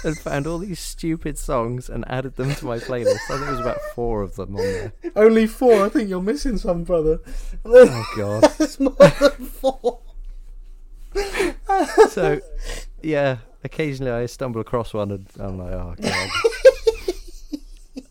and 0.05 0.19
found 0.19 0.47
all 0.47 0.59
these 0.59 0.81
stupid 0.81 1.39
songs 1.39 1.89
and 1.89 2.05
added 2.11 2.37
them 2.37 2.55
to 2.57 2.67
my 2.67 2.79
playlist. 2.79 3.19
I 3.31 3.37
think 3.37 3.41
there 3.41 3.51
was 3.51 3.61
about 3.61 3.81
four 3.95 4.23
of 4.23 4.37
them 4.37 4.57
on 4.57 4.63
there. 4.63 4.93
Only 5.17 5.47
four. 5.47 5.85
I 5.85 5.89
think 5.89 6.09
you're 6.09 6.23
missing 6.23 6.59
some, 6.59 6.85
brother. 6.85 7.21
Oh 7.65 8.07
god. 8.17 8.53
It's 8.61 8.79
more 8.79 8.95
than 8.99 9.47
four. 9.47 10.01
So, 12.11 12.41
yeah, 13.03 13.39
occasionally 13.65 14.13
I 14.13 14.27
stumble 14.27 14.61
across 14.61 14.95
one 14.95 15.11
and 15.11 15.27
I'm 15.39 15.59
like, 15.59 15.73
oh 15.73 15.95
god. 16.01 16.31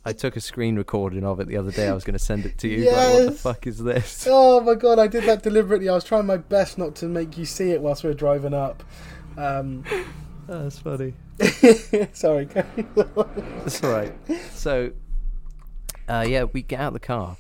I 0.04 0.14
took 0.14 0.36
a 0.36 0.42
screen 0.42 0.78
recording 0.78 1.24
of 1.24 1.40
it 1.40 1.48
the 1.48 1.58
other 1.58 1.72
day. 1.72 1.88
I 1.88 1.94
was 1.94 2.04
going 2.04 2.14
to 2.14 2.20
send 2.20 2.46
it 2.46 2.58
to 2.60 2.68
you. 2.68 2.92
Like, 2.92 3.14
what 3.14 3.26
the 3.26 3.32
fuck 3.32 3.68
is 3.68 3.78
this? 3.78 4.28
Oh 4.30 4.60
my 4.60 4.74
god, 4.74 4.98
I 4.98 5.06
did 5.06 5.26
that 5.26 5.44
deliberately. 5.44 5.90
I 5.90 5.94
was 5.94 6.04
trying 6.04 6.26
my 6.26 6.38
best 6.38 6.80
not 6.80 6.96
to 6.96 7.06
make 7.06 7.38
you 7.38 7.46
see 7.46 7.70
it 7.72 7.82
whilst 7.82 8.04
we 8.04 8.10
were 8.10 8.16
driving 8.16 8.54
up. 8.54 8.84
Um, 9.38 9.84
Oh, 10.52 10.64
that's 10.64 10.80
funny. 10.80 11.14
sorry. 12.14 12.46
That's 12.46 13.82
all 13.86 13.90
right. 13.92 14.14
So, 14.52 14.92
uh, 16.10 16.26
yeah, 16.28 16.44
we 16.44 16.62
get 16.62 16.82
out 16.82 16.88
of 16.88 16.94
the 16.94 17.00
car, 17.00 17.38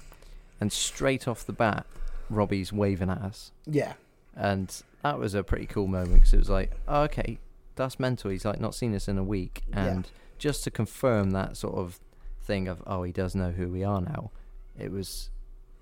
and 0.61 0.71
straight 0.71 1.27
off 1.27 1.45
the 1.45 1.51
bat, 1.51 1.85
Robbie's 2.29 2.71
waving 2.71 3.09
at 3.09 3.17
us, 3.17 3.51
yeah. 3.65 3.93
and 4.33 4.81
that 5.03 5.19
was 5.19 5.33
a 5.33 5.43
pretty 5.43 5.65
cool 5.65 5.87
moment 5.87 6.15
because 6.15 6.33
it 6.33 6.37
was 6.37 6.49
like, 6.49 6.71
oh, 6.87 7.01
okay, 7.01 7.37
that's 7.75 7.99
mental. 7.99 8.31
He's 8.31 8.45
like 8.45 8.61
not 8.61 8.73
seen 8.75 8.95
us 8.95 9.09
in 9.09 9.17
a 9.17 9.23
week, 9.25 9.63
Yeah. 9.71 9.87
and 9.87 10.09
just 10.37 10.63
to 10.63 10.71
confirm 10.71 11.31
that 11.31 11.57
sort 11.57 11.75
of 11.75 11.99
thing 12.41 12.69
of, 12.69 12.81
oh, 12.87 13.03
he 13.03 13.11
does 13.11 13.35
know 13.35 13.51
who 13.51 13.67
we 13.67 13.83
are 13.83 13.99
now. 13.99 14.31
It 14.79 14.89
was, 14.89 15.29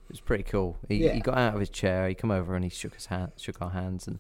it 0.09 0.13
was 0.13 0.19
pretty 0.19 0.45
cool. 0.45 0.77
He, 0.88 1.05
Yeah. 1.05 1.13
he 1.13 1.19
got 1.19 1.38
out 1.38 1.53
of 1.53 1.59
his 1.59 1.69
chair, 1.69 2.07
he 2.09 2.15
come 2.15 2.32
over 2.32 2.55
and 2.55 2.63
he 2.63 2.71
shook 2.71 2.95
his 2.95 3.05
hand, 3.05 3.34
shook 3.38 3.61
our 3.61 3.69
hands, 3.69 4.07
and 4.07 4.17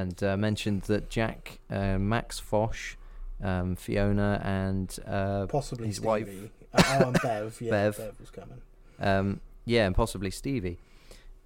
and 0.00 0.22
uh, 0.22 0.36
mentioned 0.36 0.82
that 0.82 1.08
Jack 1.10 1.58
uh, 1.70 1.98
Max 1.98 2.38
Fosh 2.40 2.96
um, 3.42 3.76
Fiona, 3.76 4.40
and 4.44 4.96
uh, 5.06 5.46
Possibly 5.46 5.86
his 5.88 5.96
Stevie. 5.96 6.06
wife. 6.08 6.28
Uh, 6.74 6.82
oh, 7.02 7.08
and 7.08 7.18
Bev. 7.22 7.58
Yeah, 7.60 7.70
Bev. 7.76 7.96
Bev. 7.96 8.14
was 8.20 8.30
coming. 8.30 8.60
um, 9.00 9.40
yeah, 9.64 9.86
and 9.86 9.94
possibly 9.94 10.30
Stevie. 10.30 10.78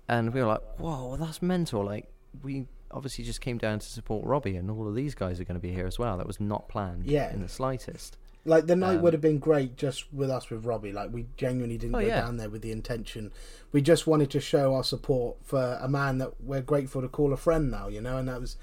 And 0.09 0.33
we 0.35 0.41
were 0.41 0.47
like, 0.49 0.63
"Whoa, 0.79 1.17
that's 1.17 1.41
mental!" 1.43 1.85
Like 1.85 2.09
we 2.43 2.67
obviously 2.91 3.25
just 3.25 3.41
came 3.41 3.57
down 3.59 3.79
to 3.79 3.87
support 3.87 4.25
Robbie, 4.27 4.57
and 4.57 4.71
all 4.71 4.87
of 4.89 4.95
these 4.95 5.15
guys 5.15 5.41
are 5.41 5.45
going 5.45 5.59
to 5.61 5.67
be 5.69 5.73
here 5.73 5.87
as 5.87 5.99
well. 5.99 6.17
That 6.19 6.27
was 6.27 6.41
not 6.41 6.69
planned, 6.69 7.07
Yeah. 7.07 7.33
in 7.33 7.41
the 7.43 7.49
slightest. 7.49 8.17
Like 8.45 8.67
the 8.67 8.75
night 8.75 8.97
Um, 8.97 9.03
would 9.03 9.13
have 9.13 9.23
been 9.23 9.39
great 9.39 9.77
just 9.77 10.13
with 10.13 10.29
us 10.29 10.51
with 10.51 10.65
Robbie. 10.65 10.93
Like 10.93 11.13
we 11.13 11.27
genuinely 11.37 11.79
didn't 11.79 11.95
Oh, 11.95 12.01
go 12.01 12.07
yeah. 12.07 12.21
down 12.23 12.39
there 12.39 12.51
with 12.51 12.63
the 12.63 12.73
intention. 12.73 13.31
We 13.71 13.81
just 13.83 14.07
wanted 14.07 14.31
to 14.31 14.41
show 14.41 14.75
our 14.75 14.83
support 14.85 15.37
for 15.43 15.79
a 15.81 15.89
man 15.89 16.19
that 16.19 16.33
we're 16.41 16.61
grateful 16.61 17.03
to 17.03 17.09
call 17.09 17.33
a 17.33 17.37
friend 17.37 17.71
now. 17.71 17.87
You 17.89 18.01
know, 18.01 18.17
and 18.17 18.29
that 18.29 18.41
was 18.41 18.57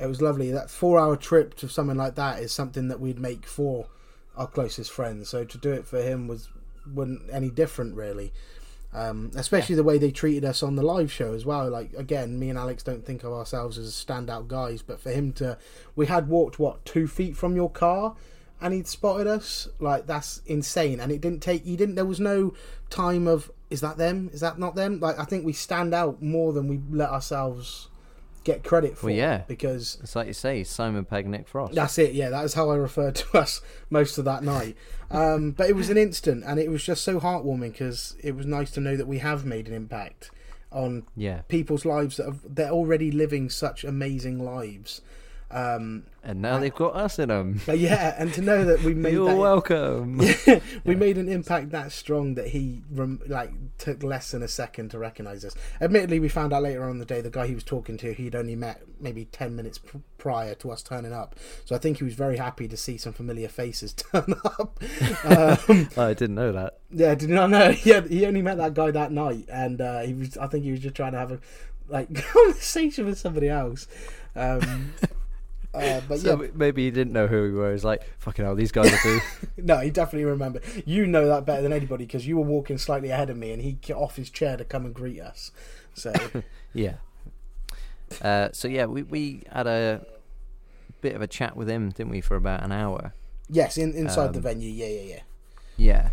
it 0.00 0.06
was 0.06 0.22
lovely. 0.22 0.52
That 0.52 0.70
four 0.70 1.00
hour 1.00 1.16
trip 1.16 1.54
to 1.56 1.68
something 1.68 1.96
like 1.96 2.14
that 2.14 2.40
is 2.40 2.52
something 2.52 2.86
that 2.88 3.00
we'd 3.00 3.18
make 3.18 3.44
for 3.46 3.86
our 4.36 4.46
closest 4.46 4.92
friends. 4.92 5.28
So 5.28 5.44
to 5.44 5.58
do 5.58 5.72
it 5.72 5.84
for 5.84 6.00
him 6.00 6.28
was 6.28 6.48
wasn't 6.94 7.22
any 7.32 7.50
different 7.50 7.96
really. 7.96 8.32
Um, 8.94 9.32
especially 9.36 9.74
the 9.74 9.82
way 9.82 9.98
they 9.98 10.10
treated 10.10 10.46
us 10.46 10.62
on 10.62 10.76
the 10.76 10.82
live 10.82 11.12
show 11.12 11.34
as 11.34 11.44
well. 11.44 11.68
Like 11.68 11.92
again, 11.94 12.38
me 12.38 12.48
and 12.50 12.58
Alex 12.58 12.82
don't 12.84 13.04
think 13.04 13.22
of 13.24 13.32
ourselves 13.32 13.76
as 13.76 13.92
standout 13.92 14.48
guys, 14.48 14.80
but 14.80 14.98
for 15.00 15.10
him 15.10 15.32
to, 15.34 15.58
we 15.94 16.06
had 16.06 16.28
walked 16.28 16.58
what 16.58 16.82
two 16.86 17.06
feet 17.06 17.36
from 17.36 17.54
your 17.54 17.68
car, 17.68 18.16
and 18.60 18.74
he'd 18.74 18.86
spotted 18.86 19.26
us. 19.26 19.68
Like 19.78 20.06
that's 20.06 20.42
insane. 20.46 21.00
And 21.00 21.12
it 21.12 21.20
didn't 21.20 21.40
take. 21.40 21.64
He 21.64 21.76
didn't. 21.76 21.94
There 21.94 22.04
was 22.04 22.20
no 22.20 22.54
time 22.90 23.26
of 23.26 23.50
is 23.70 23.80
that 23.80 23.98
them? 23.98 24.30
Is 24.32 24.40
that 24.40 24.58
not 24.58 24.74
them? 24.74 25.00
Like 25.00 25.18
I 25.18 25.24
think 25.24 25.44
we 25.44 25.52
stand 25.52 25.94
out 25.94 26.22
more 26.22 26.52
than 26.52 26.68
we 26.68 26.80
let 26.90 27.10
ourselves 27.10 27.88
get 28.44 28.64
credit 28.64 28.96
for. 28.96 29.06
Well, 29.06 29.14
yeah. 29.14 29.42
because 29.46 29.98
It's 30.02 30.16
like 30.16 30.26
you 30.26 30.32
say, 30.32 30.64
Simon 30.64 31.04
Pegg, 31.04 31.26
Nick 31.26 31.46
Frost. 31.46 31.74
that's 31.74 31.98
it. 31.98 32.12
Yeah, 32.12 32.30
that 32.30 32.44
is 32.44 32.54
how 32.54 32.70
I 32.70 32.76
referred 32.76 33.14
to 33.16 33.38
us 33.38 33.60
most 33.90 34.18
of 34.18 34.24
that 34.24 34.42
night. 34.42 34.76
Um, 35.10 35.52
but 35.52 35.68
it 35.68 35.76
was 35.76 35.90
an 35.90 35.96
instant, 35.96 36.44
and 36.46 36.58
it 36.58 36.70
was 36.70 36.84
just 36.84 37.02
so 37.02 37.20
heartwarming 37.20 37.72
because 37.72 38.16
it 38.20 38.34
was 38.34 38.46
nice 38.46 38.70
to 38.72 38.80
know 38.80 38.96
that 38.96 39.06
we 39.06 39.18
have 39.18 39.44
made 39.44 39.68
an 39.68 39.74
impact 39.74 40.30
on 40.70 41.06
yeah, 41.16 41.42
people's 41.48 41.84
lives 41.84 42.18
that 42.18 42.26
have, 42.26 42.40
they're 42.46 42.70
already 42.70 43.10
living 43.10 43.48
such 43.48 43.84
amazing 43.84 44.38
lives. 44.38 45.00
Um, 45.50 46.04
and 46.22 46.42
now 46.42 46.58
they've 46.58 46.74
got 46.74 46.94
us 46.94 47.18
in 47.18 47.30
them. 47.30 47.62
but 47.64 47.78
yeah, 47.78 48.14
and 48.18 48.34
to 48.34 48.42
know 48.42 48.66
that 48.66 48.82
we 48.82 48.92
made 48.92 49.14
You're 49.14 49.30
that, 49.30 49.36
welcome. 49.36 50.18
we 50.84 50.94
made 50.94 51.16
an 51.16 51.26
impact 51.26 51.70
that 51.70 51.90
strong 51.90 52.34
that 52.34 52.48
he 52.48 52.82
rem- 52.90 53.22
like 53.26 53.50
took 53.78 54.02
less 54.02 54.32
than 54.32 54.42
a 54.42 54.48
second 54.48 54.90
to 54.90 54.98
recognize 54.98 55.46
us. 55.46 55.54
Admittedly, 55.80 56.20
we 56.20 56.28
found 56.28 56.52
out 56.52 56.62
later 56.64 56.84
on 56.84 56.90
in 56.90 56.98
the 56.98 57.06
day 57.06 57.22
the 57.22 57.30
guy 57.30 57.46
he 57.46 57.54
was 57.54 57.64
talking 57.64 57.96
to 57.96 58.12
he'd 58.12 58.34
only 58.34 58.56
met 58.56 58.82
maybe 59.00 59.24
ten 59.24 59.56
minutes 59.56 59.78
pr- 59.78 59.96
prior 60.18 60.54
to 60.56 60.70
us 60.70 60.82
turning 60.82 61.14
up. 61.14 61.34
So 61.64 61.74
I 61.74 61.78
think 61.78 61.96
he 61.96 62.04
was 62.04 62.14
very 62.14 62.36
happy 62.36 62.68
to 62.68 62.76
see 62.76 62.98
some 62.98 63.14
familiar 63.14 63.48
faces 63.48 63.92
turn 63.94 64.34
up. 64.44 64.78
um, 65.24 65.88
I 65.96 66.12
didn't 66.12 66.34
know 66.34 66.52
that. 66.52 66.80
yeah, 66.90 67.14
did 67.14 67.30
not 67.30 67.48
know. 67.48 67.70
He 67.70 67.88
had, 67.90 68.10
he 68.10 68.26
only 68.26 68.42
met 68.42 68.58
that 68.58 68.74
guy 68.74 68.90
that 68.90 69.12
night, 69.12 69.46
and 69.50 69.80
uh, 69.80 70.00
he 70.00 70.12
was. 70.12 70.36
I 70.36 70.46
think 70.48 70.64
he 70.64 70.72
was 70.72 70.80
just 70.80 70.94
trying 70.94 71.12
to 71.12 71.18
have 71.18 71.32
a 71.32 71.40
like 71.88 72.14
conversation 72.14 73.06
with 73.06 73.18
somebody 73.18 73.48
else. 73.48 73.86
Um, 74.36 74.92
uh, 75.74 76.00
but 76.08 76.20
So 76.20 76.42
yeah, 76.42 76.48
maybe 76.54 76.84
he 76.84 76.90
didn't 76.90 77.12
know 77.12 77.26
who 77.26 77.42
we 77.42 77.50
were. 77.52 77.72
He's 77.72 77.84
like, 77.84 78.02
fucking 78.18 78.44
hell, 78.44 78.54
these 78.54 78.72
guys 78.72 78.92
are 78.92 78.98
do. 79.02 79.20
No, 79.58 79.78
he 79.78 79.90
definitely 79.90 80.24
remembered. 80.24 80.62
You 80.86 81.06
know 81.06 81.26
that 81.28 81.44
better 81.44 81.62
than 81.62 81.72
anybody 81.72 82.06
because 82.06 82.26
you 82.26 82.36
were 82.36 82.44
walking 82.44 82.78
slightly 82.78 83.10
ahead 83.10 83.30
of 83.30 83.36
me, 83.36 83.52
and 83.52 83.62
he 83.62 83.72
got 83.72 83.96
off 83.98 84.16
his 84.16 84.30
chair 84.30 84.56
to 84.56 84.64
come 84.64 84.84
and 84.86 84.94
greet 84.94 85.20
us. 85.20 85.50
So 85.94 86.12
yeah. 86.72 86.94
Uh, 88.22 88.48
so 88.52 88.68
yeah, 88.68 88.86
we 88.86 89.02
we 89.02 89.42
had 89.52 89.66
a 89.66 90.04
bit 91.00 91.14
of 91.14 91.22
a 91.22 91.26
chat 91.26 91.56
with 91.56 91.68
him, 91.68 91.90
didn't 91.90 92.10
we, 92.10 92.20
for 92.20 92.36
about 92.36 92.62
an 92.62 92.72
hour? 92.72 93.12
yes, 93.50 93.78
in, 93.78 93.94
inside 93.94 94.32
the 94.32 94.38
Um, 94.38 94.42
venue, 94.42 94.70
yeah, 94.70 94.86
yeah, 94.86 95.00
yeah. 95.02 95.20
Yeah. 95.76 96.08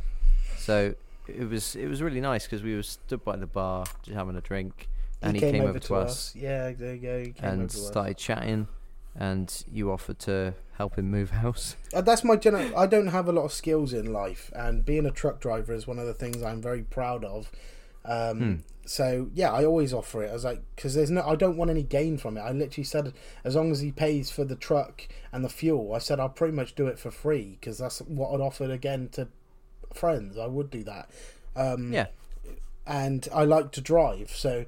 So 0.57 0.95
it 1.27 1.49
was 1.49 1.75
it 1.75 1.87
was 1.87 2.01
really 2.01 2.21
nice 2.21 2.45
because 2.45 2.61
we 2.63 2.75
were 2.75 2.83
stood 2.83 3.23
by 3.23 3.35
the 3.35 3.47
bar 3.47 3.85
just 4.03 4.15
having 4.15 4.35
a 4.35 4.41
drink, 4.41 4.89
and 5.21 5.35
he, 5.35 5.39
came, 5.39 5.61
over, 5.63 5.79
to 5.79 5.95
us, 5.95 6.33
Yeah, 6.35 6.71
there 6.71 6.95
you 6.95 7.01
go. 7.01 7.19
He 7.23 7.31
came 7.31 7.49
and 7.49 7.61
over 7.63 7.71
to 7.71 7.77
us. 7.79 7.87
started 7.87 8.17
chatting, 8.17 8.67
and 9.15 9.63
you 9.71 9.91
offered 9.91 10.19
to 10.19 10.53
help 10.77 10.97
him 10.97 11.09
move 11.09 11.31
house. 11.31 11.75
Uh, 11.93 12.01
that's 12.01 12.23
my 12.25 12.35
general. 12.35 12.77
I 12.77 12.87
don't 12.87 13.07
have 13.07 13.27
a 13.29 13.31
lot 13.31 13.45
of 13.45 13.53
skills 13.53 13.93
in 13.93 14.11
life, 14.11 14.51
and 14.53 14.83
being 14.83 15.05
a 15.05 15.11
truck 15.11 15.39
driver 15.39 15.73
is 15.73 15.87
one 15.87 15.97
of 15.99 16.05
the 16.05 16.13
things 16.13 16.43
I'm 16.43 16.61
very 16.61 16.83
proud 16.83 17.23
of. 17.23 17.49
Um, 18.03 18.37
Hmm. 18.39 18.55
So 18.87 19.29
yeah, 19.33 19.51
I 19.51 19.65
always 19.65 19.93
offer 19.93 20.23
it. 20.23 20.29
I 20.29 20.33
was 20.33 20.43
like, 20.45 20.61
because 20.75 20.93
there's 20.93 21.09
no, 21.09 21.23
I 21.25 21.35
don't 21.35 21.57
want 21.57 21.71
any 21.71 21.81
gain 21.81 22.17
from 22.19 22.37
it. 22.37 22.41
I 22.41 22.51
literally 22.51 22.83
said, 22.83 23.13
as 23.43 23.55
long 23.55 23.71
as 23.71 23.79
he 23.79 23.91
pays 23.91 24.29
for 24.29 24.43
the 24.43 24.55
truck 24.55 25.07
and 25.31 25.43
the 25.43 25.49
fuel, 25.49 25.93
I 25.93 25.97
said 25.97 26.19
I'll 26.19 26.29
pretty 26.29 26.53
much 26.53 26.75
do 26.75 26.85
it 26.85 26.99
for 26.99 27.09
free 27.09 27.57
because 27.59 27.79
that's 27.79 27.99
what 28.01 28.31
I'd 28.31 28.41
offered 28.41 28.69
again 28.69 29.09
to 29.13 29.27
friends. 29.93 30.37
I 30.37 30.45
would 30.45 30.69
do 30.69 30.83
that. 30.83 31.09
Um, 31.55 31.91
Yeah. 31.93 32.07
and 32.85 33.27
I 33.33 33.45
like 33.45 33.71
to 33.71 33.81
drive. 33.81 34.29
So 34.35 34.65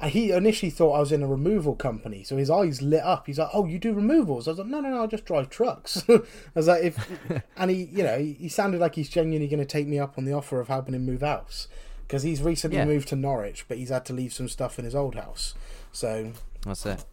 and 0.00 0.10
he 0.12 0.30
initially 0.32 0.70
thought 0.70 0.94
I 0.94 1.00
was 1.00 1.12
in 1.12 1.22
a 1.22 1.26
removal 1.26 1.74
company, 1.76 2.22
so 2.24 2.36
his 2.36 2.50
eyes 2.50 2.80
lit 2.80 3.02
up. 3.02 3.26
He's 3.26 3.38
like, 3.38 3.50
"Oh, 3.52 3.66
you 3.66 3.78
do 3.78 3.92
removals?" 3.92 4.48
I 4.48 4.52
was 4.52 4.58
like, 4.58 4.68
"No, 4.68 4.80
no, 4.80 4.90
no, 4.90 5.02
I 5.02 5.06
just 5.06 5.24
drive 5.24 5.50
trucks." 5.50 6.04
I 6.08 6.20
was 6.54 6.68
like, 6.68 6.82
"If," 6.84 7.42
and 7.56 7.70
he, 7.70 7.84
you 7.84 8.02
know, 8.02 8.18
he, 8.18 8.48
sounded 8.48 8.80
like 8.80 8.94
he's 8.94 9.08
genuinely 9.08 9.48
going 9.48 9.60
to 9.60 9.66
take 9.66 9.86
me 9.86 9.98
up 9.98 10.16
on 10.16 10.24
the 10.24 10.32
offer 10.32 10.60
of 10.60 10.68
helping 10.68 10.94
him 10.94 11.04
move 11.04 11.20
house 11.20 11.68
because 12.06 12.22
he's 12.22 12.42
recently 12.42 12.78
Yeah. 12.78 12.86
moved 12.86 13.08
to 13.08 13.16
Norwich, 13.16 13.66
but 13.68 13.78
he's 13.78 13.90
had 13.90 14.04
to 14.06 14.12
leave 14.12 14.32
some 14.32 14.48
stuff 14.48 14.78
in 14.78 14.84
his 14.84 14.94
old 14.94 15.14
house. 15.14 15.54
So 15.92 16.32
That's 16.64 16.84
it. 16.86 17.04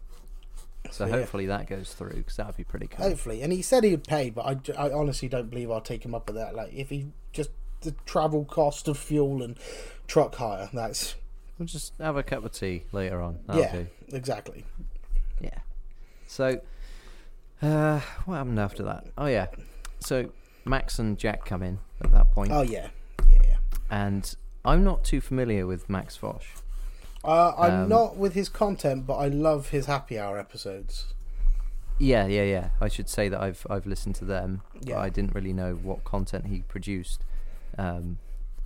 So 0.90 1.04
yeah. 1.06 1.12
hopefully 1.12 1.46
that 1.46 1.66
goes 1.66 1.92
through 1.92 2.14
because 2.14 2.36
that 2.36 2.46
would 2.46 2.56
be 2.56 2.64
pretty 2.64 2.86
cool. 2.86 3.06
hopefully, 3.08 3.42
and 3.42 3.52
he 3.52 3.60
said 3.62 3.84
he 3.84 3.90
would 3.90 4.04
pay, 4.04 4.30
but 4.30 4.46
I, 4.76 4.86
I 4.86 4.92
honestly 4.92 5.28
don't 5.28 5.50
believe 5.50 5.70
I'll 5.70 5.80
take 5.80 6.04
him 6.04 6.14
up 6.14 6.26
with 6.26 6.36
that. 6.36 6.54
Like, 6.54 6.72
if 6.72 6.88
he 6.90 7.08
just 7.32 7.50
the 7.82 7.92
travel 8.06 8.44
cost 8.44 8.88
of 8.88 8.98
fuel 8.98 9.42
and 9.42 9.56
truck 10.06 10.34
hire, 10.36 10.68
that's 10.72 11.14
We'll 11.58 11.66
just 11.66 11.92
have 11.98 12.16
a 12.16 12.22
cup 12.22 12.44
of 12.44 12.52
tea 12.52 12.84
later 12.92 13.20
on. 13.20 13.40
That'll 13.46 13.62
yeah, 13.62 13.72
do. 13.72 13.86
exactly. 14.12 14.64
Yeah. 15.40 15.58
So, 16.26 16.60
uh, 17.62 18.00
what 18.26 18.36
happened 18.36 18.60
after 18.60 18.82
that? 18.84 19.06
Oh 19.16 19.26
yeah. 19.26 19.46
So 20.00 20.30
Max 20.64 20.98
and 20.98 21.18
Jack 21.18 21.44
come 21.44 21.62
in 21.62 21.78
at 22.02 22.12
that 22.12 22.30
point, 22.32 22.52
Oh 22.52 22.62
yeah, 22.62 22.88
yeah, 23.28 23.38
yeah. 23.42 23.56
and 23.90 24.34
I'm 24.64 24.84
not 24.84 25.02
too 25.02 25.20
familiar 25.20 25.66
with 25.66 25.88
Max 25.90 26.16
Fosh. 26.16 26.46
Uh, 27.24 27.52
I'm 27.58 27.82
Um, 27.82 27.88
not 27.88 28.16
with 28.16 28.34
his 28.34 28.48
content, 28.48 29.06
but 29.06 29.16
I 29.16 29.26
love 29.28 29.70
his 29.70 29.86
happy 29.86 30.18
hour 30.18 30.38
episodes. 30.38 31.06
Yeah, 31.98 32.26
yeah, 32.28 32.44
yeah. 32.44 32.70
I 32.80 32.86
should 32.86 33.08
say 33.08 33.28
that 33.28 33.40
I've 33.40 33.66
I've 33.68 33.86
listened 33.86 34.14
to 34.16 34.24
them, 34.24 34.62
but 34.74 34.88
Yeah. 34.90 35.00
I 35.00 35.08
didn't 35.08 35.34
really 35.34 35.52
know 35.52 35.74
what 35.74 36.04
content 36.04 36.46
he 36.46 36.60
produced. 36.60 37.24
Um, 37.76 38.18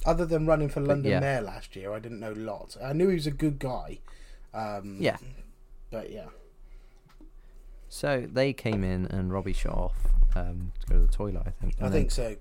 Other 0.05 0.27
than 0.27 0.47
running 0.47 0.69
for 0.69 0.81
London 0.81 1.13
yeah. 1.13 1.21
Mayor 1.21 1.41
last 1.43 1.77
year, 1.77 1.93
I 1.93 1.99
didn't 1.99 2.21
know 2.21 2.33
lots. 2.33 2.77
I 2.83 2.93
knew 2.93 3.09
he 3.09 3.15
was 3.15 3.27
a 3.27 3.31
good 3.31 3.59
guy. 3.59 4.01
Um, 4.55 4.97
yeah. 5.01 5.17
but 5.91 6.11
yeah, 6.11 6.27
So 7.89 8.27
they 8.31 8.53
came 8.53 8.85
in 8.85 9.07
and 9.07 9.33
Robbie 9.33 9.53
shot 9.53 9.75
off 9.75 9.97
um, 10.35 10.73
to 10.81 10.87
go 10.87 10.95
to 11.01 11.07
the 11.07 11.13
toilet. 11.13 11.43
I 11.47 11.51
think. 11.51 11.75
I 11.81 11.89
think 11.91 12.11
so. 12.11 12.37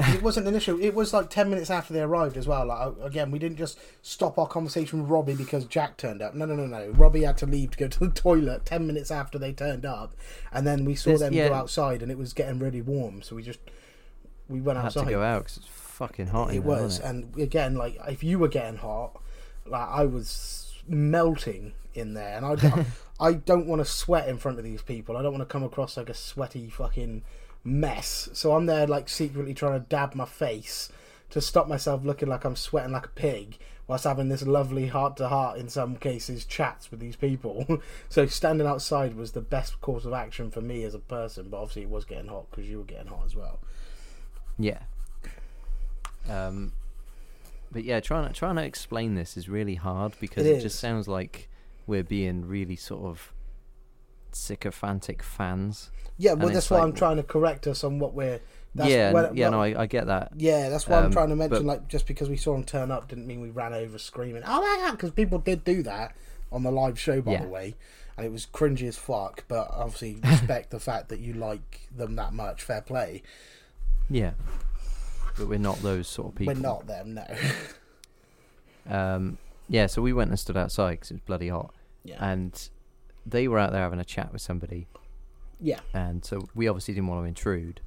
it 0.00 0.22
wasn't 0.22 0.48
an 0.48 0.54
issue. 0.54 0.78
It 0.80 0.94
was 0.94 1.12
like 1.12 1.30
ten 1.30 1.50
minutes 1.50 1.68
after 1.70 1.92
they 1.92 2.00
arrived 2.00 2.36
as 2.36 2.46
well. 2.46 2.66
Like 2.66 2.94
again, 3.02 3.30
we 3.30 3.38
didn't 3.38 3.58
just 3.58 3.78
stop 4.02 4.38
our 4.38 4.46
conversation 4.46 5.00
with 5.02 5.10
Robbie 5.10 5.34
because 5.34 5.64
Jack 5.66 5.96
turned 5.96 6.22
up. 6.22 6.34
No, 6.34 6.46
no, 6.46 6.54
no, 6.54 6.66
no. 6.66 6.88
Robbie 6.90 7.22
had 7.24 7.36
to 7.38 7.46
leave 7.46 7.72
to 7.72 7.78
go 7.78 7.88
to 7.88 7.98
the 8.06 8.10
toilet 8.14 8.64
ten 8.64 8.86
minutes 8.86 9.10
after 9.10 9.38
they 9.38 9.52
turned 9.52 9.84
up, 9.84 10.14
and 10.52 10.66
then 10.66 10.84
we 10.84 10.94
saw 10.94 11.10
There's- 11.10 11.20
them 11.20 11.34
yeah. 11.34 11.48
go 11.48 11.54
outside, 11.54 12.02
and 12.02 12.10
it 12.10 12.18
was 12.18 12.32
getting 12.32 12.58
really 12.58 12.80
warm. 12.82 13.22
So 13.22 13.36
we 13.36 13.42
just 13.42 13.60
we 14.48 14.60
went 14.60 14.76
then 14.76 14.82
had 14.82 14.86
outside. 14.86 15.04
to 15.04 15.10
go 15.10 15.22
out 15.22 15.42
because 15.44 15.58
it's 15.58 15.66
fucking 16.00 16.28
hot. 16.28 16.50
in 16.50 16.56
it 16.56 16.60
there, 16.60 16.68
was, 16.68 17.00
wasn't 17.00 17.04
it? 17.04 17.34
and 17.34 17.42
again, 17.42 17.74
like 17.74 17.98
if 18.08 18.24
you 18.24 18.38
were 18.38 18.48
getting 18.48 18.78
hot, 18.78 19.20
like 19.66 19.88
I 19.88 20.06
was 20.06 20.72
melting 20.88 21.74
in 21.94 22.14
there, 22.14 22.38
and 22.38 22.46
I, 22.46 22.86
I 23.20 23.34
don't 23.34 23.66
want 23.66 23.80
to 23.80 23.84
sweat 23.84 24.28
in 24.28 24.38
front 24.38 24.58
of 24.58 24.64
these 24.64 24.82
people. 24.82 25.16
I 25.16 25.22
don't 25.22 25.32
want 25.32 25.46
to 25.46 25.52
come 25.52 25.62
across 25.62 25.96
like 25.96 26.08
a 26.08 26.14
sweaty 26.14 26.70
fucking 26.70 27.22
mess. 27.62 28.30
So 28.32 28.52
I'm 28.52 28.64
there 28.66 28.86
like 28.86 29.08
secretly 29.08 29.52
trying 29.52 29.78
to 29.78 29.86
dab 29.86 30.14
my 30.14 30.24
face 30.24 30.90
to 31.28 31.40
stop 31.40 31.68
myself 31.68 32.04
looking 32.04 32.28
like 32.28 32.44
I'm 32.44 32.56
sweating 32.56 32.92
like 32.92 33.06
a 33.06 33.10
pig, 33.10 33.58
whilst 33.86 34.04
having 34.04 34.30
this 34.30 34.42
lovely 34.42 34.86
heart 34.86 35.18
to 35.18 35.28
heart 35.28 35.58
in 35.58 35.68
some 35.68 35.96
cases 35.96 36.46
chats 36.46 36.90
with 36.90 36.98
these 36.98 37.16
people. 37.16 37.82
so 38.08 38.24
standing 38.26 38.66
outside 38.66 39.14
was 39.14 39.32
the 39.32 39.42
best 39.42 39.80
course 39.82 40.06
of 40.06 40.14
action 40.14 40.50
for 40.50 40.62
me 40.62 40.82
as 40.82 40.94
a 40.94 40.98
person, 40.98 41.48
but 41.50 41.58
obviously 41.58 41.82
it 41.82 41.90
was 41.90 42.06
getting 42.06 42.28
hot 42.28 42.50
because 42.50 42.68
you 42.68 42.78
were 42.78 42.84
getting 42.84 43.08
hot 43.08 43.22
as 43.26 43.36
well. 43.36 43.60
Yeah. 44.58 44.78
Um, 46.28 46.72
but 47.72 47.84
yeah, 47.84 48.00
trying 48.00 48.26
to 48.28 48.32
trying 48.34 48.56
to 48.56 48.64
explain 48.64 49.14
this 49.14 49.36
is 49.36 49.48
really 49.48 49.76
hard 49.76 50.12
because 50.20 50.44
It 50.46 50.58
it, 50.58 50.60
just 50.60 50.78
sounds 50.78 51.06
like 51.08 51.48
we're 51.86 52.02
being 52.04 52.46
really 52.46 52.76
sort 52.76 53.02
of 53.04 53.32
sycophantic 54.32 55.22
fans. 55.22 55.90
Yeah, 56.18 56.34
well, 56.34 56.50
that's 56.50 56.70
why 56.70 56.78
like- 56.78 56.86
I'm 56.88 56.92
trying 56.92 57.16
to 57.16 57.22
correct 57.22 57.66
us 57.66 57.82
on 57.84 57.98
what 57.98 58.14
we're. 58.14 58.40
That's 58.74 58.90
yeah, 58.90 59.12
when- 59.12 59.34
yeah, 59.36 59.48
well, 59.48 59.52
no, 59.58 59.62
I, 59.62 59.82
I 59.82 59.86
get 59.86 60.06
that. 60.06 60.32
yeah, 60.36 60.68
that's 60.68 60.86
why 60.86 60.98
I'm 60.98 61.06
Um, 61.06 61.12
trying 61.12 61.30
to 61.30 61.36
mention. 61.36 61.58
but- 61.58 61.64
Like, 61.66 61.88
just 61.88 62.06
because 62.06 62.28
we 62.28 62.36
saw 62.36 62.54
him 62.54 62.62
turn 62.64 62.90
up 62.92 63.08
didn't 63.08 63.26
mean 63.26 63.40
we 63.40 63.50
ran 63.50 63.72
over 63.74 63.98
screaming. 63.98 64.42
Oh 64.46 64.60
my 64.60 64.76
god! 64.86 64.92
Because 64.92 65.10
people 65.10 65.38
did 65.38 65.64
do 65.64 65.82
that 65.82 66.14
on 66.52 66.62
the 66.62 66.70
live 66.70 66.98
show, 66.98 67.20
by 67.20 67.32
Yeah. 67.32 67.42
the 67.42 67.48
way. 67.48 67.74
and 68.16 68.26
it 68.26 68.32
was 68.32 68.44
cringy 68.44 68.86
as 68.86 68.98
fuck. 68.98 69.44
But 69.48 69.70
obviously, 69.72 70.16
respect 70.22 70.68
the 70.70 70.80
fact 70.80 71.08
that 71.08 71.20
you 71.20 71.32
like 71.32 71.88
them 71.96 72.16
that 72.16 72.34
much. 72.34 72.62
Fair 72.62 72.82
play. 72.82 73.22
Yeah. 74.10 74.32
But 75.40 75.48
we're 75.48 75.58
not 75.58 75.80
those 75.80 76.06
sort 76.06 76.28
of 76.28 76.34
people. 76.34 76.54
We're 76.54 76.60
not 76.60 76.86
them, 76.86 77.14
no. 77.14 77.24
Um, 78.88 79.38
yeah, 79.68 79.86
so 79.86 80.02
we 80.02 80.12
went 80.12 80.30
and 80.30 80.38
stood 80.38 80.56
outside 80.56 80.92
because 80.92 81.10
it 81.10 81.14
was 81.14 81.20
bloody 81.20 81.48
hot, 81.48 81.72
yeah, 82.02 82.16
and 82.18 82.68
they 83.24 83.46
were 83.46 83.58
out 83.58 83.72
there 83.72 83.82
having 83.82 84.00
a 84.00 84.04
chat 84.04 84.32
with 84.32 84.42
somebody, 84.42 84.88
yeah, 85.60 85.78
and 85.92 86.24
so 86.24 86.48
we 86.54 86.66
obviously 86.66 86.94
didn't 86.94 87.08
want 87.08 87.22
to 87.22 87.28
intrude. 87.28 87.80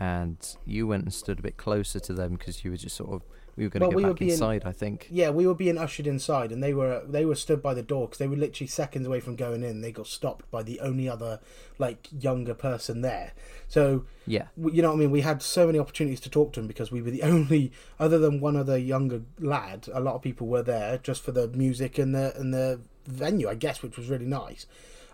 And 0.00 0.38
you 0.64 0.86
went 0.86 1.02
and 1.02 1.12
stood 1.12 1.40
a 1.40 1.42
bit 1.42 1.56
closer 1.56 2.00
to 2.00 2.14
them 2.14 2.34
because 2.34 2.64
you 2.64 2.70
were 2.70 2.76
just 2.76 2.96
sort 2.96 3.10
of 3.10 3.22
we 3.56 3.64
were 3.64 3.70
going 3.70 3.80
to 3.80 3.86
Well, 3.86 3.90
go 3.92 3.96
we 3.96 4.02
back 4.12 4.18
being- 4.18 4.30
inside, 4.32 4.62
I 4.64 4.72
think. 4.72 5.08
yeah. 5.10 5.30
We 5.30 5.46
were 5.46 5.54
being 5.54 5.78
ushered 5.78 6.06
inside, 6.06 6.50
and 6.52 6.62
they 6.62 6.74
were 6.74 7.02
they 7.08 7.24
were 7.24 7.34
stood 7.34 7.62
by 7.62 7.74
the 7.74 7.82
door 7.82 8.06
because 8.06 8.18
they 8.18 8.26
were 8.26 8.36
literally 8.36 8.66
seconds 8.68 9.06
away 9.06 9.20
from 9.20 9.36
going 9.36 9.62
in. 9.62 9.80
They 9.80 9.92
got 9.92 10.06
stopped 10.06 10.50
by 10.50 10.62
the 10.62 10.80
only 10.80 11.08
other 11.08 11.40
like 11.78 12.08
younger 12.18 12.54
person 12.54 13.00
there. 13.02 13.32
So 13.68 14.04
Yeah, 14.26 14.46
you 14.56 14.82
know 14.82 14.88
what 14.90 14.96
I 14.96 14.98
mean? 14.98 15.10
We 15.10 15.20
had 15.22 15.42
so 15.42 15.66
many 15.66 15.78
opportunities 15.78 16.20
to 16.20 16.30
talk 16.30 16.52
to 16.54 16.60
him 16.60 16.66
because 16.66 16.90
we 16.92 17.02
were 17.02 17.10
the 17.10 17.22
only, 17.34 17.72
other 17.98 18.18
than 18.18 18.40
one 18.40 18.56
other 18.56 18.76
younger 18.78 19.22
lad, 19.40 19.88
a 19.92 20.00
lot 20.00 20.14
of 20.14 20.22
people 20.22 20.46
were 20.46 20.62
there 20.62 20.98
just 20.98 21.22
for 21.22 21.32
the 21.32 21.48
music 21.48 21.98
and 21.98 22.14
the 22.14 22.34
and 22.36 22.52
the 22.54 22.80
venue, 23.06 23.48
I 23.48 23.54
guess, 23.54 23.82
which 23.82 23.96
was 23.96 24.08
really 24.08 24.26
nice. 24.26 24.66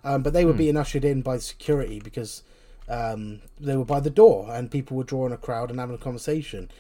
Um, 0.03 0.23
but 0.23 0.33
they 0.33 0.45
were 0.47 0.53
Hmm. 0.53 0.59
being 0.59 0.77
ushered 0.79 1.05
in 1.05 1.21
by 1.23 1.37
security 1.39 2.01
because 2.01 2.43
um, 2.89 3.41
they 3.61 3.77
were 3.77 3.85
by 3.85 4.01
the 4.01 4.11
door 4.11 4.49
and 4.51 4.71
people 4.71 4.97
were 4.97 5.05
drawing 5.05 5.33
a 5.33 5.37
crowd 5.37 5.71
and 5.71 5.79
having 5.79 5.95
a 5.95 5.99
conversation. 5.99 6.71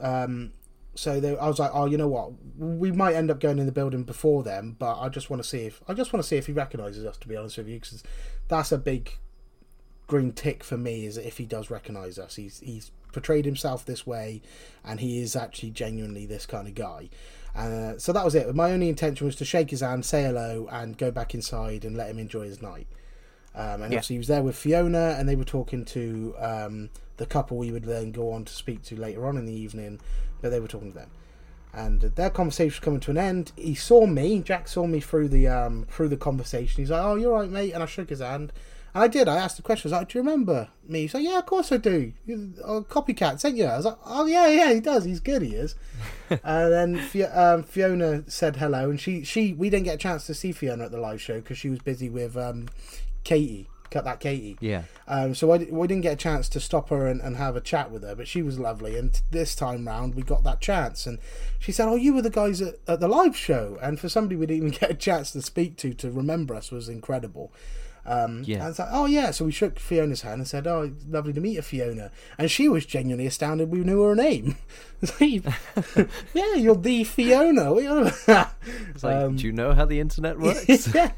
Um, 0.00 0.52
so 1.00 1.18
they, 1.18 1.34
I 1.36 1.48
was 1.48 1.58
like, 1.58 1.70
oh, 1.72 1.86
you 1.86 1.96
know 1.96 2.08
what? 2.08 2.32
We 2.58 2.92
might 2.92 3.14
end 3.14 3.30
up 3.30 3.40
going 3.40 3.58
in 3.58 3.64
the 3.64 3.72
building 3.72 4.02
before 4.04 4.42
them, 4.42 4.76
but 4.78 4.98
I 5.00 5.08
just 5.08 5.30
want 5.30 5.42
to 5.42 5.48
see 5.48 5.60
if 5.64 5.80
I 5.88 5.94
just 5.94 6.12
want 6.12 6.22
to 6.22 6.28
see 6.28 6.36
if 6.36 6.46
he 6.46 6.52
recognises 6.52 7.04
us. 7.06 7.16
To 7.16 7.28
be 7.28 7.36
honest 7.36 7.56
with 7.56 7.68
you, 7.68 7.80
because 7.80 8.02
that's 8.48 8.70
a 8.70 8.76
big 8.78 9.16
green 10.06 10.32
tick 10.32 10.62
for 10.64 10.76
me 10.76 11.06
is 11.06 11.16
if 11.16 11.38
he 11.38 11.46
does 11.46 11.70
recognize 11.70 12.18
us 12.18 12.34
he's 12.34 12.58
he's 12.60 12.90
portrayed 13.12 13.44
himself 13.44 13.84
this 13.86 14.04
way 14.04 14.42
and 14.84 14.98
he 14.98 15.20
is 15.22 15.36
actually 15.36 15.70
genuinely 15.70 16.26
this 16.26 16.46
kind 16.46 16.66
of 16.66 16.74
guy 16.74 17.08
uh, 17.54 17.96
so 17.96 18.12
that 18.12 18.24
was 18.24 18.34
it 18.34 18.52
my 18.52 18.72
only 18.72 18.88
intention 18.88 19.24
was 19.24 19.36
to 19.36 19.44
shake 19.44 19.70
his 19.70 19.82
hand 19.82 20.04
say 20.04 20.24
hello 20.24 20.68
and 20.72 20.98
go 20.98 21.12
back 21.12 21.32
inside 21.32 21.84
and 21.84 21.96
let 21.96 22.10
him 22.10 22.18
enjoy 22.18 22.44
his 22.44 22.60
night 22.60 22.88
um, 23.54 23.82
and 23.82 23.92
Yeah. 23.92 23.98
obviously 23.98 24.14
he 24.14 24.18
was 24.18 24.26
there 24.26 24.42
with 24.42 24.56
Fiona 24.56 25.14
and 25.16 25.28
they 25.28 25.36
were 25.36 25.44
talking 25.44 25.84
to 25.84 26.34
um, 26.40 26.90
the 27.16 27.26
couple 27.26 27.56
we 27.56 27.70
would 27.70 27.84
then 27.84 28.10
go 28.10 28.32
on 28.32 28.44
to 28.44 28.52
speak 28.52 28.82
to 28.82 28.96
later 28.96 29.26
on 29.28 29.36
in 29.36 29.46
the 29.46 29.52
evening 29.54 30.00
but 30.40 30.50
they 30.50 30.60
were 30.60 30.68
talking 30.68 30.92
to 30.92 30.98
them 30.98 31.10
and 31.72 32.00
their 32.00 32.30
conversation 32.30 32.68
was 32.68 32.80
coming 32.80 33.00
to 33.00 33.10
an 33.10 33.18
end. 33.18 33.52
He 33.56 33.74
saw 33.74 34.06
me. 34.06 34.40
Jack 34.40 34.68
saw 34.68 34.86
me 34.86 35.00
through 35.00 35.28
the 35.28 35.46
um, 35.48 35.86
through 35.88 36.08
the 36.08 36.16
conversation. 36.16 36.82
He's 36.82 36.90
like, 36.90 37.02
"Oh, 37.02 37.14
you're 37.14 37.32
right, 37.32 37.48
mate," 37.48 37.72
and 37.72 37.82
I 37.82 37.86
shook 37.86 38.08
his 38.08 38.20
hand. 38.20 38.52
And 38.92 39.04
I 39.04 39.08
did. 39.08 39.28
I 39.28 39.36
asked 39.36 39.56
the 39.56 39.62
question. 39.62 39.88
I 39.88 39.94
was 39.94 40.00
like, 40.00 40.08
"Do 40.08 40.18
you 40.18 40.24
remember 40.24 40.68
me?" 40.88 41.02
He's 41.02 41.14
like, 41.14 41.22
"Yeah, 41.22 41.38
of 41.38 41.46
course 41.46 41.70
I 41.70 41.76
do." 41.76 42.12
Oh, 42.64 42.82
copycat, 42.82 43.44
ain't 43.44 43.56
you? 43.56 43.66
I 43.66 43.76
was 43.76 43.86
like, 43.86 43.98
"Oh 44.04 44.26
yeah, 44.26 44.48
yeah, 44.48 44.72
he 44.72 44.80
does. 44.80 45.04
He's 45.04 45.20
good. 45.20 45.42
He 45.42 45.54
is." 45.54 45.76
and 46.30 46.72
then 46.72 47.28
um, 47.32 47.62
Fiona 47.62 48.24
said 48.28 48.56
hello, 48.56 48.90
and 48.90 49.00
she 49.00 49.22
she 49.22 49.52
we 49.52 49.70
didn't 49.70 49.84
get 49.84 49.94
a 49.94 49.98
chance 49.98 50.26
to 50.26 50.34
see 50.34 50.52
Fiona 50.52 50.86
at 50.86 50.90
the 50.90 51.00
live 51.00 51.22
show 51.22 51.36
because 51.36 51.58
she 51.58 51.70
was 51.70 51.78
busy 51.78 52.08
with 52.08 52.36
um, 52.36 52.68
Katie. 53.22 53.68
Cut 53.90 54.04
that, 54.04 54.20
Katie. 54.20 54.56
yeah, 54.60 54.84
Um, 55.08 55.34
so 55.34 55.52
I, 55.52 55.66
we 55.70 55.88
didn't 55.88 56.02
get 56.02 56.12
a 56.12 56.16
chance 56.16 56.48
to 56.50 56.60
stop 56.60 56.90
her 56.90 57.06
and, 57.08 57.20
and 57.20 57.36
have 57.36 57.56
a 57.56 57.60
chat 57.60 57.90
with 57.90 58.02
her, 58.04 58.14
but 58.14 58.28
she 58.28 58.40
was 58.40 58.58
lovely. 58.58 58.96
And 58.96 59.20
this 59.30 59.54
time 59.54 59.86
round, 59.86 60.14
we 60.14 60.22
got 60.22 60.44
that 60.44 60.60
chance. 60.60 61.06
And 61.06 61.18
she 61.58 61.72
said, 61.72 61.88
"Oh, 61.88 61.96
you 61.96 62.14
were 62.14 62.22
the 62.22 62.30
guys 62.30 62.62
at, 62.62 62.76
at 62.86 63.00
the 63.00 63.08
live 63.08 63.36
show." 63.36 63.78
And 63.82 63.98
for 63.98 64.08
somebody 64.08 64.36
we 64.36 64.46
didn't 64.46 64.68
even 64.68 64.78
get 64.80 64.90
a 64.90 64.94
chance 64.94 65.32
to 65.32 65.42
speak 65.42 65.76
to 65.78 65.92
to 65.94 66.10
remember 66.10 66.54
us 66.54 66.70
was 66.70 66.88
incredible. 66.88 67.52
Um, 68.06 68.42
Yeah. 68.46 68.60
And 68.60 68.68
it's 68.70 68.78
like, 68.78 68.88
oh 68.92 69.06
yeah. 69.06 69.30
So 69.30 69.44
we 69.44 69.52
shook 69.52 69.78
Fiona's 69.78 70.22
hand 70.22 70.40
and 70.40 70.48
said, 70.48 70.66
"Oh, 70.66 70.90
lovely 71.08 71.32
to 71.34 71.40
meet 71.40 71.54
you, 71.56 71.62
Fiona." 71.62 72.10
And 72.38 72.50
she 72.50 72.68
was 72.68 72.86
genuinely 72.86 73.26
astounded 73.26 73.70
we 73.70 73.80
knew 73.80 74.02
her 74.02 74.14
name. 74.14 74.56
Like, 75.18 75.44
yeah, 76.34 76.54
you're 76.56 76.74
the 76.76 77.04
Fiona. 77.04 77.72
What 77.72 77.78
are 77.78 77.82
you 77.82 77.88
on 77.90 78.06
about?" 78.26 78.50
it's 78.94 79.02
like, 79.02 79.16
Um, 79.16 79.36
do 79.36 79.46
you 79.46 79.52
know 79.52 79.72
how 79.72 79.86
the 79.86 79.98
internet 79.98 80.38
works? 80.40 80.94
yeah. 80.94 81.12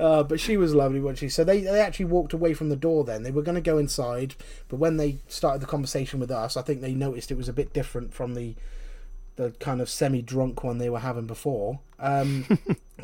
Uh, 0.00 0.24
but 0.24 0.40
she 0.40 0.56
was 0.56 0.74
lovely, 0.74 0.98
wasn't 0.98 1.18
she? 1.18 1.28
So 1.28 1.44
they, 1.44 1.60
they 1.60 1.80
actually 1.80 2.06
walked 2.06 2.32
away 2.32 2.54
from 2.54 2.70
the 2.70 2.76
door 2.76 3.04
then. 3.04 3.22
They 3.22 3.30
were 3.30 3.42
going 3.42 3.54
to 3.54 3.60
go 3.60 3.78
inside, 3.78 4.34
but 4.68 4.78
when 4.78 4.96
they 4.96 5.18
started 5.28 5.62
the 5.62 5.66
conversation 5.66 6.18
with 6.18 6.32
us, 6.32 6.56
I 6.56 6.62
think 6.62 6.80
they 6.80 6.92
noticed 6.92 7.30
it 7.30 7.36
was 7.36 7.48
a 7.48 7.52
bit 7.52 7.72
different 7.72 8.12
from 8.12 8.34
the 8.34 8.56
the 9.36 9.52
kind 9.60 9.80
of 9.80 9.88
semi 9.88 10.20
drunk 10.22 10.64
one 10.64 10.78
they 10.78 10.90
were 10.90 10.98
having 10.98 11.26
before. 11.26 11.78
Um, 12.00 12.46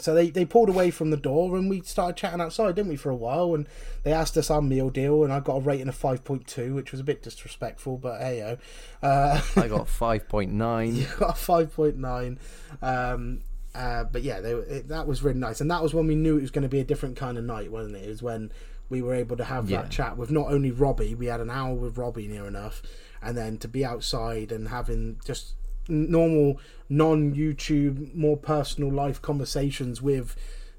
so 0.00 0.14
they, 0.14 0.30
they 0.30 0.44
pulled 0.44 0.68
away 0.68 0.90
from 0.90 1.10
the 1.10 1.16
door 1.16 1.56
and 1.56 1.68
we 1.70 1.80
started 1.82 2.16
chatting 2.16 2.40
outside, 2.40 2.74
didn't 2.76 2.90
we, 2.90 2.96
for 2.96 3.10
a 3.10 3.16
while? 3.16 3.54
And 3.54 3.66
they 4.02 4.12
asked 4.12 4.36
us 4.36 4.50
our 4.50 4.62
meal 4.62 4.90
deal, 4.90 5.24
and 5.24 5.32
I 5.32 5.40
got 5.40 5.56
a 5.56 5.60
rating 5.60 5.88
of 5.88 5.98
5.2, 6.00 6.74
which 6.74 6.92
was 6.92 7.00
a 7.00 7.04
bit 7.04 7.22
disrespectful, 7.22 7.98
but 7.98 8.20
hey, 8.20 8.56
uh, 9.02 9.40
I 9.56 9.68
got 9.68 9.88
five 9.88 10.28
point 10.28 10.52
nine. 10.52 10.94
You 10.96 11.06
got 11.18 11.36
five 11.38 11.74
point 11.74 11.96
nine. 11.96 12.38
Um, 12.82 13.42
uh, 13.74 14.04
but 14.04 14.22
yeah, 14.22 14.40
they, 14.40 14.52
it, 14.52 14.88
that 14.88 15.06
was 15.06 15.22
really 15.22 15.38
nice, 15.38 15.60
and 15.60 15.70
that 15.70 15.82
was 15.82 15.92
when 15.92 16.06
we 16.06 16.14
knew 16.14 16.38
it 16.38 16.42
was 16.42 16.50
going 16.50 16.62
to 16.62 16.68
be 16.68 16.80
a 16.80 16.84
different 16.84 17.16
kind 17.16 17.36
of 17.36 17.44
night, 17.44 17.70
wasn't 17.70 17.96
it? 17.96 18.04
It 18.04 18.08
was 18.08 18.22
when 18.22 18.50
we 18.88 19.02
were 19.02 19.14
able 19.14 19.36
to 19.36 19.44
have 19.44 19.68
Yeah. 19.68 19.82
that 19.82 19.90
chat 19.90 20.16
with 20.16 20.30
not 20.30 20.50
only 20.50 20.70
Robbie, 20.70 21.14
we 21.14 21.26
had 21.26 21.40
an 21.40 21.50
hour 21.50 21.74
with 21.74 21.98
Robbie 21.98 22.28
near 22.28 22.46
enough, 22.46 22.82
and 23.20 23.36
then 23.36 23.58
to 23.58 23.68
be 23.68 23.84
outside 23.84 24.50
and 24.52 24.68
having 24.68 25.20
just 25.26 25.54
normal, 25.88 26.58
non 26.88 27.34
YouTube, 27.34 28.14
more 28.14 28.36
personal 28.36 28.92
life 28.92 29.20
conversations 29.22 30.00
with. 30.02 30.36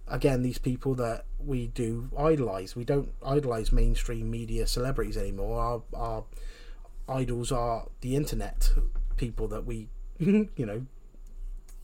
Again, 0.10 0.42
these 0.42 0.58
people 0.58 0.96
that 0.96 1.26
we 1.38 1.68
do 1.68 2.10
idolize. 2.18 2.78
We 2.78 2.86
don't 2.86 3.10
idolize 3.26 3.74
mainstream 3.74 4.32
media 4.32 4.66
celebrities 4.66 5.18
anymore. 5.18 5.60
Our, 5.60 5.82
our 5.94 6.24
idols 7.10 7.52
are 7.52 7.88
the 8.00 8.16
internet 8.16 8.72
people 9.18 9.50
that 9.50 9.66
we, 9.66 9.90
you 10.20 10.48
know, 10.58 10.86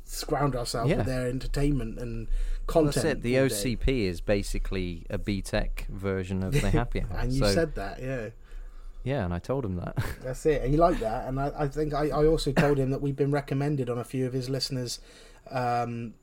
scrounge 0.06 0.56
ourselves 0.56 0.90
Yeah. 0.90 0.98
with 0.98 1.06
their 1.08 1.28
entertainment 1.28 2.00
and 2.00 2.28
Well, 2.28 2.86
content. 2.86 2.94
that's 2.96 3.06
it. 3.06 3.22
The 3.24 3.40
all 3.40 3.48
day. 3.50 3.54
OCP 3.56 4.06
is 4.06 4.22
basically 4.22 5.06
a 5.10 5.18
BTEC 5.18 5.88
version 5.88 6.44
of 6.44 6.54
the 6.62 6.70
Happy 6.70 7.02
Hour. 7.02 7.18
And 7.20 7.34
you 7.34 7.40
so, 7.40 7.52
said 7.54 7.76
that, 7.76 8.02
yeah. 8.02 8.30
Yeah, 9.04 9.24
and 9.26 9.34
I 9.34 9.40
told 9.40 9.66
him 9.66 9.76
that. 9.78 9.96
That's 10.24 10.46
it. 10.46 10.62
And 10.64 10.72
you 10.74 10.80
like 10.80 11.00
that. 11.00 11.28
And 11.28 11.40
I, 11.40 11.52
I 11.58 11.68
think 11.68 11.94
I, 11.94 12.08
I 12.10 12.26
also 12.26 12.52
told 12.52 12.78
him 12.78 12.90
that 12.92 13.02
we've 13.02 13.16
been 13.16 13.32
recommended 13.32 13.90
on 13.90 13.98
a 13.98 14.04
few 14.04 14.26
of 14.26 14.34
his 14.34 14.50
listeners, 14.50 15.00
um, 15.52 16.14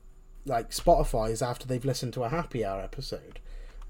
like 0.45 0.71
Spotify's 0.71 1.41
after 1.41 1.67
they've 1.67 1.85
listened 1.85 2.13
to 2.13 2.23
a 2.23 2.29
happy 2.29 2.65
hour 2.65 2.81
episode. 2.81 3.39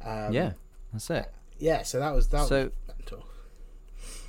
Um, 0.04 0.34
yeah, 0.34 0.54
that's 0.92 1.10
it. 1.10 1.32
Yeah, 1.60 1.84
so 1.84 2.00
that 2.00 2.14
was 2.14 2.28
that 2.30 2.48
So- 2.48 2.64
was 2.66 2.72
mental. 2.98 3.26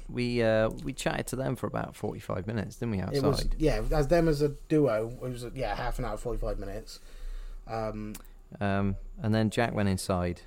We 0.08 0.42
uh, 0.42 0.68
we 0.84 0.92
chatted 0.92 1.26
to 1.28 1.36
them 1.36 1.56
for 1.56 1.66
about 1.66 1.96
forty 1.96 2.20
five 2.20 2.46
minutes, 2.46 2.76
didn't 2.76 2.92
we? 2.92 3.00
Outside. 3.00 3.16
It 3.16 3.22
was 3.26 3.46
yeah, 3.56 3.82
as 3.92 4.08
them 4.08 4.28
as 4.28 4.42
a 4.42 4.50
duo, 4.68 5.10
it 5.22 5.30
was 5.30 5.46
yeah, 5.54 5.74
half 5.74 5.98
an 5.98 6.04
hour, 6.04 6.16
forty 6.18 6.38
five 6.38 6.58
minutes. 6.58 7.00
Um, 7.66 8.14
Um, 8.60 8.96
and 9.22 9.34
then 9.34 9.48
Jack 9.48 9.72
went 9.74 9.88
inside. 9.88 10.42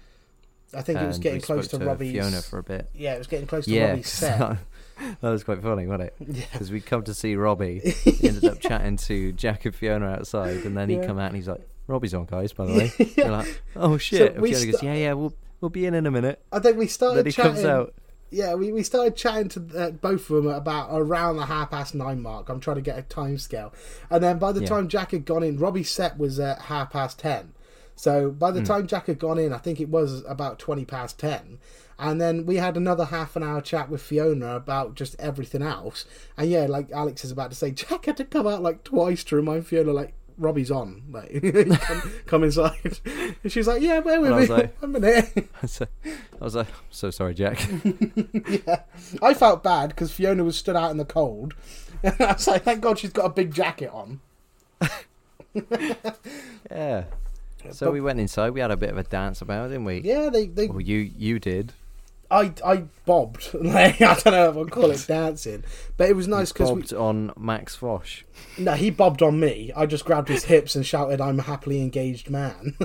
I 0.75 0.81
think 0.81 0.99
it 0.99 1.07
was 1.07 1.19
getting 1.19 1.41
close 1.41 1.65
spoke 1.65 1.81
to 1.81 1.85
Robbie's 1.87 2.11
Fiona 2.11 2.41
for 2.41 2.59
a 2.59 2.63
bit. 2.63 2.89
Yeah, 2.93 3.15
it 3.15 3.17
was 3.17 3.27
getting 3.27 3.47
close 3.47 3.65
to 3.65 3.71
Yeah, 3.71 3.89
Robbie's 3.91 4.09
set. 4.09 4.39
that 5.21 5.29
was 5.29 5.43
quite 5.43 5.61
funny, 5.61 5.87
wasn't 5.87 6.03
it? 6.09 6.15
yeah. 6.27 6.45
Because 6.51 6.71
we 6.71 6.81
come 6.81 7.03
to 7.03 7.13
see 7.13 7.35
Robbie, 7.35 7.79
he 8.03 8.27
ended 8.27 8.45
up 8.45 8.59
chatting 8.59 8.97
to 8.97 9.31
Jack 9.33 9.65
and 9.65 9.75
Fiona 9.75 10.07
outside, 10.07 10.57
and 10.65 10.75
then 10.77 10.89
he 10.89 10.95
Yeah. 10.97 11.05
come 11.07 11.19
out 11.19 11.27
and 11.27 11.35
he's 11.35 11.47
like, 11.47 11.67
"Robbie's 11.87 12.13
on, 12.13 12.25
guys." 12.25 12.53
By 12.53 12.65
the 12.65 12.73
way, 12.73 12.91
You're 13.17 13.29
like, 13.31 13.61
"Oh 13.75 13.97
shit!" 13.97 14.33
and 14.33 14.41
we 14.41 14.53
Fiona 14.53 14.71
goes, 14.71 14.83
"Yeah, 14.83 14.93
yeah, 14.95 15.13
we'll 15.13 15.33
we'll 15.61 15.69
be 15.69 15.85
in 15.85 15.93
in 15.93 16.05
a 16.05 16.11
minute." 16.11 16.41
I 16.51 16.59
think 16.59 16.77
we 16.77 16.87
started 16.87 17.17
Then 17.19 17.25
he 17.25 17.31
chatting. 17.31 17.53
comes 17.53 17.65
out. 17.65 17.93
Yeah, 18.31 18.55
we, 18.55 18.73
we 18.73 18.81
started 18.83 19.15
chatting 19.15 19.49
to 19.49 19.79
uh, 19.79 19.91
both 19.91 20.29
of 20.29 20.43
them 20.43 20.51
at 20.51 20.57
about 20.57 20.89
around 20.91 21.37
the 21.37 21.45
half 21.45 21.69
past 21.71 21.93
nine 21.95 22.21
mark. 22.21 22.49
I'm 22.49 22.59
trying 22.59 22.75
to 22.77 22.81
get 22.81 22.97
a 22.97 23.03
time 23.03 23.37
scale, 23.37 23.71
and 24.09 24.21
then 24.23 24.39
by 24.39 24.51
the 24.51 24.61
Yeah. 24.61 24.67
time 24.67 24.87
Jack 24.89 25.11
had 25.11 25.25
gone 25.25 25.43
in, 25.43 25.57
Robbie's 25.57 25.91
set 25.91 26.17
was 26.17 26.39
at 26.39 26.61
half 26.63 26.89
past 26.91 27.19
ten. 27.19 27.53
So 27.95 28.29
by 28.31 28.51
the 28.51 28.59
hmm. 28.59 28.65
time 28.65 28.87
Jack 28.87 29.07
had 29.07 29.19
gone 29.19 29.39
in, 29.39 29.53
I 29.53 29.57
think 29.57 29.79
it 29.79 29.89
was 29.89 30.23
about 30.27 30.59
twenty 30.59 30.85
past 30.85 31.19
ten. 31.19 31.59
And 31.97 32.19
then 32.19 32.45
we 32.45 32.57
had 32.57 32.75
another 32.75 33.05
half 33.05 33.35
an 33.35 33.43
hour 33.43 33.61
chat 33.61 33.89
with 33.89 34.01
Fiona 34.01 34.55
about 34.55 34.95
just 34.95 35.15
everything 35.17 35.61
else. 35.61 36.05
And 36.37 36.49
yeah, 36.49 36.65
like 36.65 36.91
Alex 36.91 37.23
is 37.23 37.31
about 37.31 37.51
to 37.51 37.55
say, 37.55 37.71
Jack 37.71 38.05
had 38.05 38.17
to 38.17 38.25
come 38.25 38.47
out 38.47 38.61
like 38.61 38.83
twice 38.83 39.23
to 39.25 39.35
remind 39.35 39.65
Fiona, 39.65 39.93
like, 39.93 40.13
Robbie's 40.37 40.71
on. 40.71 41.03
Like, 41.09 41.41
come, 41.81 42.11
come 42.25 42.43
inside. 42.43 42.99
And 43.43 43.51
she's 43.51 43.67
like, 43.67 43.81
yeah, 43.81 44.01
bear 44.01 44.19
with 44.19 44.31
And 44.31 44.35
I 44.35 44.37
me. 44.37 44.41
was 44.41 44.49
like- 44.49 44.81
One 44.81 44.91
minute. 44.91 45.49
I 46.41 46.43
was 46.43 46.55
like, 46.55 46.67
"So 46.89 47.09
sorry, 47.09 47.33
Jack." 47.33 47.65
yeah. 48.65 48.81
I 49.21 49.33
felt 49.33 49.63
bad 49.63 49.89
because 49.89 50.11
Fiona 50.11 50.43
was 50.43 50.57
stood 50.57 50.75
out 50.75 50.91
in 50.91 50.97
the 50.97 51.05
cold. 51.05 51.53
And 52.03 52.19
I 52.19 52.33
was 52.33 52.47
like, 52.47 52.63
thank 52.63 52.81
God 52.81 52.99
she's 52.99 53.13
got 53.13 53.25
a 53.25 53.29
big 53.29 53.53
jacket 53.53 53.89
on. 53.89 54.19
yeah. 56.69 57.05
So 57.71 57.87
But- 57.87 57.93
we 57.93 58.01
went 58.01 58.19
inside. 58.19 58.51
We 58.51 58.59
had 58.59 58.71
a 58.71 58.77
bit 58.77 58.89
of 58.89 58.97
a 58.97 59.03
dance 59.03 59.41
about, 59.41 59.65
it, 59.65 59.69
didn't 59.69 59.85
we? 59.85 60.01
Yeah, 60.01 60.29
they. 60.29 60.47
they 60.47 60.67
Well, 60.67 60.81
you 60.81 60.97
you 60.97 61.39
did. 61.39 61.73
I 62.35 62.53
I 62.65 62.83
bobbed. 63.05 63.49
Like, 63.75 64.01
I 64.01 64.13
don't 64.15 64.33
know 64.33 64.49
if 64.49 64.57
I'll 64.57 64.65
call 64.65 64.91
it 64.91 65.05
dancing, 65.07 65.63
but 65.97 66.09
it 66.09 66.15
was 66.15 66.27
nice 66.27 66.51
because 66.51 66.71
we 66.71 66.81
Bobbed 66.81 66.93
on 66.93 67.31
Max 67.37 67.75
Fosh. 67.75 68.23
no, 68.57 68.73
he 68.73 68.89
bobbed 68.89 69.21
on 69.21 69.39
me. 69.39 69.71
I 69.75 69.85
just 69.85 70.05
grabbed 70.05 70.27
his 70.29 70.45
hips 70.45 70.75
and 70.75 70.85
shouted, 70.85 71.21
"I'm 71.21 71.39
a 71.39 71.43
happily 71.43 71.81
engaged 71.81 72.29
man," 72.29 72.75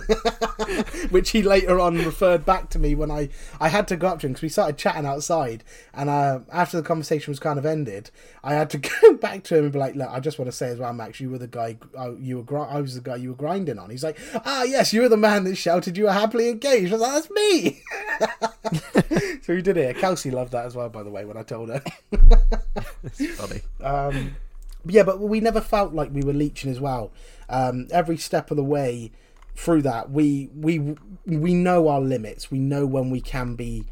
which 1.11 1.31
he 1.31 1.43
later 1.43 1.81
on 1.81 1.97
referred 1.99 2.45
back 2.45 2.71
to 2.71 2.79
me 2.79 2.95
when 2.95 3.11
I 3.11 3.29
I 3.59 3.69
had 3.69 3.89
to 3.89 3.97
go 3.97 4.09
up 4.09 4.21
to 4.21 4.27
him 4.27 4.33
because 4.33 4.43
we 4.43 4.49
started 4.49 4.77
chatting 4.79 5.07
outside, 5.07 5.65
and 5.95 6.09
uh, 6.11 6.41
after 6.53 6.77
the 6.77 6.83
conversation 6.87 7.31
was 7.31 7.41
kind 7.41 7.59
of 7.59 7.67
ended, 7.67 8.11
I 8.45 8.55
had 8.55 8.71
to 8.71 8.79
go 8.79 9.15
back 9.15 9.43
to 9.45 9.57
him 9.57 9.65
and 9.65 9.73
be 9.73 9.79
like, 9.79 9.95
"Look, 9.97 10.11
I 10.11 10.21
just 10.21 10.39
want 10.39 10.51
to 10.51 10.57
say 10.57 10.69
as 10.69 10.79
well, 10.79 10.93
Max, 10.93 11.19
you 11.21 11.31
were 11.31 11.39
the 11.39 11.47
guy. 11.49 11.79
Uh, 11.99 12.13
you 12.19 12.37
were 12.39 12.43
gri- 12.45 12.61
I 12.61 12.81
was 12.81 12.95
the 12.95 13.01
guy 13.01 13.17
you 13.17 13.31
were 13.31 13.37
grinding 13.37 13.79
on." 13.79 13.91
He's 13.91 14.05
like, 14.05 14.19
"Ah, 14.45 14.63
yes, 14.65 14.93
you 14.93 15.03
were 15.03 15.09
the 15.09 15.17
man 15.17 15.45
that 15.45 15.57
shouted 15.57 15.97
you 15.97 16.05
were 16.05 16.13
happily 16.13 16.49
engaged." 16.49 16.93
I 16.93 16.97
was 16.97 17.03
like, 17.03 17.13
"That's 17.15 17.31
me." 17.31 17.83
So 19.43 19.55
we 19.55 19.63
did 19.63 19.77
it. 19.77 19.97
Kelsey 19.97 20.31
loved 20.31 20.53
that 20.53 20.67
as 20.67 20.75
well, 20.75 20.89
by 20.89 21.03
the 21.03 21.11
way, 21.11 21.25
when 21.25 21.37
I 21.37 21.43
told 21.43 21.71
her. 21.71 21.83
It's 23.05 23.35
funny. 23.37 23.63
Um, 23.83 24.37
yeah, 24.85 25.03
but 25.03 25.21
we 25.21 25.41
never 25.41 25.61
felt 25.61 25.93
like 25.95 26.11
we 26.13 26.23
were 26.23 26.33
leeching 26.33 26.71
as 26.71 26.81
well. 26.81 27.13
Um, 27.49 27.89
every 27.91 28.17
step 28.17 28.51
of 28.51 28.57
the 28.57 28.65
way 28.65 29.13
through 29.55 29.83
that, 29.83 30.11
we 30.11 30.51
we 30.55 30.97
we 31.27 31.55
know 31.55 31.89
our 31.89 32.01
limits. 32.01 32.51
We 32.51 32.59
know 32.59 32.87
when 32.87 33.11
we 33.11 33.21
can 33.21 33.57
be 33.57 33.87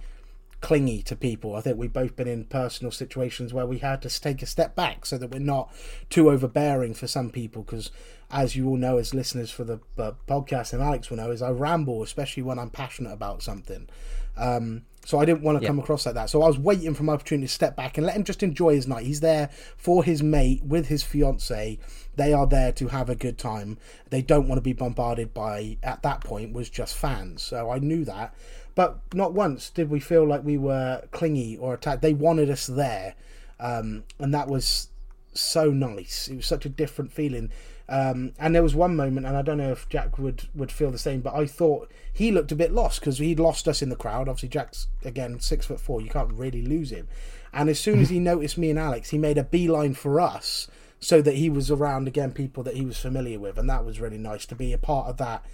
clingy 0.61 1.03
to 1.03 1.14
people. 1.14 1.55
I 1.55 1.61
think 1.61 1.78
we've 1.78 1.92
both 1.92 2.16
been 2.16 2.26
in 2.26 2.44
personal 2.44 2.90
situations 2.90 3.53
where 3.53 3.66
we 3.66 3.78
had 3.78 4.03
to 4.03 4.20
take 4.20 4.42
a 4.42 4.46
step 4.46 4.74
back 4.74 5.07
so 5.07 5.16
that 5.18 5.30
we're 5.30 5.38
not 5.38 5.72
too 6.11 6.30
overbearing 6.30 6.94
for 6.94 7.07
some 7.07 7.30
people. 7.30 7.62
Because 7.62 7.90
as 8.30 8.57
you 8.57 8.68
all 8.68 8.76
know, 8.76 8.99
as 8.99 9.14
listeners 9.14 9.51
for 9.51 9.64
the 9.64 9.80
uh, 9.99 10.12
podcast, 10.26 10.72
and 10.72 10.82
Alex 10.82 11.11
will 11.11 11.18
know, 11.18 11.30
is 11.30 11.42
I 11.42 11.51
ramble, 11.51 12.03
especially 12.03 12.42
when 12.42 12.59
I'm 12.59 12.70
passionate 12.70 13.12
about 13.12 13.42
something. 13.42 13.88
Um, 14.36 14.82
so 15.09 15.18
I 15.18 15.24
didn't 15.24 15.40
want 15.40 15.56
to 15.56 15.62
Yeah. 15.62 15.68
come 15.68 15.78
across 15.78 16.04
like 16.04 16.16
that. 16.16 16.28
So 16.28 16.42
I 16.42 16.46
was 16.48 16.59
waiting 16.59 16.92
for 16.92 17.02
my 17.02 17.14
opportunity 17.14 17.46
to 17.46 17.52
step 17.54 17.74
back 17.74 17.96
and 17.96 18.06
let 18.06 18.14
him 18.14 18.24
just 18.24 18.42
enjoy 18.42 18.74
his 18.74 18.86
night. 18.86 19.06
He's 19.06 19.20
there 19.20 19.48
for 19.78 20.04
his 20.04 20.22
mate 20.22 20.62
with 20.62 20.88
his 20.88 21.02
fiance. 21.02 21.78
They 22.16 22.32
are 22.34 22.46
there 22.46 22.72
to 22.72 22.88
have 22.88 23.09
a 23.09 23.14
good 23.14 23.38
time. 23.38 23.78
They 24.11 24.20
don't 24.20 24.46
want 24.48 24.59
to 24.59 24.62
be 24.62 24.74
bombarded 24.74 25.32
by 25.32 25.78
at 25.82 26.02
that 26.02 26.20
point 26.20 26.52
was 26.52 26.68
just 26.68 26.94
fans. 26.94 27.40
So 27.40 27.70
I 27.70 27.78
knew 27.78 28.04
that. 28.04 28.34
But 28.74 29.00
not 29.14 29.32
once 29.32 29.70
did 29.70 29.88
we 29.88 29.98
feel 29.98 30.26
like 30.26 30.44
we 30.44 30.59
were 30.59 31.00
clingy 31.11 31.56
or 31.56 31.72
attacked. 31.72 32.02
They 32.02 32.12
wanted 32.12 32.50
us 32.50 32.66
there. 32.66 33.14
Um, 33.59 34.04
and 34.18 34.34
that 34.34 34.46
was 34.46 34.88
so 35.32 35.70
nice. 35.70 36.28
It 36.28 36.36
was 36.36 36.44
such 36.46 36.66
a 36.66 36.68
different 36.68 37.12
feeling. 37.14 37.50
Um, 37.89 38.32
and 38.39 38.55
there 38.55 38.62
was 38.62 38.74
one 38.74 38.97
moment, 38.97 39.26
and 39.26 39.34
I 39.36 39.41
don't 39.43 39.57
know 39.57 39.72
if 39.72 39.89
Jack 39.89 40.18
would, 40.18 40.49
would 40.55 40.70
feel 40.70 40.91
the 40.91 40.99
same, 40.99 41.20
but 41.20 41.34
I 41.34 41.47
thought 41.47 41.91
he 42.12 42.30
looked 42.30 42.53
a 42.53 42.57
bit 42.57 42.70
lost 42.72 43.01
because 43.01 43.16
he'd 43.18 43.41
lost 43.41 43.66
us 43.66 43.80
in 43.80 43.89
the 43.89 43.97
crowd. 43.97 44.28
Obviously, 44.28 44.51
Jack's 44.51 44.89
again 45.05 45.41
six 45.41 45.64
foot 45.66 45.80
four. 45.80 46.01
You 46.03 46.11
can't 46.11 46.32
really 46.32 46.61
lose 46.62 46.91
him. 46.91 47.09
And 47.53 47.70
as 47.70 47.80
soon 47.80 48.01
as 48.01 48.11
he 48.11 48.18
noticed 48.20 48.59
me 48.59 48.68
and 48.70 48.78
Alex, 48.78 49.11
he 49.11 49.18
made 49.18 49.39
a 49.39 49.45
beeline 49.45 49.95
for 49.95 50.20
us 50.20 50.68
so 51.01 51.22
that 51.22 51.36
he 51.36 51.49
was 51.49 51.70
around 51.70 52.09
again 52.09 52.32
people 52.32 52.62
that 52.64 52.76
he 52.76 52.84
was 52.84 52.99
familiar 52.99 53.39
with, 53.39 53.57
and 53.59 53.70
that 53.70 53.84
was 53.86 54.01
really 54.01 54.18
nice 54.18 54.45
to 54.47 54.55
be 54.55 54.72
a 54.72 54.78
part 54.78 55.09
of 55.09 55.16
that 55.16 55.45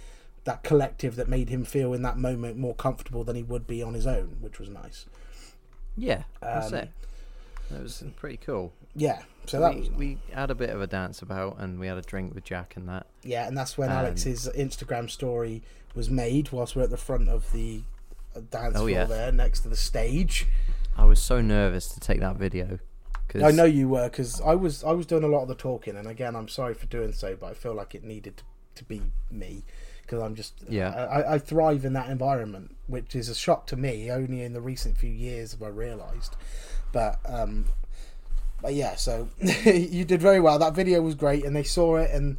that 0.43 0.61
collective 0.61 1.15
that 1.15 1.27
made 1.29 1.49
him 1.49 1.63
feel 1.63 1.93
in 1.93 2.01
that 2.03 2.17
moment 2.17 2.57
more 2.57 2.75
comfortable 2.75 3.23
than 3.23 3.35
he 3.35 3.43
would 3.43 3.65
be 3.65 3.81
on 3.81 3.93
his 3.95 4.05
own, 4.05 4.37
which 4.41 4.59
was 4.59 4.69
nice. 4.69 5.05
Yeah, 5.97 6.23
that's 6.41 6.67
Um, 6.71 6.79
it. 6.79 6.89
That 7.71 7.81
was 7.81 8.03
pretty 8.15 8.37
cool. 8.37 8.73
Yeah, 8.95 9.21
so 9.45 9.59
that 9.59 9.73
we, 9.73 9.79
was 9.79 9.89
we 9.91 10.17
had 10.33 10.51
a 10.51 10.55
bit 10.55 10.69
of 10.69 10.81
a 10.81 10.87
dance 10.87 11.21
about, 11.21 11.57
and 11.59 11.79
we 11.79 11.87
had 11.87 11.97
a 11.97 12.01
drink 12.01 12.33
with 12.35 12.43
Jack 12.43 12.75
and 12.75 12.87
that. 12.87 13.07
Yeah, 13.23 13.47
and 13.47 13.57
that's 13.57 13.77
when 13.77 13.89
Um, 13.89 13.97
Alex's 13.97 14.47
Instagram 14.55 15.09
story 15.09 15.63
was 15.95 16.09
made 16.09 16.51
whilst 16.51 16.75
we're 16.75 16.83
at 16.83 16.89
the 16.91 16.97
front 16.97 17.27
of 17.29 17.51
the 17.51 17.81
uh, 18.35 18.41
dance 18.51 18.75
Oh, 18.75 18.79
floor 18.79 18.89
yeah. 18.89 19.03
there 19.05 19.31
next 19.31 19.61
to 19.61 19.69
the 19.69 19.75
stage. 19.75 20.45
I 20.97 21.05
was 21.05 21.21
so 21.21 21.41
nervous 21.41 21.87
to 21.89 21.99
take 21.99 22.19
that 22.21 22.35
video. 22.37 22.79
Cause 23.27 23.41
I 23.41 23.51
know 23.51 23.65
you 23.65 23.89
were 23.89 24.07
because 24.07 24.39
I 24.41 24.53
was 24.55 24.83
I 24.83 24.91
was 24.91 25.05
doing 25.07 25.23
a 25.23 25.27
lot 25.27 25.41
of 25.41 25.47
the 25.47 25.55
talking, 25.55 25.97
and 25.97 26.07
again, 26.07 26.35
I'm 26.35 26.47
sorry 26.47 26.73
for 26.75 26.85
doing 26.85 27.11
so, 27.11 27.35
but 27.35 27.47
I 27.47 27.53
feel 27.53 27.73
like 27.73 27.95
it 27.95 28.03
needed 28.03 28.37
to, 28.37 28.43
to 28.75 28.83
be 28.83 29.01
me 29.31 29.63
because 30.03 30.21
I'm 30.21 30.35
just 30.35 30.53
Yeah. 30.69 30.91
I, 30.93 31.33
I 31.33 31.39
thrive 31.39 31.83
in 31.85 31.93
that 31.93 32.09
environment, 32.09 32.75
which 32.87 33.15
is 33.15 33.27
a 33.27 33.35
shock 33.35 33.65
to 33.67 33.75
me. 33.75 34.11
Only 34.11 34.43
in 34.43 34.53
the 34.53 34.61
recent 34.61 34.95
few 34.97 35.09
years 35.09 35.51
have 35.53 35.63
I 35.63 35.69
realised, 35.69 36.35
but 36.95 37.19
um, 37.25 37.65
but 38.61 38.73
yeah, 38.73 38.95
so 38.95 39.27
you 39.65 40.05
did 40.05 40.21
very 40.21 40.39
well. 40.39 40.57
That 40.57 40.73
video 40.73 41.01
was 41.01 41.13
great, 41.13 41.43
and 41.43 41.53
they 41.53 41.63
saw 41.63 41.97
it, 41.97 42.09
and 42.09 42.37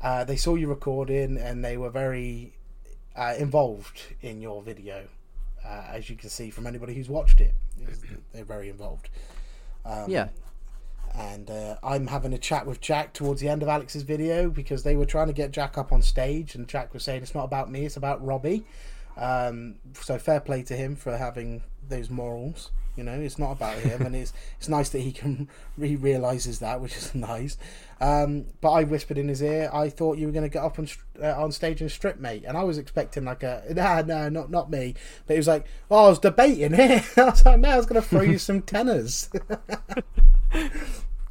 uh, 0.00 0.24
they 0.24 0.36
saw 0.36 0.54
you 0.54 0.66
recording, 0.66 1.36
and 1.36 1.62
they 1.62 1.76
were 1.76 1.90
very 1.90 2.54
uh, 3.14 3.34
involved 3.38 4.00
in 4.22 4.40
your 4.40 4.62
video, 4.62 5.04
uh, 5.62 5.84
as 5.90 6.08
you 6.08 6.16
can 6.16 6.30
see 6.30 6.48
from 6.48 6.66
anybody 6.66 6.94
who's 6.94 7.10
watched 7.10 7.42
it. 7.42 7.52
They're 8.32 8.44
very 8.44 8.70
involved. 8.70 9.10
Um, 9.84 10.06
Yeah, 10.08 10.28
and 11.14 11.50
uh, 11.50 11.76
I'm 11.82 12.06
having 12.06 12.32
a 12.32 12.38
chat 12.38 12.64
with 12.64 12.80
Jack 12.80 13.12
towards 13.12 13.42
the 13.42 13.50
end 13.50 13.62
of 13.62 13.68
Alex's 13.68 14.04
video 14.04 14.48
because 14.48 14.84
they 14.84 14.96
were 14.96 15.04
trying 15.04 15.26
to 15.26 15.34
get 15.34 15.50
Jack 15.50 15.76
up 15.76 15.92
on 15.92 16.00
stage, 16.00 16.54
and 16.54 16.66
Jack 16.66 16.94
was 16.94 17.04
saying 17.04 17.22
it's 17.22 17.34
not 17.34 17.44
about 17.44 17.70
me, 17.70 17.84
it's 17.84 17.98
about 17.98 18.24
Robbie. 18.24 18.64
Um, 19.18 19.74
so 20.00 20.18
fair 20.18 20.40
play 20.40 20.62
to 20.62 20.74
him 20.74 20.96
for 20.96 21.14
having 21.18 21.62
those 21.86 22.08
morals. 22.08 22.70
You 22.98 23.04
know, 23.04 23.12
it's 23.12 23.38
not 23.38 23.52
about 23.52 23.76
him, 23.78 24.02
and 24.02 24.16
it's 24.16 24.32
it's 24.58 24.68
nice 24.68 24.88
that 24.88 24.98
he 24.98 25.12
can 25.12 25.48
he 25.80 25.94
realizes 25.94 26.58
that, 26.58 26.80
which 26.80 26.96
is 26.96 27.14
nice. 27.14 27.56
Um, 28.00 28.46
but 28.60 28.72
I 28.72 28.82
whispered 28.84 29.18
in 29.18 29.28
his 29.28 29.40
ear, 29.40 29.70
I 29.72 29.88
thought 29.88 30.18
you 30.18 30.26
were 30.26 30.32
going 30.32 30.44
to 30.44 30.48
get 30.48 30.64
up 30.64 30.78
on 30.80 30.88
uh, 31.22 31.40
on 31.40 31.52
stage 31.52 31.80
and 31.80 31.90
strip, 31.90 32.18
mate, 32.18 32.44
and 32.46 32.56
I 32.58 32.64
was 32.64 32.76
expecting 32.76 33.24
like 33.24 33.44
a 33.44 33.62
nah, 33.70 34.02
no, 34.02 34.28
not 34.28 34.50
not 34.50 34.68
me. 34.70 34.94
But 35.28 35.34
he 35.34 35.38
was 35.38 35.46
like, 35.46 35.64
oh, 35.92 36.06
I 36.06 36.08
was 36.08 36.18
debating 36.18 36.74
here. 36.74 37.04
I 37.16 37.24
was 37.24 37.46
like, 37.46 37.60
man, 37.60 37.72
I 37.72 37.76
was 37.76 37.86
going 37.86 38.02
to 38.02 38.08
throw 38.08 38.22
you 38.22 38.36
some 38.38 38.62
tenors. 38.62 39.30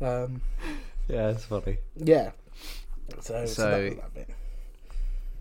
um, 0.01 0.41
yeah, 1.09 1.29
it's 1.29 1.45
funny. 1.45 1.79
yeah. 1.97 2.31
So, 3.19 3.45
so, 3.45 3.47
So- 3.47 3.69
that 3.71 3.95
that 3.97 4.13
bit. 4.13 4.29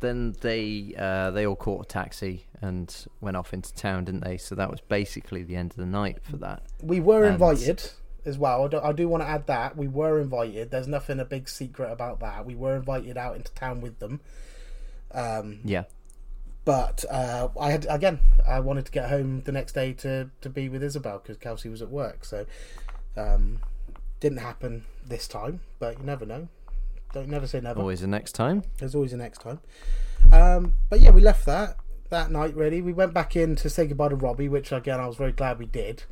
Then 0.06 0.36
they 0.40 0.94
uh, 0.96 1.32
they 1.32 1.44
all 1.46 1.56
caught 1.56 1.86
a 1.86 1.88
taxi 1.88 2.46
and 2.62 2.94
went 3.20 3.36
off 3.36 3.52
into 3.52 3.74
town, 3.74 4.04
didn't 4.04 4.22
they? 4.22 4.36
So 4.36 4.54
that 4.54 4.70
was 4.70 4.80
basically 4.80 5.42
the 5.42 5.56
end 5.56 5.72
of 5.72 5.78
the 5.78 5.86
night 5.86 6.18
for 6.22 6.36
that. 6.36 6.62
we 6.80 7.00
were 7.00 7.24
and- 7.24 7.34
invited 7.34 7.90
as 8.24 8.38
well. 8.38 8.64
I 8.64 8.68
do, 8.68 8.80
I 8.80 8.92
do 8.92 9.08
want 9.08 9.22
to 9.24 9.28
add 9.28 9.46
that 9.48 9.76
we 9.76 9.88
were 9.88 10.20
invited. 10.20 10.70
There's 10.70 10.86
nothing 10.86 11.18
a 11.18 11.24
big 11.24 11.48
secret 11.48 11.90
about 11.90 12.20
that. 12.20 12.46
We 12.46 12.54
were 12.54 12.76
invited 12.76 13.16
out 13.16 13.34
into 13.34 13.52
town 13.54 13.80
with 13.80 13.98
them. 13.98 14.20
Um, 15.12 15.60
Yeah, 15.64 15.84
but 16.64 17.04
uh, 17.10 17.48
I 17.60 17.70
had 17.72 17.86
again. 17.90 18.20
I 18.46 18.60
wanted 18.60 18.86
to 18.86 18.92
get 18.92 19.08
home 19.08 19.42
the 19.42 19.52
next 19.52 19.72
day 19.72 19.92
to 19.94 20.30
to 20.40 20.48
be 20.48 20.68
with 20.68 20.84
Isabel 20.84 21.18
because 21.18 21.36
Kelsey 21.36 21.68
was 21.68 21.82
at 21.82 21.90
work. 21.90 22.24
So 22.24 22.46
um, 23.16 23.58
didn't 24.20 24.38
happen 24.38 24.84
this 25.04 25.26
time. 25.26 25.60
But 25.80 25.98
you 25.98 26.04
never 26.04 26.24
know. 26.24 26.46
Don't 27.16 27.28
never 27.30 27.46
say 27.46 27.60
never. 27.62 27.80
always 27.80 28.02
the 28.02 28.06
next 28.06 28.32
time. 28.32 28.62
There's 28.76 28.94
always 28.94 29.14
a 29.14 29.16
next 29.16 29.38
time. 29.40 29.60
Um, 30.30 30.74
but 30.90 31.00
yeah, 31.00 31.12
we 31.12 31.22
left 31.22 31.46
that 31.46 31.78
that 32.10 32.30
night. 32.30 32.54
Really, 32.54 32.82
we 32.82 32.92
went 32.92 33.14
back 33.14 33.34
in 33.34 33.56
to 33.56 33.70
say 33.70 33.86
goodbye 33.86 34.08
to 34.10 34.16
Robbie, 34.16 34.50
which 34.50 34.70
again 34.70 35.00
I 35.00 35.06
was 35.06 35.16
very 35.16 35.32
glad 35.32 35.58
we 35.58 35.64
did 35.64 36.02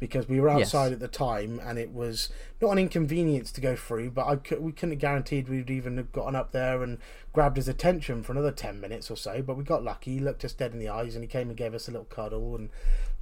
because 0.00 0.28
we 0.28 0.38
were 0.38 0.48
Yes. 0.50 0.66
outside 0.74 0.92
at 0.92 1.00
the 1.00 1.08
time 1.08 1.60
and 1.64 1.78
it 1.78 1.94
was 1.94 2.28
not 2.60 2.72
an 2.72 2.78
inconvenience 2.78 3.50
to 3.52 3.62
go 3.62 3.74
through. 3.74 4.10
But 4.10 4.26
I 4.26 4.36
could, 4.36 4.60
we 4.60 4.72
couldn't 4.72 4.90
have 4.90 4.98
guaranteed 4.98 5.48
we'd 5.48 5.70
even 5.70 5.96
have 5.96 6.12
gotten 6.12 6.36
up 6.36 6.52
there 6.52 6.82
and 6.82 6.98
grabbed 7.32 7.56
his 7.56 7.66
attention 7.68 8.22
for 8.22 8.32
another 8.32 8.52
ten 8.52 8.82
minutes 8.82 9.10
or 9.10 9.16
so. 9.16 9.40
But 9.40 9.56
we 9.56 9.64
got 9.64 9.82
lucky. 9.82 10.12
He 10.12 10.20
looked 10.20 10.44
us 10.44 10.52
dead 10.52 10.74
in 10.74 10.78
the 10.78 10.90
eyes 10.90 11.14
and 11.14 11.24
he 11.24 11.28
came 11.28 11.48
and 11.48 11.56
gave 11.56 11.72
us 11.72 11.88
a 11.88 11.90
little 11.90 12.04
cuddle 12.04 12.54
and 12.54 12.68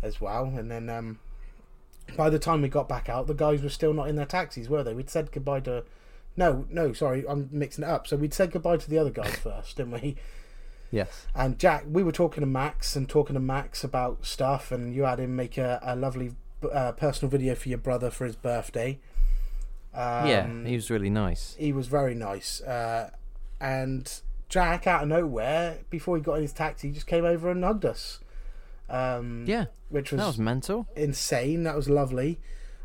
as 0.02 0.20
well. 0.20 0.46
And 0.46 0.68
then 0.72 0.90
um, 0.90 1.20
by 2.16 2.30
the 2.30 2.40
time 2.40 2.62
we 2.62 2.68
got 2.68 2.88
back 2.88 3.08
out, 3.08 3.28
the 3.28 3.34
guys 3.34 3.62
were 3.62 3.68
still 3.68 3.94
not 3.94 4.08
in 4.08 4.16
their 4.16 4.26
taxis, 4.26 4.68
were 4.68 4.82
they? 4.82 4.92
We'd 4.92 5.08
said 5.08 5.30
goodbye 5.30 5.60
to. 5.60 5.84
No, 6.38 6.66
no, 6.70 6.92
sorry, 6.92 7.24
I'm 7.28 7.48
mixing 7.50 7.82
it 7.84 7.90
up. 7.90 8.06
So 8.06 8.16
we'd 8.16 8.32
said 8.32 8.52
goodbye 8.52 8.76
to 8.76 8.88
the 8.88 8.96
other 8.96 9.10
guys 9.10 9.34
first, 9.36 9.76
didn't 9.76 9.92
we? 10.00 10.16
Yes. 10.92 11.26
And 11.34 11.58
Jack, 11.58 11.84
we 11.90 12.02
were 12.02 12.12
talking 12.12 12.40
to 12.42 12.46
Max 12.46 12.94
and 12.96 13.08
talking 13.08 13.34
to 13.34 13.40
Max 13.40 13.82
about 13.84 14.24
stuff, 14.24 14.70
and 14.72 14.94
you 14.94 15.02
had 15.02 15.18
him 15.20 15.34
make 15.36 15.58
a, 15.58 15.80
a 15.82 15.96
lovely 15.96 16.34
uh, 16.72 16.92
personal 16.92 17.28
video 17.30 17.54
for 17.54 17.68
your 17.68 17.78
brother 17.78 18.08
for 18.10 18.24
his 18.24 18.36
birthday. 18.36 18.98
Um, 19.92 20.28
yeah, 20.28 20.46
he 20.64 20.74
was 20.76 20.90
really 20.90 21.10
nice. 21.10 21.56
he 21.58 21.72
was 21.72 21.88
very 21.88 22.14
nice. 22.14 22.60
Uh, 22.62 23.10
and 23.60 24.20
Jack, 24.48 24.86
out 24.86 25.02
of 25.02 25.08
nowhere, 25.08 25.78
before 25.90 26.16
he 26.16 26.22
got 26.22 26.34
in 26.34 26.42
his 26.42 26.52
taxi, 26.52 26.88
he 26.88 26.94
just 26.94 27.06
came 27.08 27.24
over 27.24 27.50
and 27.50 27.64
hugged 27.64 27.84
us. 27.84 28.20
Um, 28.88 29.44
Yeah, 29.46 29.66
which 29.88 30.10
that 30.10 30.18
was 30.24 30.38
mental. 30.38 30.86
insane. 30.94 31.64
That 31.64 31.74
was 31.76 31.88
lovely. 31.90 32.38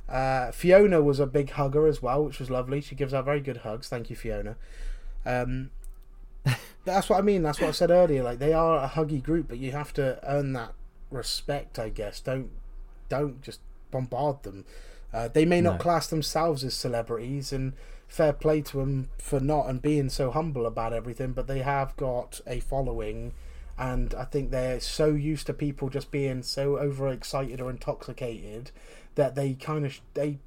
Uh, 0.09 0.51
Fiona 0.51 1.01
was 1.01 1.19
a 1.19 1.25
big 1.25 1.51
hugger 1.51 1.87
as 1.87 2.01
well, 2.01 2.25
which 2.25 2.39
was 2.39 2.49
lovely. 2.49 2.81
She 2.81 2.95
gives 2.95 3.13
out 3.13 3.25
very 3.25 3.39
good 3.39 3.57
hugs. 3.57 3.87
Thank 3.87 4.09
you, 4.09 4.15
Fiona. 4.15 4.55
Um, 5.25 5.71
that's 6.85 7.09
what 7.09 7.17
I 7.19 7.21
mean. 7.21 7.41
That's 7.43 7.59
what 7.61 7.69
I 7.69 7.71
said 7.71 7.91
earlier. 7.91 8.23
Like 8.23 8.39
they 8.39 8.53
are 8.53 8.83
a 8.83 8.87
huggy 8.89 9.21
group, 9.23 9.47
but 9.47 9.57
you 9.57 9.71
have 9.71 9.93
to 9.93 10.19
earn 10.23 10.53
that 10.53 10.73
respect. 11.09 11.79
I 11.79 11.89
guess 11.89 12.19
don't 12.19 12.49
don't 13.09 13.41
just 13.41 13.59
bombard 13.91 14.43
them. 14.43 14.65
Uh, 15.13 15.27
they 15.27 15.45
may 15.45 15.61
not 15.61 15.73
No. 15.73 15.79
class 15.79 16.07
themselves 16.07 16.63
as 16.63 16.73
celebrities, 16.73 17.53
and 17.53 17.73
fair 18.07 18.33
play 18.33 18.61
to 18.61 18.77
them 18.77 19.09
for 19.17 19.39
not 19.39 19.69
and 19.69 19.81
being 19.81 20.09
so 20.09 20.31
humble 20.31 20.65
about 20.65 20.91
everything. 20.93 21.31
But 21.31 21.47
they 21.47 21.59
have 21.59 21.95
got 21.95 22.41
a 22.45 22.59
following, 22.59 23.33
and 23.77 24.13
I 24.13 24.25
think 24.25 24.51
they're 24.51 24.79
so 24.79 25.07
used 25.07 25.47
to 25.47 25.53
people 25.53 25.89
just 25.89 26.11
being 26.11 26.43
so 26.43 26.77
overexcited 26.77 27.59
or 27.59 27.69
intoxicated 27.69 28.71
that 29.15 29.35
they 29.35 29.53
kind 29.53 29.85
of 29.85 29.99
they 30.13 30.39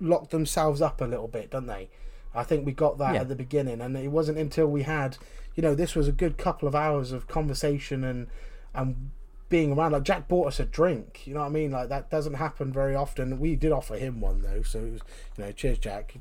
lock 0.00 0.30
themselves 0.30 0.82
up 0.82 1.00
a 1.00 1.04
little 1.04 1.28
bit, 1.28 1.50
don't 1.50 1.66
they? 1.66 1.88
I 2.34 2.42
think 2.42 2.66
we 2.66 2.72
got 2.72 2.98
that 2.98 3.14
Yeah. 3.14 3.20
at 3.22 3.28
the 3.28 3.36
beginning, 3.36 3.80
and 3.80 3.96
it 3.96 4.08
wasn't 4.08 4.38
until 4.38 4.66
we 4.66 4.82
had, 4.82 5.16
you 5.54 5.62
know, 5.62 5.74
this 5.74 5.94
was 5.94 6.08
a 6.08 6.12
good 6.12 6.36
couple 6.36 6.66
of 6.68 6.74
hours 6.74 7.12
of 7.12 7.26
conversation 7.28 8.04
and 8.04 8.26
and 8.74 9.10
being 9.48 9.72
around. 9.72 9.92
Like 9.92 10.02
Jack 10.02 10.26
bought 10.26 10.48
us 10.48 10.58
a 10.58 10.64
drink, 10.64 11.26
you 11.26 11.34
know 11.34 11.40
what 11.40 11.46
I 11.46 11.50
mean? 11.50 11.70
Like 11.70 11.88
that 11.90 12.10
doesn't 12.10 12.34
happen 12.34 12.72
very 12.72 12.94
often. 12.96 13.38
We 13.38 13.54
did 13.56 13.70
offer 13.72 13.94
him 13.96 14.20
one 14.20 14.42
though, 14.42 14.62
so 14.62 14.80
it 14.80 14.92
was, 14.92 15.00
you 15.38 15.44
know, 15.44 15.52
cheers, 15.52 15.78
Jack. 15.78 16.14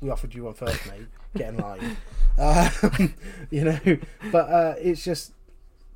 We 0.00 0.10
offered 0.10 0.34
you 0.34 0.44
one 0.44 0.54
first, 0.54 0.84
mate. 0.86 1.06
Get 1.36 1.50
in 1.54 1.58
line. 1.58 1.96
Um, 2.38 3.14
you 3.50 3.64
know, 3.64 3.78
but 4.30 4.50
uh, 4.50 4.74
it's 4.78 5.02
just 5.02 5.32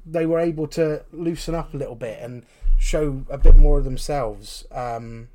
they 0.07 0.27
were 0.27 0.39
able 0.41 0.67
to 0.69 1.05
loosen 1.13 1.55
up 1.55 1.75
a 1.75 1.77
little 1.77 1.95
bit 1.95 2.19
and 2.23 2.45
show 2.79 3.25
a 3.29 3.39
bit 3.39 3.57
more 3.57 3.79
of 3.79 3.85
themselves. 3.85 4.67
Um, 4.73 5.29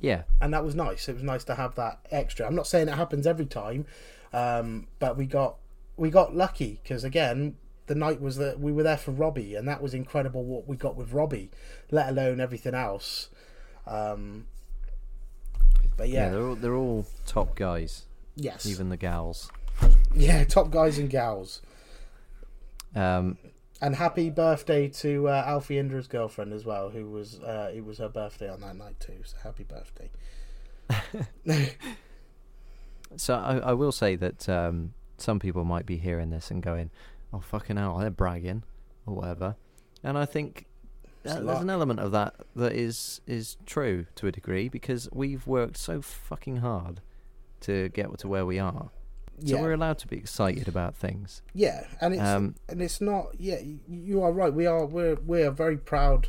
Yeah, 0.00 0.22
and 0.40 0.52
that 0.54 0.64
was 0.64 0.74
nice. 0.74 1.08
It 1.08 1.14
was 1.14 1.22
nice 1.22 1.44
to 1.44 1.54
have 1.54 1.74
that 1.76 2.00
extra. 2.10 2.46
I'm 2.46 2.54
not 2.54 2.66
saying 2.66 2.88
it 2.88 2.94
happens 2.94 3.26
every 3.26 3.46
time, 3.46 3.86
um, 4.32 4.86
but 4.98 5.16
we 5.16 5.26
got 5.26 5.56
we 5.96 6.10
got 6.10 6.34
lucky 6.36 6.80
because 6.82 7.04
again, 7.04 7.56
the 7.86 7.94
night 7.94 8.20
was 8.20 8.36
that 8.36 8.60
we 8.60 8.70
were 8.70 8.82
there 8.82 8.96
for 8.96 9.10
Robbie, 9.10 9.54
and 9.56 9.66
that 9.66 9.82
was 9.82 9.94
incredible 9.94 10.44
what 10.44 10.68
we 10.68 10.76
got 10.76 10.94
with 10.96 11.12
Robbie, 11.12 11.50
let 11.90 12.08
alone 12.08 12.40
everything 12.40 12.74
else. 12.74 13.30
Um, 13.86 14.46
but 15.96 16.08
yeah, 16.08 16.26
yeah, 16.26 16.30
they're 16.30 16.46
all 16.46 16.54
they're 16.54 16.74
all 16.74 17.06
top 17.26 17.56
guys, 17.56 18.04
yes, 18.36 18.66
even 18.66 18.88
the 18.90 18.96
gals. 18.96 19.50
yeah, 20.14 20.44
top 20.44 20.70
guys 20.70 20.98
and 20.98 21.10
gals. 21.10 21.60
Um, 22.94 23.38
And 23.80 23.94
happy 23.94 24.28
birthday 24.30 24.88
to 24.88 25.28
uh, 25.28 25.44
Alfie 25.46 25.78
Indra's 25.78 26.08
girlfriend 26.08 26.52
as 26.52 26.64
well, 26.64 26.90
who 26.90 27.08
was 27.08 27.38
uh, 27.40 27.70
it 27.74 27.84
was 27.84 27.98
her 27.98 28.08
birthday 28.08 28.48
on 28.48 28.60
that 28.60 28.76
night 28.76 28.98
too. 28.98 29.20
So 29.24 29.36
happy 29.42 29.64
birthday. 29.64 30.10
so 33.16 33.34
I, 33.34 33.58
I 33.58 33.72
will 33.74 33.92
say 33.92 34.16
that 34.16 34.48
um, 34.48 34.94
some 35.16 35.38
people 35.38 35.64
might 35.64 35.86
be 35.86 35.96
hearing 35.96 36.30
this 36.30 36.50
and 36.50 36.62
going, 36.62 36.90
"Oh 37.32 37.40
fucking 37.40 37.76
hell, 37.76 37.98
they're 37.98 38.10
bragging," 38.10 38.64
or 39.06 39.14
whatever. 39.14 39.56
And 40.02 40.18
I 40.18 40.24
think 40.24 40.66
It's 41.24 41.34
there's 41.34 41.60
an 41.60 41.70
element 41.70 42.00
of 42.00 42.10
that 42.12 42.34
that 42.56 42.72
is 42.72 43.20
is 43.26 43.56
true 43.66 44.06
to 44.16 44.26
a 44.26 44.32
degree 44.32 44.68
because 44.68 45.08
we've 45.12 45.46
worked 45.46 45.76
so 45.76 46.00
fucking 46.02 46.58
hard 46.58 47.00
to 47.60 47.88
get 47.90 48.16
to 48.18 48.28
where 48.28 48.46
we 48.46 48.58
are. 48.58 48.90
So 49.44 49.56
yeah, 49.56 49.62
we're 49.62 49.72
allowed 49.72 49.98
to 49.98 50.08
be 50.08 50.16
excited 50.16 50.68
about 50.68 50.94
things. 50.94 51.42
yeah, 51.54 51.86
and 52.00 52.14
it's 52.14 52.22
Um, 52.22 52.54
and 52.68 52.82
it's 52.82 53.00
not. 53.00 53.28
Yeah, 53.38 53.60
you 53.88 54.22
are 54.22 54.32
right. 54.32 54.52
We 54.52 54.66
are 54.66 54.84
we're 54.86 55.16
we're 55.16 55.50
very 55.50 55.76
proud 55.76 56.28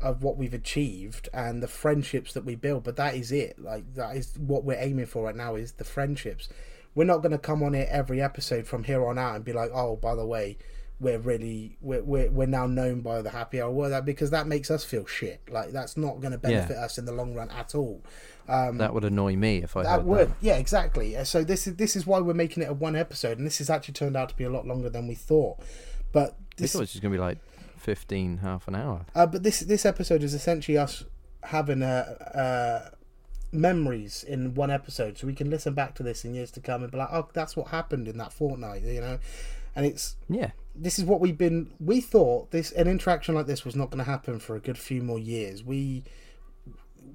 of 0.00 0.22
what 0.22 0.36
we've 0.36 0.54
achieved 0.54 1.28
and 1.34 1.62
the 1.62 1.68
friendships 1.68 2.32
that 2.32 2.44
we 2.44 2.54
build. 2.54 2.84
But 2.84 2.96
that 2.96 3.14
is 3.14 3.30
it. 3.32 3.58
Like 3.58 3.94
that 3.94 4.16
is 4.16 4.34
what 4.38 4.64
we're 4.64 4.80
aiming 4.80 5.06
for 5.06 5.24
right 5.24 5.36
now. 5.36 5.54
Is 5.54 5.72
the 5.72 5.84
friendships. 5.84 6.48
We're 6.94 7.04
not 7.04 7.18
going 7.18 7.32
to 7.32 7.38
come 7.38 7.62
on 7.62 7.74
here 7.74 7.86
every 7.88 8.20
episode 8.20 8.66
from 8.66 8.82
here 8.84 9.06
on 9.06 9.16
out 9.16 9.36
and 9.36 9.44
be 9.44 9.52
like, 9.52 9.70
oh, 9.72 9.94
by 9.94 10.16
the 10.16 10.26
way, 10.26 10.58
we're 10.98 11.18
really 11.18 11.76
we're 11.80 12.02
we're, 12.02 12.30
we're 12.30 12.46
now 12.46 12.66
known 12.66 13.00
by 13.00 13.22
the 13.22 13.30
happy 13.30 13.60
hour 13.60 13.88
that 13.88 14.04
because 14.04 14.30
that 14.30 14.46
makes 14.46 14.70
us 14.70 14.84
feel 14.84 15.06
shit. 15.06 15.40
Like 15.48 15.70
that's 15.70 15.96
not 15.96 16.20
going 16.20 16.32
to 16.32 16.38
benefit 16.38 16.76
us 16.76 16.98
in 16.98 17.04
the 17.04 17.12
long 17.12 17.34
run 17.34 17.48
at 17.50 17.74
all. 17.74 18.02
Um, 18.50 18.78
that 18.78 18.92
would 18.92 19.04
annoy 19.04 19.36
me 19.36 19.58
if 19.62 19.76
I 19.76 19.82
that 19.84 20.04
would, 20.04 20.28
that. 20.28 20.36
yeah, 20.40 20.56
exactly. 20.56 21.16
Uh, 21.16 21.24
So 21.24 21.44
this 21.44 21.66
is 21.66 21.76
this 21.76 21.94
is 21.96 22.06
why 22.06 22.18
we're 22.20 22.34
making 22.34 22.62
it 22.62 22.68
a 22.68 22.72
one 22.74 22.96
episode, 22.96 23.38
and 23.38 23.46
this 23.46 23.58
has 23.58 23.70
actually 23.70 23.94
turned 23.94 24.16
out 24.16 24.28
to 24.30 24.36
be 24.36 24.44
a 24.44 24.50
lot 24.50 24.66
longer 24.66 24.90
than 24.90 25.06
we 25.06 25.14
thought. 25.14 25.58
But 26.12 26.36
We 26.58 26.62
this, 26.62 26.72
thought 26.72 26.78
it 26.80 26.82
was 26.82 26.92
just 26.92 27.02
gonna 27.02 27.14
be 27.14 27.18
like 27.20 27.38
fifteen, 27.76 28.38
half 28.38 28.66
an 28.68 28.74
hour. 28.74 29.06
uh, 29.14 29.26
but 29.26 29.42
this 29.42 29.60
this 29.60 29.86
episode 29.86 30.22
is 30.22 30.34
essentially 30.34 30.76
us 30.76 31.04
having 31.44 31.82
uh, 31.82 32.04
uh, 32.34 32.90
memories 33.52 34.24
in 34.24 34.54
one 34.54 34.70
episode, 34.70 35.18
so 35.18 35.26
we 35.26 35.34
can 35.34 35.50
listen 35.50 35.74
back 35.74 35.94
to 35.96 36.02
this 36.02 36.24
in 36.24 36.34
years 36.34 36.50
to 36.52 36.60
come 36.60 36.82
and 36.82 36.92
be 36.92 36.98
like, 36.98 37.08
oh, 37.12 37.28
that's 37.32 37.56
what 37.56 37.68
happened 37.68 38.08
in 38.08 38.18
that 38.18 38.32
fortnight, 38.32 38.82
you 38.82 39.00
know. 39.00 39.18
And 39.76 39.86
it's 39.86 40.16
Yeah, 40.28 40.50
this 40.74 40.98
is 40.98 41.04
what 41.04 41.20
we've 41.20 41.38
been. 41.38 41.70
We 41.78 42.00
thought 42.00 42.50
this 42.50 42.72
an 42.72 42.88
interaction 42.88 43.34
like 43.34 43.46
this 43.46 43.64
was 43.64 43.76
not 43.76 43.90
going 43.90 44.04
to 44.04 44.10
happen 44.10 44.38
for 44.40 44.56
a 44.56 44.60
good 44.60 44.78
few 44.78 45.02
more 45.02 45.18
years. 45.18 45.62
We 45.64 46.04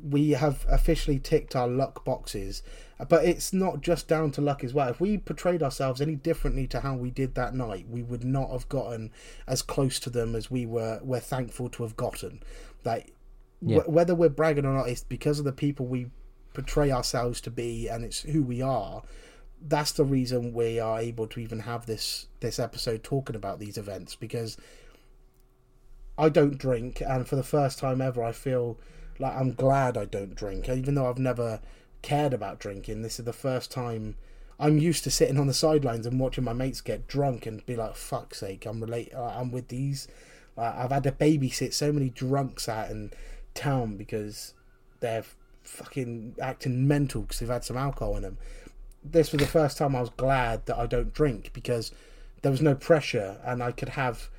we 0.07 0.32
have 0.32 0.65
officially 0.69 1.19
ticked 1.19 1.56
our 1.56 1.68
luck 1.68 2.06
boxes, 2.06 2.61
but 3.10 3.26
it's 3.26 3.52
not 3.52 3.82
just 3.82 4.07
down 4.07 4.32
to 4.32 4.41
luck 4.41 4.64
as 4.64 4.73
well. 4.73 4.90
If 4.90 4.99
we 5.02 5.18
portrayed 5.18 5.64
ourselves 5.64 5.99
any 6.02 6.15
differently 6.15 6.68
to 6.68 6.82
how 6.82 6.95
we 6.95 7.10
did 7.11 7.36
that 7.36 7.56
night, 7.56 7.88
we 7.90 8.03
would 8.03 8.23
not 8.23 8.52
have 8.52 8.69
gotten 8.69 9.11
as 9.48 9.61
close 9.61 9.99
to 10.02 10.10
them 10.10 10.36
as 10.36 10.52
we 10.52 10.65
were. 10.65 10.99
We're 11.02 11.19
thankful 11.19 11.69
to 11.69 11.84
have 11.84 11.95
gotten. 11.98 12.44
Like 12.84 13.14
Yeah. 13.61 13.80
wh- 13.80 13.90
whether 13.90 14.14
we're 14.14 14.30
bragging 14.30 14.65
or 14.65 14.73
not, 14.73 14.90
it's 14.90 15.03
because 15.03 15.40
of 15.40 15.45
the 15.45 15.52
people 15.53 15.88
we 15.88 16.11
portray 16.53 16.91
ourselves 16.91 17.41
to 17.41 17.52
be, 17.52 17.88
and 17.88 18.06
it's 18.06 18.22
who 18.22 18.44
we 18.44 18.61
are 18.61 19.02
that's 19.68 19.94
the 19.94 20.03
reason 20.03 20.53
we 20.53 20.80
are 20.80 20.99
able 20.99 21.26
to 21.26 21.40
even 21.40 21.61
have 21.61 21.86
this 21.88 22.27
this 22.41 22.60
episode 22.60 23.02
talking 23.03 23.36
about 23.38 23.57
these 23.57 23.77
events 23.77 24.14
because 24.14 24.57
I 26.18 26.30
don't 26.30 26.57
drink 26.57 27.02
and 27.02 27.27
for 27.27 27.36
the 27.36 27.44
first 27.44 27.80
time 27.80 28.02
ever 28.02 28.23
I 28.23 28.32
feel 28.32 28.77
like 29.19 29.35
I'm 29.35 29.53
glad 29.53 29.97
I 29.97 30.05
don't 30.05 30.35
drink 30.35 30.69
even 30.69 30.95
though 30.95 31.09
I've 31.09 31.17
never 31.17 31.61
cared 32.01 32.33
about 32.33 32.59
drinking. 32.59 33.01
This 33.01 33.19
is 33.19 33.25
the 33.25 33.33
first 33.33 33.71
time 33.71 34.15
I'm 34.59 34.77
used 34.77 35.03
to 35.03 35.11
sitting 35.11 35.39
on 35.39 35.47
the 35.47 35.53
sidelines 35.53 36.05
and 36.05 36.19
watching 36.19 36.43
my 36.43 36.53
mates 36.53 36.81
get 36.81 37.07
drunk 37.07 37.45
and 37.45 37.65
be 37.65 37.75
like 37.75 37.95
fuck's 37.95 38.39
sake 38.39 38.65
I'm 38.65 38.81
relate 38.81 39.13
I'm 39.15 39.51
with 39.51 39.69
these. 39.69 40.07
Uh, 40.57 40.73
I've 40.77 40.91
had 40.91 41.03
to 41.03 41.11
babysit 41.11 41.73
so 41.73 41.91
many 41.91 42.09
drunks 42.09 42.69
out 42.69 42.89
in 42.89 43.11
town 43.53 43.97
because 43.97 44.53
they're 45.01 45.25
fucking 45.63 46.35
acting 46.41 46.87
mental 46.87 47.23
because 47.23 47.39
they've 47.39 47.49
had 47.49 47.65
some 47.65 47.77
alcohol 47.77 48.15
in 48.15 48.23
them. 48.23 48.37
This 49.03 49.31
was 49.31 49.41
the 49.41 49.47
first 49.47 49.77
time 49.77 49.95
I 49.95 50.01
was 50.01 50.09
glad 50.11 50.65
that 50.65 50.77
I 50.77 50.85
don't 50.85 51.13
drink 51.13 51.51
because 51.53 51.91
there 52.41 52.51
was 52.51 52.61
no 52.61 52.75
pressure 52.75 53.39
and 53.43 53.61
I 53.61 53.71
could 53.71 53.89
have 53.89 54.29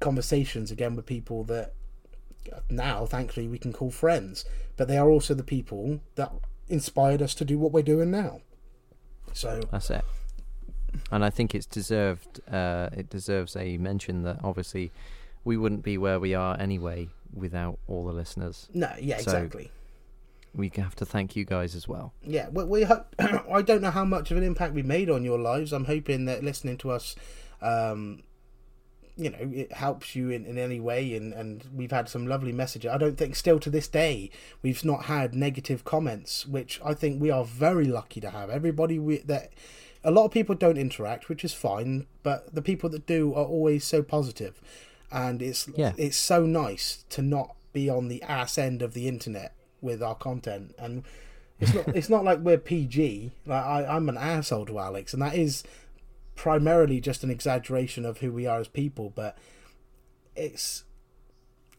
conversations 0.00 0.70
again 0.70 0.96
with 0.96 1.06
people 1.06 1.44
that 1.44 1.74
now 2.70 3.06
thankfully 3.06 3.48
we 3.48 3.58
can 3.58 3.72
call 3.72 3.90
friends 3.90 4.44
but 4.76 4.88
they 4.88 4.96
are 4.98 5.08
also 5.10 5.34
the 5.34 5.42
people 5.42 6.00
that 6.16 6.32
inspired 6.68 7.20
us 7.22 7.34
to 7.34 7.44
do 7.44 7.58
what 7.58 7.72
we're 7.72 7.82
doing 7.82 8.10
now 8.10 8.40
so 9.32 9.60
that's 9.70 9.90
it. 9.90 10.04
And 11.12 11.22
I 11.24 11.28
think 11.30 11.54
it's 11.54 11.66
deserved. 11.66 12.40
Uh, 12.50 12.88
it 12.92 13.10
deserves 13.10 13.54
a 13.56 13.76
mention 13.76 14.22
that 14.22 14.38
obviously 14.42 14.90
we 15.44 15.56
wouldn't 15.56 15.82
be 15.82 15.98
where 15.98 16.18
we 16.18 16.34
are 16.34 16.58
anyway 16.58 17.08
without 17.32 17.78
all 17.86 18.06
the 18.06 18.12
listeners. 18.12 18.68
no 18.72 18.90
yeah 18.98 19.18
So- 19.18 19.22
exactly 19.32 19.70
We 20.54 20.70
have 20.76 20.96
to 20.96 21.04
thank 21.04 21.36
you 21.36 21.44
guys 21.44 21.74
as 21.74 21.86
well. 21.86 22.14
yeah 22.24 22.48
we, 22.50 22.64
we 22.64 22.82
hope 22.84 23.14
i 23.52 23.60
don't 23.62 23.82
know 23.82 23.90
how 23.90 24.04
much 24.04 24.30
of 24.30 24.38
an 24.38 24.42
impact 24.42 24.72
we 24.72 24.82
made 24.82 25.10
on 25.10 25.24
your 25.24 25.38
lives 25.38 25.72
i'm 25.74 25.84
hoping 25.84 26.24
that 26.24 26.42
listening 26.42 26.78
to 26.78 26.90
us 26.90 27.14
um 27.60 28.22
you 29.18 29.28
know 29.28 29.38
it 29.40 29.72
helps 29.72 30.14
you 30.14 30.30
in, 30.30 30.46
in 30.46 30.56
any 30.56 30.78
way 30.80 31.14
and 31.14 31.34
and 31.34 31.64
we've 31.74 31.90
had 31.90 32.08
some 32.08 32.26
lovely 32.26 32.52
messages 32.52 32.90
i 32.90 32.96
don't 32.96 33.18
think 33.18 33.34
still 33.34 33.58
to 33.58 33.68
this 33.68 33.88
day 33.88 34.30
we've 34.62 34.84
not 34.84 35.04
had 35.06 35.34
negative 35.34 35.84
comments 35.84 36.46
which 36.46 36.80
i 36.84 36.94
think 36.94 37.20
we 37.20 37.30
are 37.30 37.44
very 37.44 37.84
lucky 37.84 38.20
to 38.20 38.30
have 38.30 38.48
everybody 38.48 38.98
we 38.98 39.18
that 39.18 39.52
a 40.04 40.10
lot 40.12 40.24
of 40.24 40.30
people 40.30 40.54
don't 40.54 40.78
interact 40.78 41.28
which 41.28 41.44
is 41.44 41.52
fine 41.52 42.06
but 42.22 42.54
the 42.54 42.62
people 42.62 42.88
that 42.88 43.04
do 43.06 43.34
are 43.34 43.44
always 43.44 43.84
so 43.84 44.02
positive 44.02 44.60
and 45.10 45.42
it's 45.42 45.68
Yeah. 45.74 45.92
it's 45.96 46.16
so 46.16 46.46
nice 46.46 47.04
to 47.10 47.20
not 47.20 47.56
be 47.72 47.90
on 47.90 48.06
the 48.08 48.22
ass 48.22 48.56
end 48.56 48.82
of 48.82 48.94
the 48.94 49.08
internet 49.08 49.52
with 49.80 50.00
our 50.02 50.14
content 50.14 50.74
and 50.78 51.02
it's 51.60 51.74
not 51.74 51.88
it's 51.96 52.08
not 52.08 52.24
like 52.24 52.38
we're 52.38 52.56
PG. 52.58 53.32
Like 53.44 53.64
I, 53.64 53.84
I'm 53.84 54.08
an 54.08 54.16
asshole 54.16 54.66
to 54.66 54.78
Alex, 54.78 55.12
and 55.12 55.20
that 55.22 55.34
is 55.34 55.64
primarily 56.38 57.00
just 57.00 57.24
an 57.24 57.30
exaggeration 57.30 58.06
of 58.06 58.18
who 58.18 58.32
we 58.32 58.46
are 58.46 58.60
as 58.60 58.68
people. 58.68 59.12
But 59.14 59.36
it's 60.36 60.84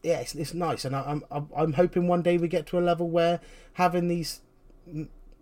yeah, 0.02 0.20
it's, 0.20 0.34
it's 0.34 0.54
nice, 0.54 0.84
and 0.84 0.94
I, 0.94 1.02
I'm 1.02 1.24
I'm 1.30 1.48
I'm 1.56 1.72
hoping 1.72 2.06
one 2.06 2.22
day 2.22 2.36
we 2.36 2.46
get 2.46 2.66
to 2.66 2.78
a 2.78 2.80
level 2.80 3.08
where 3.08 3.40
having 3.74 4.06
these 4.06 4.42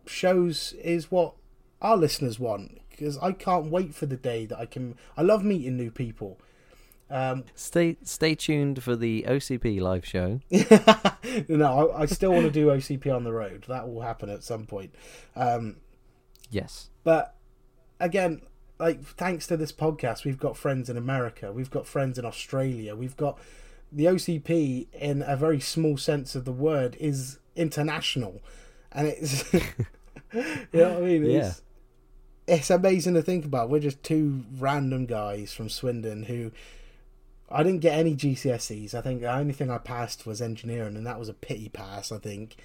shows 0.06 0.72
is 0.82 1.10
what 1.10 1.34
our 1.82 1.96
listeners 1.96 2.38
want. 2.38 2.80
Because 2.90 3.18
I 3.18 3.30
can't 3.32 3.70
wait 3.70 3.94
for 3.94 4.06
the 4.06 4.16
day 4.16 4.46
that 4.46 4.58
I 4.58 4.66
can. 4.66 4.96
I 5.16 5.22
love 5.22 5.44
meeting 5.44 5.76
new 5.76 5.90
people. 5.90 6.38
Um, 7.10 7.44
Stay 7.54 7.96
stay 8.02 8.34
tuned 8.34 8.82
for 8.82 8.94
the 8.94 9.24
OCP 9.26 9.80
live 9.80 10.04
show. 10.06 10.40
no, 11.48 11.90
I, 11.90 12.02
I 12.02 12.06
still 12.06 12.32
want 12.32 12.44
to 12.44 12.50
do 12.50 12.66
OCP 12.68 13.14
on 13.14 13.24
the 13.24 13.32
road. 13.32 13.64
That 13.68 13.88
will 13.88 14.02
happen 14.02 14.30
at 14.30 14.42
some 14.42 14.66
point. 14.66 14.94
Um, 15.34 15.76
Yes. 16.50 16.88
But 17.04 17.34
again, 18.00 18.42
like 18.78 19.02
thanks 19.02 19.46
to 19.48 19.56
this 19.56 19.72
podcast, 19.72 20.24
we've 20.24 20.38
got 20.38 20.56
friends 20.56 20.88
in 20.88 20.96
America, 20.96 21.52
we've 21.52 21.70
got 21.70 21.86
friends 21.86 22.18
in 22.18 22.24
Australia, 22.24 22.94
we've 22.94 23.16
got 23.16 23.38
the 23.90 24.04
OCP 24.04 24.86
in 24.92 25.22
a 25.26 25.36
very 25.36 25.60
small 25.60 25.96
sense 25.96 26.34
of 26.34 26.44
the 26.44 26.52
word 26.52 26.96
is 27.00 27.38
international, 27.56 28.40
and 28.92 29.08
it's 29.08 29.52
you 29.52 29.60
know 30.72 30.90
what 30.90 30.98
I 30.98 31.00
mean. 31.00 31.24
It's, 31.24 31.62
it's 32.46 32.70
amazing 32.70 33.14
to 33.14 33.22
think 33.22 33.44
about. 33.44 33.68
We're 33.68 33.80
just 33.80 34.02
two 34.02 34.44
random 34.58 35.06
guys 35.06 35.52
from 35.52 35.68
Swindon 35.68 36.24
who 36.24 36.50
I 37.50 37.62
didn't 37.62 37.80
get 37.80 37.98
any 37.98 38.14
GCSEs. 38.14 38.94
I 38.94 39.00
think 39.00 39.20
the 39.20 39.34
only 39.34 39.52
thing 39.52 39.70
I 39.70 39.78
passed 39.78 40.26
was 40.26 40.40
engineering, 40.40 40.96
and 40.96 41.06
that 41.06 41.18
was 41.18 41.28
a 41.28 41.34
pity 41.34 41.68
pass. 41.68 42.12
I 42.12 42.18
think. 42.18 42.56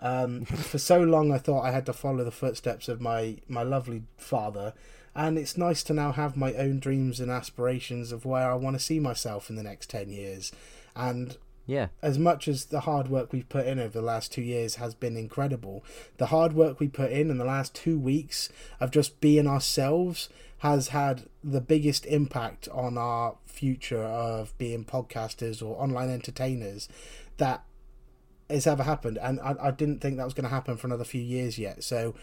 Um, 0.00 0.44
for 0.44 0.78
so 0.78 1.00
long, 1.00 1.32
I 1.32 1.38
thought 1.38 1.62
I 1.62 1.70
had 1.70 1.86
to 1.86 1.92
follow 1.92 2.24
the 2.24 2.30
footsteps 2.30 2.88
of 2.88 3.00
my 3.00 3.38
my 3.48 3.62
lovely 3.62 4.02
father, 4.16 4.74
and 5.14 5.38
it's 5.38 5.56
nice 5.56 5.82
to 5.84 5.92
now 5.94 6.12
have 6.12 6.36
my 6.36 6.52
own 6.54 6.78
dreams 6.80 7.20
and 7.20 7.30
aspirations 7.30 8.12
of 8.12 8.24
where 8.24 8.50
I 8.50 8.54
want 8.54 8.76
to 8.76 8.82
see 8.82 8.98
myself 9.00 9.50
in 9.50 9.56
the 9.56 9.62
next 9.62 9.90
ten 9.90 10.10
years. 10.10 10.52
And 10.96 11.36
Yeah. 11.66 11.88
as 12.02 12.18
much 12.18 12.46
as 12.46 12.66
the 12.66 12.80
hard 12.80 13.08
work 13.08 13.32
we've 13.32 13.48
put 13.48 13.66
in 13.66 13.78
over 13.78 13.98
the 13.98 14.04
last 14.04 14.32
two 14.32 14.42
years 14.42 14.74
has 14.76 14.94
been 14.94 15.16
incredible, 15.16 15.82
the 16.18 16.26
hard 16.26 16.52
work 16.52 16.78
we 16.80 16.88
put 16.88 17.10
in 17.10 17.30
in 17.30 17.38
the 17.38 17.44
last 17.44 17.74
two 17.74 17.98
weeks 17.98 18.48
of 18.80 18.90
just 18.90 19.20
being 19.20 19.46
ourselves 19.46 20.28
has 20.58 20.88
had 20.88 21.28
the 21.42 21.60
biggest 21.60 22.06
impact 22.06 22.68
on 22.70 22.96
our 22.96 23.36
future 23.46 24.02
of 24.02 24.56
being 24.58 24.84
podcasters 24.84 25.62
or 25.62 25.80
online 25.80 26.10
entertainers 26.10 26.88
that 27.36 27.64
has 28.50 28.66
ever 28.66 28.82
happened. 28.82 29.18
And 29.18 29.40
I, 29.40 29.54
I 29.60 29.70
didn't 29.70 30.00
think 30.00 30.16
that 30.16 30.24
was 30.24 30.34
going 30.34 30.44
to 30.44 30.50
happen 30.50 30.76
for 30.76 30.86
another 30.86 31.04
few 31.04 31.20
years 31.22 31.58
yet. 31.58 31.82
So 31.84 32.14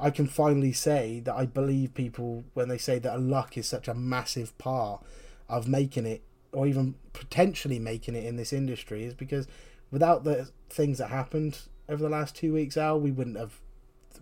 I 0.00 0.10
can 0.10 0.26
finally 0.26 0.72
say 0.72 1.20
that 1.20 1.34
I 1.34 1.46
believe 1.46 1.94
people 1.94 2.44
when 2.54 2.68
they 2.68 2.78
say 2.78 2.98
that 3.00 3.20
luck 3.20 3.56
is 3.56 3.66
such 3.66 3.88
a 3.88 3.94
massive 3.94 4.56
part 4.58 5.02
of 5.48 5.66
making 5.66 6.06
it 6.06 6.22
or 6.52 6.66
even 6.66 6.94
potentially 7.12 7.78
making 7.78 8.14
it 8.14 8.24
in 8.24 8.36
this 8.36 8.52
industry 8.52 9.04
is 9.04 9.14
because 9.14 9.46
without 9.90 10.24
the 10.24 10.50
things 10.70 10.98
that 10.98 11.08
happened 11.08 11.60
over 11.88 12.02
the 12.02 12.08
last 12.08 12.36
two 12.36 12.52
weeks, 12.52 12.76
Al, 12.76 13.00
we 13.00 13.10
wouldn't 13.10 13.36
have 13.36 13.60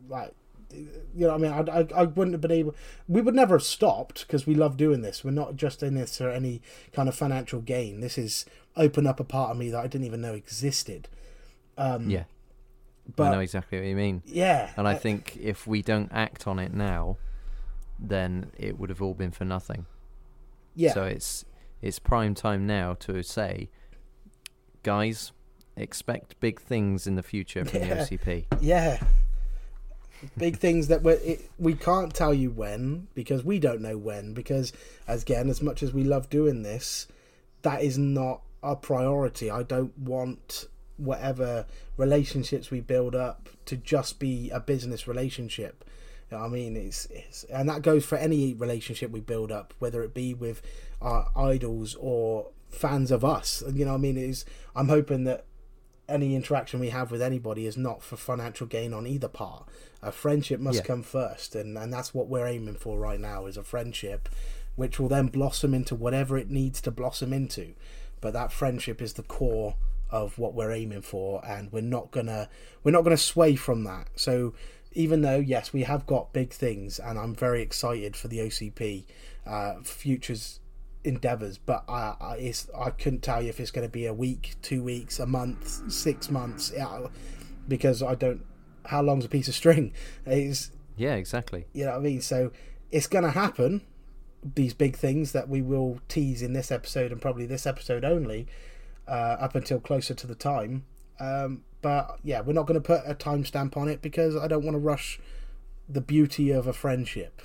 like 0.08 0.32
you 0.72 1.26
know 1.26 1.34
I 1.34 1.38
mean? 1.38 1.52
I, 1.52 1.80
I, 1.80 1.86
I 1.94 2.04
wouldn't 2.04 2.34
have 2.34 2.40
been 2.40 2.50
able 2.50 2.74
we 3.08 3.20
would 3.20 3.34
never 3.34 3.56
have 3.56 3.62
stopped 3.62 4.26
because 4.26 4.46
we 4.46 4.54
love 4.54 4.76
doing 4.76 5.02
this. 5.02 5.24
We're 5.24 5.30
not 5.30 5.56
just 5.56 5.82
in 5.82 5.94
this 5.94 6.18
for 6.18 6.30
any 6.30 6.60
kind 6.92 7.08
of 7.08 7.14
financial 7.14 7.60
gain. 7.60 8.00
This 8.00 8.18
is 8.18 8.46
open 8.76 9.06
up 9.06 9.20
a 9.20 9.24
part 9.24 9.50
of 9.50 9.56
me 9.56 9.70
that 9.70 9.78
I 9.78 9.86
didn't 9.86 10.06
even 10.06 10.20
know 10.20 10.34
existed. 10.34 11.08
Um 11.78 12.10
Yeah. 12.10 12.24
But 13.14 13.28
I 13.28 13.30
know 13.32 13.40
exactly 13.40 13.78
what 13.78 13.86
you 13.86 13.94
mean. 13.96 14.22
yeah 14.26 14.70
And 14.76 14.88
I 14.88 14.94
think 14.94 15.36
if 15.40 15.66
we 15.66 15.82
don't 15.82 16.10
act 16.12 16.46
on 16.46 16.58
it 16.58 16.72
now, 16.74 17.18
then 17.98 18.50
it 18.58 18.78
would 18.78 18.90
have 18.90 19.00
all 19.00 19.14
been 19.14 19.30
for 19.30 19.44
nothing. 19.44 19.86
yeah 20.74 20.92
So 20.92 21.04
it's 21.04 21.44
it's 21.82 21.98
prime 21.98 22.34
time 22.34 22.66
now 22.66 22.94
to 23.00 23.22
say, 23.22 23.68
guys, 24.82 25.32
expect 25.76 26.38
big 26.40 26.60
things 26.60 27.06
in 27.06 27.14
the 27.16 27.22
future 27.22 27.64
from 27.64 27.80
Yeah. 27.80 27.94
the 27.94 28.00
OCP. 28.16 28.46
Yeah. 28.60 28.98
Big 30.38 30.56
things 30.56 30.88
that 30.88 31.02
we 31.02 31.12
it, 31.12 31.50
we 31.58 31.74
can't 31.74 32.14
tell 32.14 32.32
you 32.32 32.50
when 32.50 33.06
because 33.14 33.44
we 33.44 33.58
don't 33.58 33.82
know 33.82 33.98
when 33.98 34.32
because 34.32 34.72
as 35.06 35.22
again 35.22 35.48
as 35.50 35.60
much 35.60 35.82
as 35.82 35.92
we 35.92 36.02
love 36.04 36.30
doing 36.30 36.62
this 36.62 37.06
that 37.62 37.82
is 37.82 37.98
not 37.98 38.40
our 38.62 38.76
priority. 38.76 39.50
I 39.50 39.62
don't 39.62 39.96
want 39.98 40.66
whatever 40.96 41.66
relationships 41.96 42.70
we 42.70 42.80
build 42.80 43.14
up 43.14 43.48
to 43.66 43.76
just 43.76 44.18
be 44.18 44.50
a 44.50 44.60
business 44.60 45.06
relationship. 45.06 45.84
I 46.32 46.48
mean, 46.48 46.76
it's, 46.76 47.06
it's 47.06 47.44
and 47.44 47.68
that 47.68 47.82
goes 47.82 48.04
for 48.04 48.16
any 48.18 48.52
relationship 48.54 49.10
we 49.10 49.20
build 49.20 49.52
up, 49.52 49.74
whether 49.78 50.02
it 50.02 50.12
be 50.14 50.34
with 50.34 50.60
our 51.00 51.28
idols 51.36 51.94
or 52.00 52.48
fans 52.68 53.10
of 53.10 53.24
us. 53.24 53.62
You 53.72 53.84
know 53.84 53.92
what 53.92 53.98
I 53.98 54.00
mean? 54.00 54.16
Is 54.16 54.44
I'm 54.74 54.88
hoping 54.88 55.24
that 55.24 55.44
any 56.08 56.34
interaction 56.34 56.80
we 56.80 56.90
have 56.90 57.10
with 57.10 57.22
anybody 57.22 57.66
is 57.66 57.76
not 57.76 58.02
for 58.02 58.16
financial 58.16 58.66
gain 58.66 58.92
on 58.92 59.06
either 59.06 59.28
part. 59.28 59.68
A 60.02 60.12
friendship 60.12 60.60
must 60.60 60.78
Yeah. 60.78 60.84
come 60.84 61.02
first, 61.02 61.54
and, 61.54 61.76
and 61.78 61.92
that's 61.92 62.14
what 62.14 62.28
we're 62.28 62.46
aiming 62.46 62.76
for 62.76 62.98
right 62.98 63.18
now 63.20 63.46
is 63.46 63.56
a 63.56 63.62
friendship, 63.64 64.28
which 64.76 64.98
will 65.00 65.08
then 65.08 65.26
blossom 65.28 65.74
into 65.74 65.94
whatever 65.94 66.36
it 66.38 66.50
needs 66.50 66.80
to 66.82 66.90
blossom 66.90 67.32
into. 67.32 67.74
But 68.20 68.32
that 68.34 68.52
friendship 68.52 69.00
is 69.02 69.14
the 69.14 69.22
core 69.22 69.74
of 70.10 70.38
what 70.38 70.54
we're 70.54 70.72
aiming 70.72 71.02
for, 71.02 71.44
and 71.44 71.72
we're 71.72 71.80
not 71.80 72.10
gonna 72.10 72.48
we're 72.82 72.92
not 72.92 73.02
gonna 73.02 73.16
sway 73.16 73.56
from 73.56 73.84
that. 73.84 74.08
So 74.16 74.54
even 74.92 75.22
though 75.22 75.38
yes, 75.38 75.72
we 75.72 75.82
have 75.82 76.06
got 76.06 76.32
big 76.32 76.50
things, 76.50 76.98
and 76.98 77.18
I'm 77.18 77.34
very 77.34 77.62
excited 77.62 78.16
for 78.16 78.28
the 78.28 78.38
OCP 78.38 79.04
uh, 79.46 79.74
futures 79.82 80.60
endeavors 81.06 81.56
but 81.56 81.84
I, 81.88 82.16
I 82.20 82.34
it's 82.34 82.68
I 82.76 82.90
couldn't 82.90 83.22
tell 83.22 83.40
you 83.40 83.48
if 83.48 83.60
it's 83.60 83.70
going 83.70 83.86
to 83.86 83.92
be 83.92 84.06
a 84.06 84.12
week, 84.12 84.56
two 84.60 84.82
weeks, 84.82 85.18
a 85.20 85.26
month, 85.26 85.90
six 85.90 86.30
months, 86.30 86.72
yeah, 86.74 87.06
because 87.68 88.02
I 88.02 88.14
don't. 88.14 88.44
How 88.84 89.02
long's 89.02 89.24
a 89.24 89.28
piece 89.28 89.48
of 89.48 89.54
string? 89.54 89.92
is 90.26 90.70
Yeah, 90.96 91.14
exactly. 91.14 91.66
you 91.72 91.84
know 91.84 91.92
what 91.92 91.98
I 91.98 92.02
mean. 92.02 92.20
So 92.20 92.52
it's 92.90 93.06
going 93.06 93.24
to 93.24 93.30
happen. 93.30 93.82
These 94.54 94.74
big 94.74 94.96
things 94.96 95.32
that 95.32 95.48
we 95.48 95.62
will 95.62 96.00
tease 96.08 96.42
in 96.42 96.52
this 96.52 96.70
episode 96.70 97.10
and 97.10 97.20
probably 97.20 97.46
this 97.46 97.66
episode 97.66 98.04
only, 98.04 98.46
uh, 99.08 99.36
up 99.40 99.54
until 99.54 99.80
closer 99.80 100.14
to 100.14 100.26
the 100.26 100.34
time. 100.34 100.84
Um, 101.20 101.62
but 101.82 102.18
yeah, 102.22 102.40
we're 102.40 102.52
not 102.52 102.66
going 102.66 102.80
to 102.80 102.86
put 102.86 103.02
a 103.06 103.14
timestamp 103.14 103.76
on 103.76 103.88
it 103.88 104.02
because 104.02 104.36
I 104.36 104.48
don't 104.48 104.64
want 104.64 104.74
to 104.74 104.78
rush 104.80 105.20
the 105.88 106.00
beauty 106.00 106.50
of 106.50 106.66
a 106.66 106.72
friendship. 106.72 107.40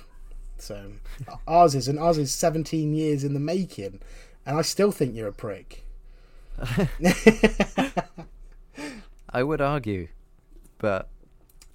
So 0.58 0.92
ours 1.46 1.74
is, 1.74 1.88
and 1.88 1.98
ours 1.98 2.18
is 2.18 2.32
17 2.34 2.94
years 2.94 3.24
in 3.24 3.34
the 3.34 3.40
making, 3.40 4.00
and 4.44 4.58
I 4.58 4.62
still 4.62 4.90
think 4.92 5.14
you're 5.14 5.28
a 5.28 5.32
prick. 5.32 5.84
I 9.30 9.42
would 9.42 9.60
argue, 9.60 10.08
but 10.78 11.08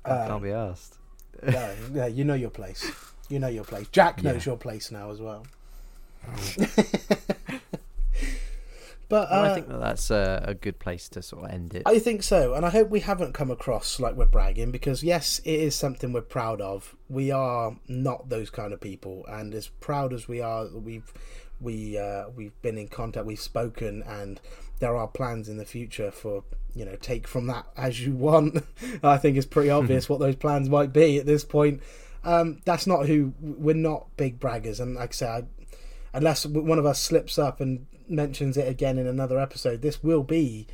I 0.06 0.10
Um, 0.12 0.28
can't 0.28 0.44
be 0.44 0.52
asked. 0.52 0.96
no, 1.44 1.74
no, 1.92 2.06
you 2.06 2.24
know 2.24 2.34
your 2.36 2.50
place. 2.52 2.92
You 3.30 3.40
know 3.40 3.48
your 3.48 3.64
place. 3.64 3.88
Jack 3.92 4.24
knows 4.24 4.46
Yeah. 4.46 4.52
your 4.52 4.58
place 4.58 4.92
now 4.92 5.12
as 5.12 5.20
well. 5.20 5.46
But 9.10 9.30
Well, 9.32 9.46
uh, 9.46 9.50
I 9.50 9.54
think 9.54 9.68
that 9.70 9.80
that's 9.80 10.12
a, 10.12 10.44
a 10.46 10.54
good 10.54 10.80
place 10.80 11.08
to 11.10 11.22
sort 11.22 11.46
of 11.46 11.52
end 11.52 11.74
it. 11.74 11.84
I 11.86 12.00
think 12.00 12.24
so, 12.24 12.54
and 12.54 12.66
I 12.66 12.70
hope 12.70 12.90
we 12.90 13.00
haven't 13.00 13.34
come 13.34 13.50
across 13.50 14.00
like 14.00 14.16
we're 14.16 14.26
bragging 14.26 14.72
because 14.72 15.04
yes, 15.04 15.40
it 15.46 15.60
is 15.60 15.76
something 15.76 16.12
we're 16.12 16.22
proud 16.22 16.62
of. 16.62 16.96
We 17.08 17.32
are 17.32 17.78
not 17.88 18.30
those 18.30 18.50
kind 18.50 18.74
of 18.74 18.82
people, 18.82 19.26
and 19.28 19.54
as 19.54 19.68
proud 19.68 20.14
as 20.14 20.28
we 20.28 20.42
are, 20.42 20.68
we've 20.74 21.14
we 21.62 21.98
uh, 21.98 22.26
we've 22.36 22.60
been 22.62 22.78
in 22.78 22.88
contact, 22.88 23.26
we've 23.26 23.40
spoken, 23.40 24.04
and 24.04 24.42
there 24.80 24.96
are 24.96 25.08
plans 25.08 25.50
in 25.50 25.58
the 25.58 25.66
future 25.66 26.12
for 26.12 26.44
you 26.74 26.86
know 26.86 26.96
take 26.96 27.28
from 27.28 27.48
that 27.48 27.66
as 27.78 28.06
you 28.06 28.14
want. 28.14 28.64
I 29.04 29.18
think 29.18 29.38
it's 29.38 29.46
pretty 29.46 29.70
obvious 29.72 30.10
what 30.10 30.20
those 30.20 30.36
plans 30.36 30.70
might 30.70 30.94
be 30.94 31.18
at 31.18 31.26
this 31.26 31.44
point. 31.44 31.82
Um, 32.24 32.62
that's 32.66 32.88
not 32.88 33.08
who 33.08 33.34
we're 33.40 33.76
not 33.76 34.08
big 34.18 34.40
braggers, 34.40 34.80
and 34.80 34.96
like 34.96 35.12
I 35.12 35.14
say, 35.14 35.28
I, 35.28 35.44
unless 36.14 36.46
one 36.46 36.80
of 36.80 36.86
us 36.86 37.02
slips 37.02 37.40
up 37.40 37.62
and 37.62 37.86
mentions 38.10 38.58
it 38.58 38.68
again 38.68 38.98
in 38.98 39.08
another 39.08 39.40
episode, 39.40 39.82
this 39.82 40.04
will 40.04 40.24
be 40.24 40.68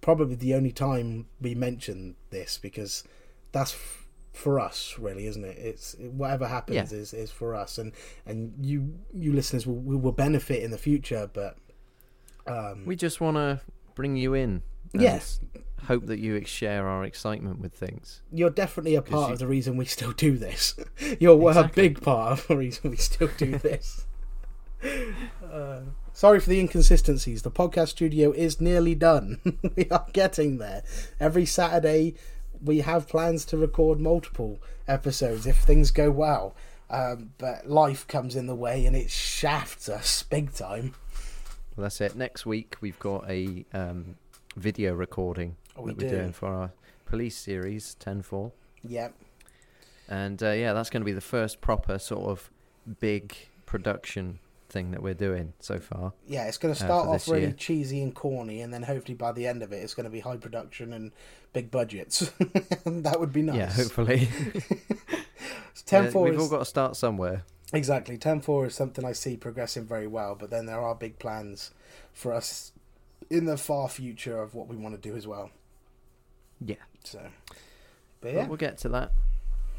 probably 0.00 0.34
the 0.34 0.54
only 0.54 0.72
time 0.72 1.26
we 1.40 1.54
mention 1.54 2.16
this 2.30 2.58
because 2.58 3.04
that's 3.52 3.72
f- 3.74 4.06
for 4.32 4.58
us, 4.60 4.96
really, 4.98 5.26
isn't 5.26 5.44
it? 5.44 5.58
It's 5.58 5.94
whatever 5.98 6.46
happens 6.48 6.92
Yeah. 6.92 6.98
is, 6.98 7.12
is 7.12 7.30
for 7.30 7.54
us, 7.54 7.78
and 7.78 7.92
and 8.24 8.54
you 8.60 8.94
you 9.12 9.32
listeners 9.32 9.66
will 9.66 9.74
will 9.76 10.12
benefit 10.12 10.62
in 10.62 10.70
the 10.70 10.78
future, 10.78 11.28
but 11.32 11.56
um, 12.46 12.84
We 12.86 12.96
just 12.96 13.20
want 13.20 13.36
to 13.36 13.60
bring 13.94 14.16
you 14.16 14.34
in. 14.34 14.62
Yes. 14.94 15.40
Hope 15.84 16.06
that 16.06 16.18
you 16.18 16.42
share 16.44 16.86
our 16.88 17.04
excitement 17.04 17.58
with 17.60 17.72
things. 17.72 18.22
you're 18.32 18.50
definitely 18.50 18.94
a 18.96 19.02
part 19.02 19.28
you- 19.28 19.32
of 19.34 19.38
the 19.38 19.46
reason 19.46 19.76
we 19.76 19.84
still 19.84 20.12
do 20.12 20.36
this. 20.38 20.74
you're 21.20 21.50
a 21.58 21.68
big 21.74 22.00
part 22.02 22.32
of 22.32 22.46
the 22.48 22.56
reason 22.56 22.90
we 22.90 22.96
still 22.96 23.30
do 23.36 23.56
this. 23.68 24.06
Uh, 25.52 25.80
sorry 26.20 26.38
for 26.38 26.50
the 26.50 26.60
inconsistencies. 26.60 27.40
The 27.40 27.50
podcast 27.50 27.88
studio 27.88 28.30
is 28.32 28.60
nearly 28.60 28.94
done. 28.94 29.40
we 29.74 29.88
are 29.90 30.04
getting 30.12 30.58
there. 30.58 30.82
Every 31.18 31.46
Saturday, 31.46 32.12
we 32.62 32.80
have 32.80 33.08
plans 33.08 33.46
to 33.46 33.56
record 33.56 33.98
multiple 33.98 34.60
episodes 34.86 35.46
if 35.46 35.56
things 35.56 35.90
go 35.90 36.10
well. 36.10 36.54
Um, 36.90 37.30
but 37.38 37.70
life 37.70 38.06
comes 38.06 38.36
in 38.36 38.48
the 38.48 38.54
way 38.54 38.84
and 38.84 38.94
it 38.94 39.10
shafts 39.10 39.88
us 39.88 40.22
big 40.24 40.52
time. 40.52 40.94
Well, 41.74 41.84
that's 41.84 42.02
it. 42.02 42.14
Next 42.14 42.44
week 42.44 42.76
we've 42.82 42.98
got 42.98 43.24
a 43.26 43.64
um, 43.72 44.16
video 44.56 44.92
recording 44.92 45.56
Oh, 45.74 45.84
we 45.84 45.92
that 45.92 46.02
we're 46.02 46.10
do. 46.10 46.16
doing 46.16 46.32
for 46.34 46.48
our 46.48 46.72
police 47.06 47.36
series 47.36 47.96
10-4. 47.98 48.52
Yep. 48.86 49.14
and 50.10 50.42
uh, 50.42 50.50
yeah, 50.50 50.74
that's 50.74 50.90
going 50.90 51.00
to 51.00 51.06
be 51.06 51.12
the 51.12 51.22
first 51.22 51.62
proper 51.62 51.98
sort 51.98 52.28
of 52.28 52.50
big 53.00 53.34
production 53.64 54.38
thing 54.70 54.90
that 54.92 55.02
we're 55.02 55.14
doing 55.14 55.52
so 55.60 55.78
far. 55.78 56.12
Yeah, 56.26 56.46
it's 56.46 56.58
going 56.58 56.74
to 56.74 56.80
Uh, 56.82 56.86
start 56.86 57.04
for 57.06 57.14
off 57.14 57.28
really 57.28 57.42
year. 57.46 57.52
cheesy 57.52 58.02
and 58.02 58.14
corny, 58.14 58.60
and 58.62 58.72
then 58.72 58.82
hopefully 58.84 59.14
by 59.14 59.32
the 59.32 59.46
end 59.46 59.62
of 59.62 59.72
it, 59.72 59.76
it's 59.82 59.94
going 59.94 60.04
to 60.04 60.10
be 60.10 60.20
high 60.20 60.36
production 60.36 60.92
and 60.92 61.12
big 61.52 61.70
budgets. 61.70 62.30
that 62.86 63.16
would 63.20 63.32
be 63.32 63.42
nice. 63.42 63.56
Yeah, 63.56 63.72
hopefully. 63.72 64.28
Ten 65.86 66.04
Yeah, 66.04 66.10
four 66.10 66.24
we've 66.24 66.34
is 66.34 66.40
all 66.40 66.48
got 66.48 66.58
to 66.60 66.64
start 66.64 66.96
somewhere. 66.96 67.42
exactly 67.72 68.16
ten 68.18 68.40
four 68.40 68.66
is 68.66 68.74
something 68.74 69.04
I 69.04 69.12
see 69.12 69.36
progressing 69.36 69.84
very 69.86 70.06
well, 70.06 70.34
but 70.34 70.50
then 70.50 70.66
there 70.66 70.80
are 70.80 70.94
big 70.94 71.18
plans 71.18 71.72
for 72.12 72.32
us 72.32 72.72
in 73.28 73.44
the 73.46 73.56
far 73.56 73.88
future 73.88 74.40
of 74.42 74.54
what 74.54 74.68
we 74.68 74.76
want 74.76 75.00
to 75.00 75.00
do 75.10 75.16
as 75.16 75.26
well. 75.26 75.50
Yeah. 76.64 76.76
So, 77.04 77.20
but 77.48 77.56
But 78.20 78.32
yeah, 78.34 78.46
we'll 78.46 78.56
get 78.56 78.78
to 78.78 78.88
that. 78.90 79.12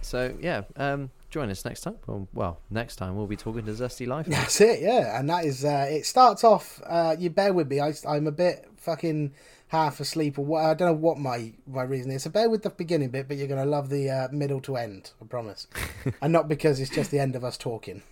So 0.02 0.36
yeah, 0.42 0.64
um, 0.76 1.12
join 1.32 1.50
us 1.50 1.66
next 1.66 1.82
time. 1.82 1.96
Well, 2.06 2.28
well, 2.34 2.60
next 2.70 2.98
time 2.98 3.16
we'll 3.16 3.26
be 3.26 3.38
talking 3.38 3.66
to 3.66 3.72
Zesty 3.72 4.06
Life. 4.06 4.26
That's 4.30 4.62
it, 4.62 4.82
yeah. 4.82 5.18
And 5.18 5.30
that 5.30 5.46
is, 5.46 5.66
uh, 5.66 5.88
it 5.90 6.06
starts 6.06 6.44
off, 6.44 6.82
uh, 6.86 7.16
you 7.18 7.30
bear 7.30 7.54
with 7.54 7.70
me, 7.70 7.80
I, 7.80 7.94
I'm 8.08 8.28
a 8.28 8.32
bit 8.32 8.68
fucking 8.78 9.34
half 9.70 10.00
asleep 10.00 10.38
or 10.38 10.46
what, 10.46 10.66
I 10.66 10.74
don't 10.74 10.90
know 10.90 10.94
what 10.94 11.18
my, 11.18 11.54
my 11.66 11.84
reason 11.84 12.12
is. 12.12 12.24
So 12.24 12.30
bear 12.30 12.50
with 12.50 12.64
the 12.64 12.70
beginning 12.70 13.10
bit, 13.10 13.28
but 13.28 13.38
you're 13.38 13.48
going 13.48 13.64
to 13.64 13.70
love 13.70 13.90
the 13.90 14.10
uh, 14.10 14.28
middle 14.32 14.60
to 14.62 14.76
end, 14.76 15.12
I 15.22 15.26
promise. 15.26 15.68
and 16.22 16.34
not 16.34 16.50
because 16.50 16.80
it's 16.80 16.92
just 16.92 17.10
the 17.10 17.20
end 17.20 17.36
of 17.36 17.44
us 17.44 17.58
talking. 17.58 18.04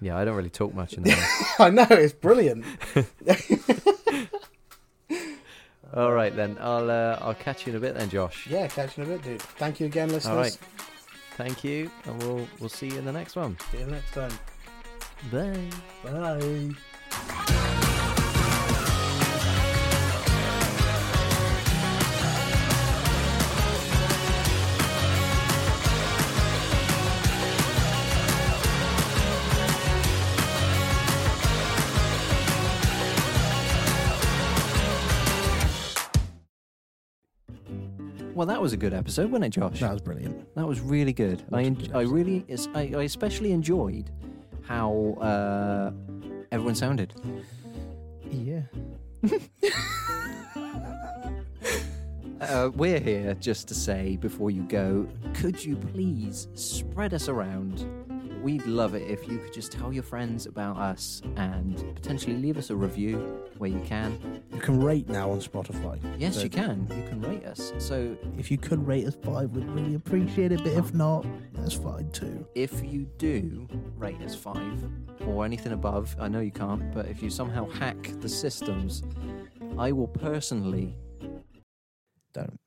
Yeah, 0.00 0.18
I 0.18 0.24
don't 0.24 0.36
really 0.36 0.50
talk 0.50 0.74
much 0.74 0.94
in 0.94 1.04
there. 1.04 1.26
I 1.58 1.70
know, 1.70 1.86
it's 1.88 2.12
brilliant. 2.12 2.66
All 5.94 6.12
right 6.12 6.34
then, 6.34 6.58
I'll 6.60 6.90
uh, 6.90 7.18
I'll 7.20 7.34
catch 7.34 7.66
you 7.66 7.70
in 7.70 7.76
a 7.76 7.80
bit 7.80 7.94
then, 7.94 8.10
Josh. 8.10 8.48
Yeah, 8.48 8.66
catch 8.66 8.98
you 8.98 9.04
in 9.04 9.10
a 9.10 9.12
bit, 9.12 9.22
dude. 9.22 9.42
Thank 9.42 9.78
you 9.78 9.86
again, 9.86 10.08
listeners. 10.08 10.58
Thank 11.36 11.64
you, 11.64 11.90
and 12.04 12.22
we'll 12.22 12.46
we'll 12.60 12.68
see 12.68 12.88
you 12.88 12.98
in 12.98 13.04
the 13.04 13.12
next 13.12 13.36
one. 13.36 13.56
See 13.72 13.78
you 13.78 13.86
next 13.86 14.12
time. 14.12 14.32
Bye. 15.32 15.70
Bye. 16.04 17.70
Well, 38.34 38.46
that 38.48 38.60
was 38.60 38.72
a 38.72 38.76
good 38.76 38.92
episode, 38.92 39.30
wasn't 39.30 39.44
it, 39.46 39.60
Josh? 39.60 39.78
That 39.80 39.92
was 39.92 40.02
brilliant. 40.02 40.54
That 40.56 40.66
was 40.66 40.80
really 40.80 41.12
good. 41.12 41.44
I, 41.52 41.62
en- 41.62 41.74
good 41.76 41.92
I 41.94 42.00
really, 42.02 42.44
I, 42.74 42.80
I 42.96 43.02
especially 43.04 43.52
enjoyed 43.52 44.10
how 44.62 45.16
uh, 45.20 45.92
everyone 46.50 46.74
sounded. 46.74 47.14
Yeah. 48.30 48.62
Uh, 52.40 52.68
we're 52.74 53.00
here 53.00 53.32
just 53.34 53.68
to 53.68 53.74
say 53.74 54.16
before 54.16 54.50
you 54.50 54.62
go, 54.64 55.06
could 55.32 55.64
you 55.64 55.76
please 55.76 56.46
spread 56.52 57.14
us 57.14 57.26
around? 57.28 57.86
We'd 58.44 58.66
love 58.66 58.94
it 58.94 59.10
if 59.10 59.26
you 59.26 59.38
could 59.38 59.54
just 59.54 59.72
tell 59.72 59.90
your 59.90 60.02
friends 60.02 60.44
about 60.44 60.76
us 60.76 61.22
and 61.36 61.76
potentially 61.94 62.36
leave 62.36 62.58
us 62.58 62.68
a 62.68 62.76
review 62.76 63.16
where 63.56 63.70
you 63.70 63.80
can. 63.80 64.42
You 64.52 64.60
can 64.60 64.82
rate 64.84 65.08
now 65.08 65.30
on 65.30 65.38
Spotify. 65.40 65.98
Yes, 66.18 66.34
So 66.36 66.42
you 66.42 66.50
can. 66.50 66.86
You 66.94 67.08
can 67.08 67.22
rate 67.22 67.46
us. 67.46 67.72
So 67.78 68.14
If 68.38 68.50
you 68.50 68.58
could 68.58 68.86
rate 68.86 69.06
us 69.06 69.16
five, 69.22 69.50
we'd 69.52 69.66
really 69.70 69.94
appreciate 69.94 70.52
it. 70.52 70.58
But 70.58 70.74
if 70.74 70.92
not, 70.92 71.24
that's 71.54 71.72
fine 71.72 72.10
too. 72.10 72.46
if 72.54 72.84
you 72.84 73.06
do 73.16 73.66
rate 73.96 74.20
us 74.20 74.34
five 74.34 74.84
or 75.26 75.46
anything 75.46 75.72
above, 75.72 76.14
I 76.20 76.28
know 76.28 76.40
you 76.40 76.52
can't, 76.52 76.92
but 76.92 77.06
if 77.06 77.22
you 77.22 77.30
somehow 77.30 77.66
hack 77.70 78.10
the 78.20 78.28
systems, 78.28 79.02
I 79.78 79.90
will 79.92 80.08
personally 80.08 80.94
Don't, 82.34 82.60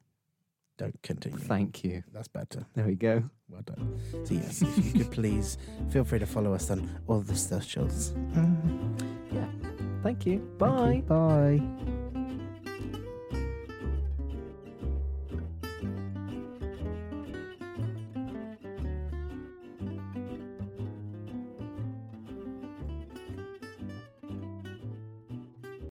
don't 0.80 1.00
continue. 1.04 1.38
thank 1.38 1.84
you. 1.84 2.02
That's 2.12 2.28
better. 2.28 2.66
There 2.74 2.86
we 2.88 2.96
go. 2.96 3.30
Well 3.50 3.62
done. 3.62 3.98
So 4.26 4.34
yes, 4.34 4.62
if 4.62 4.86
you 4.86 5.04
could 5.04 5.12
please 5.12 5.58
feel 5.90 6.04
free 6.04 6.20
to 6.20 6.26
follow 6.26 6.54
us 6.54 6.70
on 6.70 6.90
all 7.08 7.22
the 7.22 7.36
socials. 7.36 8.12
Mm. 8.34 9.02
Yeah. 9.32 9.48
Thank 10.04 10.26
you. 10.26 10.40
Thank 10.60 10.76
Bye. 10.76 10.94
you. 10.94 11.02
Bye. 11.04 12.04